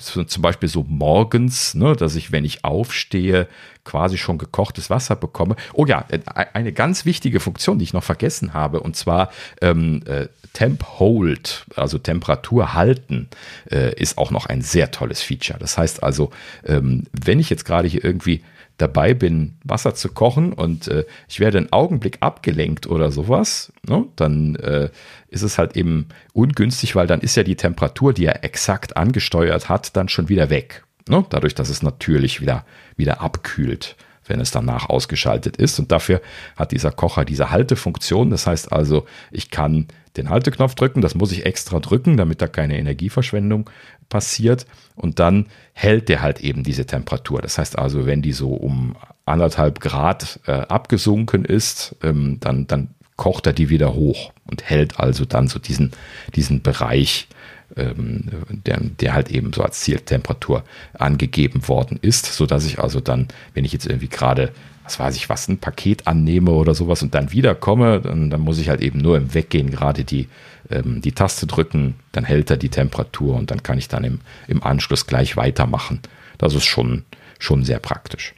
zum 0.00 0.42
Beispiel 0.42 0.68
so 0.68 0.84
morgens, 0.88 1.74
ne, 1.74 1.94
dass 1.96 2.14
ich, 2.14 2.32
wenn 2.32 2.44
ich 2.44 2.64
aufstehe, 2.64 3.48
quasi 3.84 4.16
schon 4.16 4.38
gekochtes 4.38 4.90
Wasser 4.90 5.16
bekomme. 5.16 5.56
Oh 5.72 5.86
ja, 5.86 6.04
äh, 6.08 6.20
eine 6.52 6.72
ganz 6.72 7.04
wichtige 7.04 7.40
Funktion, 7.40 7.78
die 7.78 7.84
ich 7.84 7.92
noch 7.92 8.04
vergessen 8.04 8.54
habe, 8.54 8.80
und 8.80 8.96
zwar 8.96 9.30
ähm, 9.60 10.02
äh, 10.06 10.28
Temp 10.52 10.84
Hold, 10.98 11.64
also 11.76 11.98
Temperatur 11.98 12.74
halten, 12.74 13.28
äh, 13.70 13.94
ist 13.94 14.18
auch 14.18 14.30
noch 14.30 14.46
ein 14.46 14.62
sehr 14.62 14.90
tolles 14.90 15.22
Feature. 15.22 15.58
Das 15.58 15.78
heißt 15.78 16.02
also, 16.02 16.30
ähm, 16.64 17.04
wenn 17.12 17.40
ich 17.40 17.50
jetzt 17.50 17.64
gerade 17.64 17.88
hier 17.88 18.04
irgendwie 18.04 18.42
dabei 18.82 19.14
bin, 19.14 19.54
Wasser 19.64 19.94
zu 19.94 20.10
kochen 20.10 20.52
und 20.52 20.88
äh, 20.88 21.04
ich 21.28 21.40
werde 21.40 21.58
einen 21.58 21.72
Augenblick 21.72 22.18
abgelenkt 22.20 22.86
oder 22.86 23.12
sowas, 23.12 23.72
ne, 23.88 24.04
dann 24.16 24.56
äh, 24.56 24.90
ist 25.28 25.42
es 25.42 25.56
halt 25.56 25.76
eben 25.76 26.08
ungünstig, 26.34 26.96
weil 26.96 27.06
dann 27.06 27.20
ist 27.20 27.36
ja 27.36 27.44
die 27.44 27.56
Temperatur, 27.56 28.12
die 28.12 28.26
er 28.26 28.44
exakt 28.44 28.96
angesteuert 28.96 29.68
hat, 29.68 29.96
dann 29.96 30.08
schon 30.08 30.28
wieder 30.28 30.50
weg. 30.50 30.84
Ne? 31.08 31.24
Dadurch, 31.30 31.54
dass 31.54 31.68
es 31.68 31.82
natürlich 31.82 32.40
wieder, 32.40 32.64
wieder 32.96 33.20
abkühlt, 33.20 33.96
wenn 34.26 34.40
es 34.40 34.50
danach 34.50 34.88
ausgeschaltet 34.88 35.56
ist. 35.56 35.78
Und 35.78 35.90
dafür 35.90 36.20
hat 36.56 36.72
dieser 36.72 36.92
Kocher 36.92 37.24
diese 37.24 37.50
Haltefunktion. 37.50 38.30
Das 38.30 38.46
heißt 38.46 38.72
also, 38.72 39.06
ich 39.30 39.50
kann 39.50 39.88
den 40.16 40.28
Halteknopf 40.28 40.74
drücken, 40.74 41.00
das 41.00 41.14
muss 41.14 41.32
ich 41.32 41.46
extra 41.46 41.80
drücken, 41.80 42.16
damit 42.16 42.42
da 42.42 42.46
keine 42.46 42.78
Energieverschwendung 42.78 43.70
passiert. 44.12 44.66
Und 44.94 45.18
dann 45.18 45.46
hält 45.72 46.10
der 46.10 46.20
halt 46.20 46.40
eben 46.40 46.62
diese 46.62 46.84
Temperatur. 46.84 47.40
Das 47.40 47.56
heißt 47.56 47.78
also, 47.78 48.04
wenn 48.04 48.20
die 48.20 48.34
so 48.34 48.50
um 48.50 48.94
anderthalb 49.24 49.80
Grad 49.80 50.38
äh, 50.46 50.52
abgesunken 50.52 51.46
ist, 51.46 51.96
ähm, 52.02 52.36
dann, 52.40 52.66
dann 52.66 52.88
kocht 53.16 53.46
er 53.46 53.54
die 53.54 53.70
wieder 53.70 53.94
hoch 53.94 54.32
und 54.50 54.68
hält 54.68 55.00
also 55.00 55.24
dann 55.24 55.48
so 55.48 55.58
diesen, 55.58 55.92
diesen 56.34 56.60
Bereich, 56.60 57.28
ähm, 57.74 58.28
der, 58.66 58.80
der 58.80 59.14
halt 59.14 59.30
eben 59.30 59.54
so 59.54 59.62
als 59.62 59.80
Zieltemperatur 59.80 60.62
angegeben 60.92 61.66
worden 61.68 61.98
ist, 62.02 62.26
sodass 62.26 62.66
ich 62.66 62.80
also 62.80 63.00
dann, 63.00 63.28
wenn 63.54 63.64
ich 63.64 63.72
jetzt 63.72 63.86
irgendwie 63.86 64.08
gerade 64.08 64.52
was 64.84 64.98
weiß 64.98 65.16
ich 65.16 65.28
was, 65.28 65.48
ein 65.48 65.58
Paket 65.58 66.06
annehme 66.06 66.50
oder 66.50 66.74
sowas 66.74 67.02
und 67.02 67.14
dann 67.14 67.32
wiederkomme, 67.32 68.00
dann, 68.00 68.30
dann 68.30 68.40
muss 68.40 68.58
ich 68.58 68.68
halt 68.68 68.82
eben 68.82 68.98
nur 68.98 69.16
im 69.16 69.32
Weggehen 69.32 69.70
gerade 69.70 70.04
die, 70.04 70.28
ähm, 70.72 71.00
die 71.00 71.12
Taste 71.12 71.46
drücken, 71.46 71.94
dann 72.12 72.24
hält 72.24 72.50
er 72.50 72.56
die 72.56 72.68
Temperatur 72.68 73.36
und 73.36 73.50
dann 73.50 73.62
kann 73.62 73.78
ich 73.78 73.88
dann 73.88 74.04
im, 74.04 74.20
im 74.48 74.62
Anschluss 74.62 75.06
gleich 75.06 75.36
weitermachen. 75.36 76.00
Das 76.38 76.54
ist 76.54 76.64
schon, 76.64 77.04
schon 77.38 77.64
sehr 77.64 77.78
praktisch. 77.78 78.34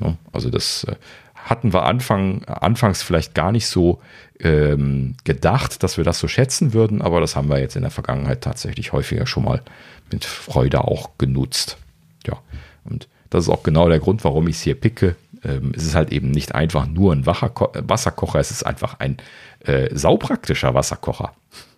Ja, 0.00 0.16
also 0.32 0.50
das 0.50 0.84
äh, 0.84 0.96
hatten 1.34 1.72
wir 1.72 1.84
Anfang, 1.84 2.44
anfangs 2.44 3.02
vielleicht 3.02 3.34
gar 3.34 3.52
nicht 3.52 3.66
so 3.66 4.00
ähm, 4.40 5.16
gedacht, 5.24 5.82
dass 5.82 5.96
wir 5.96 6.04
das 6.04 6.18
so 6.18 6.28
schätzen 6.28 6.72
würden, 6.72 7.02
aber 7.02 7.20
das 7.20 7.36
haben 7.36 7.48
wir 7.48 7.58
jetzt 7.58 7.76
in 7.76 7.82
der 7.82 7.90
Vergangenheit 7.90 8.42
tatsächlich 8.42 8.92
häufiger 8.92 9.26
schon 9.26 9.44
mal 9.44 9.62
mit 10.10 10.24
Freude 10.24 10.84
auch 10.84 11.10
genutzt. 11.18 11.78
Ja, 12.26 12.38
und 12.84 13.08
das 13.30 13.44
ist 13.44 13.50
auch 13.50 13.62
genau 13.62 13.88
der 13.88 13.98
Grund, 13.98 14.24
warum 14.24 14.46
ich 14.48 14.56
es 14.56 14.62
hier 14.62 14.74
picke 14.74 15.16
ähm, 15.44 15.72
es 15.74 15.84
ist 15.84 15.94
halt 15.94 16.12
eben 16.12 16.30
nicht 16.30 16.54
einfach 16.54 16.86
nur 16.86 17.12
ein 17.12 17.26
Wasserkocher, 17.26 18.38
es 18.38 18.50
ist 18.50 18.64
einfach 18.64 19.00
ein 19.00 19.16
äh, 19.60 19.94
saupraktischer 19.94 20.74
Wasserkocher. 20.74 21.32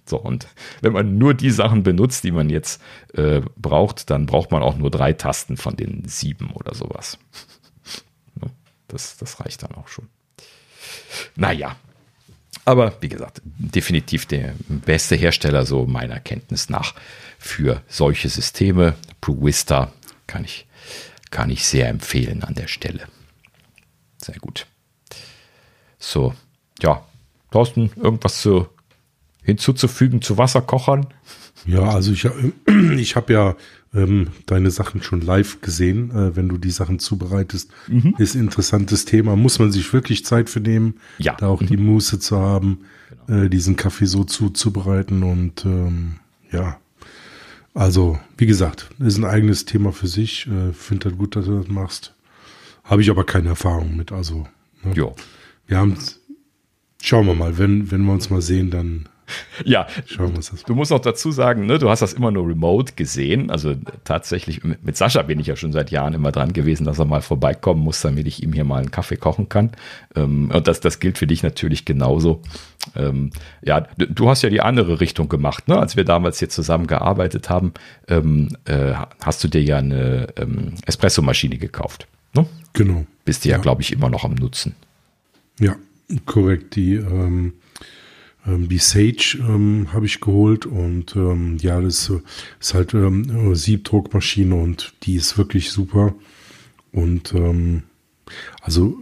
So, 0.07 0.19
und 0.19 0.49
wenn 0.83 0.93
man 0.93 1.17
nur 1.17 1.35
die 1.35 1.51
Sachen 1.51 1.83
benutzt, 1.83 2.25
die 2.25 2.31
man 2.31 2.51
jetzt 2.51 2.81
äh, 3.15 3.41
braucht, 3.57 4.11
dann 4.11 4.27
braucht 4.27 4.51
man 4.51 4.63
auch 4.63 4.77
nur 4.77 4.91
drei 4.91 5.15
Tasten 5.15 5.57
von 5.57 5.77
den 5.77 6.07
sieben 6.07 6.51
oder 6.51 6.75
sowas. 6.75 7.19
das, 8.89 9.17
das 9.17 9.41
reicht 9.41 9.63
dann 9.63 9.73
auch 9.73 9.89
schon. 9.89 10.09
Naja, 11.37 11.77
aber 12.65 12.97
wie 13.01 13.09
gesagt, 13.09 13.43
definitiv 13.45 14.27
der 14.27 14.55
beste 14.69 15.17
Hersteller, 15.17 15.67
so 15.67 15.87
meiner 15.87 16.21
Kenntnis 16.21 16.69
nach, 16.69 16.95
für 17.39 17.83
solche 17.89 18.29
Systeme. 18.29 18.95
ProVista 19.21 19.93
kann 20.27 20.45
ich, 20.45 20.67
kann 21.31 21.51
ich 21.51 21.67
sehr 21.67 21.89
empfehlen 21.89 22.43
an 22.43 22.55
der 22.55 22.69
Stelle. 22.69 23.07
Sehr 24.19 24.39
gut. 24.39 24.67
So, 25.99 26.35
ja. 26.81 27.07
Thorsten, 27.51 27.93
irgendwas 27.95 28.41
zu, 28.41 28.69
hinzuzufügen 29.45 30.23
zu 30.23 30.39
Wasserkochern? 30.39 31.07
Ja, 31.67 31.83
also 31.85 32.13
ich, 32.13 32.29
ich 32.97 33.17
habe 33.17 33.33
ja 33.33 33.57
ähm, 33.95 34.29
deine 34.47 34.71
Sachen 34.71 35.03
schon 35.03 35.21
live 35.21 35.61
gesehen, 35.61 36.11
äh, 36.11 36.37
wenn 36.37 36.49
du 36.49 36.59
die 36.59 36.71
Sachen 36.71 36.99
zubereitest. 36.99 37.71
Mhm. 37.87 38.15
Ist 38.19 38.35
ein 38.35 38.41
interessantes 38.41 39.05
Thema. 39.05 39.37
Muss 39.37 39.59
man 39.59 39.71
sich 39.71 39.93
wirklich 39.93 40.25
Zeit 40.25 40.51
für 40.51 40.61
nehmen, 40.61 40.95
ja. 41.19 41.37
da 41.39 41.47
auch 41.47 41.61
mhm. 41.61 41.67
die 41.67 41.77
Muße 41.77 42.19
zu 42.19 42.39
haben, 42.39 42.81
genau. 43.27 43.45
äh, 43.45 43.49
diesen 43.49 43.77
Kaffee 43.77 44.07
so 44.07 44.25
zuzubereiten. 44.25 45.23
Und 45.23 45.65
ähm, 45.65 46.17
ja, 46.51 46.79
also 47.73 48.19
wie 48.37 48.47
gesagt, 48.47 48.91
ist 48.99 49.17
ein 49.17 49.25
eigenes 49.25 49.65
Thema 49.65 49.93
für 49.93 50.09
sich. 50.09 50.47
Äh, 50.49 50.73
Finde 50.73 51.07
halt 51.07 51.19
gut, 51.19 51.37
dass 51.37 51.47
du 51.47 51.59
das 51.59 51.69
machst. 51.69 52.15
Habe 52.83 53.01
ich 53.01 53.11
aber 53.11 53.25
keine 53.25 53.51
Erfahrung 53.51 53.97
mit. 53.97 54.13
Also, 54.13 54.47
ne? 54.83 54.95
ja. 54.95 55.13
Wir 55.67 55.79
haben, 55.79 55.97
schauen 57.03 57.27
wir 57.27 57.35
mal, 57.35 57.57
wenn, 57.57 57.91
wenn 57.91 58.05
wir 58.05 58.13
uns 58.13 58.29
mal 58.29 58.43
sehen, 58.43 58.71
dann 58.71 59.09
ja, 59.65 59.87
du 60.67 60.75
musst 60.75 60.93
auch 60.93 61.01
dazu 61.01 61.33
sagen, 61.33 61.67
ne, 61.67 61.79
du 61.79 61.89
hast 61.89 62.01
das 62.01 62.13
immer 62.13 62.31
nur 62.31 62.49
remote 62.49 62.95
gesehen. 62.95 63.51
Also 63.51 63.75
tatsächlich, 64.05 64.63
mit 64.65 64.97
Sascha 64.97 65.23
bin 65.23 65.41
ich 65.41 65.47
ja 65.47 65.57
schon 65.57 65.73
seit 65.73 65.91
Jahren 65.91 66.15
immer 66.15 66.33
dran 66.33 66.53
gewesen, 66.53 66.85
dass 66.85 66.99
er 66.99 67.05
mal 67.05 67.23
vorbeikommen 67.23 67.83
muss, 67.83 68.01
damit 68.01 68.27
ich 68.27 68.43
ihm 68.43 68.53
hier 68.53 68.65
mal 68.65 68.79
einen 68.79 68.91
Kaffee 68.91 69.17
kochen 69.17 69.49
kann. 69.49 69.71
Ähm, 70.15 70.51
und 70.53 70.69
das, 70.69 70.81
das 70.81 71.01
gilt 71.01 71.19
für 71.19 71.27
dich 71.27 71.43
natürlich 71.43 71.85
genauso. 71.85 72.43
Ähm, 72.97 73.31
ja, 73.63 73.81
du 73.97 74.29
hast 74.29 74.43
ja 74.43 74.51
die 74.51 74.61
andere 74.61 75.01
Richtung 75.01 75.29
gemacht, 75.29 75.69
ne? 75.69 75.79
Als 75.79 75.97
wir 75.97 76.05
damals 76.05 76.39
hier 76.39 76.51
zusammen 76.51 76.87
gearbeitet 76.87 77.49
haben, 77.49 77.73
ähm, 78.09 78.49
äh, 78.67 78.93
hast 79.23 79.43
du 79.43 79.49
dir 79.49 79.63
ja 79.63 79.79
eine 79.79 80.29
Espressomaschine 80.87 81.57
gekauft. 81.59 82.07
Ne? 82.35 82.47
Genau. 82.73 83.07
Bist 83.25 83.45
du 83.45 83.49
ja, 83.49 83.57
ja 83.57 83.63
glaube 83.63 83.83
ich, 83.83 83.93
immer 83.93 84.11
noch 84.11 84.25
am 84.25 84.35
Nutzen. 84.35 84.75
Ja, 85.59 85.77
korrekt. 86.27 86.77
Die, 86.77 86.97
ähm, 86.97 87.55
ähm, 88.47 88.69
die 88.69 88.79
Sage 88.79 89.39
ähm, 89.39 89.89
habe 89.93 90.07
ich 90.07 90.21
geholt 90.21 90.67
und 90.67 91.17
ähm, 91.17 91.57
ja, 91.61 91.81
das 91.81 92.13
ist 92.61 92.75
halt 92.75 92.95
ähm, 92.95 93.55
Siebdruckmaschine 93.55 94.55
und 94.55 94.95
die 95.03 95.17
ist 95.17 95.39
wirklich 95.39 95.71
super. 95.71 96.15
Und 96.93 97.35
ähm, 97.35 97.85
also 98.61 98.97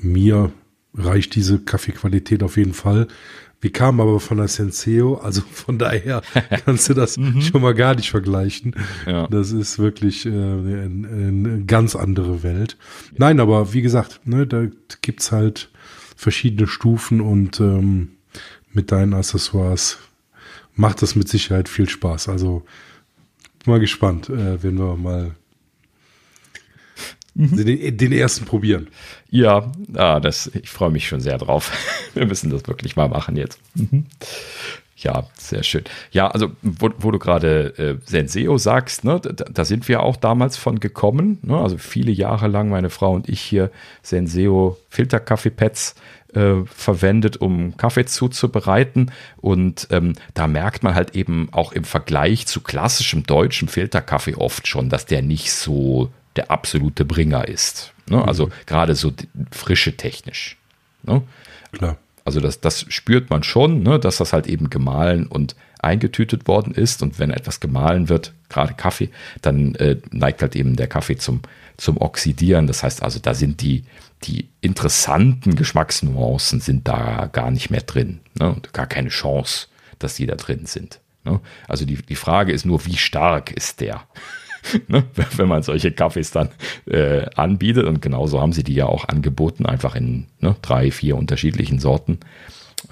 mir 0.00 0.52
reicht 0.94 1.34
diese 1.34 1.58
Kaffeequalität 1.58 2.42
auf 2.42 2.56
jeden 2.56 2.74
Fall. 2.74 3.08
Wir 3.60 3.72
kamen 3.72 4.00
aber 4.00 4.20
von 4.20 4.36
der 4.36 4.48
Senseo, 4.48 5.14
also 5.14 5.40
von 5.50 5.78
daher 5.78 6.22
kannst 6.64 6.88
du 6.90 6.94
das 6.94 7.16
mhm. 7.16 7.40
schon 7.40 7.62
mal 7.62 7.74
gar 7.74 7.94
nicht 7.94 8.10
vergleichen. 8.10 8.74
Ja. 9.06 9.26
Das 9.28 9.52
ist 9.52 9.78
wirklich 9.78 10.26
äh, 10.26 10.28
eine, 10.28 11.08
eine, 11.08 11.64
ganz 11.64 11.96
andere 11.96 12.42
Welt. 12.42 12.76
Nein, 13.16 13.40
aber 13.40 13.72
wie 13.72 13.82
gesagt, 13.82 14.20
ne, 14.26 14.46
da 14.46 14.66
gibt's 15.00 15.32
halt 15.32 15.70
verschiedene 16.14 16.66
Stufen 16.66 17.20
und 17.22 17.58
ähm, 17.60 18.10
mit 18.74 18.92
deinen 18.92 19.14
Accessoires 19.14 19.98
macht 20.74 21.02
das 21.02 21.14
mit 21.14 21.28
Sicherheit 21.28 21.68
viel 21.68 21.88
Spaß. 21.88 22.28
Also 22.28 22.64
mal 23.64 23.80
gespannt, 23.80 24.28
äh, 24.28 24.62
wenn 24.62 24.78
wir 24.78 24.96
mal 24.96 25.34
mhm. 27.34 27.56
den, 27.56 27.96
den, 27.96 28.12
ersten 28.12 28.44
probieren. 28.44 28.88
Ja, 29.30 29.72
ah, 29.94 30.20
das, 30.20 30.50
ich 30.54 30.68
freue 30.68 30.90
mich 30.90 31.08
schon 31.08 31.20
sehr 31.20 31.38
drauf. 31.38 31.72
Wir 32.14 32.26
müssen 32.26 32.50
das 32.50 32.68
wirklich 32.68 32.96
mal 32.96 33.08
machen 33.08 33.36
jetzt. 33.36 33.58
Mhm. 33.74 34.06
Ja, 34.96 35.26
sehr 35.36 35.64
schön. 35.64 35.84
Ja, 36.12 36.28
also 36.28 36.52
wo, 36.62 36.88
wo 36.98 37.10
du 37.10 37.18
gerade 37.18 37.76
äh, 37.78 37.96
Senseo 38.06 38.56
sagst, 38.58 39.04
ne, 39.04 39.20
da, 39.20 39.32
da, 39.32 39.64
sind 39.64 39.88
wir 39.88 40.02
auch 40.02 40.16
damals 40.16 40.56
von 40.56 40.78
gekommen. 40.78 41.38
Ne? 41.42 41.58
Also 41.58 41.76
viele 41.78 42.12
Jahre 42.12 42.46
lang 42.46 42.68
meine 42.68 42.90
Frau 42.90 43.12
und 43.12 43.28
ich 43.28 43.40
hier 43.40 43.70
Senseo 44.02 44.78
Filterkaffeepads 44.88 45.96
äh, 46.34 46.64
verwendet, 46.66 47.36
um 47.36 47.76
Kaffee 47.76 48.04
zuzubereiten. 48.06 49.10
Und 49.36 49.88
ähm, 49.90 50.14
da 50.34 50.46
merkt 50.46 50.82
man 50.82 50.94
halt 50.94 51.14
eben 51.14 51.48
auch 51.52 51.72
im 51.72 51.84
Vergleich 51.84 52.46
zu 52.46 52.60
klassischem 52.60 53.24
deutschem 53.24 53.68
Filterkaffee 53.68 54.34
oft 54.34 54.66
schon, 54.66 54.88
dass 54.88 55.06
der 55.06 55.22
nicht 55.22 55.52
so 55.52 56.10
der 56.36 56.50
absolute 56.50 57.04
Bringer 57.04 57.46
ist. 57.48 57.92
Ne? 58.08 58.16
Mhm. 58.16 58.22
Also 58.24 58.50
gerade 58.66 58.94
so 58.94 59.12
frische 59.50 59.96
technisch. 59.96 60.56
Ne? 61.02 61.22
Klar. 61.72 61.96
Also 62.24 62.40
das, 62.40 62.60
das 62.60 62.86
spürt 62.88 63.28
man 63.30 63.42
schon, 63.42 63.82
ne? 63.82 63.98
dass 63.98 64.16
das 64.16 64.32
halt 64.32 64.46
eben 64.46 64.70
gemahlen 64.70 65.26
und 65.26 65.54
eingetütet 65.80 66.48
worden 66.48 66.72
ist. 66.74 67.02
Und 67.02 67.18
wenn 67.18 67.30
etwas 67.30 67.60
gemahlen 67.60 68.08
wird, 68.08 68.32
gerade 68.48 68.74
Kaffee, 68.74 69.10
dann 69.42 69.74
äh, 69.74 69.98
neigt 70.10 70.40
halt 70.42 70.56
eben 70.56 70.76
der 70.76 70.86
Kaffee 70.86 71.16
zum, 71.16 71.42
zum 71.76 72.00
Oxidieren. 72.00 72.66
Das 72.66 72.82
heißt 72.82 73.02
also, 73.02 73.18
da 73.18 73.34
sind 73.34 73.62
die, 73.62 73.84
die 74.22 74.48
interessanten 74.60 75.54
Geschmacksnuancen 75.56 76.60
sind 76.60 76.88
da 76.88 77.28
gar 77.32 77.50
nicht 77.50 77.70
mehr 77.70 77.82
drin. 77.82 78.20
Ne? 78.38 78.52
Und 78.52 78.72
gar 78.72 78.86
keine 78.86 79.08
Chance, 79.08 79.68
dass 79.98 80.14
die 80.14 80.26
da 80.26 80.34
drin 80.34 80.66
sind. 80.66 81.00
Ne? 81.24 81.40
Also 81.68 81.84
die, 81.84 81.96
die 81.96 82.16
Frage 82.16 82.52
ist 82.52 82.64
nur, 82.64 82.84
wie 82.86 82.96
stark 82.96 83.50
ist 83.50 83.80
der? 83.80 84.02
ne? 84.88 85.04
Wenn 85.36 85.48
man 85.48 85.62
solche 85.62 85.92
Kaffees 85.92 86.30
dann 86.30 86.50
äh, 86.86 87.26
anbietet. 87.34 87.86
Und 87.86 88.00
genauso 88.00 88.40
haben 88.40 88.52
sie 88.52 88.64
die 88.64 88.74
ja 88.74 88.86
auch 88.86 89.08
angeboten, 89.08 89.66
einfach 89.66 89.94
in 89.94 90.26
ne, 90.40 90.56
drei, 90.62 90.90
vier 90.90 91.16
unterschiedlichen 91.16 91.78
Sorten. 91.78 92.20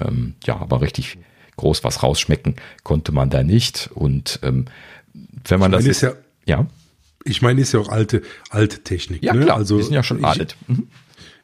Ähm, 0.01 0.35
ja, 0.45 0.57
aber 0.57 0.81
richtig 0.81 1.19
groß 1.57 1.85
was 1.85 2.03
rausschmecken 2.03 2.57
konnte 2.83 3.13
man 3.13 3.31
da 3.31 3.43
nicht. 3.43 3.91
Und 3.95 4.41
ähm, 4.43 4.67
wenn 5.45 5.61
man 5.61 5.73
ich 5.73 5.79
das 5.79 5.87
ist 5.87 6.01
ja, 6.03 6.13
ja. 6.47 6.67
Ich 7.25 7.43
meine, 7.43 7.61
ist 7.61 7.73
ja 7.73 7.81
auch 7.81 7.89
alte, 7.89 8.23
alte 8.51 8.83
Technik. 8.83 9.23
Ja, 9.23 9.35
ne? 9.35 9.45
klar, 9.45 9.57
also, 9.57 9.77
die 9.77 9.85
sind 9.85 9.95
ja 9.95 10.03
schon 10.03 10.19
ich, 10.19 10.25
alt. 10.25 10.57
Mhm. 10.67 10.89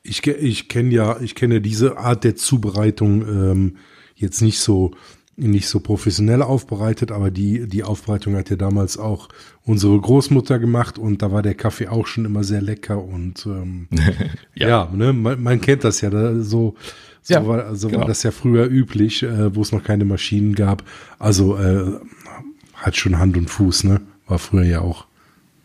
Ich, 0.03 0.27
ich 0.27 0.69
kenne 0.69 0.93
ja, 0.93 1.21
ich 1.21 1.35
kenne 1.35 1.61
diese 1.61 1.99
Art 1.99 2.25
der 2.25 2.37
Zubereitung 2.37 3.23
ähm, 3.23 3.77
jetzt 4.17 4.41
nicht 4.43 4.61
so 4.61 4.93
nicht 5.39 5.69
so 5.69 5.79
professionell 5.79 6.43
aufbereitet, 6.43 7.13
aber 7.13 7.31
die, 7.31 7.69
die 7.69 7.85
Aufbereitung 7.85 8.35
hat 8.35 8.51
ja 8.51 8.57
damals 8.57 8.99
auch 8.99 9.29
unsere 9.65 9.99
Großmutter 9.99 10.59
gemacht 10.59 10.99
und 10.99 11.23
da 11.23 11.31
war 11.31 11.43
der 11.43 11.55
Kaffee 11.55 11.87
auch 11.87 12.09
schon 12.09 12.25
immer 12.25 12.43
sehr 12.43 12.61
lecker 12.61 13.03
und 13.03 13.47
ähm, 13.47 13.87
ja, 14.55 14.69
ja 14.69 14.91
ne, 14.93 15.13
man, 15.13 15.41
man, 15.41 15.61
kennt 15.61 15.85
das 15.85 16.01
ja, 16.01 16.11
da, 16.11 16.41
so, 16.41 16.75
so, 17.23 17.35
ja, 17.35 17.47
war, 17.47 17.77
so 17.77 17.89
genau. 17.89 18.01
war 18.01 18.09
das 18.09 18.25
ja 18.25 18.33
früher 18.33 18.67
üblich, 18.67 19.23
äh, 19.23 19.55
wo 19.55 19.63
es 19.63 19.71
noch 19.71 19.85
keine 19.85 20.05
Maschinen 20.05 20.57
gab. 20.57 20.83
Also 21.21 21.57
äh, 21.57 21.93
hat 22.75 22.97
schon 22.97 23.19
Hand 23.19 23.37
und 23.37 23.49
Fuß, 23.49 23.85
ne? 23.85 24.01
War 24.27 24.39
früher 24.39 24.65
ja 24.65 24.81
auch 24.81 25.07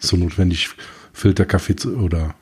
so 0.08 0.18
notwendig, 0.18 0.70
Filterkaffee 1.14 1.76
zu, 1.76 1.98
oder 1.98 2.36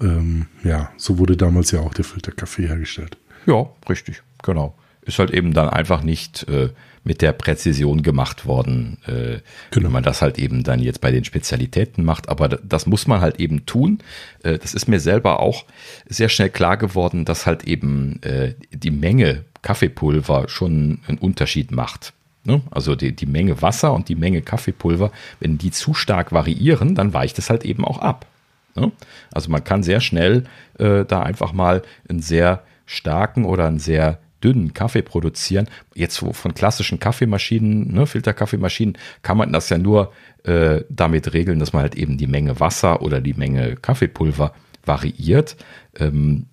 ähm, 0.00 0.46
ja, 0.64 0.90
so 0.96 1.18
wurde 1.18 1.36
damals 1.36 1.70
ja 1.70 1.80
auch 1.80 1.94
der 1.94 2.04
Filterkaffee 2.04 2.66
hergestellt. 2.66 3.16
Ja, 3.46 3.70
richtig, 3.88 4.22
genau 4.42 4.74
ist 5.02 5.18
halt 5.18 5.30
eben 5.30 5.52
dann 5.52 5.68
einfach 5.68 6.02
nicht 6.02 6.48
äh, 6.48 6.70
mit 7.04 7.22
der 7.22 7.32
Präzision 7.32 8.02
gemacht 8.02 8.44
worden, 8.46 8.98
äh, 9.06 9.40
genau. 9.70 9.86
wenn 9.86 9.92
man 9.92 10.02
das 10.02 10.20
halt 10.20 10.38
eben 10.38 10.62
dann 10.62 10.80
jetzt 10.80 11.00
bei 11.00 11.10
den 11.10 11.24
Spezialitäten 11.24 12.04
macht. 12.04 12.28
Aber 12.28 12.48
das 12.48 12.86
muss 12.86 13.06
man 13.06 13.20
halt 13.20 13.40
eben 13.40 13.64
tun. 13.66 13.98
Äh, 14.42 14.58
das 14.58 14.74
ist 14.74 14.88
mir 14.88 15.00
selber 15.00 15.40
auch 15.40 15.64
sehr 16.06 16.28
schnell 16.28 16.50
klar 16.50 16.76
geworden, 16.76 17.24
dass 17.24 17.46
halt 17.46 17.64
eben 17.64 18.22
äh, 18.22 18.54
die 18.70 18.90
Menge 18.90 19.44
Kaffeepulver 19.62 20.48
schon 20.48 21.00
einen 21.06 21.18
Unterschied 21.18 21.70
macht. 21.70 22.12
Ne? 22.44 22.62
Also 22.70 22.94
die, 22.96 23.14
die 23.14 23.26
Menge 23.26 23.60
Wasser 23.62 23.92
und 23.92 24.08
die 24.08 24.14
Menge 24.14 24.42
Kaffeepulver, 24.42 25.12
wenn 25.40 25.58
die 25.58 25.70
zu 25.70 25.94
stark 25.94 26.32
variieren, 26.32 26.94
dann 26.94 27.12
weicht 27.12 27.38
es 27.38 27.50
halt 27.50 27.64
eben 27.64 27.84
auch 27.84 27.98
ab. 27.98 28.26
Ne? 28.74 28.92
Also 29.32 29.50
man 29.50 29.64
kann 29.64 29.82
sehr 29.82 30.00
schnell 30.00 30.44
äh, 30.78 31.04
da 31.04 31.22
einfach 31.22 31.52
mal 31.52 31.82
einen 32.08 32.22
sehr 32.22 32.62
starken 32.86 33.44
oder 33.44 33.66
einen 33.66 33.78
sehr 33.78 34.18
dünnen 34.42 34.72
Kaffee 34.72 35.02
produzieren. 35.02 35.68
Jetzt 35.94 36.18
von 36.18 36.54
klassischen 36.54 36.98
Kaffeemaschinen, 36.98 37.92
ne, 37.92 38.06
Filterkaffeemaschinen, 38.06 38.96
kann 39.22 39.36
man 39.36 39.52
das 39.52 39.68
ja 39.68 39.76
nur 39.76 40.12
äh, 40.44 40.82
damit 40.88 41.34
regeln, 41.34 41.58
dass 41.58 41.74
man 41.74 41.82
halt 41.82 41.94
eben 41.94 42.16
die 42.16 42.26
Menge 42.26 42.58
Wasser 42.58 43.02
oder 43.02 43.20
die 43.20 43.34
Menge 43.34 43.76
Kaffeepulver 43.76 44.54
variiert. 44.84 45.56
Ähm, 45.98 46.46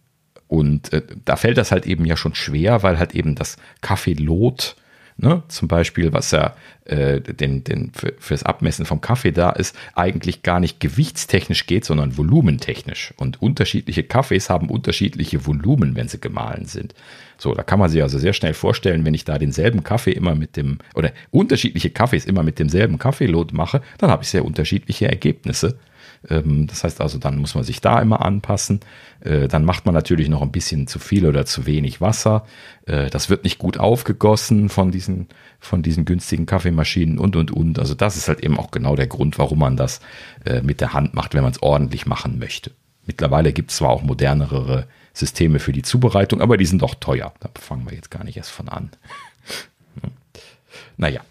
und 0.47 0.91
äh, 0.93 1.01
da 1.23 1.37
fällt 1.37 1.57
das 1.57 1.71
halt 1.71 1.85
eben 1.85 2.05
ja 2.05 2.17
schon 2.17 2.35
schwer, 2.35 2.83
weil 2.83 2.99
halt 2.99 3.15
eben 3.15 3.35
das 3.35 3.57
Kaffeelot 3.81 4.75
ne, 5.17 5.43
zum 5.47 5.67
Beispiel, 5.67 6.13
was 6.13 6.31
ja 6.31 6.55
äh, 6.85 7.19
den, 7.21 7.63
den 7.63 7.91
für, 7.93 8.13
fürs 8.19 8.43
Abmessen 8.43 8.85
vom 8.85 9.01
Kaffee 9.01 9.31
da 9.31 9.49
ist, 9.49 9.75
eigentlich 9.95 10.43
gar 10.43 10.59
nicht 10.59 10.79
gewichtstechnisch 10.79 11.65
geht, 11.65 11.85
sondern 11.85 12.17
volumentechnisch. 12.17 13.13
Und 13.17 13.41
unterschiedliche 13.41 14.03
Kaffees 14.03 14.49
haben 14.49 14.69
unterschiedliche 14.69 15.45
Volumen, 15.45 15.95
wenn 15.95 16.07
sie 16.07 16.19
gemahlen 16.19 16.65
sind. 16.65 16.93
So, 17.37 17.53
da 17.53 17.63
kann 17.63 17.79
man 17.79 17.89
sich 17.89 18.01
also 18.01 18.17
sehr 18.17 18.33
schnell 18.33 18.53
vorstellen, 18.53 19.05
wenn 19.05 19.13
ich 19.13 19.25
da 19.25 19.37
denselben 19.37 19.83
Kaffee 19.83 20.11
immer 20.11 20.35
mit 20.35 20.55
dem, 20.55 20.79
oder 20.95 21.11
unterschiedliche 21.31 21.89
Kaffees 21.89 22.25
immer 22.25 22.43
mit 22.43 22.59
demselben 22.59 22.97
Kaffeelot 22.97 23.53
mache, 23.53 23.81
dann 23.97 24.09
habe 24.09 24.23
ich 24.23 24.29
sehr 24.29 24.45
unterschiedliche 24.45 25.07
Ergebnisse. 25.07 25.77
Ähm, 26.29 26.67
das 26.67 26.83
heißt 26.83 27.01
also, 27.01 27.17
dann 27.17 27.37
muss 27.37 27.55
man 27.55 27.63
sich 27.63 27.81
da 27.81 28.01
immer 28.01 28.23
anpassen. 28.23 28.79
Äh, 29.19 29.47
dann 29.47 29.65
macht 29.65 29.85
man 29.85 29.93
natürlich 29.95 30.29
noch 30.29 30.41
ein 30.41 30.51
bisschen 30.51 30.87
zu 30.87 30.99
viel 30.99 31.25
oder 31.25 31.45
zu 31.45 31.65
wenig 31.65 32.01
Wasser. 32.01 32.45
Äh, 32.85 33.09
das 33.09 33.29
wird 33.29 33.43
nicht 33.43 33.57
gut 33.57 33.77
aufgegossen 33.77 34.69
von 34.69 34.91
diesen, 34.91 35.27
von 35.59 35.83
diesen 35.83 36.05
günstigen 36.05 36.45
Kaffeemaschinen 36.45 37.17
und, 37.17 37.35
und, 37.35 37.51
und. 37.51 37.79
Also 37.79 37.93
das 37.93 38.17
ist 38.17 38.27
halt 38.27 38.43
eben 38.43 38.57
auch 38.57 38.71
genau 38.71 38.95
der 38.95 39.07
Grund, 39.07 39.37
warum 39.37 39.59
man 39.59 39.77
das 39.77 39.99
äh, 40.45 40.61
mit 40.61 40.81
der 40.81 40.93
Hand 40.93 41.13
macht, 41.13 41.33
wenn 41.33 41.43
man 41.43 41.51
es 41.51 41.61
ordentlich 41.61 42.05
machen 42.05 42.39
möchte. 42.39 42.71
Mittlerweile 43.05 43.53
gibt 43.53 43.71
es 43.71 43.77
zwar 43.77 43.89
auch 43.89 44.03
modernere 44.03 44.87
Systeme 45.13 45.59
für 45.59 45.71
die 45.71 45.81
Zubereitung, 45.81 46.41
aber 46.41 46.57
die 46.57 46.65
sind 46.65 46.81
doch 46.81 46.95
teuer. 46.95 47.33
Da 47.39 47.49
fangen 47.59 47.89
wir 47.89 47.95
jetzt 47.95 48.11
gar 48.11 48.23
nicht 48.23 48.37
erst 48.37 48.51
von 48.51 48.69
an. 48.69 48.91
naja, 50.97 51.21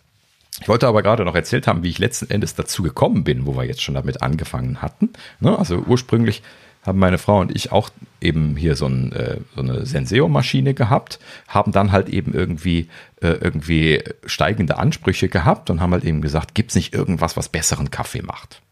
ich 0.61 0.69
wollte 0.69 0.87
aber 0.87 1.03
gerade 1.03 1.24
noch 1.24 1.35
erzählt 1.35 1.66
haben, 1.66 1.83
wie 1.83 1.91
ich 1.91 1.99
letzten 1.99 2.31
Endes 2.31 2.55
dazu 2.55 2.83
gekommen 2.83 3.24
bin, 3.24 3.47
wo 3.47 3.57
wir 3.57 3.65
jetzt 3.65 3.83
schon 3.83 3.95
damit 3.95 4.23
angefangen 4.23 4.81
hatten. 4.81 5.11
Ne? 5.41 5.59
Also 5.59 5.85
ursprünglich 5.87 6.43
haben 6.83 6.99
meine 6.99 7.19
Frau 7.19 7.41
und 7.41 7.55
ich 7.55 7.73
auch 7.73 7.91
eben 8.20 8.57
hier 8.57 8.77
so, 8.77 8.87
ein, 8.87 9.12
äh, 9.12 9.39
so 9.55 9.61
eine 9.61 9.85
Senseo-Maschine 9.85 10.73
gehabt, 10.73 11.19
haben 11.49 11.73
dann 11.73 11.93
halt 11.93 12.09
eben 12.09 12.33
irgendwie, 12.33 12.89
äh, 13.20 13.33
irgendwie 13.33 14.03
steigende 14.24 14.78
Ansprüche 14.78 15.28
gehabt 15.28 15.69
und 15.69 15.81
haben 15.81 15.93
halt 15.93 16.05
eben 16.05 16.23
gesagt, 16.23 16.55
gibt 16.55 16.70
es 16.70 16.77
nicht 16.77 16.95
irgendwas, 16.95 17.37
was 17.37 17.49
besseren 17.49 17.91
Kaffee 17.91 18.23
macht? 18.23 18.62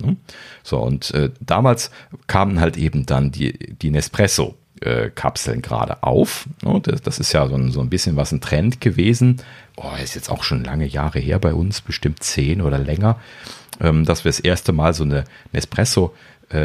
Ne? 0.00 0.16
So, 0.62 0.80
und 0.80 1.12
äh, 1.12 1.30
damals 1.40 1.90
kamen 2.26 2.60
halt 2.60 2.76
eben 2.76 3.06
dann 3.06 3.32
die, 3.32 3.52
die 3.74 3.90
Nespresso 3.90 4.56
äh, 4.82 5.10
Kapseln 5.14 5.62
gerade 5.62 6.02
auf. 6.02 6.46
Ne? 6.62 6.80
Das, 6.80 7.18
ist 7.18 7.32
ja 7.32 7.46
so 7.46 7.80
ein, 7.80 7.90
bisschen 7.90 8.16
was 8.16 8.32
ein 8.32 8.40
Trend 8.40 8.80
gewesen. 8.80 9.38
Oh, 9.76 9.90
ist 10.02 10.14
jetzt 10.14 10.30
auch 10.30 10.42
schon 10.42 10.64
lange 10.64 10.86
Jahre 10.86 11.18
her 11.18 11.38
bei 11.38 11.54
uns, 11.54 11.80
bestimmt 11.80 12.22
zehn 12.22 12.60
oder 12.60 12.78
länger, 12.78 13.18
ähm, 13.80 14.04
dass 14.04 14.24
wir 14.24 14.30
das 14.30 14.40
erste 14.40 14.72
Mal 14.72 14.94
so 14.94 15.04
eine 15.04 15.24
Nespresso 15.52 16.14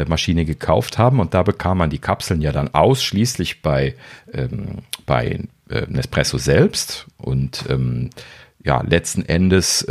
Maschine 0.06 0.44
gekauft 0.44 0.98
haben 0.98 1.18
und 1.18 1.32
da 1.32 1.42
bekam 1.42 1.78
man 1.78 1.88
die 1.88 1.98
Kapseln 1.98 2.42
ja 2.42 2.52
dann 2.52 2.74
ausschließlich 2.74 3.62
bei, 3.62 3.94
ähm, 4.34 4.80
bei 5.06 5.40
äh, 5.70 5.86
Nespresso 5.88 6.36
selbst 6.36 7.06
und 7.16 7.64
ähm, 7.70 8.10
ja, 8.62 8.82
letzten 8.82 9.24
Endes 9.24 9.86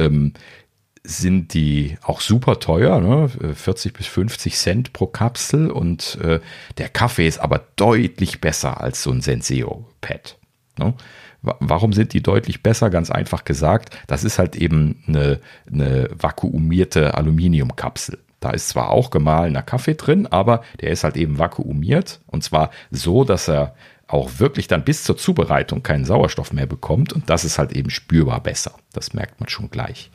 sind 1.03 1.53
die 1.53 1.97
auch 2.03 2.21
super 2.21 2.59
teuer, 2.59 2.99
ne? 2.99 3.29
40 3.53 3.93
bis 3.93 4.07
50 4.07 4.55
Cent 4.55 4.93
pro 4.93 5.07
Kapsel 5.07 5.71
und 5.71 6.17
äh, 6.21 6.39
der 6.77 6.89
Kaffee 6.89 7.27
ist 7.27 7.39
aber 7.39 7.65
deutlich 7.75 8.41
besser 8.41 8.81
als 8.81 9.03
so 9.03 9.11
ein 9.11 9.21
Senseo-Pad. 9.21 10.37
Ne? 10.77 10.93
Warum 11.41 11.93
sind 11.93 12.13
die 12.13 12.23
deutlich 12.23 12.63
besser? 12.63 12.89
Ganz 12.89 13.09
einfach 13.11 13.45
gesagt, 13.45 13.95
das 14.07 14.23
ist 14.23 14.39
halt 14.39 14.55
eben 14.55 15.03
eine, 15.07 15.39
eine 15.71 16.09
vakuumierte 16.11 17.13
Aluminiumkapsel. 17.13 18.19
Da 18.39 18.51
ist 18.51 18.69
zwar 18.69 18.89
auch 18.89 19.09
gemahlener 19.09 19.63
Kaffee 19.63 19.95
drin, 19.95 20.27
aber 20.27 20.61
der 20.81 20.91
ist 20.91 21.03
halt 21.03 21.17
eben 21.17 21.39
vakuumiert 21.39 22.21
und 22.27 22.43
zwar 22.43 22.71
so, 22.91 23.23
dass 23.23 23.47
er 23.47 23.75
auch 24.07 24.39
wirklich 24.39 24.67
dann 24.67 24.83
bis 24.83 25.03
zur 25.03 25.17
Zubereitung 25.17 25.83
keinen 25.83 26.05
Sauerstoff 26.05 26.53
mehr 26.53 26.65
bekommt 26.65 27.13
und 27.13 27.29
das 27.29 27.45
ist 27.45 27.59
halt 27.59 27.73
eben 27.73 27.89
spürbar 27.89 28.41
besser. 28.41 28.73
Das 28.93 29.13
merkt 29.13 29.39
man 29.39 29.49
schon 29.49 29.69
gleich. 29.69 30.11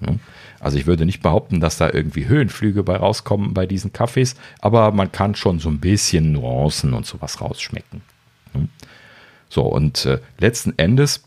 Ne? 0.00 0.18
Also 0.60 0.78
ich 0.78 0.86
würde 0.86 1.06
nicht 1.06 1.22
behaupten, 1.22 1.60
dass 1.60 1.76
da 1.76 1.90
irgendwie 1.90 2.26
Höhenflüge 2.26 2.82
bei 2.82 2.96
rauskommen 2.96 3.54
bei 3.54 3.66
diesen 3.66 3.92
Kaffees, 3.92 4.36
aber 4.60 4.90
man 4.92 5.12
kann 5.12 5.34
schon 5.34 5.58
so 5.58 5.68
ein 5.68 5.80
bisschen 5.80 6.32
Nuancen 6.32 6.94
und 6.94 7.06
sowas 7.06 7.40
rausschmecken. 7.40 8.02
Ne? 8.54 8.68
So, 9.48 9.62
und 9.62 10.06
äh, 10.06 10.18
letzten 10.38 10.76
Endes 10.76 11.22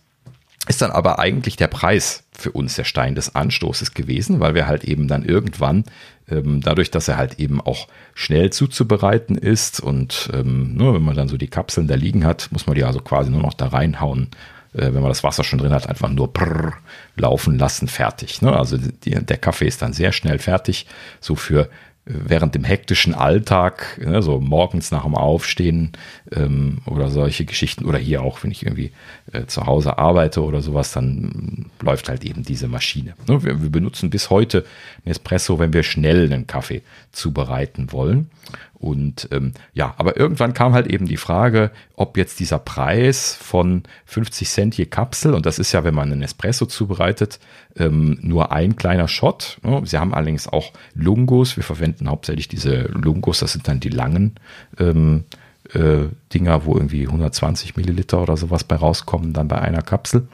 ist 0.68 0.82
dann 0.82 0.92
aber 0.92 1.20
eigentlich 1.20 1.56
der 1.56 1.68
Preis 1.68 2.24
für 2.32 2.52
uns 2.52 2.76
der 2.76 2.84
Stein 2.84 3.16
des 3.16 3.36
Anstoßes 3.36 3.94
gewesen, 3.94 4.40
weil 4.40 4.56
wir 4.56 4.68
halt 4.68 4.84
eben 4.84 5.08
dann 5.08 5.26
irgendwann, 5.26 5.84
ähm, 6.30 6.62
dadurch, 6.62 6.92
dass 6.92 7.08
er 7.08 7.18
halt 7.18 7.40
eben 7.40 7.60
auch 7.60 7.88
schnell 8.14 8.52
zuzubereiten 8.52 9.38
ist 9.38 9.80
und 9.80 10.30
ähm, 10.34 10.76
nur 10.76 10.90
ne, 10.92 10.94
wenn 10.96 11.06
man 11.06 11.16
dann 11.16 11.28
so 11.28 11.38
die 11.38 11.48
Kapseln 11.48 11.88
da 11.88 11.96
liegen 11.96 12.26
hat, 12.26 12.50
muss 12.52 12.68
man 12.68 12.76
die 12.76 12.84
also 12.84 13.00
quasi 13.00 13.32
nur 13.32 13.42
noch 13.42 13.54
da 13.54 13.68
reinhauen 13.68 14.28
wenn 14.72 15.02
man 15.02 15.10
das 15.10 15.24
Wasser 15.24 15.44
schon 15.44 15.60
drin 15.60 15.74
hat, 15.74 15.88
einfach 15.90 16.10
nur 16.10 16.32
prrr, 16.32 16.74
laufen 17.16 17.58
lassen, 17.58 17.88
fertig. 17.88 18.42
Ne? 18.42 18.56
Also 18.56 18.78
der 18.78 19.38
Kaffee 19.38 19.68
ist 19.68 19.82
dann 19.82 19.94
sehr 19.94 20.12
schnell 20.12 20.40
fertig. 20.40 20.86
So 21.20 21.36
für 21.36 21.70
während 22.10 22.56
dem 22.56 22.64
hektischen 22.64 23.14
Alltag, 23.14 24.00
ne, 24.04 24.22
so 24.24 24.40
morgens 24.40 24.90
nach 24.90 25.04
dem 25.04 25.16
Aufstehen 25.16 25.92
ähm, 26.32 26.80
oder 26.88 27.10
solche 27.10 27.46
Geschichten 27.46 27.86
oder 27.86 28.00
hier 28.00 28.24
auch, 28.24 28.44
wenn 28.44 28.50
ich 28.50 28.66
irgendwie 28.66 28.92
äh, 29.32 29.46
zu 29.46 29.68
Hause 29.68 30.00
arbeite 30.00 30.44
oder 30.44 30.62
sowas, 30.62 30.92
dann 30.92 31.68
läuft 31.82 32.10
halt 32.10 32.26
eben 32.26 32.42
diese 32.42 32.68
Maschine. 32.68 33.14
Ne, 33.28 33.44
wir, 33.44 33.62
wir, 33.62 33.70
benutzen 33.70 34.10
bis 34.10 34.32
heute 34.32 34.66
Nespresso, 35.06 35.60
wenn 35.60 35.72
wir 35.72 35.84
schnell 35.84 36.26
einen 36.26 36.48
Kaffee 36.48 36.82
zubereiten 37.12 37.92
wollen. 37.92 38.32
Und 38.80 39.28
ähm, 39.32 39.52
ja, 39.74 39.94
aber 39.98 40.18
irgendwann 40.18 40.54
kam 40.54 40.74
halt 40.74 40.88
eben 40.88 41.06
die 41.06 41.18
Frage, 41.18 41.72
ob 41.96 42.18
jetzt 42.18 42.40
dieser 42.40 42.60
Preis 42.60 43.36
von 43.36 43.84
50 44.06 44.50
Cent 44.50 44.78
je 44.78 44.86
Kapsel, 44.86 45.34
und 45.34 45.46
das 45.46 45.60
ist 45.60 45.74
ja, 45.74 45.84
wenn 45.84 45.94
man 45.94 46.12
einen 46.12 46.22
Espresso 46.22 46.66
zubereitet, 46.66 47.40
ähm, 47.76 48.18
nur 48.22 48.54
ein 48.54 48.78
kleiner 48.78 49.10
Shot. 49.10 49.60
Ne? 49.64 49.82
Sie 49.86 49.98
haben 49.98 50.14
allerdings 50.14 50.48
auch 50.48 50.72
Lungos. 50.94 51.58
Wir 51.58 51.64
verwenden 51.64 52.10
hauptsächlich 52.10 52.48
diese 52.48 52.84
Lungos, 52.84 53.40
das 53.40 53.52
sind 53.52 53.68
dann 53.68 53.82
die 53.82 53.90
langen 53.90 54.36
ähm, 54.80 55.26
äh, 55.74 56.08
Dinger, 56.34 56.66
wo 56.66 56.76
irgendwie 56.76 57.06
120 57.06 57.76
Milliliter 57.76 58.22
oder 58.22 58.38
sowas 58.38 58.64
bei 58.64 58.78
rauskommen, 58.78 59.34
dann 59.34 59.50
bei 59.50 59.60
einer 59.60 59.82
Kapsel. 59.82 60.28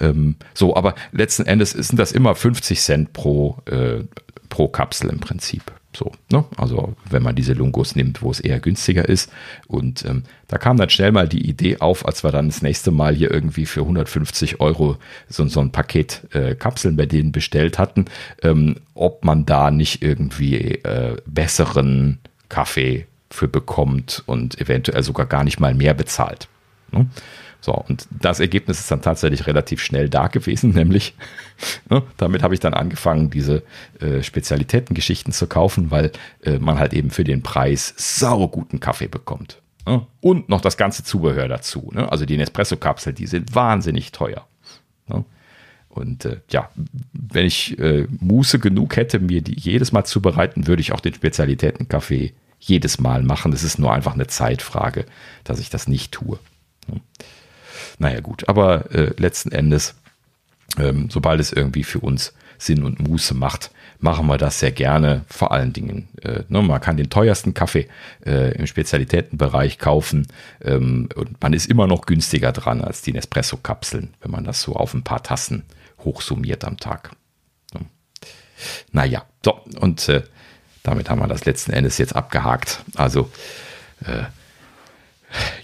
Ähm, 0.00 0.34
so, 0.52 0.74
aber 0.74 0.96
letzten 1.12 1.46
Endes 1.46 1.70
sind 1.70 1.98
das 1.98 2.10
immer 2.10 2.34
50 2.34 2.80
Cent 2.80 3.12
pro, 3.12 3.58
äh, 3.66 4.00
pro 4.48 4.66
Kapsel 4.66 5.10
im 5.10 5.20
Prinzip. 5.20 5.62
So, 5.96 6.12
ne? 6.30 6.44
Also 6.56 6.94
wenn 7.08 7.22
man 7.22 7.34
diese 7.34 7.52
Lungos 7.52 7.94
nimmt, 7.94 8.22
wo 8.22 8.30
es 8.30 8.40
eher 8.40 8.60
günstiger 8.60 9.08
ist. 9.08 9.30
Und 9.66 10.04
ähm, 10.04 10.24
da 10.48 10.58
kam 10.58 10.76
dann 10.76 10.90
schnell 10.90 11.12
mal 11.12 11.28
die 11.28 11.48
Idee 11.48 11.78
auf, 11.78 12.06
als 12.06 12.24
wir 12.24 12.32
dann 12.32 12.48
das 12.48 12.62
nächste 12.62 12.90
Mal 12.90 13.14
hier 13.14 13.30
irgendwie 13.30 13.66
für 13.66 13.80
150 13.80 14.60
Euro 14.60 14.96
so, 15.28 15.46
so 15.46 15.60
ein 15.60 15.70
Paket 15.70 16.22
äh, 16.32 16.54
Kapseln 16.54 16.96
bei 16.96 17.06
denen 17.06 17.32
bestellt 17.32 17.78
hatten, 17.78 18.06
ähm, 18.42 18.76
ob 18.94 19.24
man 19.24 19.46
da 19.46 19.70
nicht 19.70 20.02
irgendwie 20.02 20.56
äh, 20.56 21.16
besseren 21.26 22.18
Kaffee 22.48 23.06
für 23.30 23.48
bekommt 23.48 24.22
und 24.26 24.60
eventuell 24.60 25.02
sogar 25.02 25.26
gar 25.26 25.44
nicht 25.44 25.58
mal 25.58 25.74
mehr 25.74 25.94
bezahlt. 25.94 26.48
Ne? 26.92 27.08
So, 27.64 27.72
und 27.72 28.06
das 28.10 28.40
Ergebnis 28.40 28.78
ist 28.78 28.90
dann 28.90 29.00
tatsächlich 29.00 29.46
relativ 29.46 29.82
schnell 29.82 30.10
da 30.10 30.26
gewesen, 30.26 30.70
nämlich 30.74 31.14
ne, 31.88 32.02
damit 32.18 32.42
habe 32.42 32.52
ich 32.52 32.60
dann 32.60 32.74
angefangen, 32.74 33.30
diese 33.30 33.62
äh, 34.00 34.22
Spezialitätengeschichten 34.22 35.32
zu 35.32 35.46
kaufen, 35.46 35.90
weil 35.90 36.12
äh, 36.42 36.58
man 36.58 36.78
halt 36.78 36.92
eben 36.92 37.08
für 37.08 37.24
den 37.24 37.42
Preis 37.42 37.94
sauguten 37.96 38.80
Kaffee 38.80 39.08
bekommt. 39.08 39.62
Ne? 39.86 40.06
Und 40.20 40.50
noch 40.50 40.60
das 40.60 40.76
ganze 40.76 41.04
Zubehör 41.04 41.48
dazu. 41.48 41.90
Ne? 41.94 42.12
Also 42.12 42.26
die 42.26 42.36
Nespresso-Kapsel, 42.36 43.14
die 43.14 43.26
sind 43.26 43.54
wahnsinnig 43.54 44.12
teuer. 44.12 44.46
Ne? 45.08 45.24
Und 45.88 46.26
äh, 46.26 46.42
ja, 46.50 46.68
wenn 47.14 47.46
ich 47.46 47.78
äh, 47.78 48.06
Muße 48.20 48.58
genug 48.58 48.96
hätte, 48.96 49.20
mir 49.20 49.40
die 49.40 49.58
jedes 49.58 49.90
Mal 49.90 50.04
zubereiten, 50.04 50.66
würde 50.66 50.82
ich 50.82 50.92
auch 50.92 51.00
den 51.00 51.14
Spezialitätenkaffee 51.14 52.34
jedes 52.60 53.00
Mal 53.00 53.22
machen. 53.22 53.52
Das 53.52 53.62
ist 53.62 53.78
nur 53.78 53.94
einfach 53.94 54.12
eine 54.12 54.26
Zeitfrage, 54.26 55.06
dass 55.44 55.60
ich 55.60 55.70
das 55.70 55.88
nicht 55.88 56.12
tue. 56.12 56.38
Naja 57.98 58.20
gut, 58.20 58.48
aber 58.48 58.90
äh, 58.92 59.12
letzten 59.16 59.52
Endes, 59.52 59.94
ähm, 60.78 61.08
sobald 61.10 61.40
es 61.40 61.52
irgendwie 61.52 61.84
für 61.84 62.00
uns 62.00 62.32
Sinn 62.58 62.82
und 62.82 63.00
Muße 63.00 63.34
macht, 63.34 63.70
machen 64.00 64.26
wir 64.26 64.38
das 64.38 64.60
sehr 64.60 64.72
gerne. 64.72 65.24
Vor 65.28 65.52
allen 65.52 65.72
Dingen, 65.72 66.08
äh, 66.22 66.42
ne, 66.48 66.62
man 66.62 66.80
kann 66.80 66.96
den 66.96 67.10
teuersten 67.10 67.54
Kaffee 67.54 67.88
äh, 68.24 68.56
im 68.56 68.66
Spezialitätenbereich 68.66 69.78
kaufen 69.78 70.26
ähm, 70.62 71.08
und 71.14 71.42
man 71.42 71.52
ist 71.52 71.66
immer 71.66 71.86
noch 71.86 72.06
günstiger 72.06 72.52
dran 72.52 72.80
als 72.80 73.02
die 73.02 73.12
Nespresso-Kapseln, 73.12 74.14
wenn 74.20 74.30
man 74.30 74.44
das 74.44 74.62
so 74.62 74.74
auf 74.74 74.94
ein 74.94 75.04
paar 75.04 75.22
Tassen 75.22 75.64
hochsummiert 76.00 76.64
am 76.64 76.78
Tag. 76.78 77.10
Ne? 77.72 77.80
Naja, 78.92 79.24
so, 79.44 79.60
und 79.80 80.08
äh, 80.08 80.22
damit 80.82 81.10
haben 81.10 81.20
wir 81.20 81.28
das 81.28 81.44
letzten 81.44 81.72
Endes 81.72 81.98
jetzt 81.98 82.14
abgehakt. 82.14 82.84
Also, 82.94 83.30
äh, 84.04 84.24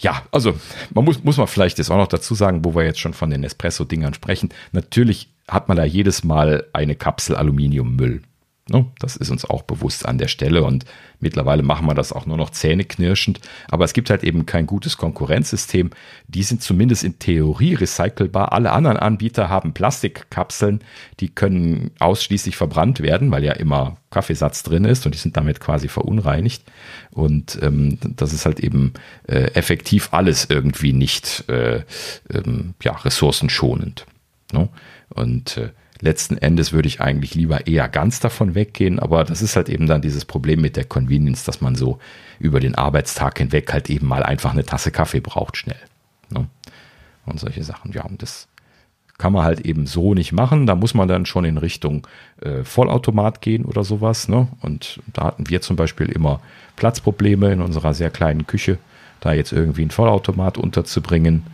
ja, 0.01 0.23
also 0.33 0.55
man 0.95 1.05
muss, 1.05 1.23
muss 1.23 1.37
man 1.37 1.47
vielleicht 1.47 1.79
jetzt 1.79 1.91
auch 1.91 1.97
noch 1.97 2.09
dazu 2.09 2.35
sagen, 2.35 2.65
wo 2.65 2.75
wir 2.75 2.85
jetzt 2.85 3.01
schon 3.01 3.15
von 3.15 3.31
den 3.31 3.45
Espresso-Dingern 3.45 4.15
sprechen. 4.15 4.51
Natürlich 4.73 5.29
hat 5.49 5.69
man 5.69 5.77
da 5.77 5.85
jedes 5.85 6.25
Mal 6.25 6.67
eine 6.73 6.95
Kapsel 6.95 7.37
Aluminiummüll. 7.37 8.23
Ne? 8.71 8.87
Das 9.01 9.17
ist 9.17 9.31
uns 9.31 9.45
auch 9.45 9.63
bewusst 9.63 10.07
an 10.07 10.19
der 10.19 10.29
Stelle 10.29 10.63
und 10.63 10.85
mittlerweile 11.19 11.65
machen 11.65 11.87
wir 11.87 11.95
das 11.95 12.13
auch 12.13 12.25
nur 12.25 12.37
noch 12.37 12.51
zähneknirschend. 12.51 13.41
Aber 13.69 13.85
es 13.85 13.93
gibt 13.93 14.11
halt 14.11 14.23
eben 14.23 14.47
kein 14.47 14.67
gutes 14.67 14.97
Konkurrenzsystem. 14.97 15.91
Die 16.29 16.45
sind 16.45 16.63
zumindest 16.63 17.03
in 17.03 17.19
Theorie 17.19 17.75
recycelbar. 17.75 18.53
Alle 18.53 18.71
anderen 18.71 18.97
Anbieter 18.97 19.49
haben 19.49 19.73
Plastikkapseln, 19.73 20.85
die 21.19 21.29
können 21.29 21.91
ausschließlich 21.99 22.57
verbrannt 22.57 23.01
werden, 23.01 23.33
weil 23.33 23.43
ja 23.43 23.55
immer 23.55 23.97
Kaffeesatz 24.11 24.63
drin 24.63 24.85
ist 24.85 25.05
und 25.05 25.17
die 25.17 25.19
sind 25.19 25.37
damit 25.37 25.59
quasi 25.59 25.89
verunreinigt. 25.89 26.63
Und 27.11 27.59
ähm, 27.63 27.99
das 28.01 28.33
ist 28.33 28.47
halt 28.47 28.61
eben 28.61 28.95
äh, 29.27 29.51
effektiv 29.55 30.11
alles 30.13 30.47
irgendwie 30.49 30.93
nicht 30.93 31.49
äh, 31.49 31.83
ähm, 32.33 32.75
ja, 32.85 32.93
ressourcenschonend. 32.93 34.07
Ne? 34.53 34.69
Und 35.09 35.57
äh, 35.57 35.71
letzten 36.01 36.37
Endes 36.39 36.73
würde 36.73 36.89
ich 36.89 37.01
eigentlich 37.01 37.35
lieber 37.35 37.67
eher 37.67 37.89
ganz 37.89 38.21
davon 38.21 38.55
weggehen, 38.55 38.99
aber 38.99 39.25
das 39.25 39.43
ist 39.43 39.57
halt 39.57 39.69
eben 39.69 39.87
dann 39.87 40.03
dieses 40.03 40.25
Problem 40.25 40.61
mit 40.61 40.77
der 40.77 40.85
Convenience, 40.85 41.45
dass 41.45 41.61
man 41.61 41.75
so 41.75 41.99
über 42.39 42.61
den 42.61 42.75
Arbeitstag 42.75 43.39
hinweg 43.39 43.73
halt 43.73 43.91
eben 43.91 44.07
mal 44.07 44.23
einfach 44.23 44.53
eine 44.53 44.65
Tasse 44.65 44.91
Kaffee 44.91 45.21
braucht 45.21 45.57
schnell. 45.57 45.81
Ne? 46.31 46.47
Und 47.27 47.39
solche 47.39 47.63
Sachen. 47.63 47.93
Ja, 47.93 48.05
und 48.05 48.23
das 48.23 48.49
kann 49.19 49.35
man 49.35 49.45
halt 49.45 49.61
eben 49.61 49.87
so 49.87 50.15
nicht 50.15 50.33
machen. 50.33 50.67
Da 50.67 50.75
muss 50.75 50.95
man 50.95 51.07
dann 51.07 51.27
schon 51.27 51.45
in 51.45 51.59
Richtung 51.59 52.07
äh, 52.41 52.65
Vollautomat 52.65 53.43
gehen 53.43 53.67
oder 53.67 53.85
sowas. 53.85 54.29
Ne? 54.29 54.49
Und 54.63 55.01
da 55.13 55.25
hatten 55.25 55.49
wir 55.51 55.61
zum 55.61 55.77
Beispiel 55.77 56.09
immer 56.09 56.41
Platzprobleme 56.77 57.53
in 57.53 57.61
unserer 57.61 57.93
sehr 57.93 58.11
kleinen 58.11 58.47
Küche, 58.47 58.79
da 59.21 59.35
jetzt 59.35 59.53
irgendwie 59.53 59.83
einen 59.83 59.91
Vollautomat 59.91 60.57
unterzubringen. 60.57 61.45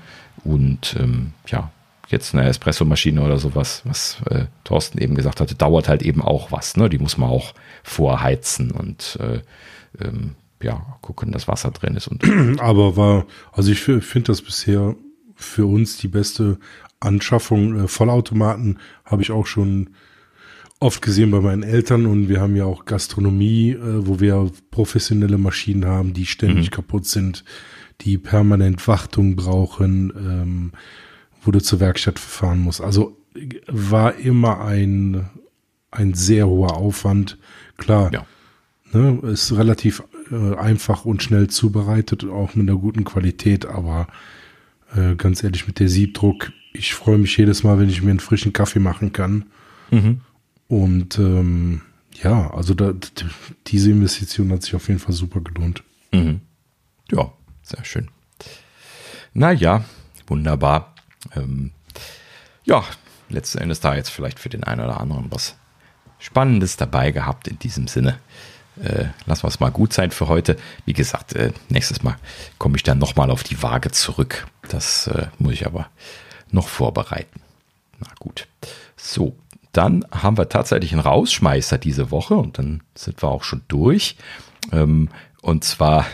Und 0.44 0.94
ähm, 1.00 1.32
ja, 1.48 1.72
jetzt 2.08 2.34
eine 2.34 2.48
Espressomaschine 2.48 3.22
oder 3.22 3.38
sowas, 3.38 3.82
was 3.84 4.18
äh, 4.30 4.46
Thorsten 4.64 4.98
eben 4.98 5.14
gesagt 5.14 5.40
hatte, 5.40 5.54
dauert 5.54 5.88
halt 5.88 6.02
eben 6.02 6.22
auch 6.22 6.52
was. 6.52 6.76
Ne? 6.76 6.88
Die 6.88 6.98
muss 6.98 7.18
man 7.18 7.30
auch 7.30 7.54
vorheizen 7.82 8.70
und 8.70 9.18
äh, 9.20 9.40
ähm, 10.04 10.32
ja, 10.62 10.98
gucken, 11.02 11.32
dass 11.32 11.48
Wasser 11.48 11.70
drin 11.70 11.96
ist. 11.96 12.08
Und 12.08 12.24
Aber 12.60 12.96
war, 12.96 13.26
also 13.52 13.70
ich 13.70 13.80
finde 13.80 14.26
das 14.26 14.42
bisher 14.42 14.94
für 15.34 15.66
uns 15.66 15.98
die 15.98 16.08
beste 16.08 16.58
Anschaffung. 17.00 17.84
Äh, 17.84 17.88
Vollautomaten 17.88 18.78
habe 19.04 19.22
ich 19.22 19.30
auch 19.30 19.46
schon 19.46 19.90
oft 20.78 21.02
gesehen 21.02 21.30
bei 21.30 21.40
meinen 21.40 21.62
Eltern 21.62 22.06
und 22.06 22.28
wir 22.28 22.40
haben 22.40 22.56
ja 22.56 22.64
auch 22.64 22.84
Gastronomie, 22.84 23.70
äh, 23.72 24.06
wo 24.06 24.20
wir 24.20 24.50
professionelle 24.70 25.38
Maschinen 25.38 25.86
haben, 25.86 26.12
die 26.12 26.26
ständig 26.26 26.70
mhm. 26.70 26.74
kaputt 26.74 27.06
sind, 27.06 27.44
die 28.02 28.18
permanent 28.18 28.86
Wartung 28.86 29.36
brauchen. 29.36 30.12
Ähm, 30.16 30.72
wo 31.46 31.50
du 31.50 31.60
zur 31.60 31.80
Werkstatt 31.80 32.18
fahren 32.18 32.60
musst. 32.60 32.80
Also 32.80 33.16
war 33.66 34.16
immer 34.16 34.60
ein, 34.60 35.28
ein 35.90 36.14
sehr 36.14 36.46
hoher 36.48 36.76
Aufwand. 36.76 37.38
Klar, 37.76 38.12
ja. 38.12 38.26
ne, 38.92 39.18
ist 39.30 39.56
relativ 39.56 40.02
äh, 40.30 40.56
einfach 40.56 41.04
und 41.04 41.22
schnell 41.22 41.48
zubereitet, 41.48 42.24
auch 42.24 42.54
mit 42.54 42.68
einer 42.68 42.78
guten 42.78 43.04
Qualität, 43.04 43.66
aber 43.66 44.08
äh, 44.94 45.14
ganz 45.16 45.42
ehrlich, 45.42 45.66
mit 45.66 45.78
der 45.78 45.88
Siebdruck, 45.88 46.52
ich 46.72 46.94
freue 46.94 47.18
mich 47.18 47.36
jedes 47.36 47.62
Mal, 47.62 47.78
wenn 47.78 47.88
ich 47.88 48.02
mir 48.02 48.10
einen 48.10 48.20
frischen 48.20 48.52
Kaffee 48.52 48.80
machen 48.80 49.12
kann. 49.12 49.46
Mhm. 49.90 50.20
Und 50.68 51.18
ähm, 51.18 51.82
ja, 52.22 52.50
also 52.52 52.74
da, 52.74 52.92
diese 53.66 53.90
Investition 53.90 54.50
hat 54.50 54.62
sich 54.62 54.74
auf 54.74 54.88
jeden 54.88 55.00
Fall 55.00 55.12
super 55.12 55.40
gelohnt. 55.40 55.82
Mhm. 56.12 56.40
Ja, 57.12 57.32
sehr 57.62 57.84
schön. 57.84 58.08
Naja, 59.32 59.84
wunderbar. 60.26 60.95
Ähm, 61.34 61.72
ja, 62.64 62.84
letzten 63.28 63.58
Endes 63.58 63.80
da 63.80 63.94
jetzt 63.94 64.10
vielleicht 64.10 64.38
für 64.38 64.48
den 64.48 64.64
einen 64.64 64.82
oder 64.82 65.00
anderen 65.00 65.30
was 65.30 65.56
Spannendes 66.18 66.76
dabei 66.76 67.10
gehabt 67.10 67.48
in 67.48 67.58
diesem 67.58 67.88
Sinne. 67.88 68.18
Äh, 68.82 69.06
lassen 69.26 69.44
wir 69.44 69.48
es 69.48 69.60
mal 69.60 69.70
gut 69.70 69.92
sein 69.92 70.10
für 70.10 70.28
heute. 70.28 70.56
Wie 70.84 70.92
gesagt, 70.92 71.34
äh, 71.34 71.52
nächstes 71.68 72.02
Mal 72.02 72.16
komme 72.58 72.76
ich 72.76 72.82
dann 72.82 72.98
nochmal 72.98 73.30
auf 73.30 73.42
die 73.42 73.62
Waage 73.62 73.90
zurück. 73.90 74.46
Das 74.68 75.06
äh, 75.06 75.28
muss 75.38 75.54
ich 75.54 75.66
aber 75.66 75.88
noch 76.50 76.68
vorbereiten. 76.68 77.40
Na 77.98 78.08
gut. 78.18 78.46
So, 78.96 79.36
dann 79.72 80.04
haben 80.10 80.36
wir 80.38 80.48
tatsächlich 80.48 80.92
einen 80.92 81.00
Rausschmeißer 81.00 81.78
diese 81.78 82.10
Woche 82.10 82.34
und 82.34 82.58
dann 82.58 82.82
sind 82.94 83.22
wir 83.22 83.28
auch 83.28 83.44
schon 83.44 83.62
durch. 83.68 84.16
Ähm, 84.72 85.08
und 85.42 85.64
zwar 85.64 86.06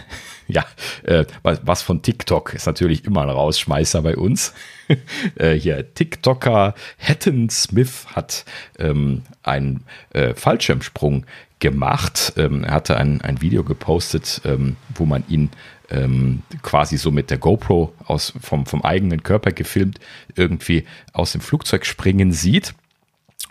ja, 0.49 0.65
äh, 1.05 1.25
was 1.43 1.83
von 1.83 2.03
TikTok 2.03 2.55
ist 2.55 2.67
natürlich 2.67 3.05
immer 3.05 3.23
ein 3.23 3.31
Rausschmeißer 3.31 4.03
bei 4.03 4.17
uns. 4.17 4.55
äh, 5.37 5.53
hier, 5.53 5.95
TikToker 5.95 6.75
Hatton 6.99 7.51
Smith 7.51 8.07
hat 8.15 8.45
ähm, 8.79 9.23
einen 9.43 9.85
äh, 10.11 10.35
Fallschirmsprung 10.35 11.27
gemacht. 11.61 12.33
Ähm, 12.37 12.65
er 12.65 12.75
hatte 12.75 12.97
ein, 12.97 13.21
ein 13.21 13.41
Video 13.41 13.63
gepostet, 13.65 14.41
ähm, 14.45 14.77
wo 14.95 15.07
man 15.07 15.25
ihn 15.29 15.51
ähm, 15.91 16.43
quasi 16.63 16.97
so 16.97 17.11
mit 17.11 17.31
der 17.31 17.39
GoPro 17.39 17.93
aus, 18.05 18.33
vom, 18.41 18.67
vom 18.67 18.83
eigenen 18.83 19.23
Körper 19.23 19.53
gefilmt 19.53 20.01
irgendwie 20.35 20.85
aus 21.13 21.33
dem 21.33 21.41
Flugzeug 21.41 21.87
springen 21.87 22.33
sieht. 22.33 22.75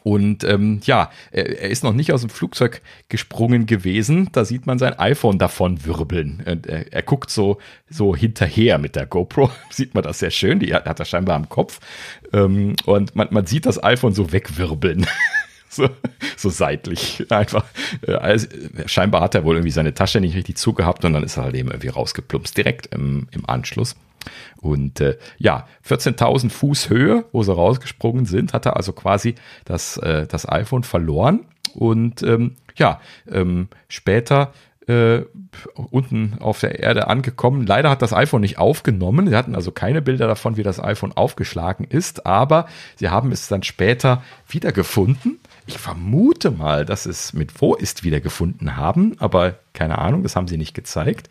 Und 0.03 0.44
ähm, 0.44 0.80
ja, 0.84 1.11
er, 1.32 1.61
er, 1.61 1.69
ist 1.69 1.84
noch 1.84 1.94
nicht 1.94 2.11
aus 2.11 2.22
dem 2.22 2.30
Flugzeug 2.30 2.82
gesprungen 3.10 3.65
gewesen. 3.65 4.30
Da 4.32 4.45
sieht 4.45 4.65
man 4.65 4.80
sein 4.80 4.98
iPhone 4.98 5.38
davon 5.38 5.86
wirbeln. 5.86 6.41
Er, 6.45 6.91
er 6.91 7.02
guckt 7.03 7.30
so, 7.30 7.60
so 7.90 8.15
hinterher 8.15 8.78
mit 8.78 8.95
der 8.95 9.06
GoPro. 9.06 9.52
sieht 9.69 9.94
man 9.94 10.03
das 10.03 10.19
sehr 10.19 10.32
schön. 10.32 10.60
Die 10.60 10.73
hat, 10.73 10.86
hat 10.86 10.99
er 10.99 11.06
scheinbar 11.06 11.36
am 11.36 11.49
Kopf. 11.49 11.80
Ähm, 12.34 12.76
und 12.86 13.15
man, 13.15 13.28
man 13.32 13.45
sieht 13.45 13.65
das 13.65 13.84
iPhone 13.84 14.14
so 14.14 14.32
wegwirbeln. 14.32 15.06
so, 15.69 15.88
so 16.36 16.49
seitlich. 16.49 17.26
Einfach. 17.30 17.65
Äh, 18.07 18.14
also, 18.14 18.48
scheinbar 18.88 19.22
hat 19.22 19.36
er 19.36 19.44
wohl 19.44 19.56
irgendwie 19.56 19.72
seine 19.72 19.94
Tasche 19.94 20.19
nicht 20.19 20.36
richtig 20.36 20.57
zugehabt 20.57 21.06
und 21.06 21.14
dann 21.14 21.23
ist 21.23 21.38
er 21.38 21.44
halt 21.44 21.56
eben 21.56 21.69
irgendwie 21.69 21.90
rausgeplumpst. 21.90 22.57
Direkt 22.57 22.88
im, 22.88 23.28
im 23.32 23.48
Anschluss. 23.48 23.95
Und 24.61 24.99
äh, 25.02 25.18
ja, 25.38 25.68
14.000 25.88 26.49
Fuß 26.49 26.89
Höhe, 26.89 27.26
wo 27.31 27.43
sie 27.43 27.53
rausgesprungen 27.53 28.26
sind, 28.26 28.53
hat 28.53 28.65
er 28.65 28.77
also 28.77 28.93
quasi 28.93 29.35
das, 29.65 29.98
äh, 29.98 30.27
das 30.27 30.48
iPhone 30.48 30.84
verloren. 30.84 31.45
Und 31.73 32.23
ähm, 32.23 32.56
ja, 32.76 32.99
ähm, 33.30 33.69
später 33.88 34.53
äh, 34.88 35.26
unten 35.76 36.35
auf 36.39 36.60
der 36.60 36.80
Erde 36.80 37.07
angekommen. 37.07 37.65
Leider 37.65 37.89
hat 37.89 38.02
das 38.02 38.14
iPhone 38.14 38.41
nicht 38.41 38.57
aufgenommen. 38.57 39.27
Sie 39.27 39.35
hatten 39.35 39.56
also 39.56 39.72
keine 39.72 40.02
Bilder 40.02 40.27
davon, 40.27 40.57
wie 40.57 40.64
das 40.64 40.84
iPhone 40.84 41.14
aufgeschlagen 41.14 41.85
ist, 41.85 42.26
aber 42.26 42.68
sie 42.95 43.10
haben 43.10 43.31
es 43.31 43.48
dann 43.48 43.64
später 43.64 44.23
wiedergefunden 44.48 45.39
Ich 45.68 45.77
vermute 45.77 46.52
mal, 46.52 46.85
dass 46.85 47.06
es 47.06 47.34
mit 47.34 47.61
Wo 47.61 47.76
ist 47.76 48.03
wiedergefunden 48.03 48.76
haben, 48.76 49.15
aber 49.19 49.60
keine 49.73 49.99
Ahnung, 49.99 50.23
das 50.23 50.35
haben 50.35 50.48
sie 50.48 50.57
nicht 50.57 50.73
gezeigt. 50.73 51.30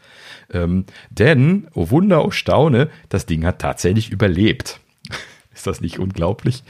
Ähm, 0.53 0.85
denn, 1.11 1.69
oh 1.75 1.91
Wunder, 1.91 2.25
oh 2.25 2.31
Staune, 2.31 2.89
das 3.09 3.27
Ding 3.27 3.45
hat 3.45 3.61
tatsächlich 3.61 4.11
überlebt. 4.11 4.81
Ist 5.55 5.67
das 5.67 5.81
nicht 5.81 5.99
unglaublich? 5.99 6.63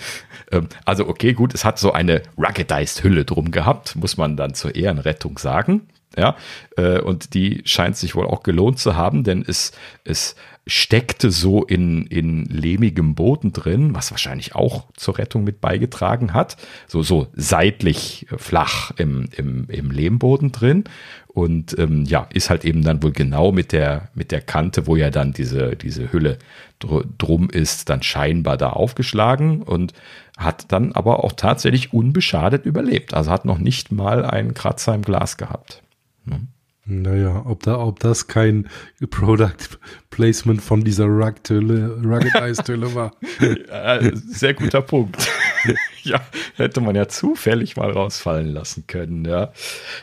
Ähm, 0.50 0.68
also, 0.84 1.08
okay, 1.08 1.32
gut, 1.32 1.54
es 1.54 1.64
hat 1.64 1.78
so 1.78 1.92
eine 1.92 2.22
ruggedized 2.36 3.02
Hülle 3.02 3.24
drum 3.24 3.50
gehabt, 3.50 3.96
muss 3.96 4.16
man 4.16 4.36
dann 4.36 4.54
zur 4.54 4.74
Ehrenrettung 4.74 5.38
sagen. 5.38 5.88
Ja, 6.16 6.36
äh, 6.76 7.00
und 7.00 7.34
die 7.34 7.62
scheint 7.64 7.96
sich 7.96 8.16
wohl 8.16 8.26
auch 8.26 8.42
gelohnt 8.42 8.80
zu 8.80 8.96
haben, 8.96 9.22
denn 9.22 9.44
es, 9.46 9.70
es 10.02 10.34
steckte 10.66 11.30
so 11.30 11.64
in, 11.64 12.06
in 12.06 12.44
lehmigem 12.44 13.14
Boden 13.14 13.52
drin, 13.52 13.94
was 13.94 14.10
wahrscheinlich 14.10 14.54
auch 14.54 14.86
zur 14.94 15.18
Rettung 15.18 15.44
mit 15.44 15.60
beigetragen 15.60 16.34
hat. 16.34 16.56
So, 16.86 17.02
so 17.02 17.28
seitlich 17.34 18.26
äh, 18.30 18.38
flach 18.38 18.92
im, 18.96 19.28
im, 19.36 19.66
im 19.68 19.90
Lehmboden 19.90 20.52
drin. 20.52 20.84
Und 21.28 21.78
ähm, 21.78 22.04
ja, 22.04 22.26
ist 22.32 22.50
halt 22.50 22.64
eben 22.64 22.82
dann 22.82 23.02
wohl 23.02 23.12
genau 23.12 23.52
mit 23.52 23.70
der, 23.70 24.08
mit 24.14 24.32
der 24.32 24.40
Kante, 24.40 24.88
wo 24.88 24.96
ja 24.96 25.10
dann 25.10 25.32
diese, 25.32 25.76
diese 25.76 26.12
Hülle 26.12 26.38
dr 26.80 27.04
drum 27.18 27.50
ist, 27.50 27.88
dann 27.88 28.02
scheinbar 28.02 28.56
da 28.56 28.70
aufgeschlagen 28.70 29.62
und 29.62 29.92
hat 30.36 30.72
dann 30.72 30.92
aber 30.92 31.22
auch 31.22 31.32
tatsächlich 31.32 31.92
unbeschadet 31.92 32.66
überlebt. 32.66 33.14
Also 33.14 33.30
hat 33.30 33.44
noch 33.44 33.58
nicht 33.58 33.92
mal 33.92 34.24
einen 34.24 34.54
Kratzer 34.54 34.94
im 34.94 35.02
Glas 35.02 35.36
gehabt. 35.36 35.82
Ne? 36.24 36.46
Naja, 36.86 37.42
ob, 37.44 37.62
da, 37.62 37.78
ob 37.78 38.00
das 38.00 38.26
kein 38.26 38.68
Product 39.10 39.78
Placement 40.10 40.60
von 40.60 40.82
dieser 40.82 41.04
Ruggedized-Hülle 41.04 42.94
war. 42.94 43.12
Sehr 44.26 44.54
guter 44.54 44.82
Punkt. 44.82 45.16
ja, 46.02 46.20
hätte 46.56 46.80
man 46.80 46.96
ja 46.96 47.06
zufällig 47.06 47.76
mal 47.76 47.92
rausfallen 47.92 48.48
lassen 48.48 48.88
können. 48.88 49.24
Ja, 49.24 49.52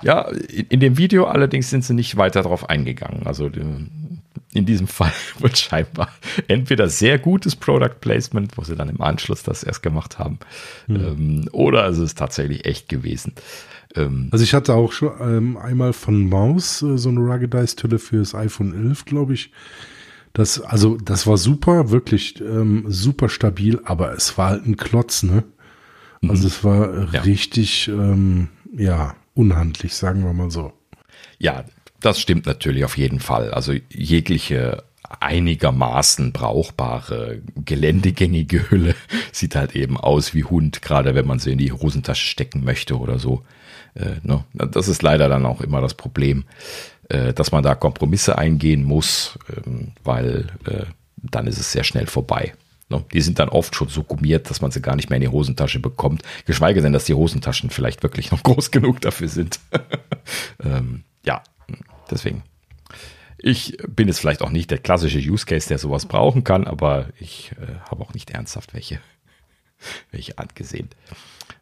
ja 0.02 0.30
in, 0.30 0.68
in 0.68 0.80
dem 0.80 0.98
Video 0.98 1.26
allerdings 1.26 1.70
sind 1.70 1.84
sie 1.84 1.94
nicht 1.94 2.16
weiter 2.16 2.44
darauf 2.44 2.70
eingegangen. 2.70 3.28
Also 3.28 3.50
in 4.54 4.66
diesem 4.66 4.88
Fall 4.88 5.12
wird 5.40 5.58
scheinbar 5.58 6.10
entweder 6.48 6.90
sehr 6.90 7.20
gutes 7.20 7.56
Product 7.56 8.00
Placement, 8.00 8.58
wo 8.58 8.64
sie 8.64 8.76
dann 8.76 8.90
im 8.90 9.02
Anschluss 9.02 9.44
das 9.44 9.64
erst 9.64 9.84
gemacht 9.84 10.20
haben, 10.20 10.40
hm. 10.88 10.96
ähm, 10.96 11.50
oder 11.52 11.86
es 11.88 11.98
ist 11.98 12.18
tatsächlich 12.18 12.66
echt 12.66 12.90
gewesen. 12.90 13.34
Ähm, 13.98 14.30
also 14.32 14.44
ich 14.44 14.54
hatte 14.54 14.74
auch 14.76 14.92
schon 14.92 15.12
ähm, 15.20 15.58
einmal 15.58 15.94
von 15.94 16.30
Maus 16.30 16.82
äh, 16.82 16.98
so 16.98 17.10
eine 17.10 17.20
Ruggedized-Hülle 17.20 18.00
für 18.00 18.18
das 18.18 18.36
iPhone 18.36 18.74
11, 18.74 19.06
glaube 19.06 19.34
ich. 19.34 19.52
Das, 20.34 20.62
also 20.62 20.98
das 20.98 21.26
war 21.26 21.38
super, 21.38 21.90
wirklich 21.90 22.40
ähm, 22.42 22.86
super 22.88 23.28
stabil, 23.28 23.82
aber 23.84 24.14
es 24.14 24.38
war 24.38 24.52
halt 24.52 24.66
ein 24.66 24.78
Klotz, 24.78 25.24
ne? 25.24 25.44
Also 26.22 26.44
mhm. 26.44 26.48
es 26.48 26.64
war 26.64 27.14
ja. 27.14 27.22
richtig, 27.22 27.88
ähm, 27.88 28.50
ja, 28.76 29.16
unhandlich, 29.34 29.96
sagen 29.96 30.24
wir 30.24 30.34
mal 30.34 30.52
so. 30.52 30.74
Ja, 31.40 31.66
das 32.00 32.20
stimmt 32.20 32.46
natürlich 32.46 32.86
auf 32.86 32.98
jeden 32.98 33.20
Fall. 33.20 33.52
Also 33.52 33.74
jegliche 33.90 34.84
einigermaßen 35.20 36.34
brauchbare, 36.34 37.42
geländegängige 37.56 38.70
Hülle 38.70 38.96
sieht 39.32 39.56
halt 39.56 39.76
eben 39.76 39.98
aus 39.98 40.34
wie 40.34 40.44
Hund, 40.44 40.82
gerade 40.82 41.16
wenn 41.16 41.26
man 41.26 41.40
sie 41.40 41.52
in 41.52 41.58
die 41.58 41.72
Hosentasche 41.72 42.28
stecken 42.28 42.64
möchte 42.64 43.00
oder 43.00 43.20
so. 43.20 43.44
Äh, 43.98 44.20
ne? 44.24 44.44
Das 44.54 44.88
ist 44.88 45.02
leider 45.02 45.30
dann 45.30 45.46
auch 45.46 45.62
immer 45.62 45.82
das 45.82 45.94
Problem, 45.94 46.46
äh, 47.10 47.34
dass 47.34 47.52
man 47.52 47.64
da 47.64 47.76
Kompromisse 47.76 48.38
eingehen 48.38 48.84
muss, 48.84 49.38
ähm, 49.56 49.92
weil 50.04 50.48
äh, 50.66 50.86
dann 51.18 51.48
ist 51.48 51.58
es 51.58 51.72
sehr 51.72 51.84
schnell 51.84 52.08
vorbei. 52.08 52.54
Ne? 52.90 53.04
Die 53.14 53.22
sind 53.22 53.40
dann 53.40 53.50
oft 53.50 53.76
schon 53.76 53.90
so 53.90 54.04
gummiert, 54.04 54.50
dass 54.50 54.62
man 54.62 54.72
sie 54.72 54.82
gar 54.82 54.96
nicht 54.96 55.10
mehr 55.10 55.18
in 55.18 55.24
die 55.24 55.28
Hosentasche 55.28 55.80
bekommt. 55.80 56.24
Geschweige 56.46 56.82
denn, 56.82 56.94
dass 56.94 57.06
die 57.06 57.14
Hosentaschen 57.14 57.70
vielleicht 57.70 58.04
wirklich 58.04 58.32
noch 58.32 58.44
groß 58.44 58.72
genug 58.72 59.02
dafür 59.02 59.28
sind. 59.28 59.60
ähm, 60.64 61.04
ja, 61.26 61.44
deswegen. 62.10 62.44
Ich 63.40 63.78
bin 63.88 64.08
jetzt 64.08 64.20
vielleicht 64.20 64.42
auch 64.42 64.50
nicht 64.50 64.72
der 64.72 64.80
klassische 64.80 65.20
Use 65.20 65.46
Case, 65.46 65.68
der 65.68 65.78
sowas 65.78 66.08
brauchen 66.08 66.44
kann, 66.44 66.66
aber 66.66 67.08
ich 67.20 67.52
äh, 67.62 67.80
habe 67.90 68.02
auch 68.02 68.14
nicht 68.14 68.32
ernsthaft 68.32 68.74
welche, 68.74 69.00
welche 70.12 70.38
angesehen. 70.38 70.90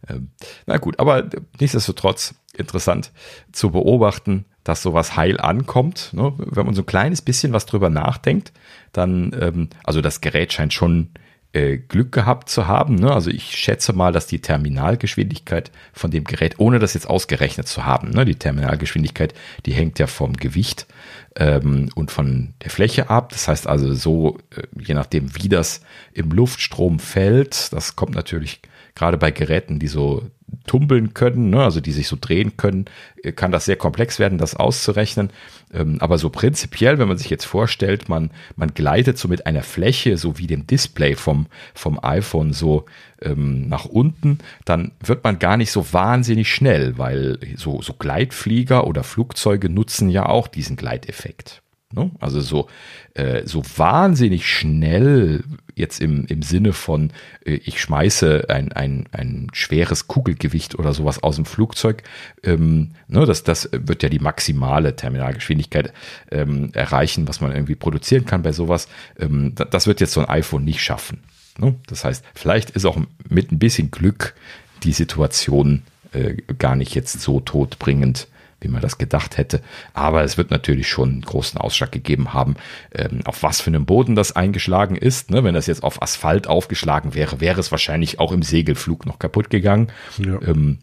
Ähm, 0.10 0.30
na 0.66 0.78
gut, 0.78 1.00
aber 1.00 1.30
nichtsdestotrotz 1.60 2.36
interessant 2.58 3.12
zu 3.52 3.72
beobachten, 3.72 4.46
dass 4.64 4.82
sowas 4.82 5.16
heil 5.16 5.40
ankommt. 5.40 6.12
Ne? 6.14 6.34
Wenn 6.38 6.66
man 6.66 6.76
so 6.76 6.82
ein 6.82 6.88
kleines 6.88 7.22
bisschen 7.22 7.54
was 7.54 7.66
drüber 7.66 7.90
nachdenkt, 7.90 8.52
dann, 8.92 9.36
ähm, 9.40 9.70
also 9.84 10.02
das 10.02 10.22
Gerät 10.22 10.54
scheint 10.54 10.74
schon 10.74 11.12
äh, 11.54 11.78
Glück 11.78 12.12
gehabt 12.12 12.50
zu 12.50 12.68
haben. 12.68 12.96
Ne? 12.96 13.12
Also 13.12 13.30
ich 13.30 13.52
schätze 13.56 13.94
mal, 13.94 14.12
dass 14.12 14.28
die 14.28 14.42
Terminalgeschwindigkeit 14.42 15.72
von 15.94 16.12
dem 16.12 16.24
Gerät, 16.24 16.56
ohne 16.60 16.80
das 16.80 16.96
jetzt 16.96 17.10
ausgerechnet 17.10 17.68
zu 17.68 17.86
haben, 17.86 18.10
ne? 18.10 18.26
die 18.26 18.36
Terminalgeschwindigkeit, 18.36 19.34
die 19.66 19.74
hängt 19.74 20.00
ja 20.00 20.08
vom 20.08 20.34
Gewicht 20.34 20.88
ähm, 21.36 21.90
und 21.96 22.12
von 22.12 22.54
der 22.64 22.72
Fläche 22.72 23.10
ab. 23.10 23.30
Das 23.30 23.48
heißt 23.48 23.68
also 23.68 23.94
so, 23.94 24.38
äh, 24.56 24.64
je 24.82 24.96
nachdem, 24.96 25.36
wie 25.36 25.48
das 25.48 25.82
im 26.12 26.32
Luftstrom 26.32 27.00
fällt, 27.00 27.72
das 27.72 27.96
kommt 27.96 28.16
natürlich 28.16 28.62
gerade 28.96 29.18
bei 29.18 29.32
Geräten, 29.32 29.80
die 29.80 29.88
so 29.88 30.24
tumbeln 30.66 31.14
können, 31.14 31.50
ne, 31.50 31.64
also 31.64 31.82
die 31.82 31.92
sich 31.92 32.08
so 32.08 32.18
drehen 32.20 32.58
können, 32.58 32.86
äh, 33.24 33.32
kann 33.32 33.52
das 33.52 33.66
sehr 33.66 33.76
komplex 33.76 34.20
werden, 34.20 34.38
das 34.38 34.56
auszurechnen. 34.56 35.30
Ähm, 35.74 35.98
aber 36.00 36.18
so 36.18 36.30
prinzipiell, 36.30 36.98
wenn 36.98 37.08
man 37.08 37.18
sich 37.18 37.30
jetzt 37.30 37.46
vorstellt, 37.46 38.10
man, 38.10 38.32
man 38.56 38.74
gleitet 38.74 39.18
so 39.18 39.28
mit 39.28 39.46
einer 39.46 39.64
Fläche, 39.64 40.18
so 40.18 40.38
wie 40.38 40.48
dem 40.48 40.66
Display 40.66 41.16
vom, 41.16 41.48
vom 41.74 42.00
iPhone 42.02 42.54
so 42.54 42.86
ähm, 43.22 43.68
nach 43.68 43.86
unten, 43.86 44.40
dann 44.66 44.94
wird 45.04 45.24
man 45.24 45.40
gar 45.40 45.58
nicht 45.58 45.72
so 45.72 45.94
wahnsinnig 45.94 46.52
schnell, 46.52 46.98
weil 46.98 47.40
so, 47.56 47.82
so 47.82 47.94
Gleitflieger 47.94 48.88
oder 48.88 49.04
Flugzeuge 49.04 49.70
nutzen 49.70 50.10
ja 50.10 50.28
auch 50.28 50.48
diesen 50.48 50.76
Gleiteffekt. 50.76 51.62
Ne? 51.96 52.12
Also 52.20 52.42
so, 52.42 52.68
äh, 53.14 53.46
so 53.46 53.64
wahnsinnig 53.78 54.48
schnell 54.48 55.44
jetzt 55.76 56.02
im, 56.02 56.26
im 56.26 56.42
Sinne 56.42 56.74
von, 56.74 57.12
äh, 57.46 57.54
ich 57.54 57.80
schmeiße 57.82 58.50
ein, 58.50 58.74
ein, 58.74 59.06
ein 59.12 59.48
schweres 59.54 60.08
Kugelgewicht 60.08 60.78
oder 60.78 60.94
sowas 60.94 61.24
aus 61.24 61.38
dem 61.38 61.46
Flugzeug. 61.46 62.04
Ähm, 62.44 62.92
ne, 63.08 63.26
das, 63.26 63.44
das 63.44 63.70
wird 63.72 64.04
ja 64.04 64.10
die 64.10 64.20
maximale 64.20 64.96
Terminalgeschwindigkeit 64.96 65.94
ähm, 66.32 66.72
erreichen, 66.74 67.28
was 67.28 67.40
man 67.40 67.52
irgendwie 67.52 67.76
produzieren 67.76 68.26
kann 68.26 68.42
bei 68.42 68.52
sowas. 68.52 68.88
Ähm, 69.18 69.54
das 69.56 69.88
wird 69.88 70.02
jetzt 70.02 70.14
so 70.14 70.20
ein 70.20 70.30
iPhone 70.30 70.66
nicht 70.66 70.82
schaffen. 70.82 71.24
Ne? 71.58 71.76
Das 71.88 72.04
heißt, 72.04 72.26
vielleicht 72.34 72.72
ist 72.72 72.86
auch 72.86 72.98
mit 73.30 73.52
ein 73.52 73.60
bisschen 73.60 73.90
Glück 73.90 74.36
die 74.84 74.92
Situation 74.92 75.84
äh, 76.12 76.36
gar 76.58 76.76
nicht 76.76 76.94
jetzt 76.94 77.22
so 77.22 77.40
todbringend, 77.40 78.28
wie 78.62 78.68
man 78.68 78.82
das 78.82 78.98
gedacht 78.98 79.38
hätte. 79.38 79.62
Aber 79.94 80.24
es 80.24 80.38
wird 80.38 80.52
natürlich 80.52 80.88
schon 80.88 81.10
einen 81.10 81.22
großen 81.22 81.60
Ausschlag 81.60 81.92
gegeben 81.92 82.34
haben, 82.34 82.56
ähm, 82.94 83.22
auf 83.26 83.44
was 83.44 83.62
für 83.62 83.70
einem 83.70 83.86
Boden 83.86 84.16
das 84.16 84.32
eingeschlagen 84.32 84.96
ist. 84.96 85.30
Ne? 85.30 85.44
Wenn 85.44 85.54
das 85.54 85.68
jetzt 85.68 85.84
auf 85.84 86.02
Asphalt 86.02 86.48
aufgeschlagen 86.48 87.14
wäre, 87.14 87.42
wäre 87.42 87.60
es 87.60 87.72
wahrscheinlich 87.72 88.20
auch 88.20 88.32
im 88.32 88.44
Segelflug 88.44 89.06
noch 89.06 89.20
kaputt 89.20 89.50
gegangen. 89.50 89.92
Ja. 90.18 90.42
Ähm, 90.42 90.80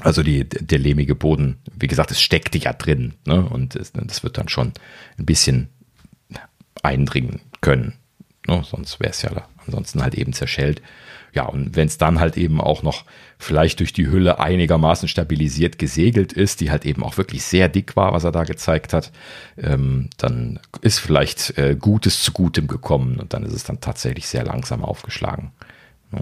also 0.00 0.22
die, 0.22 0.48
der 0.48 0.78
lehmige 0.78 1.14
Boden, 1.14 1.58
wie 1.74 1.88
gesagt, 1.88 2.10
es 2.10 2.22
steckte 2.22 2.58
ja 2.58 2.72
drin. 2.72 3.14
Ne? 3.26 3.42
Und 3.42 3.74
das 3.74 4.22
wird 4.22 4.38
dann 4.38 4.48
schon 4.48 4.72
ein 5.18 5.26
bisschen 5.26 5.70
eindringen 6.82 7.40
können. 7.60 7.94
Ne? 8.46 8.62
Sonst 8.64 9.00
wäre 9.00 9.10
es 9.10 9.22
ja 9.22 9.30
ansonsten 9.66 10.02
halt 10.02 10.14
eben 10.14 10.32
zerschellt. 10.32 10.82
Ja, 11.34 11.44
und 11.44 11.76
wenn 11.76 11.86
es 11.86 11.98
dann 11.98 12.20
halt 12.20 12.36
eben 12.36 12.60
auch 12.60 12.82
noch 12.82 13.04
vielleicht 13.38 13.80
durch 13.80 13.92
die 13.92 14.08
Hülle 14.08 14.40
einigermaßen 14.40 15.08
stabilisiert 15.08 15.78
gesegelt 15.78 16.32
ist, 16.32 16.60
die 16.60 16.70
halt 16.70 16.84
eben 16.84 17.02
auch 17.02 17.16
wirklich 17.16 17.44
sehr 17.44 17.68
dick 17.68 17.96
war, 17.96 18.12
was 18.12 18.24
er 18.24 18.32
da 18.32 18.44
gezeigt 18.44 18.92
hat, 18.92 19.12
ähm, 19.56 20.08
dann 20.16 20.58
ist 20.80 20.98
vielleicht 20.98 21.56
äh, 21.58 21.76
Gutes 21.78 22.22
zu 22.22 22.32
Gutem 22.32 22.66
gekommen 22.66 23.20
und 23.20 23.32
dann 23.32 23.44
ist 23.44 23.52
es 23.52 23.64
dann 23.64 23.80
tatsächlich 23.80 24.26
sehr 24.26 24.44
langsam 24.44 24.84
aufgeschlagen. 24.84 25.52
Ja, 26.12 26.20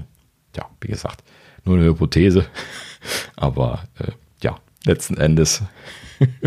ja 0.56 0.66
wie 0.80 0.88
gesagt, 0.88 1.22
nur 1.64 1.76
eine 1.76 1.86
Hypothese, 1.86 2.46
aber 3.36 3.84
äh, 3.98 4.12
ja, 4.42 4.58
letzten 4.84 5.16
Endes 5.16 5.62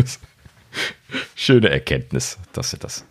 schöne 1.34 1.70
Erkenntnis, 1.70 2.38
dass 2.52 2.70
sie 2.70 2.78
das 2.78 3.04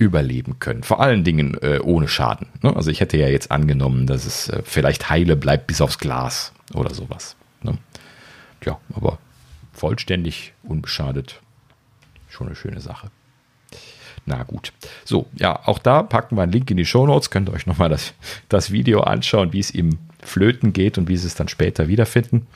überleben 0.00 0.58
können. 0.58 0.82
Vor 0.82 1.00
allen 1.00 1.24
Dingen 1.24 1.58
äh, 1.60 1.78
ohne 1.78 2.08
Schaden. 2.08 2.48
Ne? 2.62 2.74
Also 2.74 2.90
ich 2.90 3.00
hätte 3.00 3.18
ja 3.18 3.28
jetzt 3.28 3.50
angenommen, 3.50 4.06
dass 4.06 4.24
es 4.24 4.48
äh, 4.48 4.62
vielleicht 4.64 5.10
heile 5.10 5.36
bleibt 5.36 5.66
bis 5.66 5.82
aufs 5.82 5.98
Glas 5.98 6.54
oder 6.72 6.94
sowas. 6.94 7.36
Ne? 7.62 7.76
Ja, 8.64 8.78
aber 8.94 9.18
vollständig, 9.74 10.54
unbeschadet, 10.62 11.42
schon 12.30 12.46
eine 12.46 12.56
schöne 12.56 12.80
Sache. 12.80 13.10
Na 14.24 14.42
gut. 14.42 14.72
So, 15.04 15.26
ja, 15.34 15.60
auch 15.66 15.78
da 15.78 16.02
packen 16.02 16.36
wir 16.36 16.42
einen 16.42 16.52
Link 16.52 16.70
in 16.70 16.78
die 16.78 16.86
Show 16.86 17.06
Notes. 17.06 17.30
Könnt 17.30 17.50
ihr 17.50 17.52
euch 17.52 17.66
nochmal 17.66 17.90
das, 17.90 18.14
das 18.48 18.70
Video 18.70 19.00
anschauen, 19.02 19.52
wie 19.52 19.60
es 19.60 19.70
ihm 19.70 19.98
flöten 20.22 20.72
geht 20.72 20.98
und 20.98 21.08
wie 21.08 21.16
sie 21.16 21.26
es 21.26 21.34
dann 21.34 21.48
später 21.48 21.88
wiederfinden. 21.88 22.46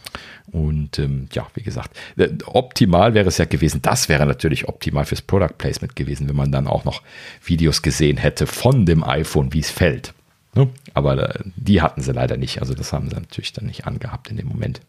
Und 0.53 0.99
ähm, 0.99 1.28
ja, 1.32 1.47
wie 1.55 1.62
gesagt, 1.62 1.97
äh, 2.16 2.28
optimal 2.47 3.15
wäre 3.15 3.28
es 3.28 3.39
ja 3.39 3.45
gewesen. 3.45 3.82
Das 3.82 4.09
wäre 4.09 4.27
natürlich 4.27 4.69
optimal 4.69 5.05
fürs 5.05 5.23
Product 5.23 5.57
Placement 5.59 5.97
gewesen, 5.97 6.28
wenn 6.28 6.36
man 6.36 6.53
dann 6.53 6.66
auch 6.66 6.85
noch 6.85 7.03
Videos 7.45 7.82
gesehen 7.82 8.16
hätte 8.16 8.47
von 8.47 8.86
dem 8.86 9.03
iPhone, 9.03 9.53
wie 9.53 9.61
es 9.61 9.70
fällt. 9.70 10.15
Ne? 10.55 10.70
Aber 10.93 11.35
äh, 11.35 11.43
die 11.57 11.82
hatten 11.82 12.03
sie 12.03 12.12
leider 12.12 12.36
nicht. 12.36 12.61
Also 12.61 12.74
das 12.74 12.93
haben 12.93 13.09
sie 13.09 13.16
natürlich 13.16 13.53
dann 13.53 13.66
nicht 13.66 13.86
angehabt 13.86 14.28
in 14.31 14.36
dem 14.36 14.49
Moment. 14.49 14.81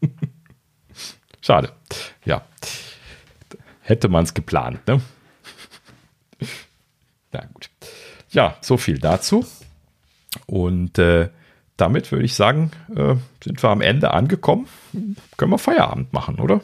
Schade. 1.40 1.72
Ja. 2.24 2.44
Hätte 3.80 4.08
man 4.08 4.24
es 4.24 4.34
geplant, 4.34 4.86
ne? 4.86 5.00
Na 7.32 7.44
gut. 7.52 7.68
Ja, 8.30 8.56
so 8.60 8.76
viel 8.76 8.98
dazu. 8.98 9.44
Und 10.46 10.98
äh, 10.98 11.28
damit 11.82 12.12
würde 12.12 12.24
ich 12.24 12.34
sagen, 12.34 12.70
äh, 12.94 13.16
sind 13.42 13.60
wir 13.60 13.70
am 13.70 13.80
Ende 13.80 14.12
angekommen. 14.12 14.68
Können 15.36 15.50
wir 15.50 15.58
Feierabend 15.58 16.12
machen, 16.12 16.38
oder? 16.38 16.60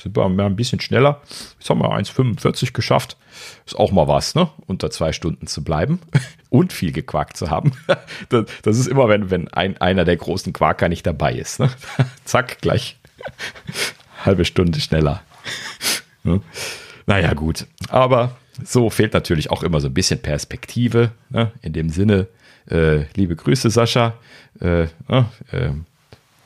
Sind 0.00 0.16
wir 0.16 0.24
ein 0.24 0.56
bisschen 0.56 0.80
schneller. 0.80 1.20
Jetzt 1.58 1.68
haben 1.68 1.80
wir 1.80 1.92
1,45 1.92 2.72
geschafft. 2.72 3.18
Ist 3.66 3.78
auch 3.78 3.92
mal 3.92 4.08
was, 4.08 4.34
ne? 4.34 4.48
Unter 4.66 4.90
zwei 4.90 5.12
Stunden 5.12 5.46
zu 5.46 5.62
bleiben 5.62 6.00
und 6.48 6.72
viel 6.72 6.90
gequakt 6.90 7.36
zu 7.36 7.50
haben. 7.50 7.72
Das, 8.30 8.46
das 8.62 8.78
ist 8.78 8.86
immer, 8.86 9.08
wenn, 9.08 9.30
wenn 9.30 9.48
ein, 9.48 9.78
einer 9.78 10.06
der 10.06 10.16
großen 10.16 10.54
Quaker 10.54 10.88
nicht 10.88 11.06
dabei 11.06 11.34
ist. 11.34 11.60
Ne? 11.60 11.70
Zack, 12.24 12.62
gleich 12.62 12.96
halbe 14.24 14.46
Stunde 14.46 14.80
schneller. 14.80 15.22
Ne? 16.24 16.40
Naja, 17.06 17.34
gut. 17.34 17.66
Aber 17.90 18.36
so 18.64 18.88
fehlt 18.88 19.12
natürlich 19.12 19.50
auch 19.50 19.62
immer 19.62 19.80
so 19.80 19.88
ein 19.88 19.94
bisschen 19.94 20.22
Perspektive. 20.22 21.10
Ne? 21.28 21.52
In 21.60 21.74
dem 21.74 21.90
Sinne, 21.90 22.28
äh, 22.70 23.04
liebe 23.14 23.36
Grüße, 23.36 23.70
Sascha. 23.70 24.14
Äh, 24.60 24.82
äh, 24.82 24.88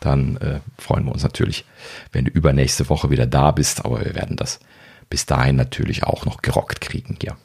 dann 0.01 0.37
äh, 0.37 0.61
freuen 0.79 1.05
wir 1.05 1.13
uns 1.13 1.23
natürlich, 1.23 1.65
wenn 2.13 2.27
du 2.27 2.31
übernächste 2.31 2.89
Woche 2.89 3.11
wieder 3.11 3.27
da 3.27 3.51
bist. 3.51 3.85
Aber 3.85 4.05
wir 4.05 4.15
werden 4.15 4.37
das 4.37 4.61
bis 5.11 5.27
dahin 5.27 5.57
natürlich 5.57 6.05
auch 6.05 6.25
noch 6.27 6.43
gerockt 6.43 6.81
kriegen 6.81 7.17
hier. 7.21 7.37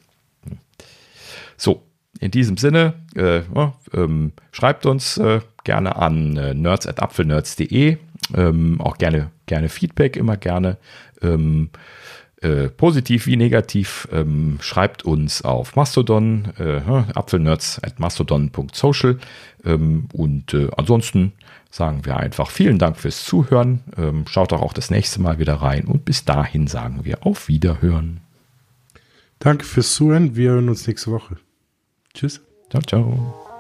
So, 1.58 1.84
in 2.20 2.32
diesem 2.32 2.58
Sinne, 2.58 2.94
äh, 3.16 3.42
ähm, 3.94 4.34
schreibt 4.52 4.86
uns 4.86 5.18
äh, 5.18 5.42
gerne 5.64 5.96
an 5.96 6.38
äh, 6.38 6.54
nerds.apfelnerds.de. 6.54 7.98
Ähm, 8.36 8.82
auch 8.82 8.98
gerne, 8.98 9.32
gerne 9.46 9.70
Feedback, 9.70 10.16
immer 10.16 10.38
gerne. 10.38 10.78
Ähm, 11.22 11.70
äh, 12.42 12.70
positiv 12.70 13.28
wie 13.28 13.38
negativ, 13.38 14.08
ähm, 14.12 14.58
schreibt 14.62 15.04
uns 15.04 15.44
auf 15.44 15.76
Mastodon, 15.76 16.52
äh, 16.58 16.82
apfelnerds 17.14 17.80
at 17.84 18.00
mastodon.social. 18.00 19.20
Ähm, 19.64 20.08
und 20.14 20.54
äh, 20.54 20.70
ansonsten 20.76 21.34
sagen 21.70 22.04
wir 22.04 22.18
einfach 22.18 22.50
vielen 22.50 22.80
Dank 22.80 22.98
fürs 22.98 23.24
Zuhören. 23.24 23.82
Ähm, 23.96 24.26
schaut 24.28 24.54
auch, 24.54 24.62
auch 24.62 24.74
das 24.74 24.90
nächste 24.90 25.22
Mal 25.22 25.40
wieder 25.40 25.56
rein 25.56 25.86
und 25.86 26.04
bis 26.04 26.26
dahin 26.26 26.68
sagen 26.68 27.02
wir 27.04 27.26
auf 27.26 27.48
Wiederhören. 27.48 28.22
Danke 29.40 29.66
fürs 29.66 29.94
Zuhören. 29.94 30.36
Wir 30.36 30.52
hören 30.52 30.70
uns 30.70 30.88
nächste 30.88 31.12
Woche. 31.12 31.38
Tschüss. 32.14 32.42
Ciao, 32.70 32.82
ciao. 32.82 33.51